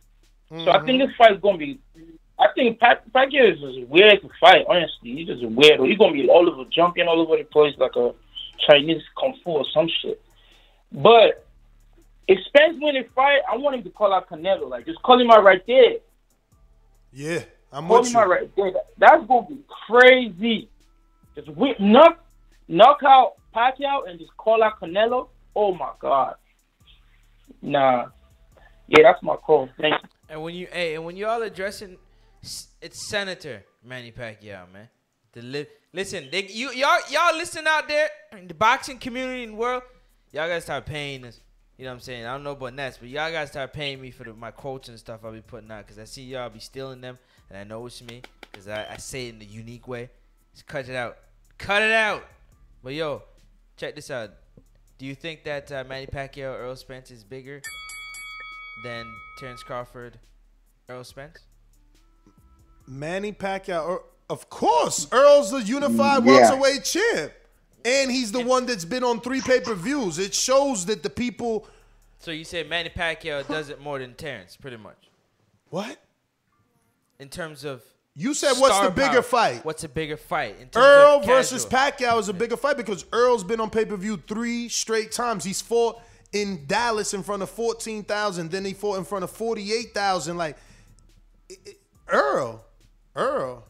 So 0.50 0.72
I 0.72 0.80
think 0.86 1.02
mm-hmm. 1.02 1.08
this 1.08 1.16
fight's 1.18 1.42
gonna 1.42 1.58
be. 1.58 1.80
I 2.38 2.48
think 2.54 2.80
Pac- 2.80 3.10
Pacquiao 3.12 3.54
is 3.54 3.60
just 3.60 3.90
weird 3.90 4.22
to 4.22 4.30
fight. 4.40 4.66
Honestly, 4.70 5.16
he's 5.16 5.28
just 5.28 5.44
weird. 5.44 5.80
He's 5.80 5.98
gonna 5.98 6.14
be 6.14 6.30
all 6.30 6.48
over, 6.50 6.70
jumping 6.70 7.08
all 7.08 7.20
over 7.20 7.38
the 7.38 7.44
place 7.46 7.74
like 7.78 7.96
a 7.96 8.14
Chinese 8.68 9.02
kung 9.20 9.38
fu 9.44 9.52
or 9.52 9.66
some 9.74 9.90
shit. 10.02 10.22
But 10.92 11.46
if 12.28 12.40
Spence 12.46 12.78
win 12.80 12.96
the 12.96 13.04
fight, 13.16 13.42
I 13.52 13.58
want 13.58 13.76
him 13.76 13.84
to 13.84 13.90
call 13.90 14.14
out 14.14 14.30
Canelo. 14.30 14.70
Like 14.70 14.86
just 14.86 15.02
call 15.02 15.20
him 15.20 15.32
out 15.32 15.44
right 15.44 15.66
there. 15.66 15.96
Yeah, 17.12 17.44
I'm 17.72 17.88
Call 17.88 18.00
with 18.00 18.10
him 18.10 18.14
you. 18.14 18.20
out 18.20 18.30
right 18.30 18.56
there. 18.56 18.74
That's 18.98 19.26
gonna 19.26 19.48
be 19.48 19.60
crazy. 19.88 20.70
Just 21.36 21.50
whip, 21.50 21.80
knock, 21.80 22.24
knock 22.68 23.00
out 23.06 23.34
Pacquiao 23.54 24.10
and 24.10 24.20
just 24.20 24.36
call 24.38 24.64
out 24.64 24.80
Canelo. 24.80 25.30
Oh 25.56 25.74
my 25.74 25.92
god. 26.00 26.36
Nah. 27.62 28.08
Yeah, 28.88 29.04
that's 29.04 29.24
my 29.24 29.36
call. 29.38 29.70
Thank 29.80 30.02
you. 30.02 30.10
And 30.30 30.42
when 30.44 30.56
you 30.56 30.68
hey, 30.72 30.96
and 30.96 31.06
when 31.06 31.16
y'all 31.16 31.42
addressing, 31.42 31.98
it's 32.42 33.10
Senator 33.10 33.64
Manny 33.84 34.12
Pacquiao, 34.12 34.72
man. 34.72 34.90
The 35.34 35.42
li- 35.42 35.68
listen, 35.94 36.30
they, 36.32 36.46
you 36.48 36.72
y'all 36.72 37.00
y'all 37.12 37.36
listen 37.36 37.68
out 37.68 37.88
there 37.88 38.10
in 38.38 38.48
the 38.48 38.54
boxing 38.54 38.98
community 38.98 39.44
and 39.44 39.58
world. 39.58 39.84
Y'all 40.32 40.48
gotta 40.48 40.62
start 40.62 40.86
paying 40.86 41.26
us 41.26 41.40
You 41.78 41.86
know 41.86 41.92
what 41.92 41.96
I'm 41.96 42.00
saying? 42.02 42.26
I 42.26 42.34
don't 42.34 42.44
know 42.44 42.52
about 42.52 42.74
Nets, 42.74 42.98
but 42.98 43.10
y'all 43.10 43.32
gotta 43.32 43.48
start 43.48 43.74
paying 43.74 44.02
me 44.02 44.12
for 44.12 44.24
the, 44.24 44.34
my 44.34 44.52
quotes 44.52 44.90
and 44.90 44.98
stuff 45.00 45.22
I'll 45.24 45.32
be 45.32 45.42
putting 45.42 45.72
out 45.72 45.86
because 45.86 46.00
I 46.00 46.06
see 46.06 46.24
y'all 46.24 46.50
be 46.50 46.60
stealing 46.60 47.02
them, 47.02 47.18
and 47.50 47.58
I 47.58 47.64
know 47.64 47.86
it's 47.86 48.02
me 48.02 48.22
because 48.52 48.68
I, 48.68 48.86
I 48.94 48.98
say 48.98 49.28
it 49.28 49.36
in 49.36 49.42
a 49.42 49.46
unique 49.46 49.88
way. 49.88 50.10
Just 50.54 50.68
cut 50.68 50.88
it 50.88 50.96
out. 50.96 51.18
Cut 51.58 51.82
it 51.82 51.92
out. 51.92 52.24
But 52.84 52.94
yo, 52.94 53.24
check 53.78 53.96
this 53.96 54.10
out. 54.10 54.32
Do 54.98 55.06
you 55.06 55.16
think 55.16 55.44
that 55.44 55.72
uh, 55.72 55.84
Manny 55.88 56.08
Pacquiao, 56.08 56.58
Earl 56.58 56.76
Spence 56.76 57.12
is 57.12 57.24
bigger 57.24 57.62
than 58.84 59.06
Terrence 59.40 59.62
Crawford, 59.64 60.18
Earl 60.88 61.04
Spence? 61.04 61.40
Manny 62.88 63.34
Pacquiao, 63.34 63.88
Earl- 63.90 64.04
of 64.30 64.50
course, 64.50 65.08
Earl's 65.12 65.52
the 65.52 65.62
unified 65.62 66.24
Yeah. 66.26 66.32
welterweight 66.52 66.84
champ, 66.84 67.32
and 67.84 68.10
he's 68.10 68.32
the 68.32 68.42
one 68.44 68.66
that's 68.66 68.86
been 68.86 69.04
on 69.04 69.20
three 69.22 69.42
pay 69.42 69.60
per 69.60 69.74
views. 69.76 70.18
It 70.18 70.34
shows 70.34 70.86
that 70.86 71.04
the 71.04 71.10
people. 71.10 71.68
So 72.20 72.32
you 72.32 72.44
say 72.46 72.64
Manny 72.64 72.90
Pacquiao 72.90 73.46
does 73.48 73.70
it 73.70 73.82
more 73.82 74.00
than 74.00 74.14
Terrence, 74.16 74.56
pretty 74.56 74.78
much. 74.78 74.98
What? 75.70 75.98
In 77.20 77.30
terms 77.30 77.64
of 77.66 77.84
You 78.18 78.34
said 78.34 78.54
what's 78.54 78.80
the 78.80 78.92
bigger 78.92 79.14
power, 79.16 79.22
fight? 79.22 79.66
What's 79.66 79.84
a 79.84 79.90
bigger 79.90 80.16
fight? 80.16 80.56
In 80.62 80.70
terms 80.70 80.86
Earl 80.86 81.20
of 81.20 81.26
versus 81.26 81.66
casual? 81.66 82.08
Pacquiao 82.14 82.20
is 82.20 82.30
a 82.30 82.34
bigger 82.34 82.56
fight 82.56 82.78
because 82.78 83.04
Earl's 83.12 83.44
been 83.44 83.60
on 83.60 83.70
pay 83.70 83.84
per 83.84 83.98
view 83.98 84.16
three 84.16 84.70
straight 84.70 85.12
times. 85.12 85.44
He's 85.44 85.62
fought 85.62 86.02
in 86.32 86.66
Dallas 86.66 87.14
in 87.14 87.24
front 87.24 87.44
of 87.44 87.50
fourteen 87.50 88.04
thousand, 88.04 88.52
then 88.52 88.64
he 88.64 88.74
fought 88.74 88.98
in 89.00 89.04
front 89.04 89.24
of 89.26 89.32
forty 89.32 89.74
eight 89.74 89.94
thousand. 89.94 90.38
Like 90.38 90.58
it- 91.50 91.60
it- 91.66 91.80
Earl, 92.08 92.64
Earl. 93.16 93.64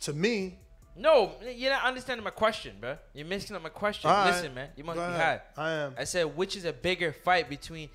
To 0.00 0.12
me, 0.12 0.58
No, 0.96 1.32
you're 1.54 1.70
not 1.72 1.84
understanding 1.84 2.22
my 2.24 2.30
question, 2.30 2.76
bro. 2.80 2.96
You're 3.14 3.26
missing 3.26 3.54
up 3.56 3.62
my 3.62 3.68
question. 3.68 4.10
All 4.10 4.16
right. 4.16 4.30
Listen, 4.34 4.52
man, 4.54 4.68
you 4.76 4.84
must 4.84 4.96
Go 4.96 5.06
be 5.06 5.14
ahead. 5.14 5.42
high. 5.56 5.62
I 5.62 5.70
am. 5.72 5.94
I 5.96 6.04
said, 6.04 6.36
which 6.36 6.56
is 6.56 6.64
a 6.64 6.72
bigger 6.72 7.12
fight 7.12 7.48
between 7.48 7.88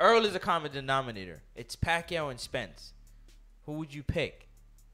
Earl 0.00 0.24
is 0.24 0.34
a 0.34 0.38
common 0.40 0.72
denominator. 0.72 1.42
It's 1.54 1.76
Pacquiao 1.76 2.30
and 2.30 2.38
Spence. 2.40 2.92
Who 3.66 3.72
would 3.72 3.92
you 3.94 4.02
pick? 4.02 4.48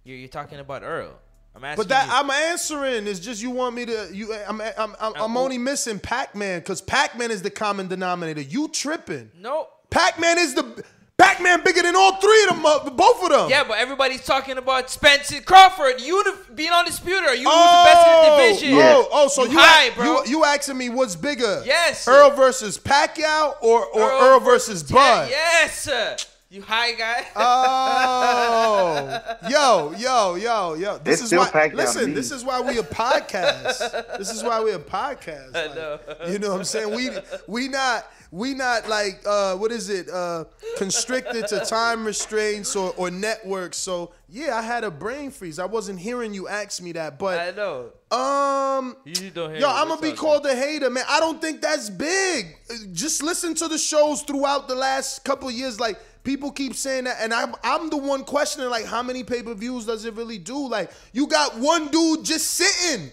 You're, 0.04 0.16
you're 0.18 0.28
talking 0.28 0.58
about 0.58 0.82
Earl. 0.82 1.12
I'm 1.54 1.64
asking. 1.64 1.76
but 1.84 1.88
that 1.88 2.06
you, 2.06 2.12
I'm 2.12 2.30
answering 2.30 3.06
is 3.06 3.18
just 3.18 3.42
you 3.42 3.50
want 3.50 3.74
me 3.74 3.86
to 3.86 4.08
you. 4.12 4.34
I'm 4.34 4.60
I'm 4.60 4.94
I'm, 5.00 5.12
I'm 5.16 5.36
only 5.36 5.56
missing 5.58 5.98
Pac 5.98 6.34
Man 6.34 6.60
because 6.60 6.82
Pac 6.82 7.16
Man 7.18 7.30
is 7.30 7.40
the 7.42 7.50
common 7.50 7.88
denominator. 7.88 8.42
You 8.42 8.68
tripping? 8.68 9.30
No. 9.40 9.68
Pac 9.88 10.20
Man 10.20 10.36
is 10.38 10.52
the 10.54 10.84
Pac 11.16 11.40
Man 11.42 11.62
bigger 11.64 11.80
than 11.80 11.96
all 11.96 12.16
three 12.16 12.42
of 12.42 12.50
them, 12.50 12.66
uh, 12.66 12.90
both 12.90 13.22
of 13.24 13.30
them. 13.30 13.48
yeah, 13.48 13.64
but 13.64 13.78
everybody's 13.78 14.22
talking 14.22 14.58
about 14.58 14.90
Spencer 14.90 15.40
Crawford. 15.40 15.98
You 16.02 16.22
the- 16.24 16.52
being 16.52 16.70
undisputed. 16.72 17.38
You 17.38 17.46
Oh, 17.48 17.84
the 17.84 17.90
best 17.90 18.06
in 18.06 18.62
the 18.68 18.68
division? 18.74 18.78
Oh, 18.86 19.08
oh, 19.10 19.28
so 19.28 19.44
you, 19.44 19.56
high, 19.58 19.84
a- 19.84 19.94
bro. 19.94 20.04
you 20.24 20.30
you 20.40 20.44
asking 20.44 20.76
me 20.76 20.90
what's 20.90 21.16
bigger? 21.16 21.62
Yes. 21.64 22.06
Earl 22.06 22.32
versus 22.32 22.76
Pacquiao 22.76 23.54
or 23.62 23.86
or 23.86 24.10
Earl, 24.10 24.40
versus 24.40 24.82
Bud? 24.82 25.30
Yes, 25.30 25.80
sir. 25.84 26.16
You 26.56 26.62
high 26.62 26.92
guy. 26.92 27.26
Oh, 27.36 29.20
yo, 29.50 29.92
yo, 29.92 30.36
yo, 30.36 30.72
yo. 30.74 30.96
This 30.98 31.14
It's 31.16 31.22
is 31.24 31.26
still 31.28 31.44
why. 31.44 31.70
Listen, 31.74 32.14
this 32.14 32.30
is 32.30 32.46
why 32.46 32.62
we 32.62 32.78
a 32.78 32.82
podcast. 32.82 34.16
this 34.16 34.30
is 34.32 34.42
why 34.42 34.62
we 34.62 34.72
a 34.72 34.78
podcast. 34.78 35.54
I 35.54 35.74
know. 35.74 35.98
You 36.26 36.38
know 36.38 36.48
what 36.52 36.58
I'm 36.60 36.64
saying? 36.64 36.94
We 36.94 37.10
we 37.46 37.68
not 37.68 38.10
we 38.30 38.54
not 38.54 38.88
like 38.88 39.20
uh 39.26 39.56
what 39.56 39.70
is 39.70 39.90
it? 39.90 40.08
Uh 40.08 40.44
constricted 40.78 41.46
to 41.48 41.60
time 41.60 42.06
restraints 42.06 42.74
or, 42.74 42.94
or 42.96 43.10
networks. 43.10 43.76
So 43.76 44.12
yeah, 44.28 44.56
I 44.56 44.62
had 44.62 44.82
a 44.82 44.90
brain 44.90 45.30
freeze. 45.30 45.58
I 45.58 45.66
wasn't 45.66 46.00
hearing 46.00 46.32
you 46.32 46.48
ask 46.48 46.80
me 46.82 46.92
that, 46.92 47.18
but 47.18 47.38
I 47.38 47.50
know. 47.50 47.90
um 48.10 48.96
You 49.04 49.30
don't 49.30 49.50
hear 49.50 49.60
Yo. 49.60 49.68
I'm 49.68 49.88
gonna 49.88 50.00
be 50.00 50.10
up, 50.10 50.16
called 50.16 50.46
a 50.46 50.54
hater, 50.56 50.88
man. 50.88 51.04
I 51.08 51.20
don't 51.20 51.40
think 51.40 51.60
that's 51.60 51.90
big. 51.90 52.56
Just 52.92 53.22
listen 53.22 53.54
to 53.56 53.68
the 53.68 53.78
shows 53.78 54.22
throughout 54.22 54.68
the 54.68 54.74
last 54.74 55.22
couple 55.24 55.48
of 55.48 55.54
years. 55.54 55.78
Like 55.78 55.98
people 56.26 56.50
keep 56.50 56.74
saying 56.74 57.04
that, 57.04 57.16
and 57.20 57.32
I'm 57.32 57.54
I'm 57.62 57.88
the 57.88 57.96
one 57.96 58.24
questioning 58.24 58.68
like 58.68 58.84
how 58.84 59.02
many 59.02 59.24
pay 59.24 59.42
per 59.42 59.54
views 59.54 59.86
does 59.86 60.04
it 60.04 60.12
really 60.14 60.36
do? 60.36 60.68
Like 60.68 60.90
you 61.12 61.26
got 61.26 61.56
one 61.56 61.86
dude 61.88 62.24
just 62.24 62.50
sitting, 62.50 63.10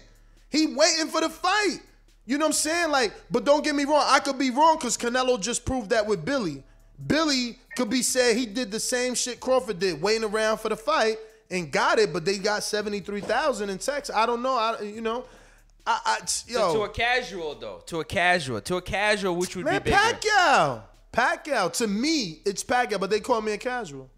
he 0.50 0.66
waiting 0.66 1.06
for 1.06 1.22
the 1.22 1.30
fight. 1.30 1.78
You 2.26 2.38
know 2.38 2.46
what 2.46 2.48
I'm 2.48 2.52
saying? 2.54 2.90
Like, 2.90 3.12
but 3.30 3.44
don't 3.44 3.62
get 3.62 3.74
me 3.74 3.84
wrong. 3.84 4.04
I 4.06 4.18
could 4.18 4.38
be 4.38 4.50
wrong 4.50 4.76
because 4.76 4.96
Canelo 4.96 5.40
just 5.40 5.64
proved 5.64 5.90
that 5.90 6.06
with 6.06 6.24
Billy. 6.24 6.62
Billy 7.06 7.58
could 7.76 7.90
be 7.90 8.02
said 8.02 8.36
he 8.36 8.46
did 8.46 8.70
the 8.70 8.80
same 8.80 9.14
shit 9.14 9.40
Crawford 9.40 9.78
did, 9.78 10.00
waiting 10.02 10.24
around 10.24 10.58
for 10.58 10.68
the 10.68 10.76
fight 10.76 11.18
and 11.50 11.70
got 11.70 11.98
it, 11.98 12.12
but 12.12 12.24
they 12.24 12.38
got 12.38 12.64
seventy 12.64 13.00
three 13.00 13.20
thousand 13.20 13.70
in 13.70 13.78
Texas. 13.78 14.14
I 14.14 14.26
don't 14.26 14.42
know. 14.42 14.56
I 14.56 14.80
you 14.82 15.00
know. 15.00 15.24
I, 15.86 16.00
I 16.04 16.18
yo. 16.48 16.72
So 16.72 16.74
to 16.74 16.82
a 16.82 16.88
casual 16.88 17.54
though, 17.54 17.82
to 17.86 18.00
a 18.00 18.04
casual, 18.04 18.60
to 18.62 18.76
a 18.76 18.82
casual, 18.82 19.36
which 19.36 19.54
would 19.54 19.66
Man, 19.66 19.82
be 19.82 19.90
bigger? 19.90 19.96
Pacquiao. 19.98 20.82
Pacquiao. 21.14 21.72
To 21.74 21.86
me, 21.86 22.40
it's 22.44 22.64
Pacquiao, 22.64 22.98
but 23.00 23.10
they 23.10 23.20
call 23.20 23.40
me 23.40 23.52
a 23.52 23.58
casual. 23.58 24.10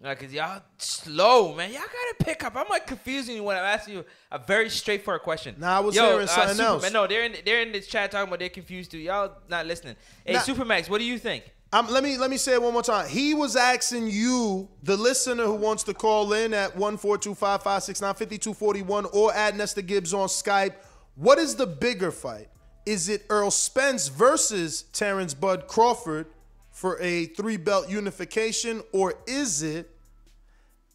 Like, 0.00 0.20
cause 0.20 0.32
y'all 0.32 0.62
slow, 0.76 1.54
man. 1.56 1.70
Y'all 1.72 1.80
gotta 1.80 2.24
pick 2.24 2.44
up. 2.44 2.54
I'm 2.56 2.68
like 2.70 2.86
confusing 2.86 3.34
you 3.34 3.42
when 3.42 3.56
I'm 3.56 3.64
asking 3.64 3.94
you 3.94 4.04
a 4.30 4.38
very 4.38 4.70
straightforward 4.70 5.22
question. 5.22 5.56
Nah, 5.58 5.76
I 5.78 5.80
was 5.80 5.96
Yo, 5.96 6.04
hearing 6.04 6.22
uh, 6.22 6.26
something 6.26 6.56
Superman- 6.56 6.66
else. 6.84 6.92
No, 6.92 7.06
they're 7.08 7.24
in 7.24 7.34
they're 7.44 7.62
in 7.62 7.72
this 7.72 7.88
chat 7.88 8.12
talking 8.12 8.28
about 8.28 8.38
they're 8.38 8.48
confused 8.48 8.92
too. 8.92 8.98
Y'all 8.98 9.32
not 9.48 9.66
listening. 9.66 9.96
Hey, 10.24 10.34
Nah. 10.34 10.40
Supermax, 10.40 10.88
what 10.88 10.98
do 10.98 11.04
you 11.04 11.18
think? 11.18 11.50
Um, 11.72 11.88
let 11.90 12.04
me 12.04 12.16
let 12.16 12.30
me 12.30 12.36
say 12.36 12.52
it 12.54 12.62
one 12.62 12.72
more 12.72 12.82
time. 12.82 13.08
He 13.08 13.34
was 13.34 13.56
asking 13.56 14.08
you, 14.08 14.68
the 14.84 14.96
listener 14.96 15.44
who 15.44 15.54
wants 15.56 15.82
to 15.84 15.94
call 15.94 16.32
in 16.32 16.54
at 16.54 16.76
one 16.76 16.96
four 16.96 17.18
two 17.18 17.34
five 17.34 17.64
five 17.64 17.82
six 17.82 18.00
nine 18.00 18.14
fifty 18.14 18.38
two 18.38 18.54
forty 18.54 18.82
one, 18.82 19.04
or 19.12 19.34
at 19.34 19.56
Nesta 19.56 19.82
Gibbs 19.82 20.14
on 20.14 20.28
Skype. 20.28 20.74
What 21.16 21.38
is 21.38 21.56
the 21.56 21.66
bigger 21.66 22.12
fight? 22.12 22.48
Is 22.88 23.10
it 23.10 23.26
Earl 23.28 23.50
Spence 23.50 24.08
versus 24.08 24.84
Terrence 24.94 25.34
Bud 25.34 25.66
Crawford 25.68 26.24
for 26.70 26.98
a 27.02 27.26
three 27.26 27.58
belt 27.58 27.90
unification, 27.90 28.82
or 28.92 29.12
is 29.26 29.62
it 29.62 29.90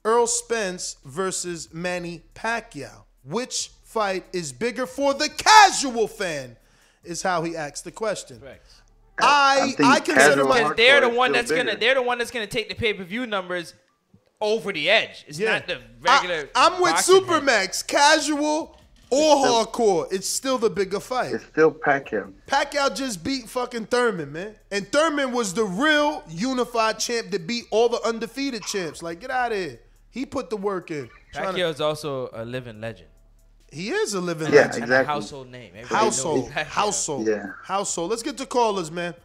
Earl 0.04 0.26
Spence 0.26 0.98
versus 1.06 1.72
Manny 1.72 2.24
Pacquiao? 2.34 3.04
Which 3.24 3.70
fight 3.84 4.26
is 4.34 4.52
bigger 4.52 4.88
for 4.88 5.14
the 5.14 5.30
casual 5.30 6.08
fan? 6.08 6.58
Is 7.04 7.22
how 7.22 7.44
he 7.44 7.56
asked 7.56 7.84
the 7.84 7.92
question. 7.92 8.42
I 9.20 9.76
I 9.84 10.00
consider 10.00 10.46
my 10.46 10.64
Because 10.64 10.76
they're 10.76 11.02
the 11.02 11.10
one 11.10 11.32
that's 11.32 11.52
gonna 11.52 11.78
they're 11.78 11.94
the 11.94 12.02
one 12.02 12.18
that's 12.18 12.32
gonna 12.32 12.48
take 12.48 12.70
the 12.70 12.76
pay 12.76 12.96
per 12.96 13.04
view 13.04 13.28
numbers 13.28 13.76
over 14.42 14.74
the 14.74 14.90
edge. 14.90 15.26
It's 15.28 15.38
Yeah. 15.38 15.52
not 15.52 15.68
the 15.68 15.80
regular. 16.02 16.50
I'm 16.56 16.82
with 16.82 16.94
boxing 16.94 17.24
head. 17.24 17.44
Supermax, 17.44 17.86
casual 17.86 18.80
or 19.14 19.46
hardcore. 19.66 20.12
It's 20.12 20.28
still 20.28 20.58
the 20.58 20.70
bigger 20.70 21.00
fight. 21.00 21.34
It's 21.34 21.46
still 21.46 21.72
Pacquiao. 21.72 22.34
Pacquiao 22.48 22.96
just 22.96 23.24
beat 23.24 23.48
fucking 23.50 23.86
Thurman, 23.88 24.32
man. 24.32 24.56
And 24.72 24.88
Thurman 24.92 25.32
was 25.32 25.54
the 25.54 25.64
real 25.66 26.24
unified 26.30 27.00
champ 27.00 27.32
that 27.32 27.46
beat 27.48 27.66
all 27.72 27.90
the 27.90 28.02
undefeated 28.06 28.64
champs. 28.64 29.02
Like, 29.04 29.20
get 29.22 29.32
out 29.32 29.52
of 29.52 29.58
here. 29.58 29.80
He 30.10 30.26
put 30.26 30.50
the 30.50 30.58
work 30.58 30.92
in. 30.92 31.10
Trying 31.34 31.54
to- 31.56 31.60
Pacquiao 31.62 31.70
is 31.72 31.82
also 31.82 32.30
a 32.34 32.46
living 32.46 32.80
legend. 32.82 33.10
he 33.72 33.90
is 33.90 34.14
a 34.14 34.22
living 34.22 34.54
Yeah, 34.54 34.68
legend. 34.68 34.74
And 34.76 34.84
a 34.84 34.86
exactly. 34.86 35.14
household 35.14 35.48
name. 35.52 35.72
Everybody 35.76 35.96
Household. 36.06 36.52
Household. 36.52 37.28
Yeah. 37.28 37.46
Household. 37.64 38.10
Let's 38.12 38.22
get 38.24 38.38
to 38.38 38.46
callers, 38.46 38.92
man. 38.92 39.16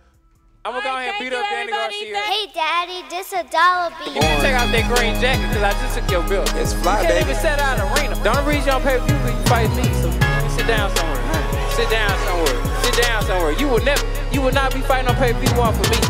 I'm 0.64 0.72
gonna 0.74 0.84
go 0.84 0.96
ahead 0.96 1.14
and 1.14 1.18
beat 1.22 1.32
up 1.32 1.46
Danny 1.50 1.70
Garcia. 1.70 2.18
Hey, 2.18 2.50
Daddy, 2.52 3.06
this 3.08 3.32
a 3.32 3.44
dollar 3.44 3.94
bill. 3.96 4.14
You 4.14 4.20
can 4.20 4.40
take 4.42 4.54
out 4.54 4.68
that 4.74 4.84
green 4.90 5.14
jacket 5.20 5.46
because 5.48 5.62
I 5.62 5.72
just 5.80 5.96
took 5.96 6.10
your 6.10 6.26
bill. 6.28 6.44
It's 6.58 6.74
fly, 6.74 7.00
You 7.02 7.08
can't 7.08 7.24
even 7.24 7.36
set 7.36 7.58
out 7.60 7.78
an 7.78 7.86
arena. 7.94 8.18
The 8.22 8.36
only 8.36 8.58
reason 8.58 8.66
you 8.66 8.72
don't 8.72 8.82
pay 8.82 8.98
per 8.98 9.06
view 9.06 9.16
because 9.16 9.38
you 9.38 9.46
fight 9.46 9.70
me. 9.78 9.86
So 10.02 10.10
you 10.10 10.50
sit 10.58 10.66
down 10.66 10.90
somewhere. 10.98 11.22
Sit 11.78 11.88
down 11.88 12.12
somewhere. 12.26 12.58
Sit 12.82 12.94
down 13.00 13.22
somewhere. 13.22 13.52
You 13.52 13.68
will 13.68 13.84
never, 13.84 14.04
you 14.32 14.42
will 14.42 14.52
not 14.52 14.74
be 14.74 14.80
fighting 14.82 15.08
on 15.08 15.14
pay 15.16 15.32
per 15.32 15.38
view 15.38 15.54
one 15.54 15.72
for 15.72 15.86
me. 15.94 16.00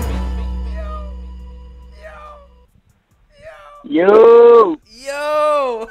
Yo. 3.85 4.77
Yo. 4.91 5.89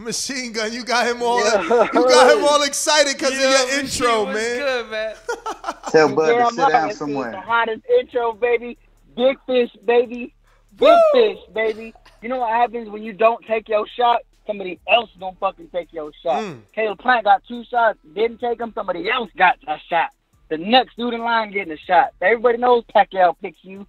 Machine 0.00 0.52
gun, 0.52 0.72
you 0.72 0.84
got 0.84 1.06
him 1.06 1.22
all 1.22 1.38
Yo. 1.38 1.60
you 1.62 1.92
got 1.92 2.36
him 2.36 2.44
all 2.44 2.62
excited 2.62 3.16
because 3.16 3.32
of 3.32 3.40
Yo, 3.40 3.50
your 3.50 3.80
intro, 3.80 4.24
what's 4.24 4.38
man. 4.38 4.58
good, 4.58 4.90
man? 4.90 5.14
Tell 5.90 6.14
Bud 6.14 6.26
to 6.26 6.32
Damn 6.32 6.50
sit 6.50 6.58
right, 6.62 6.72
down 6.72 6.86
this 6.88 6.92
is 6.94 6.98
somewhere. 6.98 7.30
The 7.32 7.40
hottest 7.40 7.82
intro, 7.98 8.32
baby. 8.32 8.78
Big 9.16 9.38
fish, 9.46 9.70
baby. 9.84 10.34
Big 10.76 10.98
fish, 11.12 11.38
baby. 11.52 11.94
You 12.22 12.28
know 12.28 12.38
what 12.38 12.50
happens 12.50 12.88
when 12.88 13.02
you 13.02 13.12
don't 13.12 13.44
take 13.46 13.68
your 13.68 13.86
shot? 13.88 14.22
Somebody 14.46 14.80
else 14.88 15.10
don't 15.18 15.38
fucking 15.38 15.68
take 15.68 15.92
your 15.92 16.10
shot. 16.22 16.42
Mm. 16.42 16.60
Caleb 16.74 16.98
Plant 16.98 17.24
got 17.24 17.42
two 17.46 17.64
shots, 17.64 17.98
didn't 18.14 18.38
take 18.38 18.58
them. 18.58 18.72
Somebody 18.74 19.08
else 19.10 19.30
got 19.36 19.58
a 19.68 19.76
shot. 19.88 20.10
The 20.48 20.58
next 20.58 20.96
dude 20.96 21.14
in 21.14 21.20
line 21.20 21.52
getting 21.52 21.72
a 21.72 21.76
shot. 21.76 22.12
Everybody 22.20 22.58
knows 22.58 22.84
Pacquiao 22.94 23.36
picks 23.40 23.62
you. 23.62 23.86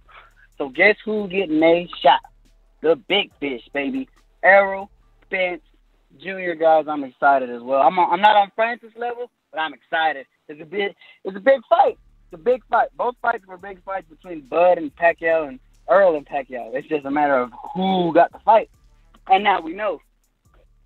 So 0.58 0.68
guess 0.68 0.96
who 1.04 1.26
getting 1.28 1.62
a 1.62 1.88
shot? 2.00 2.20
The 2.82 2.96
big 2.96 3.32
fish, 3.40 3.62
baby. 3.72 4.08
Errol 4.44 4.90
Spence 5.24 5.62
Junior 6.18 6.54
guys. 6.54 6.86
I'm 6.88 7.04
excited 7.04 7.50
as 7.50 7.62
well. 7.62 7.80
I'm 7.82 7.98
on, 7.98 8.12
I'm 8.12 8.20
not 8.20 8.36
on 8.36 8.50
Francis 8.54 8.92
level, 8.96 9.30
but 9.50 9.58
I'm 9.60 9.74
excited. 9.74 10.26
It's 10.48 10.60
a 10.60 10.64
big 10.64 10.94
it's 11.24 11.36
a 11.36 11.40
big 11.40 11.60
fight. 11.68 11.98
It's 12.30 12.40
a 12.40 12.42
big 12.42 12.62
fight. 12.70 12.88
Both 12.96 13.16
fights 13.22 13.46
were 13.46 13.56
big 13.56 13.82
fights 13.84 14.06
between 14.08 14.40
Bud 14.42 14.78
and 14.78 14.94
Pacquiao 14.96 15.48
and 15.48 15.60
Earl 15.88 16.16
and 16.16 16.26
Pacquiao. 16.26 16.74
It's 16.74 16.88
just 16.88 17.04
a 17.04 17.10
matter 17.10 17.36
of 17.36 17.50
who 17.74 18.12
got 18.12 18.32
the 18.32 18.38
fight, 18.40 18.70
and 19.28 19.44
now 19.44 19.60
we 19.60 19.72
know. 19.72 20.00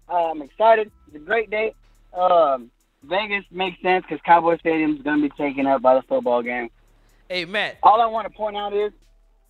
Uh, 0.08 0.30
I'm 0.30 0.42
excited. 0.42 0.90
It's 1.08 1.16
a 1.16 1.18
great 1.18 1.50
day. 1.50 1.74
Um, 2.12 2.70
Vegas 3.02 3.44
makes 3.50 3.80
sense 3.82 4.04
because 4.08 4.22
Cowboy 4.24 4.58
Stadium 4.58 4.96
is 4.96 5.02
going 5.02 5.20
to 5.20 5.28
be 5.28 5.34
taken 5.36 5.66
up 5.66 5.82
by 5.82 5.94
the 5.94 6.02
football 6.02 6.42
game. 6.42 6.70
Hey, 7.28 7.44
Matt. 7.44 7.78
All 7.82 8.00
I 8.00 8.06
want 8.06 8.30
to 8.30 8.36
point 8.36 8.56
out 8.56 8.72
is, 8.72 8.92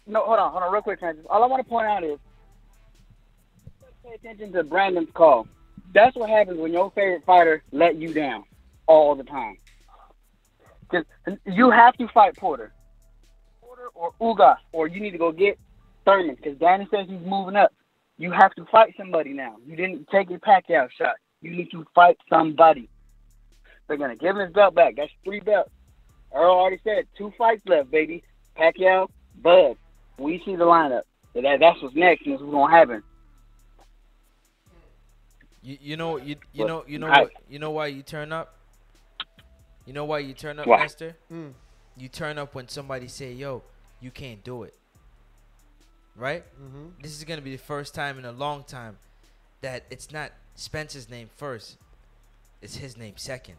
no, 0.06 0.24
hold 0.24 0.38
on, 0.38 0.50
hold 0.50 0.62
on, 0.62 0.72
real 0.72 0.82
quick, 0.82 0.98
Francis. 0.98 1.24
All 1.28 1.42
I 1.42 1.46
want 1.46 1.62
to 1.62 1.68
point 1.68 1.86
out 1.86 2.04
is, 2.04 2.18
pay 4.04 4.14
attention 4.14 4.52
to 4.52 4.62
Brandon's 4.62 5.10
call. 5.12 5.46
That's 5.94 6.16
what 6.16 6.30
happens 6.30 6.58
when 6.58 6.72
your 6.72 6.90
favorite 6.90 7.24
fighter 7.24 7.62
let 7.72 7.96
you 7.96 8.12
down 8.12 8.44
all 8.86 9.14
the 9.14 9.24
time. 9.24 9.56
Because 10.88 11.04
you 11.44 11.70
have 11.70 11.96
to 11.96 12.08
fight 12.08 12.36
Porter, 12.36 12.72
Porter 13.60 13.88
or 13.94 14.12
Ugas, 14.20 14.58
or 14.72 14.86
you 14.86 15.00
need 15.00 15.12
to 15.12 15.18
go 15.18 15.32
get 15.32 15.58
Thurman 16.04 16.36
because 16.36 16.58
Danny 16.58 16.86
says 16.90 17.06
he's 17.08 17.20
moving 17.26 17.56
up. 17.56 17.72
You 18.18 18.30
have 18.30 18.54
to 18.54 18.64
fight 18.66 18.94
somebody 18.96 19.32
now. 19.32 19.56
You 19.66 19.76
didn't 19.76 20.08
take 20.08 20.30
your 20.30 20.38
Pacquiao 20.38 20.88
shot. 20.96 21.16
You 21.42 21.50
need 21.50 21.70
to 21.72 21.84
fight 21.94 22.16
somebody. 22.30 22.88
They're 23.86 23.96
gonna 23.96 24.16
give 24.16 24.36
him 24.36 24.42
his 24.42 24.52
belt 24.52 24.74
back. 24.74 24.96
That's 24.96 25.12
three 25.24 25.40
belts. 25.40 25.70
Earl 26.34 26.50
already 26.50 26.80
said 26.82 27.06
two 27.16 27.32
fights 27.36 27.62
left, 27.66 27.90
baby. 27.90 28.22
Pacquiao, 28.56 29.08
Bud. 29.42 29.76
We 30.18 30.42
see 30.44 30.56
the 30.56 30.64
lineup. 30.64 31.02
That 31.34 31.60
that's 31.60 31.82
what's 31.82 31.94
next, 31.94 32.24
and 32.24 32.34
this 32.34 32.40
is 32.40 32.46
what's 32.46 32.54
gonna 32.54 32.74
happen. 32.74 33.02
You, 35.66 35.78
you 35.80 35.96
know 35.96 36.16
you 36.16 36.36
you 36.52 36.64
know 36.64 36.84
you 36.86 36.98
know 37.00 37.08
I- 37.08 37.22
what, 37.22 37.32
you 37.50 37.58
know 37.58 37.72
why 37.72 37.88
you 37.88 38.02
turn 38.02 38.32
up. 38.32 38.54
You 39.84 39.92
know 39.92 40.04
why 40.04 40.20
you 40.20 40.32
turn 40.32 40.58
up, 40.60 40.66
Why? 40.68 40.78
Master? 40.78 41.16
Mm. 41.32 41.52
You 41.96 42.08
turn 42.08 42.38
up 42.38 42.54
when 42.54 42.68
somebody 42.68 43.08
say, 43.08 43.32
"Yo, 43.32 43.62
you 44.00 44.12
can't 44.12 44.42
do 44.44 44.62
it." 44.62 44.74
Right? 46.14 46.44
Mhm. 46.62 47.02
This 47.02 47.12
is 47.16 47.24
gonna 47.24 47.42
be 47.42 47.50
the 47.50 47.62
first 47.62 47.94
time 47.94 48.16
in 48.18 48.24
a 48.24 48.30
long 48.32 48.62
time 48.62 48.98
that 49.60 49.84
it's 49.90 50.12
not 50.12 50.30
Spence's 50.54 51.08
name 51.08 51.28
first; 51.36 51.78
it's 52.62 52.76
his 52.76 52.96
name 52.96 53.16
second. 53.16 53.56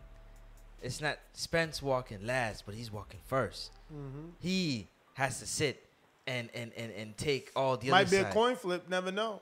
It's 0.82 1.02
not 1.02 1.18
Spence 1.34 1.82
walking 1.82 2.26
last, 2.26 2.66
but 2.66 2.74
he's 2.76 2.90
walking 2.92 3.20
1st 3.28 3.72
Mhm. 3.94 4.32
He 4.40 4.88
has 5.16 5.40
to 5.40 5.46
sit 5.46 5.84
and 6.26 6.50
and 6.54 6.72
and, 6.74 6.92
and 6.94 7.18
take 7.18 7.52
all 7.56 7.76
the 7.78 7.90
Might 7.90 8.08
other 8.08 8.18
be 8.18 8.24
side. 8.24 8.32
a 8.32 8.34
coin 8.34 8.56
flip. 8.56 8.88
Never 8.88 9.12
know. 9.12 9.42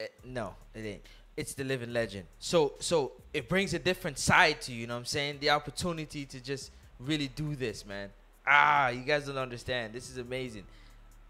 Eh, 0.00 0.08
no, 0.24 0.54
it 0.74 0.84
ain't. 0.84 1.06
It's 1.36 1.54
the 1.54 1.64
living 1.64 1.92
legend. 1.92 2.26
So 2.38 2.74
so 2.78 3.12
it 3.32 3.48
brings 3.48 3.74
a 3.74 3.78
different 3.78 4.18
side 4.18 4.60
to 4.62 4.72
you, 4.72 4.82
you 4.82 4.86
know 4.86 4.94
what 4.94 5.00
I'm 5.00 5.06
saying? 5.06 5.38
The 5.40 5.50
opportunity 5.50 6.24
to 6.26 6.40
just 6.40 6.70
really 7.00 7.28
do 7.28 7.56
this, 7.56 7.84
man. 7.84 8.10
Ah, 8.46 8.88
you 8.88 9.02
guys 9.02 9.26
don't 9.26 9.38
understand. 9.38 9.92
This 9.92 10.10
is 10.10 10.18
amazing. 10.18 10.64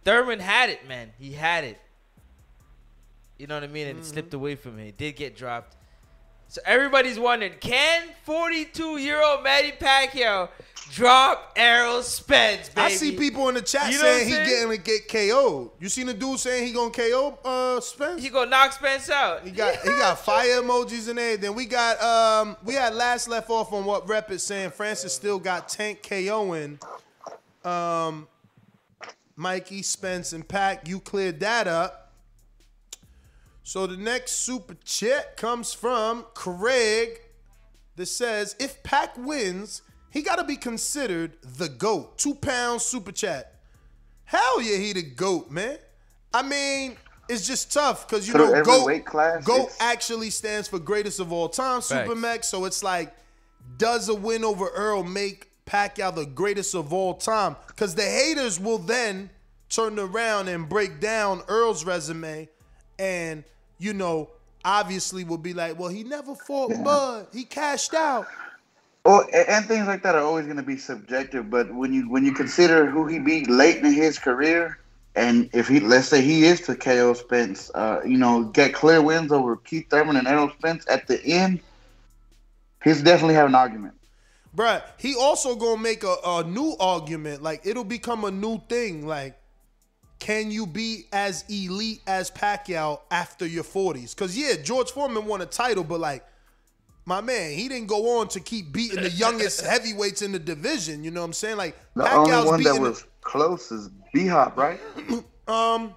Thurman 0.04 0.40
had 0.40 0.68
it, 0.68 0.86
man. 0.86 1.12
He 1.18 1.32
had 1.32 1.64
it. 1.64 1.80
You 3.38 3.46
know 3.46 3.54
what 3.54 3.64
I 3.64 3.68
mean? 3.68 3.88
And 3.88 3.98
it 3.98 4.04
slipped 4.04 4.34
away 4.34 4.54
from 4.54 4.78
him. 4.78 4.88
It 4.88 4.98
did 4.98 5.16
get 5.16 5.36
dropped. 5.36 5.76
So 6.54 6.60
everybody's 6.64 7.18
wondering, 7.18 7.54
can 7.58 8.04
42 8.22 8.98
year 8.98 9.20
old 9.20 9.42
Manny 9.42 9.72
Pacquiao 9.72 10.48
drop 10.92 11.52
Errol 11.56 12.00
Spence, 12.04 12.68
baby? 12.68 12.80
I 12.80 12.90
see 12.90 13.10
people 13.16 13.48
in 13.48 13.56
the 13.56 13.60
chat 13.60 13.90
You 13.90 13.98
know 13.98 14.04
saying 14.04 14.28
he 14.28 14.32
saying? 14.34 14.48
getting 14.48 14.70
to 14.70 14.76
get 14.76 15.08
KO'd. 15.08 15.72
You 15.80 15.88
seen 15.88 16.06
the 16.06 16.14
dude 16.14 16.38
saying 16.38 16.64
he 16.64 16.72
gonna 16.72 16.92
KO 16.92 17.36
uh 17.44 17.80
Spence? 17.80 18.22
He 18.22 18.28
gonna 18.28 18.50
knock 18.50 18.72
Spence 18.72 19.10
out. 19.10 19.42
He 19.42 19.50
got 19.50 19.74
he 19.78 19.88
got 19.88 20.16
fire 20.24 20.62
emojis 20.62 21.08
in 21.08 21.16
there. 21.16 21.36
Then 21.36 21.56
We 21.56 21.66
got 21.66 22.00
um 22.00 22.56
we 22.64 22.74
had 22.74 22.94
last 22.94 23.26
left 23.26 23.50
off 23.50 23.72
on 23.72 23.84
what 23.84 24.08
Rep 24.08 24.30
is 24.30 24.44
saying. 24.44 24.70
Francis 24.70 25.12
still 25.12 25.40
got 25.40 25.68
Tank 25.68 26.02
KOing. 26.04 26.80
Um 27.64 28.28
Mikey, 29.34 29.82
Spence, 29.82 30.32
and 30.32 30.46
Pack. 30.46 30.86
You 30.86 31.00
cleared 31.00 31.40
that 31.40 31.66
up. 31.66 32.03
So 33.66 33.86
the 33.86 33.96
next 33.96 34.32
super 34.32 34.74
chat 34.84 35.38
comes 35.38 35.72
from 35.72 36.26
Craig 36.34 37.18
that 37.96 38.06
says 38.06 38.54
if 38.60 38.82
Pack 38.82 39.16
wins, 39.16 39.80
he 40.10 40.20
gotta 40.22 40.44
be 40.44 40.56
considered 40.56 41.32
the 41.42 41.70
GOAT. 41.70 42.18
Two 42.18 42.34
pound 42.34 42.82
super 42.82 43.10
chat. 43.10 43.54
Hell 44.26 44.60
yeah, 44.60 44.76
he 44.76 44.92
the 44.92 45.02
GOAT, 45.02 45.50
man. 45.50 45.78
I 46.32 46.42
mean, 46.42 46.96
it's 47.28 47.46
just 47.46 47.72
tough 47.72 48.06
because 48.06 48.26
you 48.28 48.34
Through 48.34 48.48
know 48.48 48.52
every 48.52 48.64
GOAT, 48.98 49.04
class, 49.06 49.44
GOAT 49.44 49.56
it's- 49.60 49.78
actually 49.80 50.28
stands 50.28 50.68
for 50.68 50.78
greatest 50.78 51.18
of 51.18 51.32
all 51.32 51.48
time, 51.48 51.80
Facts. 51.80 52.08
Supermax. 52.08 52.44
So 52.44 52.66
it's 52.66 52.82
like, 52.82 53.14
does 53.78 54.10
a 54.10 54.14
win 54.14 54.44
over 54.44 54.68
Earl 54.68 55.04
make 55.04 55.50
Pacquiao 55.64 56.14
the 56.14 56.26
greatest 56.26 56.74
of 56.74 56.92
all 56.92 57.14
time? 57.14 57.56
Because 57.68 57.94
the 57.94 58.02
haters 58.02 58.60
will 58.60 58.76
then 58.78 59.30
turn 59.70 59.98
around 59.98 60.48
and 60.48 60.68
break 60.68 61.00
down 61.00 61.42
Earl's 61.48 61.84
resume, 61.84 62.48
and 62.98 63.42
you 63.78 63.92
know, 63.92 64.30
obviously 64.64 65.24
will 65.24 65.38
be 65.38 65.52
like, 65.52 65.78
well, 65.78 65.88
he 65.90 66.04
never 66.04 66.34
fought 66.34 66.82
Bud, 66.82 67.26
he 67.32 67.44
cashed 67.44 67.94
out. 67.94 68.26
Well, 69.04 69.26
a- 69.32 69.50
and 69.50 69.66
things 69.66 69.86
like 69.86 70.02
that 70.02 70.14
are 70.14 70.22
always 70.22 70.46
going 70.46 70.56
to 70.56 70.62
be 70.62 70.78
subjective. 70.78 71.50
But 71.50 71.74
when 71.74 71.92
you 71.92 72.08
when 72.10 72.24
you 72.24 72.32
consider 72.32 72.86
who 72.86 73.06
he 73.06 73.18
beat 73.18 73.50
late 73.50 73.78
in 73.84 73.92
his 73.92 74.18
career, 74.18 74.78
and 75.14 75.50
if 75.52 75.68
he 75.68 75.80
let's 75.80 76.08
say 76.08 76.22
he 76.22 76.44
is 76.44 76.60
to 76.62 76.74
KO 76.74 77.12
Spence, 77.12 77.70
uh, 77.74 78.00
you 78.04 78.16
know, 78.16 78.44
get 78.44 78.72
clear 78.72 79.02
wins 79.02 79.30
over 79.30 79.56
Keith 79.56 79.88
Thurman 79.90 80.16
and 80.16 80.26
Errol 80.26 80.50
Spence 80.58 80.86
at 80.88 81.06
the 81.06 81.22
end, 81.24 81.60
he's 82.82 83.02
definitely 83.02 83.34
have 83.34 83.48
an 83.48 83.54
argument. 83.54 83.94
Bruh, 84.56 84.82
he 84.98 85.14
also 85.16 85.54
gonna 85.56 85.80
make 85.82 86.02
a, 86.04 86.16
a 86.24 86.44
new 86.44 86.76
argument. 86.80 87.42
Like 87.42 87.66
it'll 87.66 87.84
become 87.84 88.24
a 88.24 88.30
new 88.30 88.58
thing. 88.68 89.06
Like, 89.06 89.36
can 90.18 90.50
you 90.50 90.66
be 90.66 91.06
as 91.12 91.44
elite 91.48 92.00
as 92.06 92.30
Pacquiao 92.30 93.00
after 93.10 93.46
your 93.46 93.64
40s? 93.64 94.16
Cause 94.16 94.36
yeah, 94.36 94.54
George 94.62 94.90
Foreman 94.90 95.26
won 95.26 95.40
a 95.42 95.46
title, 95.46 95.84
but 95.84 96.00
like, 96.00 96.24
my 97.06 97.20
man, 97.20 97.52
he 97.52 97.68
didn't 97.68 97.88
go 97.88 98.18
on 98.18 98.28
to 98.28 98.40
keep 98.40 98.72
beating 98.72 99.02
the 99.02 99.10
youngest 99.10 99.60
heavyweights 99.66 100.22
in 100.22 100.32
the 100.32 100.38
division. 100.38 101.04
You 101.04 101.10
know 101.10 101.20
what 101.20 101.26
I'm 101.26 101.32
saying? 101.34 101.56
Like 101.58 101.76
The 101.94 102.10
only 102.10 102.32
one 102.32 102.62
that 102.62 102.70
beating 102.70 102.82
was 102.82 103.04
close 103.20 103.70
is 103.70 103.90
B 104.12 104.26
Hop, 104.26 104.56
right? 104.56 104.80
um, 105.48 105.94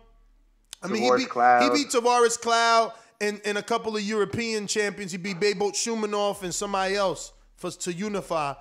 I 0.83 0.87
mean, 0.89 1.03
he 1.03 1.11
beat, 1.15 1.29
Cloud. 1.29 1.63
he 1.63 1.69
beat 1.69 1.89
Tavoris 1.91 2.39
Cloud 2.39 2.93
and, 3.21 3.41
and 3.45 3.57
a 3.57 3.63
couple 3.63 3.95
of 3.95 4.03
European 4.03 4.67
champions. 4.67 5.11
He 5.11 5.17
beat 5.17 5.39
Beibut 5.39 5.73
Shumenov 5.73 6.43
and 6.43 6.53
somebody 6.53 6.95
else 6.95 7.31
for 7.55 7.71
to 7.71 7.93
unify. 7.93 8.53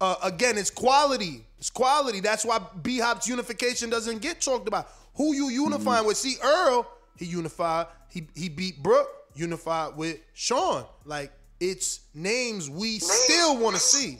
Uh, 0.00 0.16
again, 0.22 0.58
it's 0.58 0.70
quality. 0.70 1.46
It's 1.58 1.70
quality. 1.70 2.20
That's 2.20 2.44
why 2.44 2.60
B 2.82 2.98
Hop's 2.98 3.28
unification 3.28 3.88
doesn't 3.88 4.20
get 4.20 4.40
talked 4.40 4.66
about. 4.66 4.88
Who 5.14 5.34
you 5.34 5.48
unifying 5.48 6.06
with? 6.06 6.16
See, 6.16 6.36
Earl, 6.42 6.86
he 7.16 7.26
unified. 7.26 7.86
He 8.08 8.26
he 8.34 8.48
beat 8.48 8.82
Brook, 8.82 9.08
unified 9.34 9.96
with 9.96 10.18
Shawn. 10.34 10.84
Like 11.04 11.32
it's 11.60 12.00
names 12.14 12.68
we 12.68 12.98
still 12.98 13.58
want 13.58 13.76
to 13.76 13.80
see. 13.80 14.18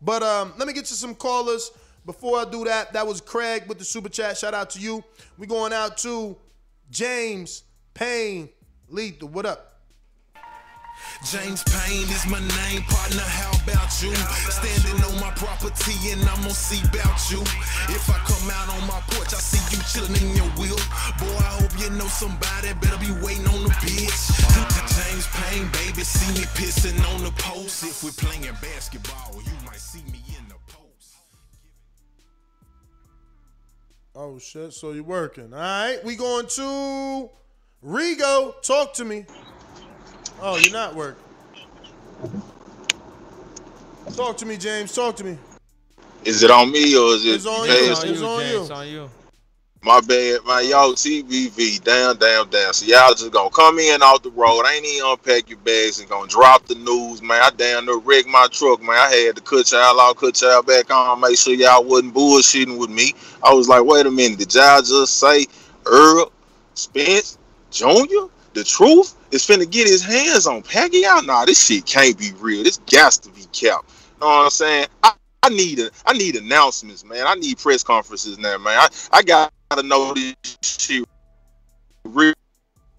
But 0.00 0.22
um, 0.22 0.52
let 0.58 0.66
me 0.66 0.74
get 0.74 0.84
to 0.86 0.94
some 0.94 1.14
callers. 1.14 1.70
Before 2.04 2.38
I 2.38 2.44
do 2.44 2.64
that, 2.64 2.92
that 2.92 3.06
was 3.06 3.22
Craig 3.22 3.64
with 3.66 3.78
the 3.78 3.84
super 3.84 4.10
chat. 4.10 4.36
Shout 4.36 4.52
out 4.52 4.68
to 4.70 4.78
you. 4.78 5.02
We 5.38 5.46
going 5.46 5.72
out 5.72 5.96
to 5.98 6.36
James 6.90 7.62
Payne 7.94 8.50
Lethal. 8.88 9.28
What 9.28 9.46
up? 9.46 9.73
James 11.24 11.64
Payne 11.64 12.04
is 12.12 12.26
my 12.26 12.38
name, 12.38 12.82
partner. 12.82 13.24
How 13.24 13.50
about 13.64 13.88
you? 14.02 14.14
Standing 14.52 15.02
on 15.04 15.18
my 15.20 15.32
property 15.32 16.12
and 16.12 16.20
I'm 16.20 16.36
gonna 16.42 16.50
see 16.50 16.84
about 16.86 17.16
you. 17.30 17.40
If 17.88 18.10
I 18.10 18.18
come 18.28 18.50
out 18.50 18.68
on 18.76 18.86
my 18.86 19.00
porch, 19.08 19.32
I 19.32 19.40
see 19.40 19.62
you 19.74 19.82
chilling 19.88 20.20
in 20.20 20.36
your 20.36 20.52
wheel. 20.60 20.76
Boy, 21.16 21.32
I 21.40 21.64
hope 21.64 21.72
you 21.80 21.88
know 21.96 22.06
somebody 22.08 22.74
better 22.74 22.98
be 23.00 23.10
waiting 23.24 23.46
on 23.48 23.64
the 23.64 23.72
bitch. 23.80 24.36
James 25.00 25.26
Payne, 25.32 25.68
baby, 25.72 26.04
see 26.04 26.28
me 26.38 26.44
pissing 26.52 27.00
on 27.14 27.24
the 27.24 27.32
post. 27.40 27.82
If 27.84 28.04
we're 28.04 28.12
playing 28.12 28.52
basketball, 28.60 29.40
you 29.40 29.52
might 29.64 29.80
see 29.80 30.04
me 30.12 30.20
in 30.28 30.46
the 30.48 30.60
post. 30.68 31.16
Oh 34.14 34.38
shit! 34.38 34.74
So 34.74 34.92
you're 34.92 35.02
working. 35.04 35.54
All 35.54 35.58
right, 35.58 36.04
we 36.04 36.16
going 36.16 36.48
to 36.48 37.30
Rigo. 37.82 38.60
Talk 38.62 38.92
to 38.94 39.06
me. 39.06 39.24
Oh, 40.40 40.56
you're 40.56 40.72
not 40.72 40.94
working. 40.94 41.22
Talk 44.14 44.36
to 44.38 44.46
me, 44.46 44.56
James. 44.56 44.94
Talk 44.94 45.16
to 45.16 45.24
me. 45.24 45.38
Is 46.24 46.42
it 46.42 46.50
on 46.50 46.70
me 46.70 46.96
or 46.96 47.14
is 47.14 47.26
it 47.26 47.34
It's 47.34 47.46
on 47.46 47.66
Jay? 47.66 47.86
you. 47.86 47.90
It's 47.92 48.00
on 48.22 48.40
you. 48.46 48.60
It's 48.60 48.70
on 48.70 48.88
you. 48.88 49.10
My 49.82 50.00
bad, 50.00 50.40
man. 50.46 50.66
Y'all 50.66 50.94
TBV, 50.94 51.84
damn, 51.84 52.16
damn, 52.16 52.48
damn. 52.48 52.72
So 52.72 52.86
y'all 52.86 53.12
just 53.12 53.30
gonna 53.30 53.50
come 53.50 53.78
in 53.78 54.00
off 54.02 54.22
the 54.22 54.30
road. 54.30 54.62
I 54.64 54.76
ain't 54.76 54.86
even 54.86 55.10
unpack 55.10 55.50
your 55.50 55.58
bags 55.58 56.00
and 56.00 56.08
gonna 56.08 56.26
drop 56.26 56.64
the 56.66 56.74
news, 56.76 57.20
man. 57.20 57.42
I 57.42 57.50
damn 57.54 57.84
near 57.84 57.98
wrecked 57.98 58.26
my 58.26 58.46
truck, 58.50 58.80
man. 58.80 58.96
I 58.96 59.10
had 59.10 59.36
to 59.36 59.42
cut 59.42 59.70
y'all 59.72 60.00
out, 60.00 60.16
cut 60.16 60.40
y'all 60.40 60.62
back 60.62 60.90
on, 60.90 61.20
make 61.20 61.36
sure 61.36 61.52
y'all 61.52 61.84
wasn't 61.84 62.14
bullshitting 62.14 62.78
with 62.78 62.88
me. 62.88 63.12
I 63.42 63.52
was 63.52 63.68
like, 63.68 63.84
wait 63.84 64.06
a 64.06 64.10
minute, 64.10 64.38
did 64.38 64.54
y'all 64.54 64.80
just 64.80 65.18
say 65.18 65.44
Earl 65.84 66.32
Spence 66.72 67.36
Jr.? 67.70 68.28
The 68.54 68.64
truth 68.64 69.14
is 69.34 69.46
finna 69.46 69.68
get 69.68 69.88
his 69.88 70.02
hands 70.02 70.46
on 70.46 70.62
Pacquiao? 70.62 71.26
Nah, 71.26 71.44
this 71.44 71.66
shit 71.66 71.84
can't 71.86 72.16
be 72.18 72.32
real. 72.38 72.62
This 72.62 72.78
got 72.78 73.12
to 73.12 73.28
be 73.30 73.42
kept. 73.52 73.62
You 73.62 74.20
know 74.20 74.26
what 74.26 74.44
I'm 74.44 74.50
saying? 74.50 74.86
I, 75.02 75.12
I 75.42 75.48
need 75.50 75.80
a, 75.80 75.90
I 76.06 76.12
need 76.12 76.36
announcements, 76.36 77.04
man. 77.04 77.26
I 77.26 77.34
need 77.34 77.58
press 77.58 77.82
conferences 77.82 78.38
now, 78.38 78.56
man. 78.58 78.78
I, 78.78 78.88
I 79.12 79.22
gotta 79.22 79.82
know 79.82 80.14
this 80.14 80.34
shit 80.62 81.04
real 82.04 82.34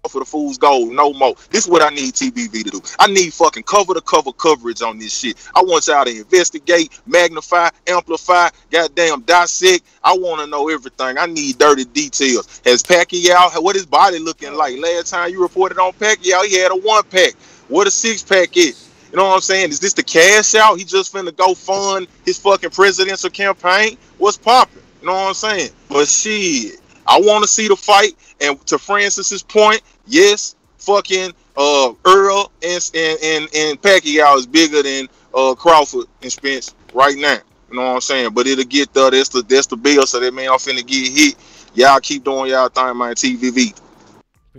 for 0.08 0.20
the 0.20 0.24
fool's 0.24 0.58
gold 0.58 0.92
no 0.92 1.12
more. 1.12 1.34
This 1.50 1.64
is 1.64 1.70
what 1.70 1.82
I 1.82 1.94
need 1.94 2.14
TBV 2.14 2.64
to 2.64 2.70
do. 2.70 2.82
I 2.98 3.06
need 3.06 3.32
fucking 3.32 3.64
cover 3.64 3.94
to 3.94 4.00
cover 4.00 4.32
coverage 4.32 4.82
on 4.82 4.98
this 4.98 5.16
shit. 5.16 5.36
I 5.54 5.62
want 5.62 5.86
y'all 5.86 6.04
to 6.04 6.10
investigate, 6.10 7.00
magnify, 7.06 7.70
amplify, 7.86 8.48
goddamn 8.70 9.22
dissect. 9.22 9.84
I 10.02 10.14
want 10.14 10.40
to 10.40 10.46
know 10.46 10.68
everything. 10.68 11.18
I 11.18 11.26
need 11.26 11.58
dirty 11.58 11.84
details. 11.84 12.60
Has 12.64 12.82
Pacquiao, 12.82 13.62
what 13.62 13.76
his 13.76 13.86
body 13.86 14.18
looking 14.18 14.50
oh. 14.50 14.56
like? 14.56 14.78
Last 14.78 15.10
time 15.10 15.30
you 15.30 15.42
reported 15.42 15.78
on 15.78 15.92
Pacquiao, 15.94 16.44
he 16.44 16.58
had 16.58 16.72
a 16.72 16.76
one 16.76 17.04
pack. 17.04 17.34
What 17.68 17.86
a 17.86 17.90
six 17.90 18.22
pack 18.22 18.56
is. 18.56 18.90
You 19.10 19.18
know 19.18 19.28
what 19.28 19.34
I'm 19.34 19.40
saying? 19.40 19.70
Is 19.70 19.80
this 19.80 19.92
the 19.92 20.02
cash 20.02 20.54
out? 20.54 20.78
He 20.78 20.84
just 20.84 21.12
finna 21.12 21.34
go 21.34 21.54
fund 21.54 22.06
his 22.24 22.38
fucking 22.38 22.70
presidential 22.70 23.30
campaign? 23.30 23.96
What's 24.18 24.36
popping? 24.36 24.82
You 25.00 25.08
know 25.08 25.14
what 25.14 25.28
I'm 25.28 25.34
saying? 25.34 25.70
But 25.88 26.08
shit, 26.08 26.80
I 27.08 27.20
want 27.20 27.42
to 27.44 27.48
see 27.48 27.68
the 27.68 27.76
fight. 27.76 28.16
And 28.40 28.60
to 28.66 28.78
Francis's 28.78 29.42
point, 29.42 29.82
yes, 30.06 30.56
fucking 30.78 31.32
uh 31.56 31.92
Earl 32.04 32.50
and 32.62 32.90
and 32.94 33.18
and, 33.22 33.48
and 33.54 33.82
Pacquiao 33.82 34.36
is 34.36 34.46
bigger 34.46 34.82
than 34.82 35.08
uh 35.34 35.54
Crawford 35.54 36.06
and 36.22 36.30
Spence 36.32 36.74
right 36.92 37.16
now. 37.16 37.38
You 37.70 37.76
know 37.76 37.82
what 37.86 37.94
I'm 37.94 38.00
saying? 38.00 38.32
But 38.34 38.46
it'll 38.46 38.64
get 38.64 38.92
there. 38.94 39.10
That's 39.10 39.28
the 39.30 39.42
that's 39.42 39.66
the 39.66 39.76
bill. 39.76 40.06
So 40.06 40.20
that 40.20 40.32
man 40.34 40.48
I'm 40.48 40.58
finna 40.58 40.86
get 40.86 41.12
hit. 41.12 41.36
Y'all 41.74 42.00
keep 42.00 42.24
doing 42.24 42.50
y'all 42.50 42.68
thing, 42.68 42.96
man. 42.96 43.14
TBV. 43.14 43.78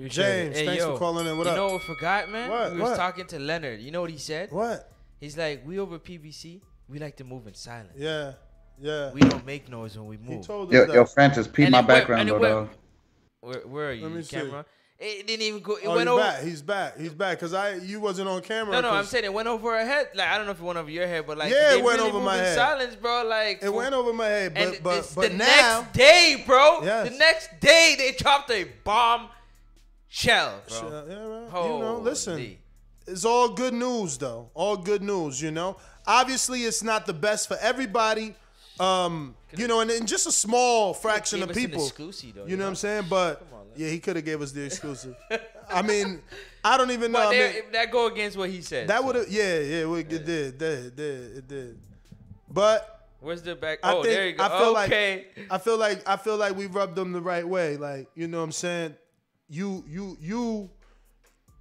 James, 0.07 0.56
Hey, 0.56 0.65
thanks 0.65 0.84
yo, 0.84 0.94
for 0.94 0.99
calling 0.99 1.26
in. 1.26 1.38
What 1.38 1.48
up? 1.48 1.56
you 1.56 1.61
up? 1.64 1.69
know 1.69 1.74
what 1.74 1.82
I 1.82 1.86
forgot, 1.86 2.30
man? 2.30 2.49
What? 2.52 2.72
We 2.74 2.82
was 2.82 2.90
What? 2.91 2.98
talking 2.98 3.26
to 3.28 3.40
Leonard. 3.40 3.80
You 3.80 3.90
know 3.90 4.02
what 4.02 4.11
he 4.11 4.18
said? 4.18 4.52
What? 4.52 4.91
He's 5.19 5.36
like, 5.36 5.64
we 5.65 5.80
over 5.80 5.98
PBC, 5.98 6.61
we 6.88 6.99
like 6.99 7.15
to 7.15 7.24
move 7.24 7.48
in 7.48 7.56
silence. 7.56 7.94
Yeah, 7.98 8.34
yeah. 8.80 9.12
We 9.12 9.22
don't 9.22 9.45
make 9.45 9.70
noise 9.70 9.98
when 9.98 10.08
we 10.08 10.18
move. 10.18 10.45
told 10.45 10.72
Yo, 10.72 10.86
yo, 10.86 11.06
Francis, 11.06 11.48
peep 11.48 11.66
And 11.66 11.72
my 11.72 11.80
it 11.80 11.82
went- 11.82 11.88
background 11.88 12.30
and 12.30 12.41
though. 12.44 12.70
Where, 13.41 13.60
where 13.68 13.90
are 13.90 13.94
you? 13.94 14.04
Let 14.04 14.12
me 14.12 14.18
You 14.18 14.24
see. 14.24 14.36
camera? 14.38 14.66
It 14.99 15.28
didn't 15.28 15.44
even 15.44 15.62
go. 15.62 15.76
It 15.76 15.86
Oh, 15.86 15.90
went 15.95 15.99
he's 16.02 16.08
over. 16.10 16.22
back. 16.24 16.41
He's 16.44 16.62
back. 16.64 16.98
He's 16.99 17.14
back. 17.14 17.40
Cause 17.40 17.54
I, 17.54 17.76
you 17.76 17.99
wasn't 17.99 18.28
on 18.30 18.41
camera. 18.41 18.74
No, 18.74 18.82
no, 18.82 18.90
I'm 18.90 19.06
saying 19.06 19.26
it 19.26 19.34
went 19.34 19.48
over 19.48 19.76
our 19.76 19.86
head. 19.86 20.08
Like 20.16 20.28
I 20.28 20.38
don't 20.38 20.48
know 20.48 20.54
if 20.54 20.60
it 20.60 20.64
went 20.64 20.80
over 20.80 20.90
your 20.90 21.06
head, 21.06 21.28
but 21.28 21.38
like 21.38 21.52
Yeah, 21.54 21.76
it 21.76 21.84
went 21.84 21.99
really 21.99 22.10
over 22.10 22.20
my 22.20 22.36
head. 22.36 22.56
Silence, 22.56 22.95
bro. 22.95 23.24
Like 23.24 23.60
It 23.62 23.72
went 23.72 23.94
over 23.94 24.12
my 24.12 24.26
head, 24.26 24.56
but 24.56 24.64
and 24.64 24.84
but 24.84 25.12
but 25.14 25.30
the 25.32 25.38
now, 25.38 25.82
next 25.82 25.94
day, 25.94 26.44
bro. 26.48 26.82
Yes. 26.84 27.12
The 27.12 27.18
next 27.18 27.60
day 27.60 27.95
they 27.95 28.14
dropped 28.14 28.49
a 28.49 28.66
bomb 28.84 29.30
shell, 30.08 30.62
bro. 30.68 30.78
Shell, 30.80 31.06
yeah, 31.08 31.16
right. 31.16 31.64
you 31.74 31.80
know, 31.80 31.99
listen, 32.02 32.58
it's 33.06 33.24
all 33.24 33.49
good 33.49 33.76
news 33.76 34.18
though. 34.18 34.49
All 34.56 34.78
good 34.78 35.04
news, 35.04 35.40
you 35.40 35.52
know. 35.52 35.78
Obviously, 36.08 36.64
it's 36.64 36.82
not 36.82 37.06
the 37.06 37.14
best 37.14 37.48
for 37.48 37.58
everybody. 37.62 38.34
Um, 38.80 39.36
you 39.56 39.68
know, 39.68 39.80
and, 39.80 39.90
and 39.91 40.08
just 40.08 40.28
a 40.28 40.32
small 40.32 40.94
fraction 40.94 41.41
of 41.44 41.54
people. 41.54 41.90
though, 41.98 42.45
you 42.45 42.58
know 42.58 42.64
what? 42.64 42.70
I'm 42.70 42.76
saying? 42.76 43.06
But 43.10 43.45
yeah, 43.76 43.90
he 43.90 43.99
could 43.99 44.16
have 44.16 44.26
gave 44.26 44.41
us 44.41 44.52
the 44.52 44.66
exclusive. 44.66 45.16
I 45.70 45.82
mean, 45.82 46.22
I 46.64 46.78
don't 46.78 46.91
even 46.91 47.12
know. 47.12 47.20
But 47.20 47.28
I 47.36 47.40
mean, 47.40 47.72
that 47.72 47.91
go 47.91 48.08
against 48.08 48.38
what 48.38 48.49
he 48.49 48.62
said. 48.62 48.88
that 48.88 48.99
so. 48.99 49.06
would 49.06 49.16
have, 49.16 49.30
yeah, 49.30 49.60
yeah, 49.60 49.95
it, 49.95 50.10
did, 50.10 50.22
it 50.22 50.58
did, 50.58 50.86
it 50.86 50.95
did, 50.95 51.38
it 51.38 51.48
did. 51.48 51.80
But 52.49 52.98
Where's 53.20 53.41
the 53.41 53.56
back? 53.56 53.80
I 53.84 53.94
oh, 53.94 54.04
think 54.04 54.16
there 54.16 54.28
you 54.28 54.34
go. 54.34 54.44
I 54.44 54.49
feel 54.49 54.78
okay. 54.78 55.26
like 55.38 55.52
I 55.52 55.58
feel 55.58 55.78
like 55.78 56.08
I 56.08 56.18
feel 56.18 56.38
like 56.38 56.56
we 56.56 56.68
rubbed 56.68 56.95
them 56.95 57.14
the 57.14 57.22
right 57.22 57.48
way. 57.48 57.78
Like 57.78 58.10
you 58.16 58.28
know 58.28 58.38
what 58.38 58.44
I'm 58.44 58.52
saying. 58.52 58.95
You 59.49 59.84
you 59.88 60.18
you. 60.22 60.70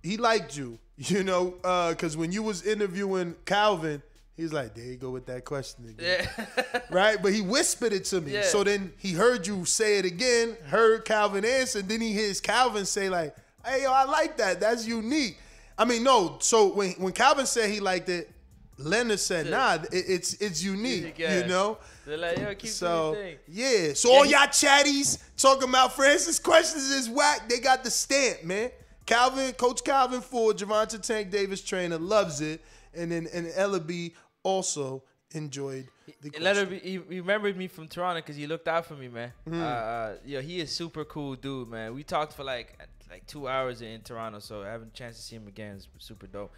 He 0.03 0.17
liked 0.17 0.57
you. 0.57 0.79
You 0.99 1.25
know, 1.25 1.51
because 1.91 2.17
when 2.17 2.33
you 2.33 2.43
was 2.43 2.65
interviewing 2.65 3.35
Calvin, 3.45 4.03
he's 4.37 4.53
like, 4.53 4.75
"There 4.75 4.85
you 4.85 4.97
go 4.97 5.11
with 5.11 5.27
that 5.27 5.45
question 5.45 5.89
again." 5.89 6.29
Yeah. 6.47 6.81
right? 6.91 7.23
But 7.23 7.33
he 7.33 7.41
whispered 7.41 7.93
it 7.93 8.05
to 8.07 8.21
me. 8.21 8.33
Yeah. 8.33 8.43
So 8.43 8.65
then 8.65 8.93
he 8.99 9.13
heard 9.13 9.47
you 9.47 9.65
say 9.65 9.99
it 9.99 10.05
again, 10.05 10.57
heard 10.67 11.05
Calvin 11.05 11.45
answer, 11.45 11.81
and 11.81 11.89
then 11.89 12.01
he 12.01 12.13
hears 12.13 12.41
Calvin 12.41 12.85
say 12.87 13.09
like, 13.09 13.35
"Hey, 13.65 13.83
yo, 13.83 13.93
I 13.93 14.05
like 14.05 14.37
that. 14.39 14.61
That's 14.61 14.87
unique." 14.87 15.39
I 15.79 15.85
mean, 15.85 16.03
no. 16.05 16.37
So 16.41 16.73
when 16.75 16.93
when 16.93 17.13
Calvin 17.13 17.47
said 17.47 17.71
he 17.71 17.81
liked 17.81 18.09
it, 18.09 18.31
Leonard 18.79 19.21
said, 19.21 19.51
"Nah, 19.51 19.75
it, 19.75 19.89
it's 19.93 20.35
it's 20.35 20.63
unique." 20.63 21.19
Yeah. 21.19 21.39
You 21.41 21.47
know. 21.47 21.79
They're 22.07 22.17
like, 22.19 22.39
yo, 22.39 22.55
keep 22.55 22.71
So 22.71 23.15
doing 23.15 23.27
your 23.27 23.37
thing. 23.37 23.89
yeah, 23.89 23.93
so 23.95 24.13
Yeah, 24.13 24.17
all 24.19 24.27
y'all 24.27 24.47
chatties 24.47 25.19
talking 25.37 25.69
about 25.69 25.93
Francis 25.97 26.39
questions 26.39 26.89
is 26.89 27.09
whack. 27.11 27.49
They 27.49 27.59
got 27.59 27.83
the 27.83 27.91
stamp, 27.91 28.45
man. 28.45 28.71
Calvin, 29.07 29.53
Coach 29.55 29.83
Calvin 29.83 30.21
Ford, 30.21 30.57
Gervonta 30.57 31.01
Tank 31.05 31.33
Davis 31.33 31.63
trainer 31.63 31.99
loves 31.99 32.41
it, 32.41 32.61
and 32.95 33.11
then 33.11 33.27
and 33.33 33.49
Ellerbe 33.49 34.13
also 34.47 35.03
enjoyed 35.33 35.89
the 36.23 36.31
He 36.31 36.39
let 36.39 36.57
her 36.57 36.67
be, 36.67 36.79
he 36.79 36.99
remembered 36.99 37.57
me 37.57 37.67
from 37.69 37.89
Toronto 37.89 38.21
because 38.21 38.37
he 38.37 38.47
looked 38.47 38.69
out 38.69 38.87
for 38.87 38.95
me, 38.95 39.09
man. 39.09 39.33
Mhm. 39.49 39.61
Uh, 39.61 39.65
uh, 39.67 40.17
yo, 40.25 40.41
he 40.41 40.61
is 40.61 40.71
super 40.71 41.05
cool 41.05 41.35
dude, 41.35 41.69
man. 41.69 41.95
We 41.95 42.05
talked 42.05 42.33
for 42.33 42.45
like 42.45 42.79
like 43.11 43.27
two 43.27 43.47
hours 43.49 43.83
in 43.83 44.01
Toronto, 44.03 44.39
so 44.41 44.63
having 44.63 44.89
a 44.89 44.97
chance 44.97 45.17
to 45.17 45.23
see 45.23 45.37
him 45.37 45.47
again 45.49 45.77
is 45.77 45.89
super 45.99 46.27
dope. 46.27 46.53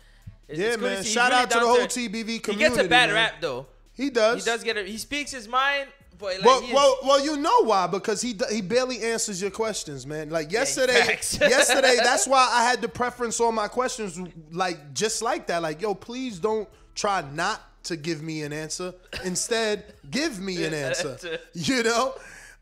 It's- 0.49 0.59
Yeah, 0.59 0.67
it's 0.69 0.77
to 0.77 0.83
man. 0.83 1.05
Shout 1.05 1.31
really 1.31 1.43
out 1.43 1.51
to 1.51 1.59
the 1.61 1.67
whole. 1.67 1.87
TBV 1.87 2.31
He 2.47 2.55
gets 2.57 2.77
a 2.79 2.85
bad 2.85 3.09
man. 3.09 3.15
rap 3.15 3.35
though. 3.41 3.67
He 3.93 4.11
does. 4.11 4.45
He 4.45 4.51
does 4.51 4.63
get 4.63 4.77
it. 4.77 4.87
He 4.87 4.97
speaks 4.99 5.31
his 5.33 5.49
mind, 5.49 5.89
but 6.19 6.37
like 6.37 6.45
well, 6.45 6.63
well, 6.73 6.99
well, 7.05 7.21
you 7.25 7.37
know 7.37 7.65
why? 7.65 7.87
Because 7.87 8.21
he 8.23 8.33
he 8.51 8.61
barely 8.61 9.03
answers 9.03 9.41
your 9.43 9.51
questions, 9.51 10.07
man. 10.07 10.29
Like 10.31 10.53
yesterday, 10.53 11.05
yesterday. 11.57 11.97
That's 11.97 12.27
why 12.27 12.49
I 12.53 12.63
had 12.71 12.81
to 12.83 12.89
preference 12.89 13.41
all 13.41 13.53
my 13.53 13.69
questions 13.69 14.13
like 14.53 14.79
just 14.95 15.21
like 15.23 15.47
that. 15.49 15.63
Like, 15.63 15.81
yo, 15.83 15.95
please 15.95 16.39
don't 16.39 16.69
try 16.95 17.23
not 17.33 17.61
to 17.89 17.97
give 17.97 18.23
me 18.23 18.43
an 18.43 18.53
answer. 18.53 18.95
Instead, 19.25 19.95
give 20.11 20.41
me 20.41 20.65
an 20.65 20.75
answer. 20.87 21.19
You 21.53 21.83
know. 21.83 22.15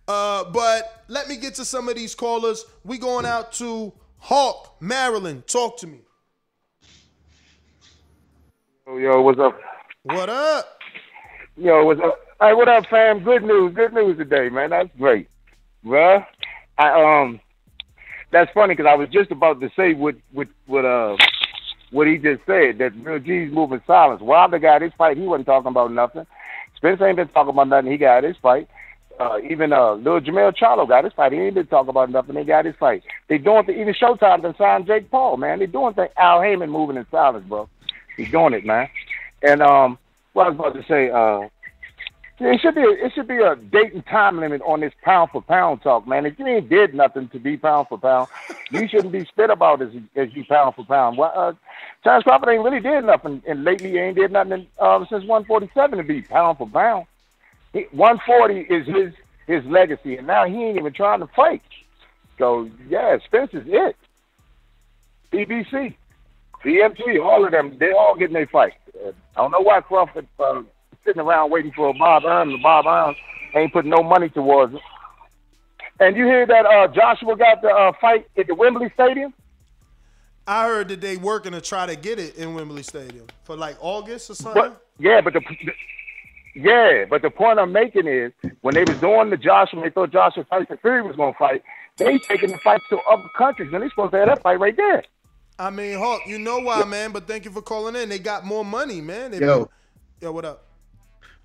Uh, 0.08 0.44
but 0.52 1.04
let 1.08 1.28
me 1.28 1.36
get 1.36 1.54
to 1.56 1.64
some 1.64 1.88
of 1.88 1.96
these 1.96 2.14
callers. 2.14 2.64
We 2.84 2.96
going 2.96 3.26
out 3.26 3.52
to 3.54 3.92
Hawk, 4.18 4.76
Maryland. 4.80 5.46
Talk 5.46 5.78
to 5.78 5.86
me. 5.86 6.00
Oh, 8.86 8.98
yo, 8.98 9.20
what's 9.20 9.40
up? 9.40 9.58
What 10.04 10.28
up? 10.28 10.78
Yo, 11.56 11.84
what's 11.84 12.00
up? 12.00 12.20
Hey, 12.40 12.54
what 12.54 12.68
up, 12.68 12.86
fam? 12.86 13.24
Good 13.24 13.42
news, 13.42 13.74
good 13.74 13.92
news 13.92 14.16
today, 14.16 14.48
man. 14.48 14.70
That's 14.70 14.90
great, 14.96 15.28
bruh. 15.84 16.24
I 16.78 17.22
um, 17.22 17.40
that's 18.30 18.50
funny 18.52 18.74
because 18.74 18.88
I 18.88 18.94
was 18.94 19.08
just 19.08 19.32
about 19.32 19.60
to 19.60 19.70
say 19.74 19.94
what 19.94 20.14
what 20.32 20.46
what 20.66 20.84
uh 20.84 21.16
what 21.90 22.06
he 22.06 22.18
just 22.18 22.44
said 22.46 22.78
that 22.78 22.92
Real 23.02 23.18
G's 23.18 23.52
moving 23.52 23.80
silence. 23.86 24.20
Wilder 24.20 24.58
got 24.58 24.82
his 24.82 24.92
fight, 24.94 25.16
he 25.16 25.24
wasn't 25.24 25.46
talking 25.46 25.68
about 25.68 25.92
nothing. 25.92 26.26
Spence 26.76 27.00
ain't 27.00 27.16
been 27.16 27.28
talking 27.28 27.50
about 27.50 27.68
nothing. 27.68 27.90
He 27.90 27.96
got 27.96 28.24
his 28.24 28.36
fight. 28.36 28.68
Uh, 29.18 29.38
even 29.48 29.72
uh, 29.72 29.94
little 29.94 30.20
Jermell 30.20 30.54
Charlo 30.54 30.86
got 30.86 31.04
his 31.04 31.12
fight. 31.14 31.32
He 31.32 31.38
ain't 31.38 31.54
been 31.54 31.66
talking 31.66 31.88
about 31.88 32.10
nothing. 32.10 32.36
He 32.36 32.44
got 32.44 32.66
his 32.66 32.76
fight. 32.76 33.02
They 33.28 33.38
doing 33.38 33.64
th- 33.64 33.78
even 33.78 33.94
Showtime 33.94 34.42
done 34.42 34.54
signed 34.58 34.86
Jake 34.86 35.10
Paul, 35.10 35.38
man. 35.38 35.58
They 35.58 35.66
doing 35.66 35.94
thing. 35.94 36.08
Al 36.18 36.42
Haymon 36.42 36.68
moving 36.68 36.96
in 36.96 37.06
silence, 37.10 37.46
bro. 37.48 37.66
He's 38.16 38.30
doing 38.30 38.52
it, 38.52 38.66
man. 38.66 38.88
And 39.42 39.62
um, 39.62 39.98
what 40.34 40.46
I 40.46 40.50
was 40.50 40.58
about 40.58 40.74
to 40.74 40.84
say, 40.86 41.10
uh, 41.10 41.48
it 42.38 42.60
should 42.60 42.74
be 42.74 42.82
a, 42.82 42.90
it 42.90 43.12
should 43.14 43.28
be 43.28 43.38
a 43.38 43.56
date 43.56 43.94
and 43.94 44.04
time 44.06 44.38
limit 44.38 44.60
on 44.62 44.80
this 44.80 44.92
pound 45.02 45.30
for 45.30 45.40
pound 45.40 45.82
talk, 45.82 46.06
man. 46.06 46.26
If 46.26 46.38
you 46.38 46.46
ain't 46.46 46.68
did 46.68 46.94
nothing 46.94 47.28
to 47.28 47.38
be 47.38 47.56
pound 47.56 47.88
for 47.88 47.98
pound, 47.98 48.28
you 48.70 48.86
shouldn't 48.88 49.12
be 49.12 49.24
spit 49.24 49.50
about 49.50 49.80
as 49.80 49.90
as 50.14 50.34
you 50.34 50.44
pound 50.44 50.74
for 50.74 50.84
pound. 50.84 51.16
Well, 51.16 51.32
uh, 51.34 51.52
Crawford 52.02 52.48
ain't 52.50 52.62
really 52.62 52.80
did 52.80 53.04
nothing, 53.04 53.42
and 53.46 53.64
lately 53.64 53.92
he 53.92 53.98
ain't 53.98 54.16
did 54.16 54.32
nothing 54.32 54.66
um, 54.78 55.06
since 55.08 55.24
147 55.24 55.98
to 55.98 56.04
be 56.04 56.22
pound 56.22 56.58
for 56.58 56.68
pound. 56.68 57.06
He, 57.72 57.86
140 57.92 58.60
is 58.60 58.86
his 58.86 59.14
his 59.46 59.64
legacy, 59.64 60.16
and 60.16 60.26
now 60.26 60.44
he 60.44 60.62
ain't 60.64 60.78
even 60.78 60.92
trying 60.92 61.20
to 61.20 61.26
fight. 61.28 61.62
So 62.38 62.68
yeah, 62.88 63.16
Spence 63.24 63.54
is 63.54 63.64
it. 63.66 63.96
BBC, 65.32 65.94
BMG, 66.62 67.22
all 67.24 67.44
of 67.44 67.50
them, 67.50 67.76
they 67.78 67.92
all 67.92 68.14
getting 68.16 68.34
their 68.34 68.46
fight. 68.46 68.74
Uh, 68.94 69.12
I 69.36 69.42
don't 69.42 69.50
know 69.50 69.60
why 69.60 69.80
Crawford 69.80 70.26
uh, 70.38 70.62
sitting 71.06 71.22
around 71.22 71.50
waiting 71.50 71.72
for 71.72 71.88
a 71.88 71.94
Bob 71.94 72.24
Arum. 72.24 72.50
and 72.50 72.62
Bob 72.62 72.86
Arum 72.86 73.14
ain't 73.54 73.72
putting 73.72 73.90
no 73.90 74.02
money 74.02 74.28
towards 74.28 74.74
it. 74.74 74.80
And 75.98 76.16
you 76.16 76.26
hear 76.26 76.46
that 76.46 76.66
uh, 76.66 76.88
Joshua 76.88 77.36
got 77.36 77.62
the 77.62 77.68
uh, 77.68 77.92
fight 78.00 78.26
at 78.36 78.46
the 78.46 78.54
Wembley 78.54 78.90
Stadium? 78.92 79.32
I 80.46 80.66
heard 80.66 80.88
that 80.88 81.00
they 81.00 81.16
working 81.16 81.52
to 81.52 81.60
try 81.60 81.86
to 81.86 81.96
get 81.96 82.18
it 82.18 82.36
in 82.36 82.54
Wembley 82.54 82.82
Stadium 82.82 83.26
for 83.44 83.56
like 83.56 83.76
August 83.80 84.30
or 84.30 84.34
something. 84.34 84.62
But 84.62 84.86
yeah, 84.98 85.20
but 85.20 85.32
the 85.32 85.40
yeah, 86.54 87.04
but 87.08 87.22
the 87.22 87.30
point 87.30 87.58
I'm 87.58 87.72
making 87.72 88.06
is 88.06 88.32
when 88.60 88.74
they 88.74 88.84
was 88.84 88.98
doing 89.00 89.30
the 89.30 89.36
Joshua, 89.36 89.82
they 89.82 89.90
thought 89.90 90.12
Joshua 90.12 90.44
Tyson 90.44 90.78
Fury 90.80 91.02
was 91.02 91.16
gonna 91.16 91.32
fight. 91.38 91.62
They 91.96 92.18
taking 92.18 92.52
the 92.52 92.58
fight 92.58 92.80
to 92.90 92.98
other 93.10 93.28
countries, 93.36 93.70
and 93.72 93.82
they 93.82 93.88
supposed 93.88 94.12
to 94.12 94.18
have 94.18 94.28
that 94.28 94.42
fight 94.42 94.60
right 94.60 94.76
there. 94.76 95.02
I 95.58 95.70
mean, 95.70 95.98
Hawk, 95.98 96.20
you 96.26 96.38
know 96.38 96.58
why, 96.60 96.84
man? 96.84 97.12
But 97.12 97.26
thank 97.26 97.46
you 97.46 97.50
for 97.50 97.62
calling 97.62 97.96
in. 97.96 98.08
They 98.08 98.18
got 98.18 98.44
more 98.44 98.64
money, 98.64 99.00
man. 99.00 99.30
They 99.30 99.40
Yo. 99.40 99.70
yo, 100.20 100.32
what 100.32 100.44
up? 100.44 100.66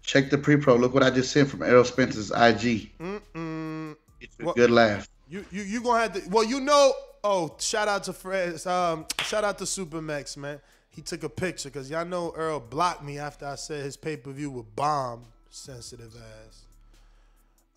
Check 0.03 0.29
the 0.29 0.37
pre-pro. 0.37 0.75
Look 0.75 0.93
what 0.93 1.03
I 1.03 1.09
just 1.09 1.31
sent 1.31 1.49
from 1.49 1.61
Errol 1.63 1.83
Spencer's 1.85 2.31
IG. 2.31 2.91
Mm-mm. 2.99 3.95
It's 4.19 4.35
a 4.39 4.43
What- 4.45 4.55
good 4.55 4.71
laugh. 4.71 5.07
You 5.29 5.45
you 5.51 5.61
you 5.63 5.81
gonna 5.81 5.99
have 6.01 6.13
to. 6.13 6.29
Well, 6.29 6.43
you 6.43 6.59
know. 6.59 6.93
Oh, 7.23 7.55
shout 7.59 7.87
out 7.87 8.03
to 8.05 8.13
Fred. 8.13 8.65
Um, 8.65 9.05
shout 9.23 9.43
out 9.43 9.57
to 9.59 9.63
Supermax, 9.65 10.35
man. 10.35 10.59
He 10.89 11.01
took 11.01 11.23
a 11.23 11.29
picture 11.29 11.69
because 11.69 11.89
y'all 11.89 12.03
know 12.03 12.33
Earl 12.35 12.59
blocked 12.59 13.03
me 13.03 13.19
after 13.19 13.45
I 13.45 13.55
said 13.55 13.85
his 13.85 13.95
pay 13.95 14.17
per 14.17 14.31
view 14.31 14.49
would 14.51 14.75
bomb. 14.75 15.23
Sensitive 15.49 16.13
ass. 16.15 16.61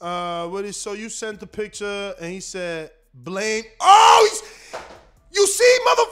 Uh, 0.01 0.49
what 0.49 0.65
is 0.65 0.77
so 0.81 0.93
you 0.95 1.09
sent 1.09 1.41
the 1.41 1.47
picture 1.47 2.15
and 2.21 2.33
he 2.33 2.41
said 2.41 2.91
blame. 3.13 3.65
Oh, 3.81 4.29
he's, 4.31 4.81
You 5.33 5.47
see, 5.47 5.79
mother, 5.85 6.03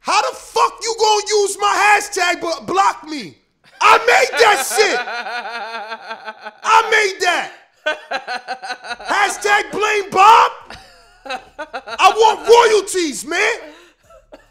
how 0.00 0.20
the 0.30 0.36
fuck 0.36 0.78
you 0.82 0.94
gonna 0.98 1.22
use 1.28 1.56
my 1.60 1.98
hashtag 2.00 2.40
but 2.40 2.66
block 2.66 3.04
me? 3.04 3.36
I 3.80 3.98
made 3.98 4.40
that 4.40 4.58
shit. 4.66 4.98
I 6.62 6.90
made 6.90 7.20
that. 7.22 7.52
Hashtag 9.08 9.70
blame 9.72 10.10
Bob. 10.10 10.52
I 11.26 12.12
want 12.16 12.48
royalties, 12.48 13.24
man. 13.24 13.74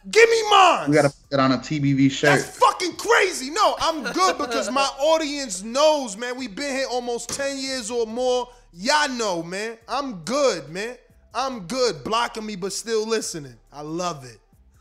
Give 0.09 0.29
me 0.29 0.49
mine. 0.49 0.89
We 0.89 0.95
gotta 0.95 1.09
put 1.09 1.29
that 1.31 1.39
on 1.39 1.51
a 1.51 1.57
TBV 1.57 2.09
shirt. 2.09 2.39
That's 2.39 2.57
fucking 2.57 2.95
crazy. 2.95 3.49
No, 3.49 3.75
I'm 3.79 4.03
good 4.13 4.37
because 4.37 4.71
my 4.71 4.89
audience 4.99 5.63
knows, 5.63 6.15
man. 6.15 6.37
We've 6.37 6.55
been 6.55 6.75
here 6.75 6.87
almost 6.89 7.29
10 7.29 7.57
years 7.57 7.91
or 7.91 8.05
more. 8.05 8.47
Y'all 8.73 9.09
know, 9.09 9.43
man. 9.43 9.77
I'm 9.87 10.15
good, 10.23 10.69
man. 10.69 10.95
I'm 11.33 11.61
good. 11.67 12.03
Blocking 12.03 12.45
me, 12.45 12.55
but 12.55 12.71
still 12.71 13.05
listening. 13.05 13.55
I 13.71 13.81
love 13.81 14.23
it. 14.23 14.39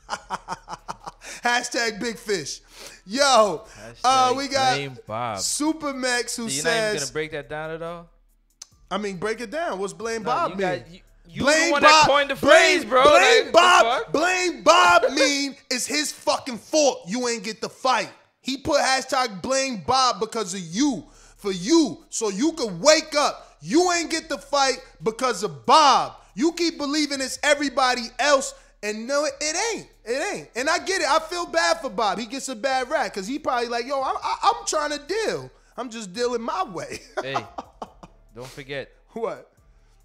Hashtag 1.46 2.00
big 2.00 2.18
fish. 2.18 2.60
Yo, 3.06 3.64
uh, 4.02 4.34
we 4.36 4.48
got 4.48 4.74
blame 4.74 4.98
Bob. 5.06 5.38
Super 5.38 5.92
Max 5.94 6.34
who 6.36 6.48
So 6.48 6.54
you're 6.56 6.64
not 6.64 6.70
says, 6.70 7.00
gonna 7.02 7.12
break 7.12 7.30
that 7.30 7.48
down 7.48 7.70
at 7.70 7.82
all? 7.82 8.08
I 8.90 8.98
mean, 8.98 9.16
break 9.16 9.40
it 9.40 9.50
down. 9.52 9.78
What's 9.78 9.92
blame 9.92 10.22
No, 10.22 10.30
Bob 10.30 10.50
mean? 10.50 10.58
got- 10.58 10.90
you- 10.90 11.00
you 11.28 11.44
the 11.44 11.68
one 11.70 11.82
that 11.82 12.04
coined 12.06 12.30
the 12.30 12.36
phrase, 12.36 12.80
blame, 12.84 12.88
bro. 12.88 13.02
Blame 13.04 13.44
Like, 13.44 13.52
Bob. 13.52 14.12
Blame 14.12 14.62
Bob 14.62 15.10
mean 15.12 15.56
it's 15.70 15.86
his 15.86 16.10
fucking 16.12 16.58
fault. 16.58 17.02
You 17.06 17.28
ain't 17.28 17.44
get 17.44 17.60
the 17.60 17.68
fight. 17.68 18.10
He 18.40 18.56
put 18.58 18.80
hashtag 18.80 19.40
blame 19.42 19.82
Bob 19.86 20.18
because 20.20 20.52
of 20.54 20.60
you. 20.60 21.04
For 21.36 21.52
you, 21.52 22.04
so 22.10 22.28
you 22.30 22.52
could 22.52 22.80
wake 22.80 23.14
up. 23.14 23.56
You 23.60 23.92
ain't 23.92 24.10
get 24.10 24.28
the 24.28 24.38
fight 24.38 24.82
because 25.02 25.42
of 25.44 25.64
Bob. 25.66 26.14
You 26.34 26.52
keep 26.52 26.76
believing 26.78 27.20
it's 27.20 27.38
everybody 27.42 28.02
else, 28.18 28.54
and 28.86 29.06
no, 29.06 29.24
it, 29.24 29.32
it 29.40 29.56
ain't. 29.74 29.88
It 30.04 30.34
ain't. 30.34 30.48
And 30.54 30.70
I 30.70 30.78
get 30.78 31.00
it. 31.00 31.08
I 31.08 31.18
feel 31.18 31.46
bad 31.46 31.80
for 31.80 31.90
Bob. 31.90 32.18
He 32.18 32.26
gets 32.26 32.48
a 32.48 32.56
bad 32.56 32.88
rap 32.88 33.12
because 33.12 33.26
he 33.26 33.38
probably 33.38 33.68
like, 33.68 33.86
yo, 33.86 34.00
I'm, 34.00 34.16
I, 34.22 34.36
I'm 34.42 34.66
trying 34.66 34.90
to 34.90 35.00
deal. 35.06 35.50
I'm 35.76 35.90
just 35.90 36.12
dealing 36.12 36.42
my 36.42 36.64
way. 36.64 37.00
hey, 37.22 37.36
don't 38.34 38.46
forget. 38.46 38.90
What? 39.10 39.50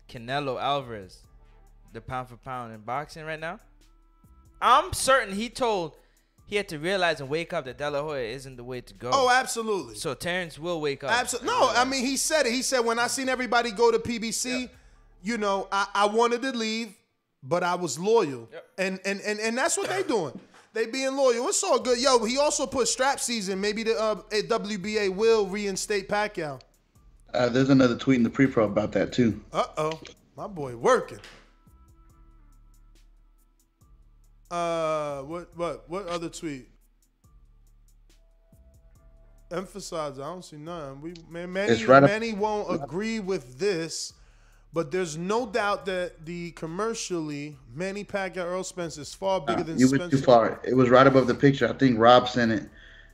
Canelo 0.09 0.61
Alvarez, 0.61 1.19
the 1.93 2.01
pound 2.01 2.27
for 2.27 2.37
pound 2.37 2.73
in 2.73 2.81
boxing 2.81 3.23
right 3.23 3.39
now. 3.39 3.59
I'm 4.61 4.93
certain 4.93 5.33
he 5.33 5.49
told 5.49 5.95
he 6.45 6.57
had 6.57 6.67
to 6.69 6.79
realize 6.79 7.21
and 7.21 7.29
wake 7.29 7.53
up 7.53 7.65
that 7.65 7.77
De 7.77 7.89
La 7.89 8.01
Hoya 8.01 8.23
isn't 8.23 8.57
the 8.57 8.63
way 8.63 8.81
to 8.81 8.93
go. 8.93 9.09
Oh, 9.13 9.29
absolutely. 9.29 9.95
So 9.95 10.13
Terrence 10.13 10.59
will 10.59 10.81
wake 10.81 11.03
up. 11.03 11.11
Absolutely. 11.11 11.47
No, 11.47 11.71
I 11.73 11.85
mean 11.85 12.05
he 12.05 12.17
said 12.17 12.45
it. 12.45 12.51
He 12.51 12.61
said 12.61 12.81
when 12.81 12.99
I 12.99 13.07
seen 13.07 13.29
everybody 13.29 13.71
go 13.71 13.89
to 13.89 13.99
PBC, 13.99 14.69
you 15.23 15.37
know, 15.37 15.67
I, 15.71 15.87
I 15.93 16.05
wanted 16.07 16.41
to 16.41 16.51
leave, 16.51 16.93
but 17.43 17.63
I 17.63 17.75
was 17.75 17.97
loyal. 17.97 18.49
And, 18.77 18.99
and 19.05 19.21
and 19.21 19.39
and 19.39 19.57
that's 19.57 19.77
what 19.77 19.89
they 19.89 20.03
doing. 20.03 20.39
They 20.73 20.85
being 20.85 21.15
loyal. 21.15 21.47
It's 21.49 21.63
all 21.63 21.79
good. 21.79 21.99
Yo, 21.99 22.23
he 22.23 22.37
also 22.37 22.65
put 22.65 22.87
strap 22.87 23.19
season. 23.19 23.59
Maybe 23.59 23.83
the 23.83 23.99
uh, 23.99 24.15
WBA 24.31 25.13
will 25.13 25.45
reinstate 25.47 26.07
Pacquiao. 26.07 26.61
Uh, 27.33 27.49
there's 27.49 27.69
another 27.69 27.95
tweet 27.97 28.17
in 28.17 28.23
the 28.23 28.29
pre-pro 28.29 28.65
about 28.65 28.91
that 28.93 29.11
too. 29.13 29.41
Uh 29.51 29.65
oh, 29.77 29.99
my 30.35 30.47
boy 30.47 30.75
working. 30.75 31.19
Uh, 34.49 35.21
what 35.21 35.49
what 35.55 35.89
what 35.89 36.07
other 36.07 36.29
tweet? 36.29 36.67
Emphasize. 39.49 40.19
I 40.19 40.23
don't 40.23 40.43
see 40.43 40.57
none. 40.57 41.01
We 41.01 41.13
man, 41.29 41.51
Manny, 41.51 41.73
It's 41.73 41.83
right 41.83 42.03
up- 42.03 42.37
won't 42.37 42.83
agree 42.83 43.19
with 43.19 43.59
this, 43.59 44.13
but 44.73 44.91
there's 44.91 45.17
no 45.17 45.45
doubt 45.45 45.85
that 45.85 46.25
the 46.25 46.51
commercially 46.51 47.57
Manny 47.73 48.03
Pacquiao 48.03 48.45
Earl 48.45 48.63
Spence 48.63 48.97
is 48.97 49.13
far 49.13 49.41
bigger 49.41 49.63
than 49.63 49.77
You 49.77 49.89
went 49.89 50.03
Spencer. 50.03 50.17
too 50.17 50.23
far. 50.23 50.61
It 50.63 50.75
was 50.75 50.89
right 50.89 51.05
above 51.07 51.27
the 51.27 51.35
picture. 51.35 51.67
I 51.67 51.73
think 51.73 51.99
Rob 51.99 52.29
sent 52.29 52.51
it. 52.51 52.69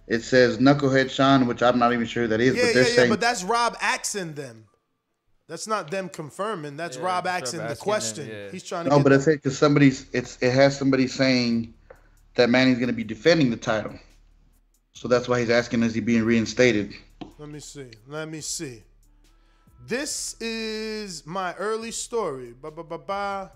It 0.07 0.21
says 0.21 0.57
Knucklehead 0.57 1.09
Sean, 1.09 1.47
which 1.47 1.61
I'm 1.61 1.79
not 1.79 1.91
even 1.93 2.05
sure 2.05 2.23
who 2.23 2.29
that 2.29 2.39
is, 2.39 2.55
Yeah, 2.55 2.61
but 2.61 2.67
yeah, 2.67 2.73
they're 2.73 2.83
yeah. 2.89 2.95
saying 2.95 3.09
But 3.09 3.19
that's 3.21 3.43
Rob 3.43 3.75
asking 3.81 4.33
them. 4.35 4.65
That's 5.47 5.67
not 5.67 5.89
them 5.91 6.09
confirming. 6.09 6.75
That's 6.77 6.97
Rob 6.97 7.23
that's 7.23 7.41
Rob 7.41 7.43
asking 7.43 7.59
the 7.59 7.65
asking 7.65 7.75
them, 7.75 7.77
question. 7.93 8.27
yeah. 8.29 8.51
He's 8.51 8.63
trying 8.63 8.83
to 8.85 8.89
no, 8.89 8.97
get 8.97 9.03
but 9.03 9.09
the- 9.09 9.15
it 9.15 9.21
said 9.21 9.35
because 9.35 9.57
somebody's 9.57 10.05
it's 10.13 10.37
it 10.41 10.51
has 10.51 10.77
somebody 10.77 11.07
saying 11.07 11.73
that 12.35 12.49
Manny's 12.49 12.77
going 12.77 12.87
to 12.89 12.93
be 12.93 13.03
defending 13.03 13.49
the 13.49 13.57
title, 13.57 13.93
so 14.93 15.07
that's 15.07 15.27
why 15.27 15.39
he's 15.39 15.49
asking 15.49 15.83
is 15.83 15.93
he 15.93 16.01
being 16.01 16.23
reinstated? 16.23 16.93
Let 17.39 17.49
me 17.49 17.59
see. 17.59 17.89
Let 18.07 18.29
me 18.29 18.41
see. 18.41 18.83
This 19.85 20.35
is 20.41 21.25
my 21.25 21.53
early 21.55 21.91
story. 21.91 22.53
Ba 22.61 22.71
ba 22.71 22.83
ba 22.83 22.97
ba. 22.97 23.51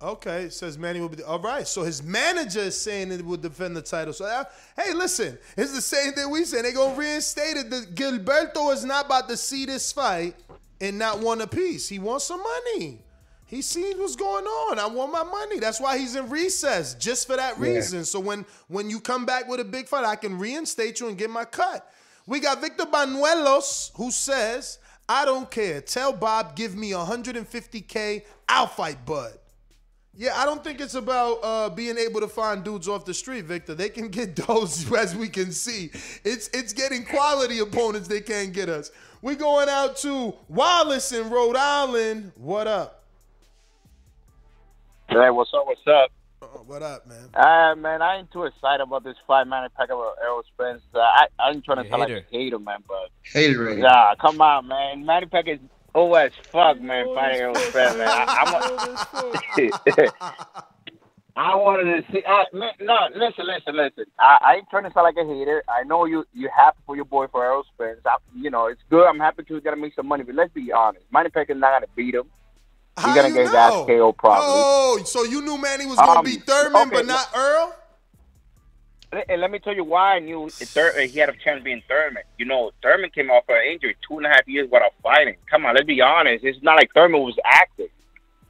Okay, 0.00 0.48
says 0.48 0.76
Manny 0.76 1.00
will 1.00 1.08
be. 1.08 1.22
All 1.22 1.38
right, 1.38 1.66
so 1.66 1.84
his 1.84 2.02
manager 2.02 2.58
is 2.60 2.80
saying 2.80 3.12
it 3.12 3.24
will 3.24 3.36
defend 3.36 3.76
the 3.76 3.82
title. 3.82 4.12
So, 4.12 4.24
uh, 4.24 4.44
hey, 4.76 4.92
listen, 4.94 5.38
it's 5.56 5.72
the 5.72 5.80
same 5.80 6.12
thing 6.12 6.28
we 6.28 6.44
said. 6.44 6.64
They 6.64 6.72
gonna 6.72 6.96
reinstate 6.98 7.56
it. 7.56 7.70
The, 7.70 7.86
Gilberto 7.94 8.72
is 8.72 8.84
not 8.84 9.06
about 9.06 9.28
to 9.28 9.36
see 9.36 9.64
this 9.64 9.92
fight 9.92 10.34
and 10.80 10.98
not 10.98 11.20
want 11.20 11.40
a 11.40 11.46
piece. 11.46 11.88
He 11.88 12.00
wants 12.00 12.24
some 12.24 12.42
money. 12.42 12.98
He 13.46 13.62
sees 13.62 13.96
what's 13.96 14.16
going 14.16 14.44
on. 14.44 14.78
I 14.80 14.86
want 14.86 15.12
my 15.12 15.22
money. 15.22 15.60
That's 15.60 15.78
why 15.80 15.98
he's 15.98 16.16
in 16.16 16.28
recess, 16.28 16.94
just 16.94 17.28
for 17.28 17.36
that 17.36 17.58
Yeah. 17.60 17.66
reason. 17.74 18.04
So 18.04 18.18
when 18.18 18.44
when 18.66 18.90
you 18.90 18.98
come 18.98 19.24
back 19.24 19.46
with 19.46 19.60
a 19.60 19.64
big 19.64 19.86
fight, 19.86 20.04
I 20.04 20.16
can 20.16 20.36
reinstate 20.36 20.98
you 20.98 21.08
and 21.08 21.16
get 21.16 21.30
my 21.30 21.44
cut. 21.44 21.88
We 22.26 22.40
got 22.40 22.60
Victor 22.60 22.84
Banuelos 22.84 23.90
who 23.96 24.10
says, 24.10 24.78
"I 25.08 25.24
don't 25.24 25.50
care. 25.50 25.80
Tell 25.80 26.12
Bob 26.12 26.56
give 26.56 26.76
me 26.76 26.92
150k. 26.92 28.24
I'll 28.48 28.66
fight 28.66 29.04
Bud." 29.04 29.38
Yeah, 30.14 30.34
I 30.36 30.44
don't 30.44 30.62
think 30.62 30.80
it's 30.80 30.94
about 30.94 31.38
uh, 31.42 31.70
being 31.70 31.96
able 31.96 32.20
to 32.20 32.28
find 32.28 32.62
dudes 32.62 32.86
off 32.86 33.06
the 33.06 33.14
street, 33.14 33.46
Victor. 33.46 33.74
They 33.74 33.88
can 33.88 34.08
get 34.08 34.36
those 34.46 34.92
as 34.92 35.16
we 35.16 35.28
can 35.28 35.52
see. 35.52 35.90
It's 36.24 36.48
it's 36.52 36.72
getting 36.72 37.04
quality 37.04 37.60
opponents 37.60 38.08
they 38.08 38.20
can't 38.20 38.52
get 38.52 38.68
us. 38.68 38.90
We 39.22 39.36
going 39.36 39.68
out 39.68 39.96
to 39.98 40.34
Wallace 40.48 41.12
in 41.12 41.30
Rhode 41.30 41.56
Island. 41.56 42.32
What 42.36 42.66
up? 42.66 43.04
Hey, 45.08 45.30
what's 45.30 45.52
up? 45.54 45.66
What's 45.66 45.86
up? 45.86 46.10
What 46.66 46.82
up, 46.82 47.06
man? 47.06 47.28
Uh, 47.34 47.74
man, 47.76 48.02
I 48.02 48.18
ain't 48.18 48.30
too 48.32 48.44
excited 48.44 48.82
about 48.82 49.04
this 49.04 49.16
fight, 49.26 49.46
man. 49.46 49.68
Pack 49.76 49.90
up 49.90 50.16
Errol 50.22 50.42
Spence. 50.54 50.82
Uh, 50.94 50.98
I, 50.98 51.26
I 51.38 51.50
ain't 51.50 51.64
trying 51.64 51.82
to 51.84 51.90
sound 51.90 52.00
like 52.00 52.10
a 52.10 52.24
hater, 52.30 52.58
man, 52.58 52.82
but 52.86 53.10
Hater 53.22 53.64
rating. 53.64 53.84
yeah, 53.84 54.14
come 54.20 54.40
on, 54.40 54.68
man. 54.68 55.04
Manny 55.04 55.26
Pacquiao 55.26 55.54
is 55.54 55.60
old 55.94 56.16
as 56.16 56.32
fuck, 56.50 56.80
man. 56.80 57.06
Fighting 57.14 57.40
Errol 57.40 57.54
Spence, 57.54 57.96
man. 57.96 58.08
I, 58.08 58.24
I'm 58.40 58.54
a, 59.58 60.12
I 61.34 61.56
wanted 61.56 61.84
to 61.84 62.12
see. 62.12 62.22
I, 62.26 62.44
man, 62.52 62.72
no, 62.80 62.96
listen, 63.14 63.46
listen, 63.46 63.76
listen. 63.76 64.04
I, 64.18 64.38
I 64.42 64.54
ain't 64.56 64.68
trying 64.68 64.84
to 64.84 64.92
sound 64.92 65.04
like 65.04 65.16
a 65.16 65.26
hater. 65.26 65.62
I 65.68 65.82
know 65.84 66.04
you 66.04 66.24
you 66.34 66.50
happy 66.54 66.78
for 66.84 66.94
your 66.96 67.06
boy 67.06 67.26
for 67.28 67.44
Errol 67.44 67.64
Spence. 67.74 68.00
I, 68.04 68.16
you 68.34 68.50
know, 68.50 68.66
it's 68.66 68.82
good. 68.90 69.06
I'm 69.06 69.18
happy 69.18 69.44
to 69.44 69.54
he's 69.54 69.62
gonna 69.62 69.76
make 69.76 69.94
some 69.94 70.06
money, 70.06 70.24
but 70.24 70.34
let's 70.34 70.52
be 70.52 70.72
honest. 70.72 71.06
Manny 71.12 71.28
is 71.28 71.34
not 71.56 71.72
gonna 71.72 71.86
beat 71.96 72.14
him. 72.14 72.24
How 72.96 73.14
gonna 73.14 73.28
you 73.28 73.34
get 73.34 73.46
his 73.46 73.54
ass? 73.54 73.72
KO 73.86 74.12
probably. 74.12 74.46
Oh, 74.48 75.00
so 75.04 75.24
you 75.24 75.42
knew 75.42 75.56
Manny 75.58 75.86
was 75.86 75.96
gonna 75.96 76.20
Um, 76.20 76.24
beat 76.24 76.44
Thurman, 76.44 76.82
okay, 76.82 76.90
but 76.96 77.06
not 77.06 77.28
Earl? 77.34 77.74
And 79.28 79.42
let 79.42 79.50
me 79.50 79.58
tell 79.58 79.74
you 79.74 79.84
why 79.84 80.16
I 80.16 80.18
knew 80.20 80.48
Thur- 80.48 80.98
he 81.02 81.18
had 81.18 81.28
a 81.28 81.32
chance 81.32 81.58
of 81.58 81.64
being 81.64 81.82
Thurman. 81.86 82.22
You 82.38 82.46
know, 82.46 82.70
Thurman 82.82 83.10
came 83.10 83.30
off 83.30 83.44
an 83.48 83.62
injury 83.70 83.94
two 84.06 84.16
and 84.16 84.26
a 84.26 84.30
half 84.30 84.48
years 84.48 84.70
without 84.70 84.92
fighting. 85.02 85.36
Come 85.50 85.66
on, 85.66 85.74
let's 85.74 85.86
be 85.86 86.00
honest. 86.00 86.44
It's 86.44 86.62
not 86.62 86.76
like 86.76 86.90
Thurman 86.94 87.20
was 87.20 87.36
active. 87.44 87.90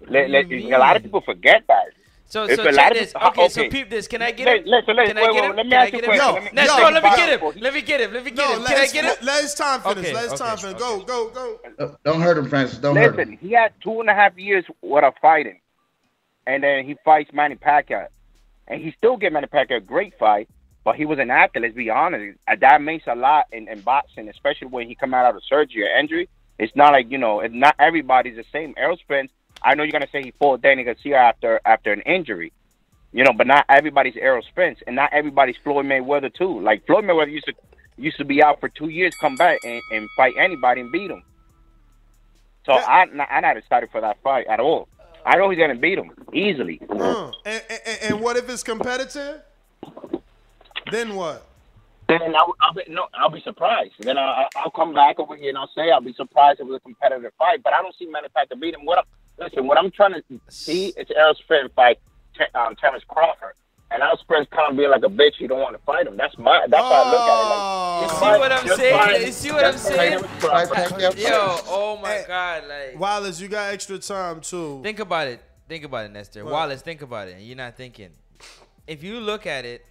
Let, 0.06 0.30
let, 0.30 0.50
a 0.50 0.78
lot 0.78 0.96
of 0.96 1.02
people 1.02 1.20
forget 1.20 1.64
that. 1.68 1.86
So, 2.32 2.44
If 2.44 2.56
so 2.56 2.62
a 2.62 2.64
lot 2.64 2.74
check 2.74 2.90
of 2.92 2.96
this. 2.96 3.12
people- 3.12 3.28
Okay, 3.28 3.48
so 3.50 3.68
peep 3.68 3.90
this. 3.90 4.08
Can 4.08 4.22
I 4.22 4.30
get 4.30 4.46
Listen, 4.46 4.64
him? 4.64 4.70
listen, 4.70 4.96
listen, 4.96 5.16
Can 5.16 5.18
I 5.18 5.20
wait, 5.20 5.32
get 5.34 5.42
wait, 5.42 5.50
him? 5.50 5.56
let 5.56 5.66
me 5.66 5.70
Can 5.72 5.80
ask 5.82 5.92
you 5.92 6.00
get 6.00 6.04
a 6.04 6.06
question. 6.06 6.26
Yo, 6.26 6.32
Let 6.32 6.42
me- 6.44 6.50
let's 6.54 6.70
let 6.72 6.78
me 6.78 6.84
Let 6.84 6.94
me 6.94 7.00
back 7.02 7.16
get 7.18 7.30
before 7.34 7.52
him. 7.52 7.60
Let 7.62 7.74
me 7.74 7.82
get 7.82 8.00
him. 8.00 8.12
Let 8.14 8.24
me 8.24 8.30
get 8.30 8.36
No, 8.38 8.44
him. 8.56 8.62
Can 8.64 8.72
I 8.72 8.74
let's, 8.80 8.92
get 8.94 9.04
him? 9.04 9.08
let, 9.10 9.22
let 9.24 9.42
his 9.42 9.54
time 9.54 9.80
finish. 9.82 9.98
Okay, 9.98 10.14
let 10.14 10.22
his 10.22 10.32
okay, 10.32 10.44
time 10.48 10.56
finish. 10.56 10.78
Go, 10.80 11.00
go, 11.02 11.28
go. 11.28 11.58
Don't- 11.78 12.02
Don't 12.04 12.20
hurt 12.22 12.38
him, 12.38 12.48
Francis. 12.48 12.78
Don't 12.78 12.96
hurt 12.96 13.10
him. 13.10 13.16
Listen, 13.16 13.36
he 13.36 13.50
had 13.52 13.74
two 13.82 14.00
and 14.00 14.08
a 14.08 14.14
half 14.14 14.38
years 14.38 14.64
without 14.80 15.18
fighting, 15.20 15.60
and 16.46 16.62
then 16.64 16.86
he 16.86 16.96
fights 17.04 17.30
Manny 17.34 17.56
Pacquiao, 17.56 18.06
and 18.66 18.80
he 18.80 18.92
still 18.92 19.18
gave 19.18 19.32
Manny 19.34 19.46
Pacquiao 19.48 19.76
a 19.76 19.80
great 19.80 20.18
fight. 20.18 20.48
But 20.84 20.96
he 20.96 21.04
was 21.04 21.18
an 21.18 21.30
actor. 21.30 21.60
Let's 21.60 21.74
be 21.74 21.90
honest. 21.90 22.38
That 22.60 22.80
means 22.80 23.02
a 23.06 23.14
lot 23.14 23.44
in, 23.52 23.68
in 23.68 23.80
boxing, 23.82 24.30
especially 24.30 24.68
when 24.68 24.88
he 24.88 24.94
come 24.94 25.12
out 25.12 25.36
of 25.36 25.42
surgery 25.44 25.84
or 25.84 25.94
injury. 25.98 26.30
It's 26.58 26.74
not 26.74 26.92
like 26.92 27.10
you 27.10 27.18
know. 27.18 27.40
It's 27.40 27.54
not 27.54 27.74
everybody's 27.78 28.36
the 28.36 28.44
same. 28.50 28.72
Errol 28.78 28.96
Spence. 28.96 29.30
I 29.64 29.74
know 29.74 29.82
you're 29.82 29.92
gonna 29.92 30.08
say 30.10 30.22
he 30.22 30.32
fought 30.32 30.62
Danny 30.62 30.84
Garcia 30.84 31.16
after 31.16 31.60
after 31.64 31.92
an 31.92 32.00
injury, 32.02 32.52
you 33.12 33.24
know, 33.24 33.32
but 33.32 33.46
not 33.46 33.64
everybody's 33.68 34.16
Errol 34.16 34.42
Spence, 34.42 34.80
and 34.86 34.96
not 34.96 35.12
everybody's 35.12 35.56
Floyd 35.62 35.86
Mayweather 35.86 36.32
too. 36.32 36.60
Like 36.60 36.86
Floyd 36.86 37.04
Mayweather 37.04 37.32
used 37.32 37.46
to 37.46 37.54
used 37.96 38.18
to 38.18 38.24
be 38.24 38.42
out 38.42 38.60
for 38.60 38.68
two 38.68 38.88
years, 38.88 39.14
come 39.20 39.36
back 39.36 39.58
and, 39.64 39.82
and 39.92 40.08
fight 40.16 40.34
anybody 40.38 40.80
and 40.80 40.90
beat 40.90 41.10
him. 41.10 41.22
So 42.64 42.72
I'm 42.72 43.16
not, 43.16 43.28
I'm 43.30 43.42
not 43.42 43.56
excited 43.56 43.90
for 43.90 44.00
that 44.00 44.22
fight 44.22 44.46
at 44.46 44.60
all. 44.60 44.88
I 45.24 45.36
know 45.36 45.50
he's 45.50 45.58
gonna 45.58 45.74
beat 45.74 45.98
him 45.98 46.10
easily. 46.32 46.80
Uh, 46.88 47.30
and, 47.44 47.62
and, 47.68 47.98
and 48.02 48.20
what 48.20 48.36
if 48.36 48.48
it's 48.48 48.62
competitive? 48.62 49.42
Then 50.90 51.14
what? 51.14 51.46
Then 52.08 52.34
I'll, 52.34 52.54
I'll 52.60 52.74
be 52.74 52.82
no, 52.88 53.06
I'll 53.14 53.30
be 53.30 53.40
surprised. 53.40 53.94
Then 54.00 54.18
I'll, 54.18 54.48
I'll 54.56 54.70
come 54.70 54.92
back 54.92 55.18
over 55.18 55.36
here 55.36 55.48
and 55.48 55.58
I'll 55.58 55.70
say 55.74 55.90
I'll 55.90 56.00
be 56.00 56.12
surprised 56.12 56.60
if 56.60 56.66
it 56.66 56.70
was 56.70 56.76
a 56.76 56.80
competitive 56.80 57.32
fight. 57.38 57.62
But 57.62 57.72
I 57.72 57.80
don't 57.80 57.94
see 57.98 58.06
Manny 58.06 58.28
Pacquiao 58.28 58.60
beat 58.60 58.74
him. 58.74 58.84
What 58.84 59.06
listen, 59.38 59.66
what 59.66 59.78
I'm 59.78 59.90
trying 59.90 60.14
to 60.14 60.22
see 60.48 60.88
is 60.96 61.06
Errol 61.14 61.34
Spence 61.34 61.72
fight 61.74 61.98
Te- 62.36 62.44
um, 62.58 62.74
Terrence 62.76 63.04
Crawford. 63.08 63.54
And 63.90 64.02
Errol 64.02 64.16
Spence 64.16 64.48
kind 64.50 64.70
of 64.70 64.76
being 64.78 64.88
like 64.90 65.02
a 65.02 65.08
bitch. 65.08 65.34
He 65.38 65.46
don't 65.46 65.60
want 65.60 65.76
to 65.76 65.82
fight 65.84 66.06
him. 66.06 66.16
That's 66.16 66.36
my. 66.38 66.66
That's 66.68 66.82
how 66.82 66.90
I 66.90 67.10
look 67.10 67.20
at 67.20 67.40
it. 67.42 67.48
Like, 67.52 68.02
You 68.02 68.08
see 68.08 68.20
fight- 68.20 68.40
what 68.40 68.52
I'm 68.52 68.78
saying? 68.78 68.98
fight- 68.98 69.26
You 69.26 69.32
see 69.32 69.52
what 69.52 69.64
I'm 69.66 69.78
saying? 69.78 71.18
Yo, 71.18 71.56
oh 71.68 71.98
my 72.02 72.24
god, 72.26 72.64
like 72.68 72.98
Wallace, 72.98 73.40
you 73.40 73.48
got 73.48 73.72
extra 73.74 73.98
time 73.98 74.40
too. 74.40 74.80
Think 74.82 74.98
about 75.00 75.28
it. 75.28 75.40
Think 75.68 75.84
about 75.84 76.06
it, 76.06 76.10
Nestor. 76.12 76.44
What? 76.44 76.52
Wallace, 76.52 76.82
think 76.82 77.02
about 77.02 77.28
it. 77.28 77.40
You're 77.40 77.56
not 77.56 77.76
thinking. 77.76 78.10
If 78.86 79.02
you 79.04 79.20
look 79.20 79.46
at 79.46 79.64
it, 79.64 79.84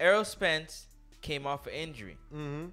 Errol 0.00 0.24
Spence 0.24 0.86
came 1.20 1.46
off 1.46 1.66
an 1.66 1.72
injury. 1.74 2.16
Mm-hmm. 2.32 2.66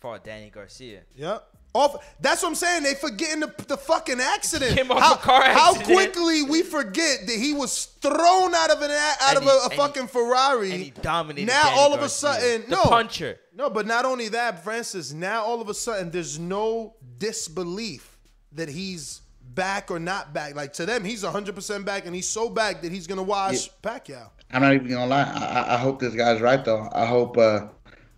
Fought 0.00 0.24
Danny 0.24 0.50
Garcia. 0.50 1.00
Yep. 1.16 1.51
Off. 1.74 2.04
That's 2.20 2.42
what 2.42 2.50
I'm 2.50 2.54
saying. 2.54 2.82
They 2.82 2.94
forgetting 2.94 3.40
the, 3.40 3.54
the 3.66 3.76
fucking 3.78 4.20
accident. 4.20 4.76
Came 4.76 4.90
off 4.90 5.00
how, 5.00 5.14
a 5.14 5.16
car 5.16 5.42
how 5.44 5.74
quickly 5.74 6.42
we 6.42 6.62
forget 6.62 7.26
that 7.26 7.34
he 7.36 7.54
was 7.54 7.86
thrown 8.02 8.54
out 8.54 8.70
of 8.70 8.82
an 8.82 8.90
a- 8.90 8.94
out 8.94 9.36
And 9.36 9.38
of 9.38 9.42
he- 9.44 9.48
a, 9.48 9.52
a 9.52 9.62
and 9.64 9.72
he- 9.72 9.78
fucking 9.78 10.06
Ferrari. 10.08 10.70
and 10.72 10.82
he 10.82 10.90
dominated 10.90 11.46
Now 11.46 11.62
Danny 11.62 11.78
all 11.78 11.94
of 11.94 12.02
a 12.02 12.08
sudden, 12.10 12.62
The 12.68 12.76
no 12.76 12.82
puncher. 12.82 13.38
No, 13.54 13.70
but 13.70 13.86
not 13.86 14.04
only 14.04 14.28
that, 14.28 14.62
Francis. 14.62 15.12
Now 15.12 15.44
all 15.44 15.60
of 15.62 15.68
a 15.70 15.74
sudden, 15.74 16.10
there's 16.10 16.38
no 16.38 16.94
disbelief 17.18 18.18
that 18.52 18.68
he's 18.68 19.22
back 19.54 19.90
or 19.90 19.98
not 19.98 20.32
back. 20.34 20.54
Like 20.54 20.74
to 20.74 20.86
them, 20.86 21.04
he's 21.04 21.22
100 21.24 21.54
percent 21.54 21.84
back, 21.86 22.04
and 22.06 22.14
he's 22.14 22.28
so 22.28 22.48
back 22.50 22.82
that 22.82 22.92
he's 22.92 23.06
gonna 23.06 23.22
watch 23.22 23.70
Pacquiao. 23.82 24.28
I'm 24.52 24.60
not 24.62 24.74
even 24.74 24.88
gonna 24.88 25.06
lie. 25.06 25.22
I, 25.22 25.44
I- 25.46 25.74
I 25.74 25.78
hope 25.78 26.00
this 26.00 26.14
guy's 26.14 26.40
right 26.42 26.62
though. 26.62 26.88
I 26.92 27.06
hope 27.06 27.38
uh, 27.38 27.68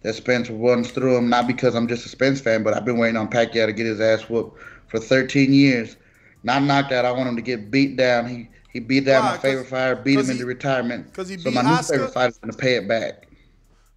that 0.05 0.15
Spence 0.15 0.49
runs 0.51 0.91
through 0.93 1.17
him. 1.17 1.29
Not 1.29 1.47
because 1.49 1.75
I'm 1.75 1.89
just 1.89 2.07
a 2.07 2.09
Spence 2.09 2.41
fan, 2.41 2.63
but 2.63 2.75
I've 2.75 2.85
been 2.85 2.99
waiting 2.99 3.17
on 3.17 3.29
Pacquiao 3.29 3.67
to 3.67 3.73
get 3.73 3.87
his 3.87 4.01
ass 4.01 4.29
whooped 4.31 4.59
for 4.89 5.01
13 5.01 5.53
years. 5.53 5.97
Not 6.45 6.63
knocked 6.63 6.93
out. 6.93 7.05
I 7.05 7.11
want 7.11 7.29
him 7.29 7.37
to 7.37 7.43
get 7.43 7.71
beat 7.71 7.97
down. 7.97 8.29
He 8.29 8.49
he 8.73 8.81
beat 8.81 9.05
down 9.05 9.25
Why? 9.25 9.31
my 9.33 9.39
favorite 9.39 9.67
fighter, 9.67 9.97
beat 9.97 10.19
him 10.19 10.27
he- 10.27 10.33
into 10.33 10.47
retirement. 10.47 11.13
'cause 11.15 11.29
he 11.29 11.39
so 11.39 11.45
beat 11.45 11.55
my 11.55 11.63
new 11.63 11.69
Oscar? 11.69 11.95
favorite 11.95 12.13
fighter's 12.13 12.39
gonna 12.39 12.53
pay 12.53 12.75
it 12.77 12.87
back. 12.89 13.29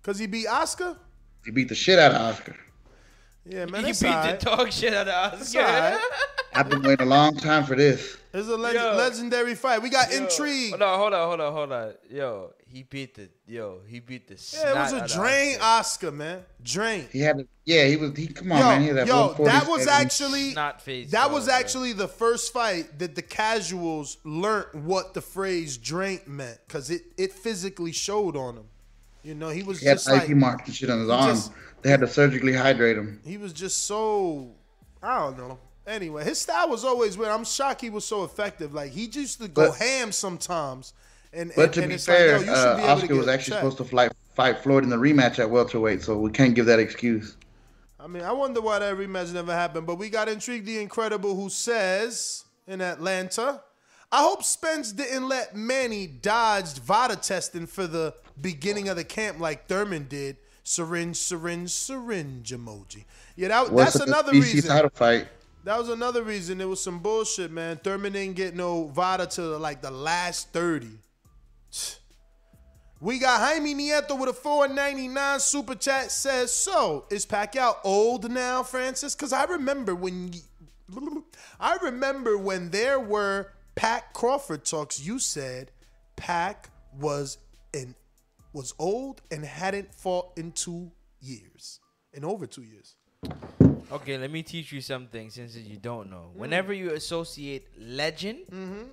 Cause 0.03 0.17
he 0.19 0.27
beat 0.27 0.47
Oscar. 0.47 0.95
He 1.45 1.51
beat 1.51 1.67
the 1.69 1.75
shit 1.75 1.99
out 1.99 2.11
of 2.13 2.21
Oscar. 2.21 2.55
Yeah, 3.49 3.65
man. 3.65 3.83
he 3.85 3.91
beat 3.93 4.03
alright. 4.05 4.39
the 4.39 4.45
dog 4.45 4.71
shit 4.71 4.93
out 4.93 5.07
of 5.07 5.33
Oscar. 5.41 5.59
alright. 5.59 5.99
I've 6.53 6.69
been 6.69 6.81
waiting 6.83 7.05
a 7.07 7.09
long 7.09 7.35
time 7.37 7.65
for 7.65 7.75
this. 7.75 8.17
It's 8.33 8.47
a 8.47 8.55
leg- 8.55 8.75
legendary 8.75 9.55
fight. 9.55 9.81
We 9.81 9.89
got 9.89 10.11
Yo, 10.11 10.17
intrigue. 10.17 10.69
Hold 10.71 10.81
on, 10.83 10.99
hold 10.99 11.13
on, 11.13 11.27
hold 11.27 11.41
on, 11.41 11.53
hold 11.53 11.71
on. 11.71 11.93
Yo, 12.09 12.53
he 12.77 12.83
beat 12.83 13.15
the 13.15 13.27
yo, 13.47 13.79
he 13.87 13.99
beat 13.99 14.27
the 14.27 14.35
Yeah, 14.53 14.71
it 14.87 14.93
was 14.93 15.11
a 15.11 15.15
drain 15.17 15.57
Oscar, 15.61 16.11
man. 16.11 16.43
Drain. 16.63 17.07
He 17.11 17.19
had, 17.21 17.47
yeah, 17.65 17.85
he 17.85 17.97
was. 17.97 18.15
He 18.15 18.27
come 18.27 18.51
on, 18.51 18.59
yo, 18.59 18.65
man. 18.65 18.81
He 18.81 18.87
had 18.87 18.97
that 18.97 19.07
yo, 19.07 19.33
that 19.45 19.67
was 19.67 19.87
actually 19.87 20.51
Snot 20.51 20.79
face 20.81 21.09
that 21.11 21.31
was 21.31 21.45
dog, 21.45 21.49
bro. 21.53 21.59
actually 21.59 21.93
the 21.93 22.07
first 22.07 22.53
fight 22.53 22.99
that 22.99 23.15
the 23.15 23.21
casuals 23.23 24.17
learned 24.23 24.85
what 24.85 25.13
the 25.15 25.21
phrase 25.21 25.77
"drain" 25.77 26.19
meant 26.27 26.59
because 26.67 26.89
it 26.91 27.01
it 27.17 27.33
physically 27.33 27.91
showed 27.91 28.35
on 28.35 28.57
him. 28.57 28.65
You 29.23 29.33
know, 29.33 29.49
he 29.49 29.63
was 29.63 29.79
He 29.79 29.87
had 29.87 29.95
just 29.95 30.07
IP 30.09 30.15
like 30.19 30.29
marks 30.37 30.67
and 30.67 30.75
shit 30.75 30.89
on 30.89 30.99
his 30.99 31.07
he 31.09 31.13
arm. 31.13 31.29
just- 31.29 31.51
they 31.81 31.89
had 31.89 31.99
to 32.01 32.07
surgically 32.07 32.53
hydrate 32.53 32.97
him. 32.97 33.19
he 33.25 33.37
was 33.37 33.53
just 33.53 33.85
so 33.85 34.51
I 35.01 35.17
don't 35.19 35.37
know. 35.37 35.57
Anyway, 35.87 36.23
his 36.25 36.39
style 36.41 36.69
was 36.69 36.83
always 36.83 37.17
weird. 37.17 37.31
I'm 37.31 37.45
shocked 37.45 37.81
he 37.81 37.89
was 37.89 38.03
so 38.03 38.23
effective. 38.25 38.73
Like 38.73 38.91
he 38.91 39.05
used 39.05 39.41
to 39.41 39.47
go 39.47 39.69
But- 39.71 39.77
ham 39.77 40.11
sometimes. 40.11 40.93
And 41.33 41.51
But 41.55 41.65
and, 41.65 41.73
to 41.73 41.81
and 41.83 41.89
be 41.89 41.97
fair, 41.97 42.39
like, 42.39 42.47
uh, 42.47 42.79
Oscar 42.83 43.15
was 43.15 43.27
actually 43.27 43.51
check. 43.51 43.59
supposed 43.59 43.77
to 43.77 43.85
fight, 43.85 44.11
fight 44.35 44.59
Floyd 44.59 44.83
in 44.83 44.89
the 44.89 44.95
rematch 44.97 45.39
at 45.39 45.49
welterweight, 45.49 46.01
so 46.01 46.17
we 46.17 46.31
can't 46.31 46.55
give 46.55 46.65
that 46.67 46.79
excuse. 46.79 47.35
I 47.99 48.07
mean, 48.07 48.23
I 48.23 48.31
wonder 48.31 48.61
why 48.61 48.79
that 48.79 48.95
rematch 48.95 49.33
never 49.33 49.53
happened. 49.53 49.85
But 49.87 49.95
we 49.95 50.09
got 50.09 50.29
intrigued 50.29 50.65
the 50.65 50.79
incredible 50.79 51.35
who 51.35 51.49
says 51.49 52.45
in 52.67 52.81
Atlanta, 52.81 53.61
I 54.11 54.21
hope 54.21 54.43
Spence 54.43 54.91
didn't 54.93 55.27
let 55.27 55.55
Manny 55.55 56.07
dodge 56.07 56.79
VADA 56.79 57.17
testing 57.17 57.67
for 57.67 57.87
the 57.87 58.13
beginning 58.39 58.87
of 58.87 58.95
the 58.95 59.03
camp 59.03 59.39
like 59.39 59.67
Thurman 59.67 60.07
did. 60.07 60.37
Syringe, 60.63 61.15
syringe, 61.15 61.69
syringe 61.71 62.51
emoji. 62.51 63.05
Yeah, 63.35 63.47
that, 63.49 63.75
that's 63.75 63.93
the 63.97 64.03
another 64.03 64.33
reason. 64.33 64.69
title 64.69 64.89
fight? 64.93 65.27
That 65.63 65.77
was 65.77 65.89
another 65.89 66.23
reason. 66.23 66.59
It 66.61 66.67
was 66.67 66.81
some 66.81 66.99
bullshit, 66.99 67.51
man. 67.51 67.77
Thurman 67.77 68.13
didn't 68.13 68.35
get 68.35 68.55
no 68.55 68.85
VADA 68.87 69.27
to 69.27 69.41
like 69.57 69.81
the 69.81 69.91
last 69.91 70.51
30. 70.53 70.87
We 72.99 73.19
got 73.19 73.39
Jaime 73.39 73.75
Nieto 73.75 74.19
with 74.19 74.29
a 74.29 74.33
499 74.33 75.39
super 75.39 75.75
chat 75.75 76.11
says, 76.11 76.51
So, 76.51 77.05
is 77.11 77.27
Pacquiao 77.27 77.75
old 77.83 78.29
now, 78.31 78.63
Francis? 78.63 79.13
Because 79.13 79.33
I 79.33 79.43
remember 79.43 79.93
when 79.93 80.31
I 81.59 81.77
remember 81.81 82.37
when 82.37 82.71
there 82.71 82.99
were 82.99 83.51
Pac 83.75 84.13
Crawford 84.13 84.65
talks, 84.65 84.99
you 84.99 85.19
said 85.19 85.71
Pac 86.15 86.69
was 86.99 87.37
in 87.73 87.93
was 88.53 88.73
old 88.79 89.21
and 89.29 89.45
hadn't 89.45 89.93
fought 89.93 90.31
in 90.35 90.51
two 90.51 90.91
years. 91.19 91.79
In 92.13 92.25
over 92.25 92.47
two 92.47 92.63
years. 92.63 92.95
Okay, 93.91 94.17
let 94.17 94.31
me 94.31 94.41
teach 94.41 94.71
you 94.71 94.81
something 94.81 95.29
since 95.29 95.55
you 95.55 95.77
don't 95.77 96.09
know. 96.09 96.31
Mm. 96.33 96.39
Whenever 96.39 96.73
you 96.73 96.93
associate 96.93 97.67
legend 97.77 98.39
Mm-hmm. 98.51 98.83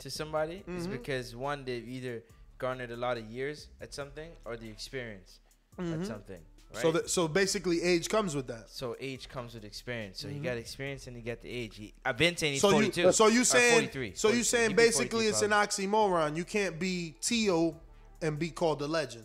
To 0.00 0.10
somebody, 0.10 0.62
it's 0.66 0.86
Mhm. 0.86 0.92
because 0.92 1.34
one, 1.34 1.64
they've 1.64 1.86
either 1.88 2.22
garnered 2.58 2.90
a 2.90 2.96
lot 2.96 3.16
of 3.16 3.24
years 3.30 3.68
at 3.80 3.94
something 3.94 4.30
or 4.44 4.56
the 4.56 4.68
experience 4.68 5.40
Mhm. 5.78 6.00
at 6.00 6.06
something. 6.06 6.40
Right? 6.74 6.82
So 6.82 6.92
that, 6.92 7.08
so 7.10 7.28
basically 7.28 7.82
age 7.82 8.08
comes 8.08 8.34
with 8.34 8.46
that. 8.48 8.68
So 8.70 8.96
age 9.00 9.28
comes 9.28 9.54
with 9.54 9.64
experience. 9.64 10.20
So 10.20 10.28
Mhm. 10.28 10.34
you 10.36 10.42
got 10.42 10.56
experience 10.58 11.06
and 11.06 11.16
you 11.16 11.22
got 11.22 11.40
the 11.40 11.48
age. 11.48 11.76
He, 11.76 11.94
I've 12.04 12.18
been 12.18 12.36
saying 12.36 12.54
he's 12.54 12.62
so 12.62 12.72
42. 12.72 13.02
you 13.02 13.12
so 13.12 13.26
you 13.28 13.44
saying 13.44 13.72
43. 13.72 14.12
so 14.14 14.28
you 14.28 14.42
43. 14.42 14.44
saying 14.44 14.76
basically 14.76 15.26
43 15.26 15.28
it's 15.28 15.42
an 15.42 15.50
oxymoron. 15.52 16.36
You 16.36 16.44
can't 16.44 16.78
be 16.78 17.14
Teo 17.20 17.80
and 18.20 18.38
be 18.38 18.50
called 18.50 18.82
a 18.82 18.86
legend. 18.86 19.24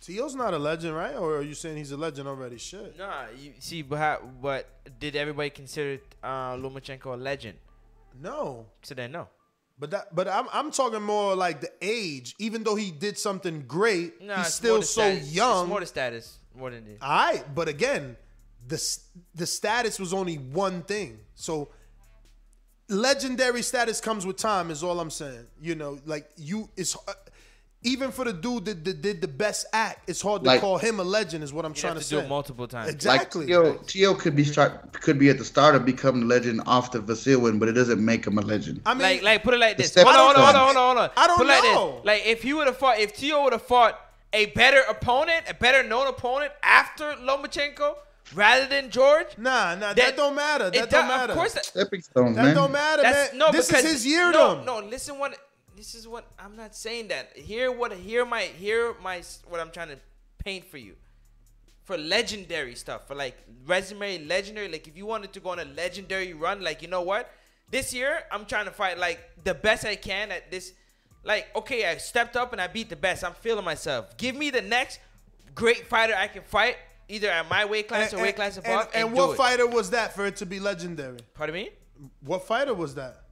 Teo's 0.00 0.34
not 0.34 0.54
a 0.54 0.58
legend, 0.58 0.94
right? 0.96 1.14
Or 1.14 1.36
are 1.36 1.42
you 1.42 1.54
saying 1.54 1.76
he's 1.76 1.92
a 1.92 1.96
legend 1.96 2.26
already? 2.26 2.56
Shit. 2.56 2.98
Nah, 2.98 3.24
you 3.38 3.52
see, 3.58 3.82
but 3.82 3.98
how, 3.98 4.20
but 4.40 4.66
did 4.98 5.14
everybody 5.14 5.50
consider 5.50 6.00
uh, 6.22 6.54
Lomachenko 6.54 7.06
a 7.12 7.16
legend? 7.16 7.58
No. 8.20 8.66
So 8.82 8.94
then 8.94 9.12
no. 9.12 9.28
But 9.78 9.90
that 9.92 10.14
but 10.14 10.28
I'm 10.28 10.46
I'm 10.52 10.70
talking 10.70 11.02
more 11.02 11.34
like 11.34 11.60
the 11.60 11.70
age. 11.80 12.34
Even 12.38 12.62
though 12.64 12.76
he 12.76 12.90
did 12.90 13.16
something 13.18 13.64
great, 13.66 14.20
Nah, 14.22 14.38
he's 14.38 14.54
still 14.54 14.82
so 14.82 15.00
status. 15.02 15.32
young. 15.34 15.62
It's 15.64 15.68
more 15.70 15.80
the 15.80 15.86
status 15.86 16.38
more 16.54 16.70
than 16.70 16.84
the. 16.84 16.96
All 17.02 17.08
right, 17.32 17.44
but 17.54 17.68
again, 17.68 18.16
the 18.68 18.98
the 19.34 19.46
status 19.46 19.98
was 19.98 20.12
only 20.12 20.36
one 20.36 20.82
thing. 20.82 21.18
So 21.34 21.70
legendary 22.88 23.62
status 23.62 24.00
comes 24.00 24.26
with 24.26 24.36
time. 24.36 24.70
Is 24.70 24.82
all 24.82 25.00
I'm 25.00 25.10
saying. 25.10 25.46
You 25.60 25.74
know, 25.74 25.98
like 26.04 26.28
you, 26.36 26.68
it's 26.76 26.96
uh, 27.08 27.12
even 27.82 28.10
for 28.10 28.24
the 28.24 28.32
dude 28.32 28.66
that, 28.66 28.84
that 28.84 29.00
did 29.00 29.20
the 29.22 29.28
best 29.28 29.66
act. 29.72 30.08
It's 30.08 30.20
hard 30.20 30.42
to 30.42 30.46
Like- 30.48 30.60
call 30.60 30.76
him 30.78 31.00
a 31.00 31.04
legend. 31.04 31.42
Is 31.42 31.52
what 31.52 31.64
I'm 31.64 31.72
trying 31.72 31.94
have 31.94 32.02
to, 32.02 32.08
to 32.08 32.14
do 32.16 32.20
say. 32.20 32.26
it 32.26 32.28
multiple 32.28 32.68
times. 32.68 32.90
Exactly. 32.90 33.46
Like, 33.46 33.48
Teo, 33.48 33.72
Teo 33.86 34.14
could 34.14 34.36
be 34.36 34.44
start 34.44 34.92
could 34.92 35.18
be 35.18 35.30
at 35.30 35.38
the 35.38 35.44
start 35.44 35.74
of 35.74 35.84
becoming 35.84 36.22
a 36.22 36.26
legend 36.26 36.62
off 36.66 36.92
the 36.92 37.00
Vasil 37.00 37.40
win, 37.40 37.58
but 37.58 37.68
it 37.68 37.72
doesn't 37.72 38.04
make 38.04 38.26
him 38.26 38.36
a 38.38 38.42
legend. 38.42 38.82
I 38.84 38.92
mean, 38.94 39.02
like, 39.02 39.22
like 39.22 39.42
put 39.42 39.54
it 39.54 39.58
like 39.60 39.76
this. 39.76 39.94
Hold 39.94 40.08
on, 40.08 40.14
hold 40.14 40.36
on, 40.36 40.36
hold 40.36 40.56
on, 40.56 40.56
hold 40.56 40.76
on, 40.76 40.96
hold 40.96 40.98
on. 40.98 41.10
I 41.16 41.26
don't 41.26 41.36
put 41.38 41.46
it 41.46 41.48
like 41.50 41.62
know. 41.64 41.94
This. 41.96 42.04
Like 42.06 42.26
if 42.26 42.42
he 42.42 42.52
would 42.52 42.66
have 42.66 42.76
fought, 42.76 42.98
if 42.98 43.14
Teo 43.16 43.44
would 43.44 43.52
have 43.54 43.62
fought 43.62 43.98
a 44.32 44.46
better 44.46 44.82
opponent, 44.88 45.44
a 45.48 45.54
better 45.54 45.82
known 45.82 46.06
opponent 46.06 46.52
after 46.62 47.12
Lomachenko, 47.14 47.94
rather 48.34 48.66
than 48.66 48.90
George. 48.90 49.26
Nah, 49.38 49.74
nah, 49.74 49.80
that, 49.80 49.96
that 49.96 50.16
don't 50.16 50.34
matter. 50.36 50.64
That 50.70 50.84
it 50.84 50.90
don't 50.90 51.08
matter. 51.08 51.32
Of 51.32 51.38
course, 51.38 51.54
that, 51.54 51.64
Stepping 51.64 52.00
stones, 52.02 52.36
That 52.36 52.44
man. 52.44 52.54
don't 52.54 52.72
matter, 52.72 53.02
That's, 53.02 53.32
man. 53.32 53.38
no, 53.38 53.50
this 53.52 53.66
because 53.68 53.84
is 53.84 53.90
his 53.92 54.06
year, 54.06 54.30
no, 54.30 54.62
though. 54.62 54.80
No, 54.80 54.86
listen 54.86 55.18
what 55.18 55.36
this 55.80 55.94
is 55.94 56.06
what 56.06 56.26
I'm 56.38 56.56
not 56.56 56.76
saying 56.76 57.08
that. 57.08 57.34
Hear 57.34 57.72
what 57.72 57.90
hear 57.94 58.26
my 58.26 58.42
hear 58.42 58.94
my 59.02 59.22
what 59.48 59.60
I'm 59.60 59.70
trying 59.70 59.88
to 59.88 59.98
paint 60.36 60.66
for 60.66 60.76
you. 60.76 60.94
For 61.84 61.96
legendary 61.96 62.74
stuff, 62.74 63.08
for 63.08 63.14
like 63.14 63.34
resume 63.66 64.26
legendary, 64.26 64.68
like 64.68 64.86
if 64.86 64.94
you 64.94 65.06
wanted 65.06 65.32
to 65.32 65.40
go 65.40 65.48
on 65.48 65.58
a 65.58 65.64
legendary 65.64 66.34
run, 66.34 66.62
like 66.62 66.82
you 66.82 66.88
know 66.88 67.00
what? 67.00 67.32
This 67.70 67.94
year 67.94 68.24
I'm 68.30 68.44
trying 68.44 68.66
to 68.66 68.70
fight 68.70 68.98
like 68.98 69.20
the 69.42 69.54
best 69.54 69.86
I 69.86 69.96
can 69.96 70.30
at 70.30 70.50
this 70.50 70.74
like 71.24 71.46
okay, 71.56 71.86
I 71.86 71.96
stepped 71.96 72.36
up 72.36 72.52
and 72.52 72.60
I 72.60 72.66
beat 72.66 72.90
the 72.90 72.96
best. 72.96 73.24
I'm 73.24 73.32
feeling 73.32 73.64
myself. 73.64 74.18
Give 74.18 74.36
me 74.36 74.50
the 74.50 74.60
next 74.60 75.00
great 75.54 75.86
fighter 75.86 76.14
I 76.14 76.26
can 76.26 76.42
fight 76.42 76.76
either 77.08 77.30
at 77.30 77.48
my 77.48 77.64
weight 77.64 77.88
class 77.88 78.12
or 78.12 78.20
weight 78.20 78.36
class 78.36 78.58
above 78.58 78.88
and, 78.88 78.88
and, 78.94 79.08
and 79.08 79.12
what 79.14 79.34
fighter 79.34 79.66
was 79.66 79.88
that 79.90 80.14
for 80.14 80.26
it 80.26 80.36
to 80.36 80.46
be 80.46 80.60
legendary? 80.60 81.20
Pardon 81.32 81.54
me? 81.54 81.70
What 82.20 82.46
fighter 82.46 82.74
was 82.74 82.96
that? 82.96 83.22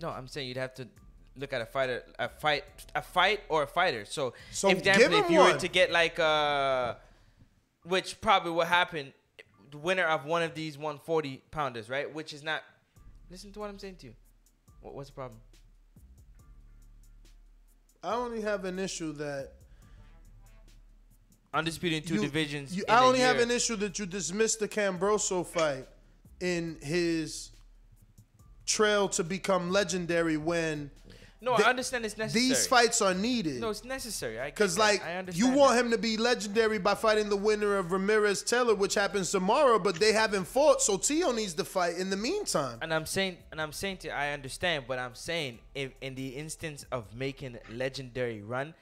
No, 0.00 0.08
I'm 0.10 0.26
saying 0.26 0.48
you'd 0.48 0.56
have 0.56 0.74
to 0.74 0.88
look 1.36 1.52
at 1.52 1.60
a 1.60 1.66
fighter, 1.66 2.02
a 2.18 2.28
fight, 2.28 2.64
a 2.94 3.02
fight 3.02 3.40
or 3.48 3.62
a 3.64 3.66
fighter. 3.66 4.04
So, 4.04 4.34
So 4.50 4.68
if, 4.68 4.78
example, 4.78 5.18
if 5.18 5.30
you 5.30 5.38
were 5.40 5.56
to 5.58 5.68
get 5.68 5.90
like, 5.90 6.18
uh, 6.18 6.94
which 7.84 8.20
probably 8.20 8.52
will 8.52 8.64
happen, 8.64 9.12
the 9.70 9.78
winner 9.78 10.04
of 10.04 10.24
one 10.24 10.42
of 10.42 10.54
these 10.54 10.78
140 10.78 11.42
pounders, 11.50 11.88
right? 11.90 12.12
Which 12.12 12.32
is 12.32 12.42
not. 12.42 12.62
Listen 13.30 13.52
to 13.52 13.60
what 13.60 13.70
I'm 13.70 13.78
saying 13.78 13.96
to 13.96 14.06
you. 14.06 14.14
What, 14.80 14.94
what's 14.94 15.08
the 15.10 15.14
problem? 15.14 15.40
I 18.02 18.14
only 18.14 18.42
have 18.42 18.64
an 18.66 18.78
issue 18.78 19.12
that 19.14 19.52
undisputed 21.52 22.06
two 22.06 22.16
You- 22.16 22.20
divisions. 22.20 22.76
You, 22.76 22.84
I 22.88 23.02
only 23.04 23.20
have 23.20 23.38
an 23.38 23.50
issue 23.50 23.76
that 23.76 23.98
you 23.98 24.06
dismissed 24.06 24.60
the 24.60 24.68
Kambosos 24.68 25.46
fight 25.46 25.86
in 26.40 26.76
his 26.82 27.50
trail 28.66 29.08
to 29.10 29.24
become 29.24 29.70
legendary 29.70 30.36
when 30.36 30.90
No, 31.44 31.52
I 31.52 31.62
understand 31.68 32.06
it's 32.06 32.16
necessary. 32.16 32.48
these 32.48 32.66
fights 32.66 33.02
are 33.02 33.12
needed. 33.12 33.60
No, 33.60 33.68
it's 33.68 33.84
necessary. 33.84 34.38
Because 34.46 34.78
like 34.78 35.02
you 35.34 35.50
want 35.50 35.78
him 35.78 35.90
to 35.90 35.98
be 35.98 36.16
legendary 36.16 36.78
by 36.78 36.94
fighting 36.94 37.28
the 37.28 37.36
winner 37.36 37.76
of 37.76 37.92
Ramirez 37.92 38.42
Taylor, 38.42 38.74
which 38.74 38.94
happens 38.94 39.30
tomorrow, 39.30 39.78
but 39.78 39.96
they 39.96 40.12
haven't 40.12 40.44
fought, 40.46 40.80
so 40.80 40.96
Teo 40.96 41.32
needs 41.32 41.52
to 41.54 41.64
fight 41.64 41.96
in 41.98 42.08
the 42.08 42.16
meantime. 42.16 42.78
And 42.80 42.94
I'm 42.94 43.04
saying, 43.04 43.36
and 43.52 43.60
I'm 43.60 43.72
saying 43.72 43.98
to, 43.98 44.08
I 44.08 44.32
understand, 44.32 44.86
but 44.88 44.98
I'm 44.98 45.14
saying, 45.14 45.58
if 45.74 45.92
in 46.00 46.14
the 46.14 46.28
instance 46.28 46.86
of 46.90 47.14
making 47.14 47.58
legendary 47.70 48.40
run, 48.40 48.72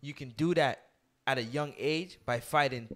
you 0.00 0.14
can 0.14 0.28
do 0.30 0.54
that 0.54 0.84
at 1.26 1.38
a 1.38 1.42
young 1.42 1.74
age 1.76 2.20
by 2.24 2.38
fighting 2.38 2.88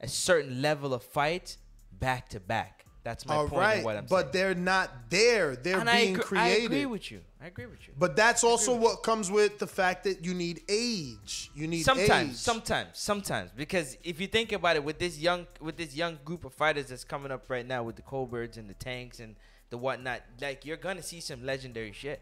a 0.00 0.08
certain 0.08 0.62
level 0.62 0.94
of 0.94 1.02
fights 1.02 1.58
back 1.92 2.30
to 2.30 2.40
back. 2.40 2.84
That's 3.04 3.26
my 3.26 3.34
All 3.36 3.48
point 3.48 3.60
right, 3.60 3.78
in 3.78 3.84
what 3.84 3.96
I'm 3.96 4.06
but 4.06 4.32
they're 4.32 4.54
not 4.54 4.90
there. 5.10 5.56
They're 5.56 5.78
And 5.80 5.88
I 5.88 5.96
being 6.02 6.14
agree- 6.14 6.24
created. 6.24 6.62
I 6.62 6.64
agree 6.64 6.86
with 6.86 7.10
you. 7.10 7.20
I 7.40 7.46
agree 7.46 7.66
with 7.66 7.86
you. 7.86 7.94
But 7.96 8.16
that's 8.16 8.42
also 8.42 8.74
what 8.74 9.04
comes 9.04 9.30
with 9.30 9.58
the 9.60 9.66
fact 9.66 10.04
that 10.04 10.24
you 10.24 10.34
need 10.34 10.62
age. 10.68 11.50
You 11.54 11.68
need 11.68 11.82
sometimes, 11.82 12.30
age. 12.30 12.36
sometimes, 12.36 12.88
sometimes, 12.94 13.50
because 13.56 13.96
if 14.02 14.20
you 14.20 14.26
think 14.26 14.50
about 14.50 14.74
it, 14.74 14.82
with 14.82 14.98
this 14.98 15.18
young, 15.18 15.46
with 15.60 15.76
this 15.76 15.94
young 15.94 16.18
group 16.24 16.44
of 16.44 16.52
fighters 16.52 16.86
that's 16.86 17.04
coming 17.04 17.30
up 17.30 17.48
right 17.48 17.66
now, 17.66 17.84
with 17.84 17.94
the 17.94 18.02
Colberts 18.02 18.56
and 18.56 18.68
the 18.68 18.74
Tanks 18.74 19.20
and 19.20 19.36
the 19.70 19.78
whatnot, 19.78 20.22
like 20.40 20.66
you're 20.66 20.76
gonna 20.76 21.02
see 21.02 21.20
some 21.20 21.46
legendary 21.46 21.92
shit. 21.92 22.20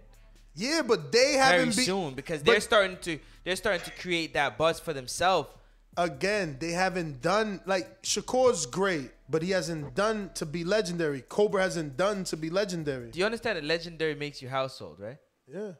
Yeah, 0.55 0.82
but 0.86 1.12
they 1.12 1.34
haven't 1.34 1.76
been 1.76 1.84
soon 1.84 2.14
because 2.14 2.43
they're 2.43 2.60
starting 2.60 2.98
to 3.02 3.18
they're 3.44 3.56
starting 3.56 3.84
to 3.84 3.90
create 3.93 4.34
that 4.34 4.59
buzz 4.59 4.80
for 4.80 4.93
themselves. 4.93 5.48
Again, 5.97 6.59
they 6.60 6.72
haven't 6.72 7.22
done 7.22 7.60
like 7.64 8.02
Shakur's 8.02 8.66
great, 8.66 9.10
but 9.28 9.43
he 9.43 9.51
hasn't 9.51 9.94
done 9.94 10.31
to 10.35 10.47
be 10.47 10.65
legendary. 10.65 11.23
Cobra 11.23 11.62
hasn't 11.62 11.97
done 11.97 12.24
to 12.24 12.36
be 12.36 12.51
legendary. 12.51 13.11
Do 13.11 13.19
you 13.19 13.24
understand 13.24 13.59
that 13.59 13.65
legendary 13.65 14.15
makes 14.15 14.40
you 14.40 14.48
household, 14.48 15.01
right? 15.01 15.19
Yeah. 15.47 15.73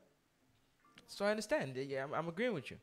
So 1.07 1.25
I 1.25 1.31
understand. 1.31 1.77
Yeah, 1.77 2.05
I'm, 2.05 2.15
I'm 2.15 2.29
agreeing 2.29 2.55
with 2.55 2.71
you. 2.71 2.79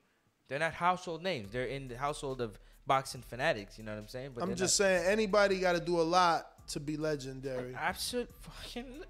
They're 0.47 0.59
not 0.59 0.73
household 0.73 1.23
names. 1.23 1.51
They're 1.51 1.65
in 1.65 1.87
the 1.87 1.97
household 1.97 2.41
of 2.41 2.57
boxing 2.85 3.21
fanatics. 3.21 3.77
You 3.77 3.83
know 3.83 3.93
what 3.93 4.01
I'm 4.01 4.07
saying? 4.07 4.31
But 4.35 4.43
I'm 4.43 4.55
just 4.55 4.79
not- 4.79 4.85
saying 4.85 5.05
anybody 5.07 5.59
got 5.59 5.73
to 5.73 5.79
do 5.81 5.99
a 5.99 6.03
lot 6.03 6.67
to 6.69 6.79
be 6.79 6.97
legendary. 6.97 7.75
Absolute 7.75 8.29
fucking. 8.41 9.03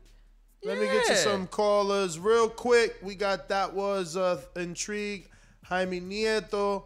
Let 0.66 0.80
me 0.80 0.86
get 0.86 1.10
you 1.10 1.16
some 1.16 1.48
callers 1.48 2.18
real 2.18 2.48
quick. 2.48 2.96
We 3.02 3.16
got 3.16 3.50
that 3.50 3.74
was 3.74 4.16
uh, 4.16 4.42
intrigue. 4.56 5.30
Jaime 5.66 6.00
Nieto. 6.00 6.84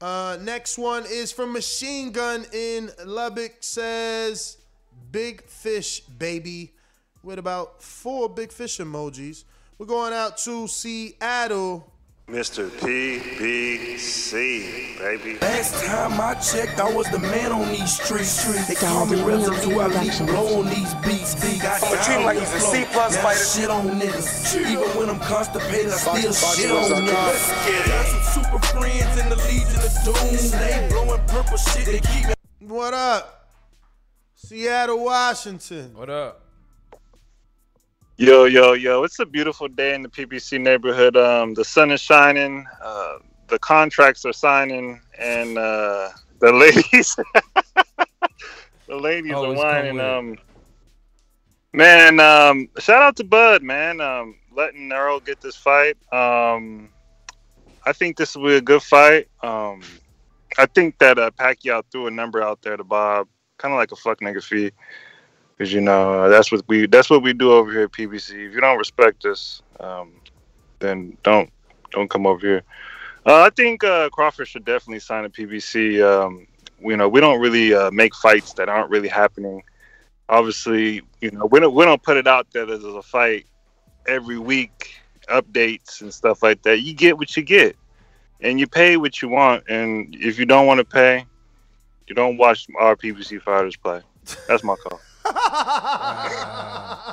Uh, 0.00 0.36
next 0.42 0.76
one 0.76 1.04
is 1.08 1.32
from 1.32 1.52
Machine 1.52 2.12
Gun 2.12 2.44
in 2.52 2.90
Lubbock. 3.04 3.56
Says 3.60 4.58
big 5.10 5.42
fish, 5.44 6.00
baby, 6.00 6.74
with 7.22 7.38
about 7.38 7.82
four 7.82 8.28
big 8.28 8.52
fish 8.52 8.78
emojis. 8.78 9.44
We're 9.78 9.86
going 9.86 10.12
out 10.12 10.36
to 10.38 10.68
Seattle. 10.68 11.92
Mr. 12.28 12.68
PBC, 12.80 14.28
baby. 14.98 15.38
Last 15.40 15.84
time 15.84 16.20
I 16.20 16.34
checked, 16.34 16.80
I 16.80 16.92
was 16.92 17.08
the 17.10 17.20
man 17.20 17.52
on 17.52 17.68
these 17.68 18.00
streets. 18.02 18.66
They 18.66 18.74
call 18.74 19.06
me 19.06 19.22
residue, 19.22 19.78
I 19.78 19.86
leave 19.86 20.18
blow 20.26 20.58
on 20.58 20.66
these 20.66 20.92
beats. 21.06 21.36
Got 21.62 21.84
I'ma 21.84 22.02
treat 22.02 22.16
him 22.18 22.24
like 22.24 22.38
he's 22.38 22.52
a 22.52 22.58
C 22.58 22.84
plus 22.90 23.14
Now 23.14 23.22
fighter. 23.22 23.38
Shit 23.44 23.70
on 23.70 23.86
niggas. 24.00 24.56
Even 24.60 24.88
when 24.98 25.08
I'm 25.08 25.20
constipated, 25.20 25.92
I 25.92 25.96
still 25.96 26.14
Box- 26.14 26.56
shit 26.56 26.68
box- 26.70 26.90
on 26.90 27.06
box- 27.06 27.50
niggas. 27.52 27.86
Got 27.86 28.06
some 28.06 28.42
super 28.42 28.58
friends 28.74 29.18
in 29.20 29.28
the 29.28 29.36
Legion 29.46 29.80
of 29.86 29.94
Doom. 30.04 30.50
They 30.58 30.88
blowing 30.90 31.22
purple 31.28 31.56
shit, 31.58 31.86
they 31.86 32.00
keep 32.00 32.26
What 32.68 32.92
up? 32.92 33.50
Seattle, 34.34 35.04
Washington. 35.04 35.94
What 35.94 36.10
up? 36.10 36.42
Yo, 38.18 38.46
yo, 38.46 38.72
yo! 38.72 39.02
It's 39.04 39.18
a 39.18 39.26
beautiful 39.26 39.68
day 39.68 39.94
in 39.94 40.00
the 40.00 40.08
PBC 40.08 40.58
neighborhood. 40.58 41.18
Um, 41.18 41.52
the 41.52 41.62
sun 41.62 41.90
is 41.90 42.00
shining. 42.00 42.64
Uh, 42.82 43.18
the 43.48 43.58
contracts 43.58 44.24
are 44.24 44.32
signing, 44.32 45.02
and 45.18 45.58
uh, 45.58 46.08
the 46.38 46.50
ladies, 46.94 47.14
the 48.86 48.96
ladies 48.96 49.34
are 49.34 49.52
whining. 49.52 50.00
Um, 50.00 50.38
man, 51.74 52.18
um, 52.18 52.70
shout 52.78 53.02
out 53.02 53.16
to 53.16 53.24
Bud, 53.24 53.62
man. 53.62 54.00
Um, 54.00 54.36
letting 54.50 54.90
Earl 54.90 55.20
get 55.20 55.42
this 55.42 55.56
fight. 55.56 55.98
Um, 56.10 56.88
I 57.84 57.92
think 57.92 58.16
this 58.16 58.34
will 58.34 58.46
be 58.46 58.56
a 58.56 58.62
good 58.62 58.82
fight. 58.82 59.28
Um, 59.42 59.82
I 60.56 60.64
think 60.64 60.96
that 61.00 61.18
uh, 61.18 61.32
Pacquiao 61.32 61.82
threw 61.92 62.06
a 62.06 62.10
number 62.10 62.42
out 62.42 62.62
there 62.62 62.78
to 62.78 62.84
Bob, 62.84 63.28
kind 63.58 63.74
of 63.74 63.78
like 63.78 63.92
a 63.92 63.96
fuck 63.96 64.20
nigga 64.20 64.42
fee. 64.42 64.72
Cause 65.58 65.72
you 65.72 65.80
know 65.80 66.28
that's 66.28 66.52
what 66.52 66.62
we 66.68 66.86
that's 66.86 67.08
what 67.08 67.22
we 67.22 67.32
do 67.32 67.52
over 67.52 67.72
here 67.72 67.84
at 67.84 67.92
PBC. 67.92 68.48
If 68.48 68.52
you 68.52 68.60
don't 68.60 68.76
respect 68.76 69.24
us, 69.24 69.62
um, 69.80 70.12
then 70.80 71.16
don't 71.22 71.50
don't 71.92 72.10
come 72.10 72.26
over 72.26 72.46
here. 72.46 72.62
Uh, 73.24 73.40
I 73.40 73.50
think 73.50 73.82
uh, 73.82 74.10
Crawford 74.10 74.48
should 74.48 74.66
definitely 74.66 75.00
sign 75.00 75.24
a 75.24 75.30
PBC. 75.30 76.04
Um, 76.04 76.46
you 76.78 76.96
know, 76.96 77.08
we 77.08 77.20
don't 77.20 77.40
really 77.40 77.72
uh, 77.72 77.90
make 77.90 78.14
fights 78.14 78.52
that 78.54 78.68
aren't 78.68 78.90
really 78.90 79.08
happening. 79.08 79.62
Obviously, 80.28 81.00
you 81.22 81.30
know, 81.30 81.46
we 81.46 81.58
don't 81.58 81.74
we 81.74 81.84
don't 81.86 82.02
put 82.02 82.18
it 82.18 82.26
out 82.26 82.46
there 82.52 82.66
that 82.66 82.82
there's 82.82 82.94
a 82.94 83.00
fight 83.00 83.46
every 84.06 84.38
week, 84.38 85.00
updates 85.30 86.02
and 86.02 86.12
stuff 86.12 86.42
like 86.42 86.62
that. 86.64 86.82
You 86.82 86.92
get 86.92 87.16
what 87.16 87.34
you 87.34 87.42
get, 87.42 87.76
and 88.42 88.60
you 88.60 88.66
pay 88.66 88.98
what 88.98 89.22
you 89.22 89.28
want. 89.30 89.64
And 89.68 90.14
if 90.16 90.38
you 90.38 90.44
don't 90.44 90.66
want 90.66 90.78
to 90.78 90.84
pay, 90.84 91.24
you 92.06 92.14
don't 92.14 92.36
watch 92.36 92.66
our 92.78 92.94
PBC 92.94 93.40
fighters 93.40 93.76
play. 93.76 94.02
That's 94.46 94.62
my 94.62 94.76
call. 94.76 95.00
Wow. 95.34 97.12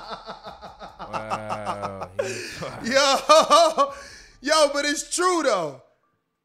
Yo, 2.84 3.94
yo, 4.42 4.70
but 4.74 4.86
it's 4.86 5.14
true 5.16 5.42
though. 5.44 5.82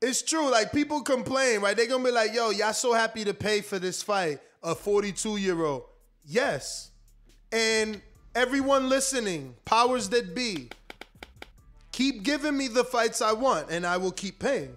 It's 0.01 0.23
true. 0.23 0.51
Like 0.51 0.73
people 0.73 1.03
complain, 1.03 1.61
right? 1.61 1.77
They're 1.77 1.87
gonna 1.87 2.05
be 2.05 2.11
like, 2.11 2.33
"Yo, 2.35 2.51
y'all 2.51 2.73
so 2.73 2.93
happy 2.93 3.25
to 3.25 3.35
pay 3.35 3.61
for 3.61 3.79
this 3.79 4.03
fight, 4.03 4.41
a 4.63 4.75
42 4.75 5.37
year 5.37 5.65
old." 5.65 5.85
Yes, 6.25 6.91
and 7.53 8.01
everyone 8.35 8.89
listening, 8.89 9.55
powers 9.65 10.09
that 10.11 10.35
be, 10.35 10.69
keep 11.93 12.23
giving 12.23 12.57
me 12.57 12.69
the 12.69 12.85
fights 12.85 13.21
I 13.21 13.33
want, 13.33 13.71
and 13.71 13.85
I 13.87 13.97
will 13.97 14.13
keep 14.13 14.39
paying. 14.39 14.77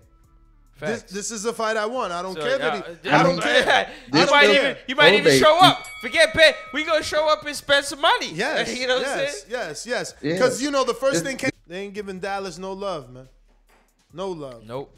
This, 0.82 1.04
this 1.04 1.32
is 1.32 1.46
a 1.46 1.54
fight 1.54 1.78
I 1.78 1.86
want. 1.86 2.12
I 2.12 2.22
don't 2.22 2.36
So, 2.36 2.42
care 2.42 2.58
that 2.58 2.88
he, 3.04 3.10
I 3.10 3.24
don't 3.24 3.40
care. 3.42 3.90
You 4.14 4.20
I 4.22 4.26
might 4.26 4.42
don't 4.48 4.56
even 4.56 4.78
you 4.88 4.96
might 4.96 5.14
even 5.14 5.40
show 5.40 5.58
up. 5.62 5.86
Forget 6.02 6.34
pay. 6.34 6.54
We 6.74 6.84
gonna 6.84 7.04
show 7.04 7.32
up 7.32 7.46
and 7.46 7.56
spend 7.56 7.86
some 7.86 8.02
money. 8.02 8.34
Yes, 8.34 8.78
you 8.80 8.88
know 8.88 8.96
what 8.96 9.04
yes, 9.06 9.12
I'm 9.20 9.28
saying? 9.28 9.46
yes, 9.50 9.86
yes. 9.86 10.14
Yeah. 10.22 10.34
Because 10.34 10.62
you 10.62 10.72
know 10.72 10.84
the 10.84 10.94
first 10.94 11.18
It's- 11.22 11.28
thing 11.28 11.38
came, 11.38 11.52
they 11.68 11.80
ain't 11.82 11.94
giving 11.94 12.20
Dallas 12.20 12.58
no 12.58 12.74
love, 12.74 13.12
man. 13.12 13.30
No 14.14 14.30
love. 14.30 14.64
Nope. 14.66 14.94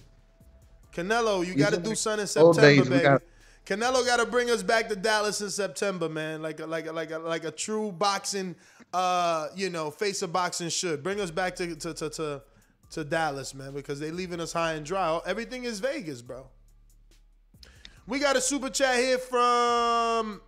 Canelo, 0.95 1.45
you 1.45 1.55
got 1.55 1.71
to 1.73 1.77
do 1.79 1.89
the 1.89 1.95
something 1.95 2.27
in 2.35 2.41
old 2.43 2.55
September, 2.55 2.61
days, 2.61 2.83
we 2.83 2.89
baby. 2.89 3.03
got- 3.03 3.21
Canelo 3.65 4.05
got 4.05 4.17
to 4.17 4.25
bring 4.25 4.49
us 4.49 4.61
back 4.61 4.89
to 4.89 4.95
Dallas 4.95 5.39
in 5.41 5.49
September, 5.49 6.09
man. 6.09 6.41
Like 6.41 6.59
a, 6.59 6.65
like 6.65 6.85
a, 6.85 6.91
like 6.91 7.11
a, 7.11 7.19
like 7.19 7.45
a 7.45 7.51
true 7.51 7.91
boxing, 7.93 8.55
uh, 8.93 9.47
you 9.55 9.69
know, 9.69 9.89
face 9.89 10.21
of 10.21 10.33
boxing 10.33 10.69
should 10.69 11.01
bring 11.01 11.19
us 11.21 11.31
back 11.31 11.55
to 11.55 11.75
to 11.75 11.93
to 11.93 12.09
to, 12.09 12.41
to 12.93 13.03
Dallas, 13.03 13.53
man, 13.53 13.73
because 13.73 13.99
they 13.99 14.11
leaving 14.11 14.39
us 14.39 14.53
high 14.53 14.73
and 14.73 14.85
dry. 14.85 15.19
Everything 15.25 15.63
is 15.65 15.79
Vegas, 15.79 16.21
bro. 16.21 16.47
We 18.07 18.19
got 18.19 18.35
a 18.35 18.41
super 18.41 18.69
chat 18.69 18.97
here 18.97 19.17
from. 19.17 20.41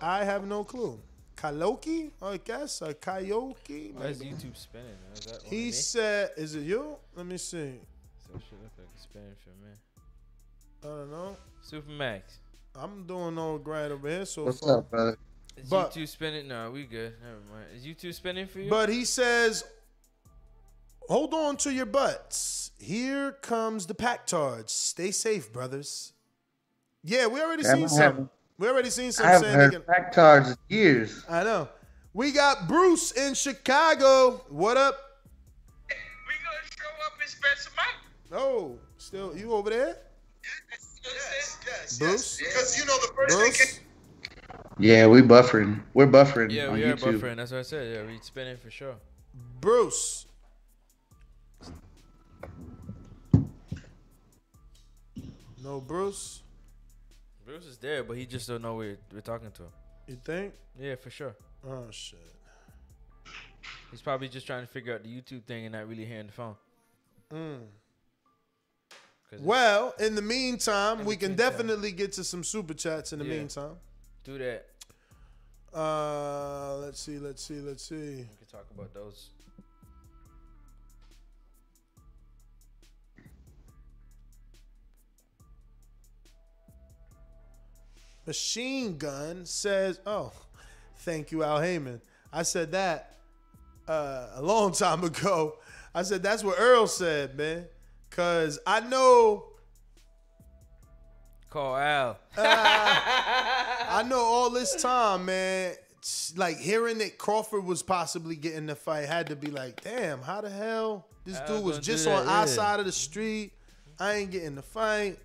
I 0.00 0.24
have 0.24 0.46
no 0.46 0.64
clue. 0.64 0.98
Kaloki, 1.36 2.10
I 2.20 2.36
guess, 2.38 2.82
or 2.82 2.92
Kayoki. 2.92 3.94
Why 3.94 4.06
is? 4.06 4.20
YouTube 4.22 4.56
spinning? 4.56 4.86
man? 4.88 5.12
Is 5.14 5.24
that 5.26 5.42
He 5.44 5.66
me? 5.66 5.70
said, 5.72 6.30
"Is 6.36 6.54
it 6.54 6.60
you? 6.62 6.96
Let 7.16 7.26
me 7.26 7.38
see. 7.38 7.80
So 8.26 8.34
it 8.36 8.42
should 8.48 8.58
look 8.62 8.72
like 8.78 8.88
it's 8.94 9.02
spinning 9.04 9.34
for 9.42 9.50
me. 9.64 9.72
I 10.82 10.86
don't 10.86 11.10
know. 11.10 11.36
Supermax. 11.66 12.22
I'm 12.74 13.06
doing 13.06 13.36
all 13.38 13.58
great 13.58 13.90
over 13.90 14.08
here 14.08 14.24
so 14.26 14.44
What's 14.44 14.60
far. 14.60 14.78
up, 14.78 14.90
brother? 14.90 15.18
Is 15.62 15.68
But- 15.68 15.92
YouTube 15.92 16.08
spinning? 16.08 16.48
No, 16.48 16.70
we 16.70 16.84
good. 16.84 17.14
Never 17.22 17.40
mind. 17.52 17.66
Is 17.76 17.84
YouTube 17.84 18.14
spinning 18.14 18.46
for 18.46 18.60
you? 18.60 18.70
But 18.70 18.88
he 18.88 19.04
says, 19.04 19.64
"Hold 21.08 21.34
on 21.34 21.56
to 21.58 21.72
your 21.72 21.86
butts. 21.86 22.70
Here 22.78 23.32
comes 23.32 23.86
the 23.86 23.94
pack 23.94 24.26
tards. 24.26 24.72
Stay 24.72 25.10
safe, 25.10 25.52
brothers." 25.52 26.12
Yeah, 27.02 27.26
we 27.26 27.40
already 27.40 27.62
Yeah, 27.62 27.74
seen 27.74 27.88
some. 27.88 28.30
We 28.58 28.68
already 28.68 28.90
seen 28.90 29.10
some 29.12 29.26
I 29.26 29.30
haven't 29.30 29.44
saying 29.46 29.56
they 29.58 29.64
heard 29.64 29.72
can- 29.72 29.82
Pactards 29.82 30.48
in 30.50 30.56
years. 30.68 31.24
I 31.28 31.44
know. 31.44 31.68
We 32.12 32.32
got 32.32 32.68
Bruce 32.68 33.12
in 33.12 33.34
Chicago. 33.34 34.44
What 34.48 34.76
up? 34.76 35.22
we 35.88 35.94
gonna 36.44 36.58
show 36.78 37.06
up 37.06 37.20
and 37.20 37.30
spend 37.30 37.58
some 37.58 37.72
money. 37.76 38.42
Oh, 38.44 38.78
still 38.98 39.36
you 39.36 39.52
over 39.52 39.70
there? 39.70 39.98
Yes, 41.02 41.58
yes, 41.66 41.98
Bruce? 41.98 42.36
Because 42.38 42.78
you 42.78 42.84
know 42.84 42.98
the 42.98 43.12
first 43.14 43.36
Bruce? 43.36 43.80
Yeah, 44.80 45.06
we 45.08 45.20
buffering. 45.20 45.82
We're 45.92 46.06
buffering 46.06 46.50
Yeah, 46.50 46.68
on 46.68 46.74
we 46.74 46.84
are 46.84 46.94
YouTube. 46.96 47.20
buffering. 47.20 47.36
That's 47.36 47.52
what 47.52 47.58
I 47.58 47.62
said. 47.62 47.94
Yeah, 47.94 48.06
we 48.10 48.18
spinning 48.22 48.56
for 48.56 48.70
sure. 48.70 48.94
Bruce. 49.60 50.26
No 55.62 55.80
Bruce. 55.80 56.42
Bruce 57.44 57.66
is 57.66 57.78
there, 57.78 58.02
but 58.04 58.16
he 58.16 58.26
just 58.26 58.48
don't 58.48 58.62
know 58.62 58.74
we're 58.76 58.98
we're 59.12 59.20
talking 59.20 59.50
to 59.52 59.62
him. 59.64 59.70
You 60.06 60.16
think? 60.24 60.54
Yeah, 60.78 60.94
for 60.96 61.10
sure. 61.10 61.34
Oh 61.66 61.86
shit. 61.90 62.18
He's 63.90 64.00
probably 64.00 64.28
just 64.28 64.46
trying 64.46 64.62
to 64.62 64.68
figure 64.68 64.94
out 64.94 65.02
the 65.02 65.08
YouTube 65.08 65.44
thing 65.44 65.66
and 65.66 65.72
not 65.74 65.88
really 65.88 66.04
hearing 66.04 66.26
the 66.26 66.32
phone. 66.32 66.54
Mm. 67.32 67.66
'Cause 69.28 69.40
Well, 69.40 69.94
in 70.00 70.14
the 70.14 70.22
meantime, 70.22 71.04
we 71.04 71.16
can 71.16 71.34
definitely 71.36 71.92
get 71.92 72.12
to 72.14 72.24
some 72.24 72.42
super 72.42 72.74
chats 72.74 73.12
in 73.12 73.18
the 73.18 73.24
Yeah. 73.24 73.36
meantime. 73.38 73.76
Do 74.24 74.38
that. 74.38 74.69
Uh, 75.74 76.78
let's 76.78 77.00
see, 77.00 77.18
let's 77.18 77.42
see, 77.42 77.60
let's 77.60 77.84
see. 77.84 77.94
We 77.94 78.28
can 78.38 78.46
talk 78.50 78.66
about 78.74 78.92
those. 78.92 79.30
Machine 88.26 88.98
Gun 88.98 89.46
says, 89.46 90.00
"Oh, 90.06 90.32
thank 90.98 91.30
you, 91.30 91.42
Al 91.44 91.60
Haymon." 91.60 92.00
I 92.32 92.42
said 92.42 92.72
that 92.72 93.16
uh, 93.88 94.28
a 94.34 94.42
long 94.42 94.72
time 94.72 95.04
ago. 95.04 95.56
I 95.94 96.02
said 96.02 96.22
that's 96.22 96.44
what 96.44 96.56
Earl 96.58 96.86
said, 96.86 97.36
man, 97.36 97.66
because 98.08 98.58
I 98.66 98.80
know 98.80 99.50
Call 101.50 101.76
Al. 101.76 102.16
I 103.90 104.02
know 104.02 104.20
all 104.20 104.50
this 104.50 104.80
time, 104.80 105.26
man. 105.26 105.74
Like 106.36 106.58
hearing 106.58 106.98
that 106.98 107.18
Crawford 107.18 107.64
was 107.64 107.82
possibly 107.82 108.36
getting 108.36 108.66
the 108.66 108.74
fight 108.74 109.06
had 109.06 109.26
to 109.26 109.36
be 109.36 109.48
like, 109.48 109.82
damn, 109.82 110.22
how 110.22 110.40
the 110.40 110.48
hell 110.48 111.06
this 111.24 111.36
Al 111.36 111.46
dude 111.46 111.64
was 111.64 111.78
just 111.78 112.06
that, 112.06 112.20
on 112.20 112.28
our 112.28 112.46
side 112.46 112.80
of 112.80 112.86
the 112.86 112.92
street. 112.92 113.52
I 113.98 114.14
ain't 114.14 114.30
getting 114.30 114.54
the 114.54 114.62
fight. 114.62 115.18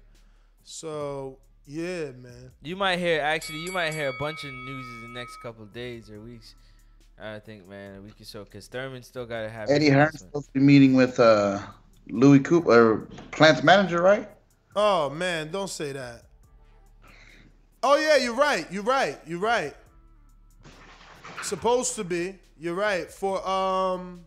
So 0.63 1.37
yeah, 1.65 2.11
man. 2.11 2.51
You 2.61 2.75
might 2.75 2.99
hear 2.99 3.21
actually, 3.21 3.59
you 3.59 3.71
might 3.71 3.93
hear 3.93 4.09
a 4.09 4.19
bunch 4.19 4.43
of 4.43 4.51
news 4.51 4.85
in 4.85 5.13
the 5.13 5.19
next 5.19 5.37
couple 5.41 5.63
of 5.63 5.73
days 5.73 6.09
or 6.09 6.19
weeks. 6.19 6.55
I 7.21 7.39
think, 7.39 7.67
man, 7.69 7.99
a 7.99 8.01
week 8.01 8.19
or 8.19 8.25
so, 8.25 8.43
because 8.43 8.67
Thurman 8.67 9.01
still 9.01 9.25
got 9.25 9.43
to 9.43 9.49
have. 9.49 9.69
Eddie 9.69 9.85
his 9.85 9.93
Hearn's 9.93 10.19
supposed 10.19 10.47
to 10.47 10.53
be 10.53 10.59
meeting 10.59 10.95
with 10.95 11.17
uh, 11.19 11.59
Louis 12.09 12.39
Cooper, 12.39 12.71
or 12.71 12.97
Plant's 13.31 13.63
manager, 13.63 14.01
right? 14.01 14.29
Oh 14.75 15.09
man, 15.09 15.49
don't 15.51 15.69
say 15.69 15.93
that. 15.93 16.23
Oh 17.87 17.97
yeah, 17.97 18.17
you're 18.17 18.33
right. 18.33 18.65
You're 18.71 18.81
right. 18.81 19.15
You're 19.27 19.37
right. 19.39 19.71
Supposed 21.43 21.95
to 21.97 22.03
be. 22.03 22.33
You're 22.59 22.73
right. 22.73 23.11
For 23.11 23.47
um 23.47 24.21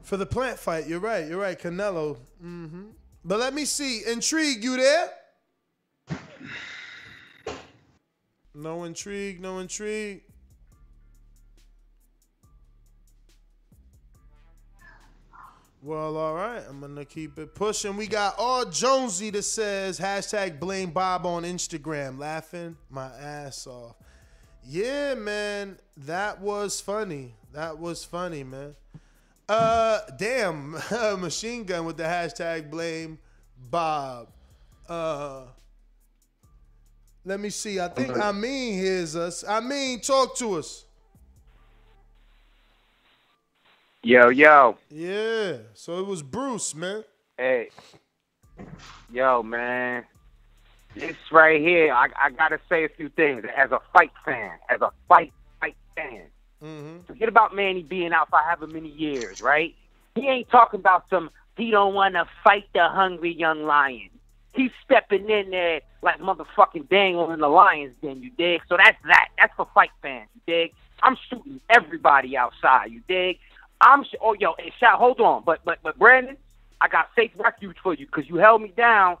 for 0.00 0.16
the 0.16 0.24
plant 0.24 0.58
fight, 0.58 0.86
you're 0.86 1.00
right. 1.00 1.28
You're 1.28 1.42
right. 1.42 1.60
Canelo. 1.60 2.16
hmm 2.40 2.84
But 3.22 3.38
let 3.38 3.52
me 3.52 3.66
see. 3.66 4.00
Intrigue, 4.06 4.64
you 4.64 4.78
there? 4.78 5.10
No 8.56 8.84
intrigue, 8.84 9.40
no 9.42 9.58
intrigue. 9.58 10.22
Well, 15.84 16.16
all 16.16 16.32
right. 16.32 16.62
I'm 16.66 16.80
gonna 16.80 17.04
keep 17.04 17.38
it 17.38 17.54
pushing. 17.54 17.98
We 17.98 18.06
got 18.06 18.36
all 18.38 18.64
Jonesy 18.64 19.28
that 19.28 19.42
says 19.42 20.00
hashtag 20.00 20.58
blame 20.58 20.92
Bob 20.92 21.26
on 21.26 21.42
Instagram, 21.42 22.18
laughing 22.18 22.78
my 22.88 23.08
ass 23.20 23.66
off. 23.66 23.94
Yeah, 24.66 25.12
man, 25.12 25.78
that 26.06 26.40
was 26.40 26.80
funny. 26.80 27.34
That 27.52 27.78
was 27.78 28.02
funny, 28.02 28.44
man. 28.44 28.74
Uh, 29.46 29.98
damn, 30.16 30.70
machine 31.20 31.64
gun 31.64 31.84
with 31.84 31.98
the 31.98 32.04
hashtag 32.04 32.70
blame 32.70 33.18
Bob. 33.70 34.28
Uh, 34.88 35.42
let 37.26 37.40
me 37.40 37.50
see. 37.50 37.78
I 37.78 37.88
think 37.88 38.18
I 38.18 38.32
mean 38.32 38.72
hears 38.78 39.16
us. 39.16 39.44
I 39.46 39.60
mean, 39.60 40.00
talk 40.00 40.34
to 40.38 40.54
us. 40.54 40.86
Yo, 44.04 44.28
yo. 44.28 44.76
Yeah. 44.90 45.56
So 45.72 45.98
it 45.98 46.06
was 46.06 46.22
Bruce, 46.22 46.74
man. 46.74 47.04
Hey. 47.38 47.70
Yo, 49.10 49.42
man. 49.42 50.04
This 50.94 51.16
right 51.32 51.58
here, 51.58 51.90
I, 51.90 52.08
I 52.22 52.30
gotta 52.30 52.60
say 52.68 52.84
a 52.84 52.90
few 52.90 53.08
things. 53.08 53.44
As 53.56 53.72
a 53.72 53.80
fight 53.94 54.12
fan, 54.22 54.58
as 54.68 54.82
a 54.82 54.90
fight 55.08 55.32
fight 55.58 55.76
fan. 55.96 56.24
Mm-hmm. 56.62 56.98
Forget 57.06 57.30
about 57.30 57.56
Manny 57.56 57.82
being 57.82 58.12
out 58.12 58.28
for 58.28 58.38
however 58.40 58.66
many 58.66 58.90
years, 58.90 59.40
right? 59.40 59.74
He 60.16 60.28
ain't 60.28 60.50
talking 60.50 60.80
about 60.80 61.08
some 61.08 61.30
he 61.56 61.70
don't 61.70 61.94
wanna 61.94 62.26
fight 62.44 62.66
the 62.74 62.86
hungry 62.86 63.34
young 63.34 63.64
lion. 63.64 64.10
He's 64.52 64.70
stepping 64.84 65.30
in 65.30 65.50
there 65.50 65.80
like 66.02 66.20
motherfucking 66.20 66.90
Daniel 66.90 67.30
in 67.30 67.40
the 67.40 67.48
Lions 67.48 67.96
Den, 68.02 68.22
you 68.22 68.30
dig? 68.36 68.60
So 68.68 68.76
that's 68.76 68.98
that. 69.06 69.28
That's 69.38 69.54
for 69.56 69.66
fight 69.72 69.90
fans, 70.02 70.28
you 70.34 70.42
dig? 70.46 70.74
I'm 71.02 71.16
shooting 71.30 71.60
everybody 71.70 72.36
outside, 72.36 72.92
you 72.92 73.00
dig? 73.08 73.38
I'm 73.84 74.02
sh- 74.02 74.16
oh 74.20 74.34
yo, 74.40 74.54
hey, 74.58 74.72
shout, 74.80 74.98
hold 74.98 75.20
on, 75.20 75.42
but 75.44 75.60
but 75.64 75.78
but 75.82 75.98
Brandon, 75.98 76.36
I 76.80 76.88
got 76.88 77.10
safe 77.14 77.30
refuge 77.36 77.76
for 77.82 77.94
you 77.94 78.06
because 78.06 78.28
you 78.28 78.36
held 78.36 78.62
me 78.62 78.72
down 78.76 79.18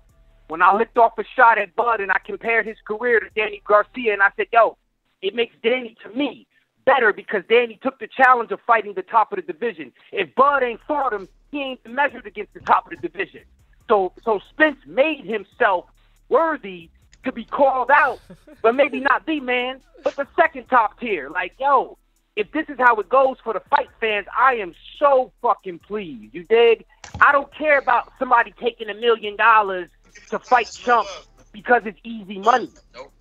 when 0.48 0.62
I 0.62 0.74
licked 0.74 0.96
off 0.98 1.12
a 1.18 1.24
shot 1.36 1.58
at 1.58 1.76
Bud 1.76 2.00
and 2.00 2.10
I 2.10 2.18
compared 2.24 2.66
his 2.66 2.78
career 2.86 3.20
to 3.20 3.26
Danny 3.36 3.62
Garcia 3.66 4.12
and 4.12 4.22
I 4.22 4.28
said, 4.36 4.46
yo, 4.52 4.76
it 5.22 5.34
makes 5.34 5.54
Danny 5.62 5.96
to 6.02 6.16
me 6.16 6.46
better 6.86 7.12
because 7.12 7.42
Danny 7.48 7.78
took 7.82 7.98
the 7.98 8.08
challenge 8.08 8.50
of 8.50 8.60
fighting 8.66 8.94
the 8.94 9.02
top 9.02 9.32
of 9.32 9.36
the 9.36 9.52
division. 9.52 9.92
If 10.12 10.34
Bud 10.34 10.62
ain't 10.62 10.80
fought 10.86 11.12
him, 11.12 11.28
he 11.50 11.62
ain't 11.62 11.86
measured 11.86 12.26
against 12.26 12.54
the 12.54 12.60
top 12.60 12.86
of 12.86 12.90
the 12.90 13.08
division. 13.08 13.42
So 13.88 14.12
so 14.24 14.40
Spence 14.50 14.78
made 14.86 15.24
himself 15.24 15.86
worthy 16.30 16.90
to 17.24 17.32
be 17.32 17.44
called 17.44 17.90
out, 17.90 18.20
but 18.62 18.74
maybe 18.74 19.00
not 19.00 19.26
the 19.26 19.40
man, 19.40 19.80
but 20.02 20.16
the 20.16 20.26
second 20.36 20.68
top 20.68 20.98
tier. 21.00 21.28
Like, 21.30 21.52
yo, 21.58 21.98
if 22.36 22.50
this 22.52 22.66
is 22.68 22.76
how 22.78 22.96
it 22.96 23.08
goes 23.08 23.36
for 23.42 23.52
the 23.52 23.60
fight 23.70 23.88
fans, 24.00 24.26
I 24.36 24.54
am 24.54 24.74
so 24.98 25.32
fucking 25.40 25.80
pleased. 25.80 26.34
You 26.34 26.44
dig? 26.44 26.84
I 27.20 27.32
don't 27.32 27.52
care 27.54 27.78
about 27.78 28.12
somebody 28.18 28.52
taking 28.60 28.88
a 28.88 28.94
million 28.94 29.36
dollars 29.36 29.88
to 30.30 30.38
fight 30.38 30.70
Chump 30.72 31.08
because 31.52 31.82
it's 31.84 31.98
easy 32.02 32.38
money. 32.38 32.70
Nope. 32.94 33.12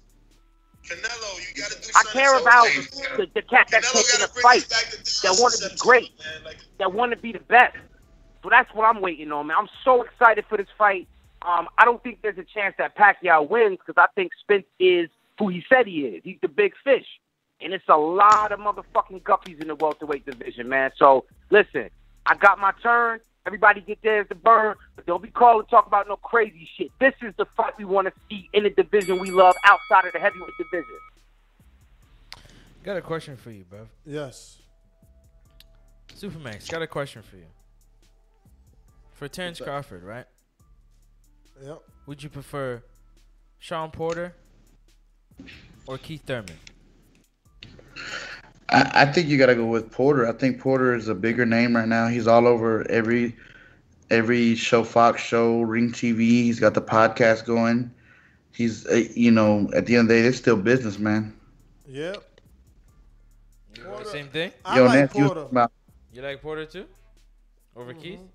Canelo, 0.83 1.39
you 1.39 1.61
gotta 1.61 1.81
do 1.81 1.89
I 1.95 2.03
care 2.11 2.37
about 2.37 2.67
the, 3.17 3.27
the 3.33 3.41
cat 3.41 3.69
that's 3.71 3.91
taking 3.93 4.25
a 4.25 4.27
fight 4.41 4.67
that 5.23 5.37
want 5.39 5.53
to 5.53 5.69
be 5.69 5.75
great, 5.77 6.11
that 6.77 6.91
want 6.91 7.11
to 7.11 7.17
be 7.17 7.31
the 7.31 7.39
best. 7.39 7.77
So 8.41 8.49
that's 8.49 8.73
what 8.73 8.83
I'm 8.83 8.99
waiting 8.99 9.31
on, 9.31 9.47
man. 9.47 9.57
I'm 9.57 9.69
so 9.85 10.01
excited 10.01 10.43
for 10.49 10.57
this 10.57 10.67
fight. 10.77 11.07
Um, 11.41 11.67
I 11.77 11.85
don't 11.85 12.03
think 12.03 12.19
there's 12.21 12.37
a 12.37 12.43
chance 12.43 12.75
that 12.77 12.97
Pacquiao 12.97 13.47
wins 13.47 13.77
because 13.77 14.01
I 14.01 14.07
think 14.15 14.31
Spence 14.41 14.65
is 14.79 15.09
who 15.39 15.47
he 15.47 15.63
said 15.69 15.87
he 15.87 16.01
is. 16.01 16.21
He's 16.25 16.39
the 16.41 16.49
big 16.49 16.73
fish. 16.83 17.05
And 17.63 17.73
it's 17.73 17.87
a 17.87 17.97
lot 17.97 18.51
of 18.51 18.59
motherfucking 18.59 19.23
guppies 19.23 19.61
in 19.61 19.67
the 19.67 19.75
welterweight 19.75 20.25
division, 20.25 20.67
man. 20.67 20.91
So 20.97 21.25
listen, 21.49 21.89
I 22.25 22.35
got 22.35 22.59
my 22.59 22.73
turn. 22.81 23.19
Everybody 23.45 23.81
get 23.81 24.01
theirs 24.01 24.27
to 24.29 24.35
burn, 24.35 24.75
but 24.95 25.05
don't 25.05 25.21
be 25.21 25.29
calling 25.29 25.65
to 25.65 25.69
talk 25.69 25.85
about 25.85 26.07
no 26.07 26.15
crazy 26.15 26.67
shit. 26.77 26.91
This 26.99 27.13
is 27.21 27.33
the 27.37 27.45
fight 27.57 27.77
we 27.77 27.83
want 27.83 28.07
to 28.07 28.13
see 28.29 28.49
in 28.53 28.63
the 28.63 28.69
division 28.69 29.19
we 29.19 29.31
love 29.31 29.55
outside 29.65 30.05
of 30.05 30.13
the 30.13 30.19
heavyweight 30.19 30.53
division. 30.57 30.95
Got 32.83 32.97
a 32.97 33.01
question 33.01 33.35
for 33.35 33.51
you, 33.51 33.65
bro. 33.69 33.87
Yes. 34.05 34.59
Supermax, 36.15 36.69
got 36.69 36.81
a 36.81 36.87
question 36.87 37.21
for 37.21 37.35
you. 37.35 37.45
For 39.13 39.27
Terrence 39.27 39.59
Crawford, 39.59 40.03
right? 40.03 40.25
Yep. 41.63 41.81
Would 42.07 42.23
you 42.23 42.29
prefer 42.29 42.81
Shawn 43.59 43.91
Porter 43.91 44.33
or 45.85 45.97
Keith 45.97 46.23
Thurman? 46.25 46.57
I, 48.69 48.91
I 48.93 49.05
think 49.05 49.27
you 49.27 49.37
got 49.37 49.47
to 49.47 49.55
go 49.55 49.65
with 49.65 49.91
Porter. 49.91 50.27
I 50.27 50.33
think 50.33 50.59
Porter 50.59 50.95
is 50.95 51.07
a 51.07 51.15
bigger 51.15 51.45
name 51.45 51.75
right 51.75 51.87
now. 51.87 52.07
He's 52.07 52.27
all 52.27 52.47
over 52.47 52.89
every 52.89 53.35
every 54.09 54.55
show, 54.55 54.83
Fox 54.83 55.21
show, 55.21 55.61
Ring 55.61 55.91
TV. 55.91 56.19
He's 56.19 56.59
got 56.59 56.73
the 56.73 56.81
podcast 56.81 57.45
going. 57.45 57.91
He's, 58.51 58.85
uh, 58.87 59.03
you 59.15 59.31
know, 59.31 59.69
at 59.73 59.85
the 59.87 59.95
end 59.95 60.09
of 60.09 60.15
the 60.15 60.21
day, 60.21 60.27
it's 60.27 60.37
still 60.37 60.57
business, 60.57 60.99
man. 60.99 61.33
Yep. 61.87 62.23
The 63.73 64.05
same 64.05 64.27
thing? 64.27 64.51
I 64.63 64.77
Yo, 64.77 64.85
like 64.85 64.93
Nance, 64.95 65.15
you 65.15 65.25
Porter. 65.25 65.41
talking 65.41 65.51
about 65.57 65.71
You 66.13 66.21
like 66.21 66.41
Porter 66.41 66.65
too? 66.65 66.85
Over 67.75 67.93
Keith? 67.93 68.19
Mm-hmm. 68.19 68.29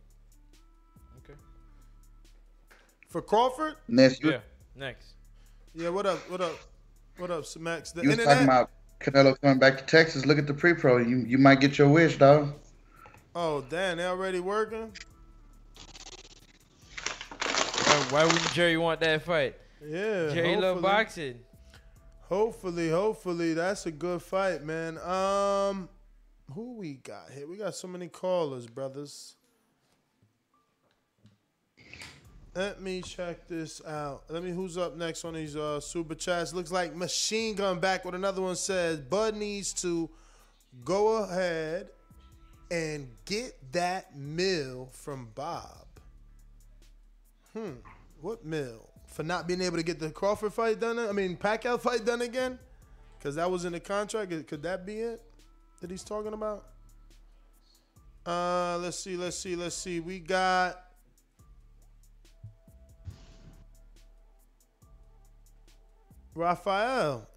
For 3.09 3.23
Crawford? 3.23 3.77
Ness, 3.89 4.21
you, 4.21 4.33
Yeah. 4.33 4.41
Next. 4.75 5.15
Yeah, 5.75 5.89
what 5.91 6.07
up? 6.07 6.19
What 6.31 6.41
up? 6.41 6.59
What 7.17 7.31
up, 7.31 7.45
Max? 7.59 7.93
The 7.93 8.03
you 8.03 8.09
was 8.11 8.19
internet? 8.19 8.69
Talking 9.01 9.21
about 9.21 9.37
Canelo 9.37 9.41
coming 9.41 9.59
back 9.59 9.79
to 9.79 9.85
Texas. 9.85 10.27
Look 10.27 10.39
at 10.39 10.47
the 10.47 10.55
pre-pro. 10.55 10.99
You 10.99 11.19
you 11.19 11.39
might 11.39 11.61
get 11.61 11.79
your 11.79 11.89
wish, 11.89 12.19
dog. 12.19 12.55
Oh, 13.35 13.65
damn, 13.69 13.99
they 13.99 14.07
already 14.07 14.41
working? 14.41 14.93
Why, 17.85 18.07
why 18.11 18.25
wouldn't 18.25 18.53
Jerry 18.53 18.77
want 18.77 19.01
that 19.01 19.23
fight? 19.23 19.55
Yeah. 19.81 20.31
Jerry 20.33 20.57
love 20.57 20.83
boxing. 20.83 21.41
Hopefully, 22.23 22.91
hopefully, 22.91 23.55
that's 23.55 23.87
a 23.87 23.91
good 23.91 24.21
fight, 24.21 24.65
man. 24.65 24.99
Um, 24.99 25.89
who 26.53 26.75
we 26.77 26.95
got 26.95 27.31
here? 27.31 27.47
We 27.47 27.57
got 27.57 27.75
so 27.75 27.89
many 27.89 28.09
callers, 28.09 28.67
brothers. 28.67 29.37
Let 32.55 32.81
me 32.81 33.03
check 33.03 33.47
this 33.47 33.85
out. 33.85 34.25
Let 34.29 34.43
me 34.43 34.51
who's 34.51 34.77
up 34.77 34.97
next 34.97 35.25
on 35.25 35.35
these 35.35 35.55
uh, 35.55 35.81
super 35.81 36.15
chats. 36.15 36.53
Looks 36.53 36.73
like 36.73 36.95
Machine 36.95 37.55
Gun 37.55 37.79
back 37.79 38.05
with 38.05 38.15
another 38.15 38.43
one 38.43 38.57
says 38.57 38.99
Bud 38.99 39.37
needs 39.37 39.73
to 39.75 40.11
go 40.85 41.23
ahead 41.23 41.89
and 42.71 43.09
get 43.25 43.57
that 43.73 44.17
mill 44.17 44.89
from 44.93 45.29
Bob. 45.35 45.87
Hmm. 47.53 47.73
What 48.21 48.45
mill? 48.45 48.89
For 49.07 49.23
not 49.23 49.47
being 49.47 49.63
able 49.63 49.77
to 49.77 49.83
get 49.83 49.99
the 49.99 50.11
Crawford 50.11 50.53
fight 50.53 50.81
done? 50.81 50.99
I 50.99 51.13
mean 51.13 51.37
Pacquiao 51.37 51.81
fight 51.81 52.05
done 52.05 52.23
again? 52.23 52.59
Cause 53.23 53.35
that 53.35 53.51
was 53.51 53.65
in 53.65 53.73
the 53.73 53.81
contract. 53.81 54.31
Could 54.47 54.63
that 54.63 54.87
be 54.87 55.01
it 55.01 55.23
that 55.81 55.91
he's 55.91 56.05
talking 56.05 56.33
about? 56.33 56.67
Uh, 58.25 58.79
let's 58.79 58.99
see, 58.99 59.17
let's 59.17 59.39
see, 59.39 59.57
let's 59.57 59.75
see. 59.75 60.01
We 60.01 60.19
got 60.19 60.88
Raphael. 66.39 67.27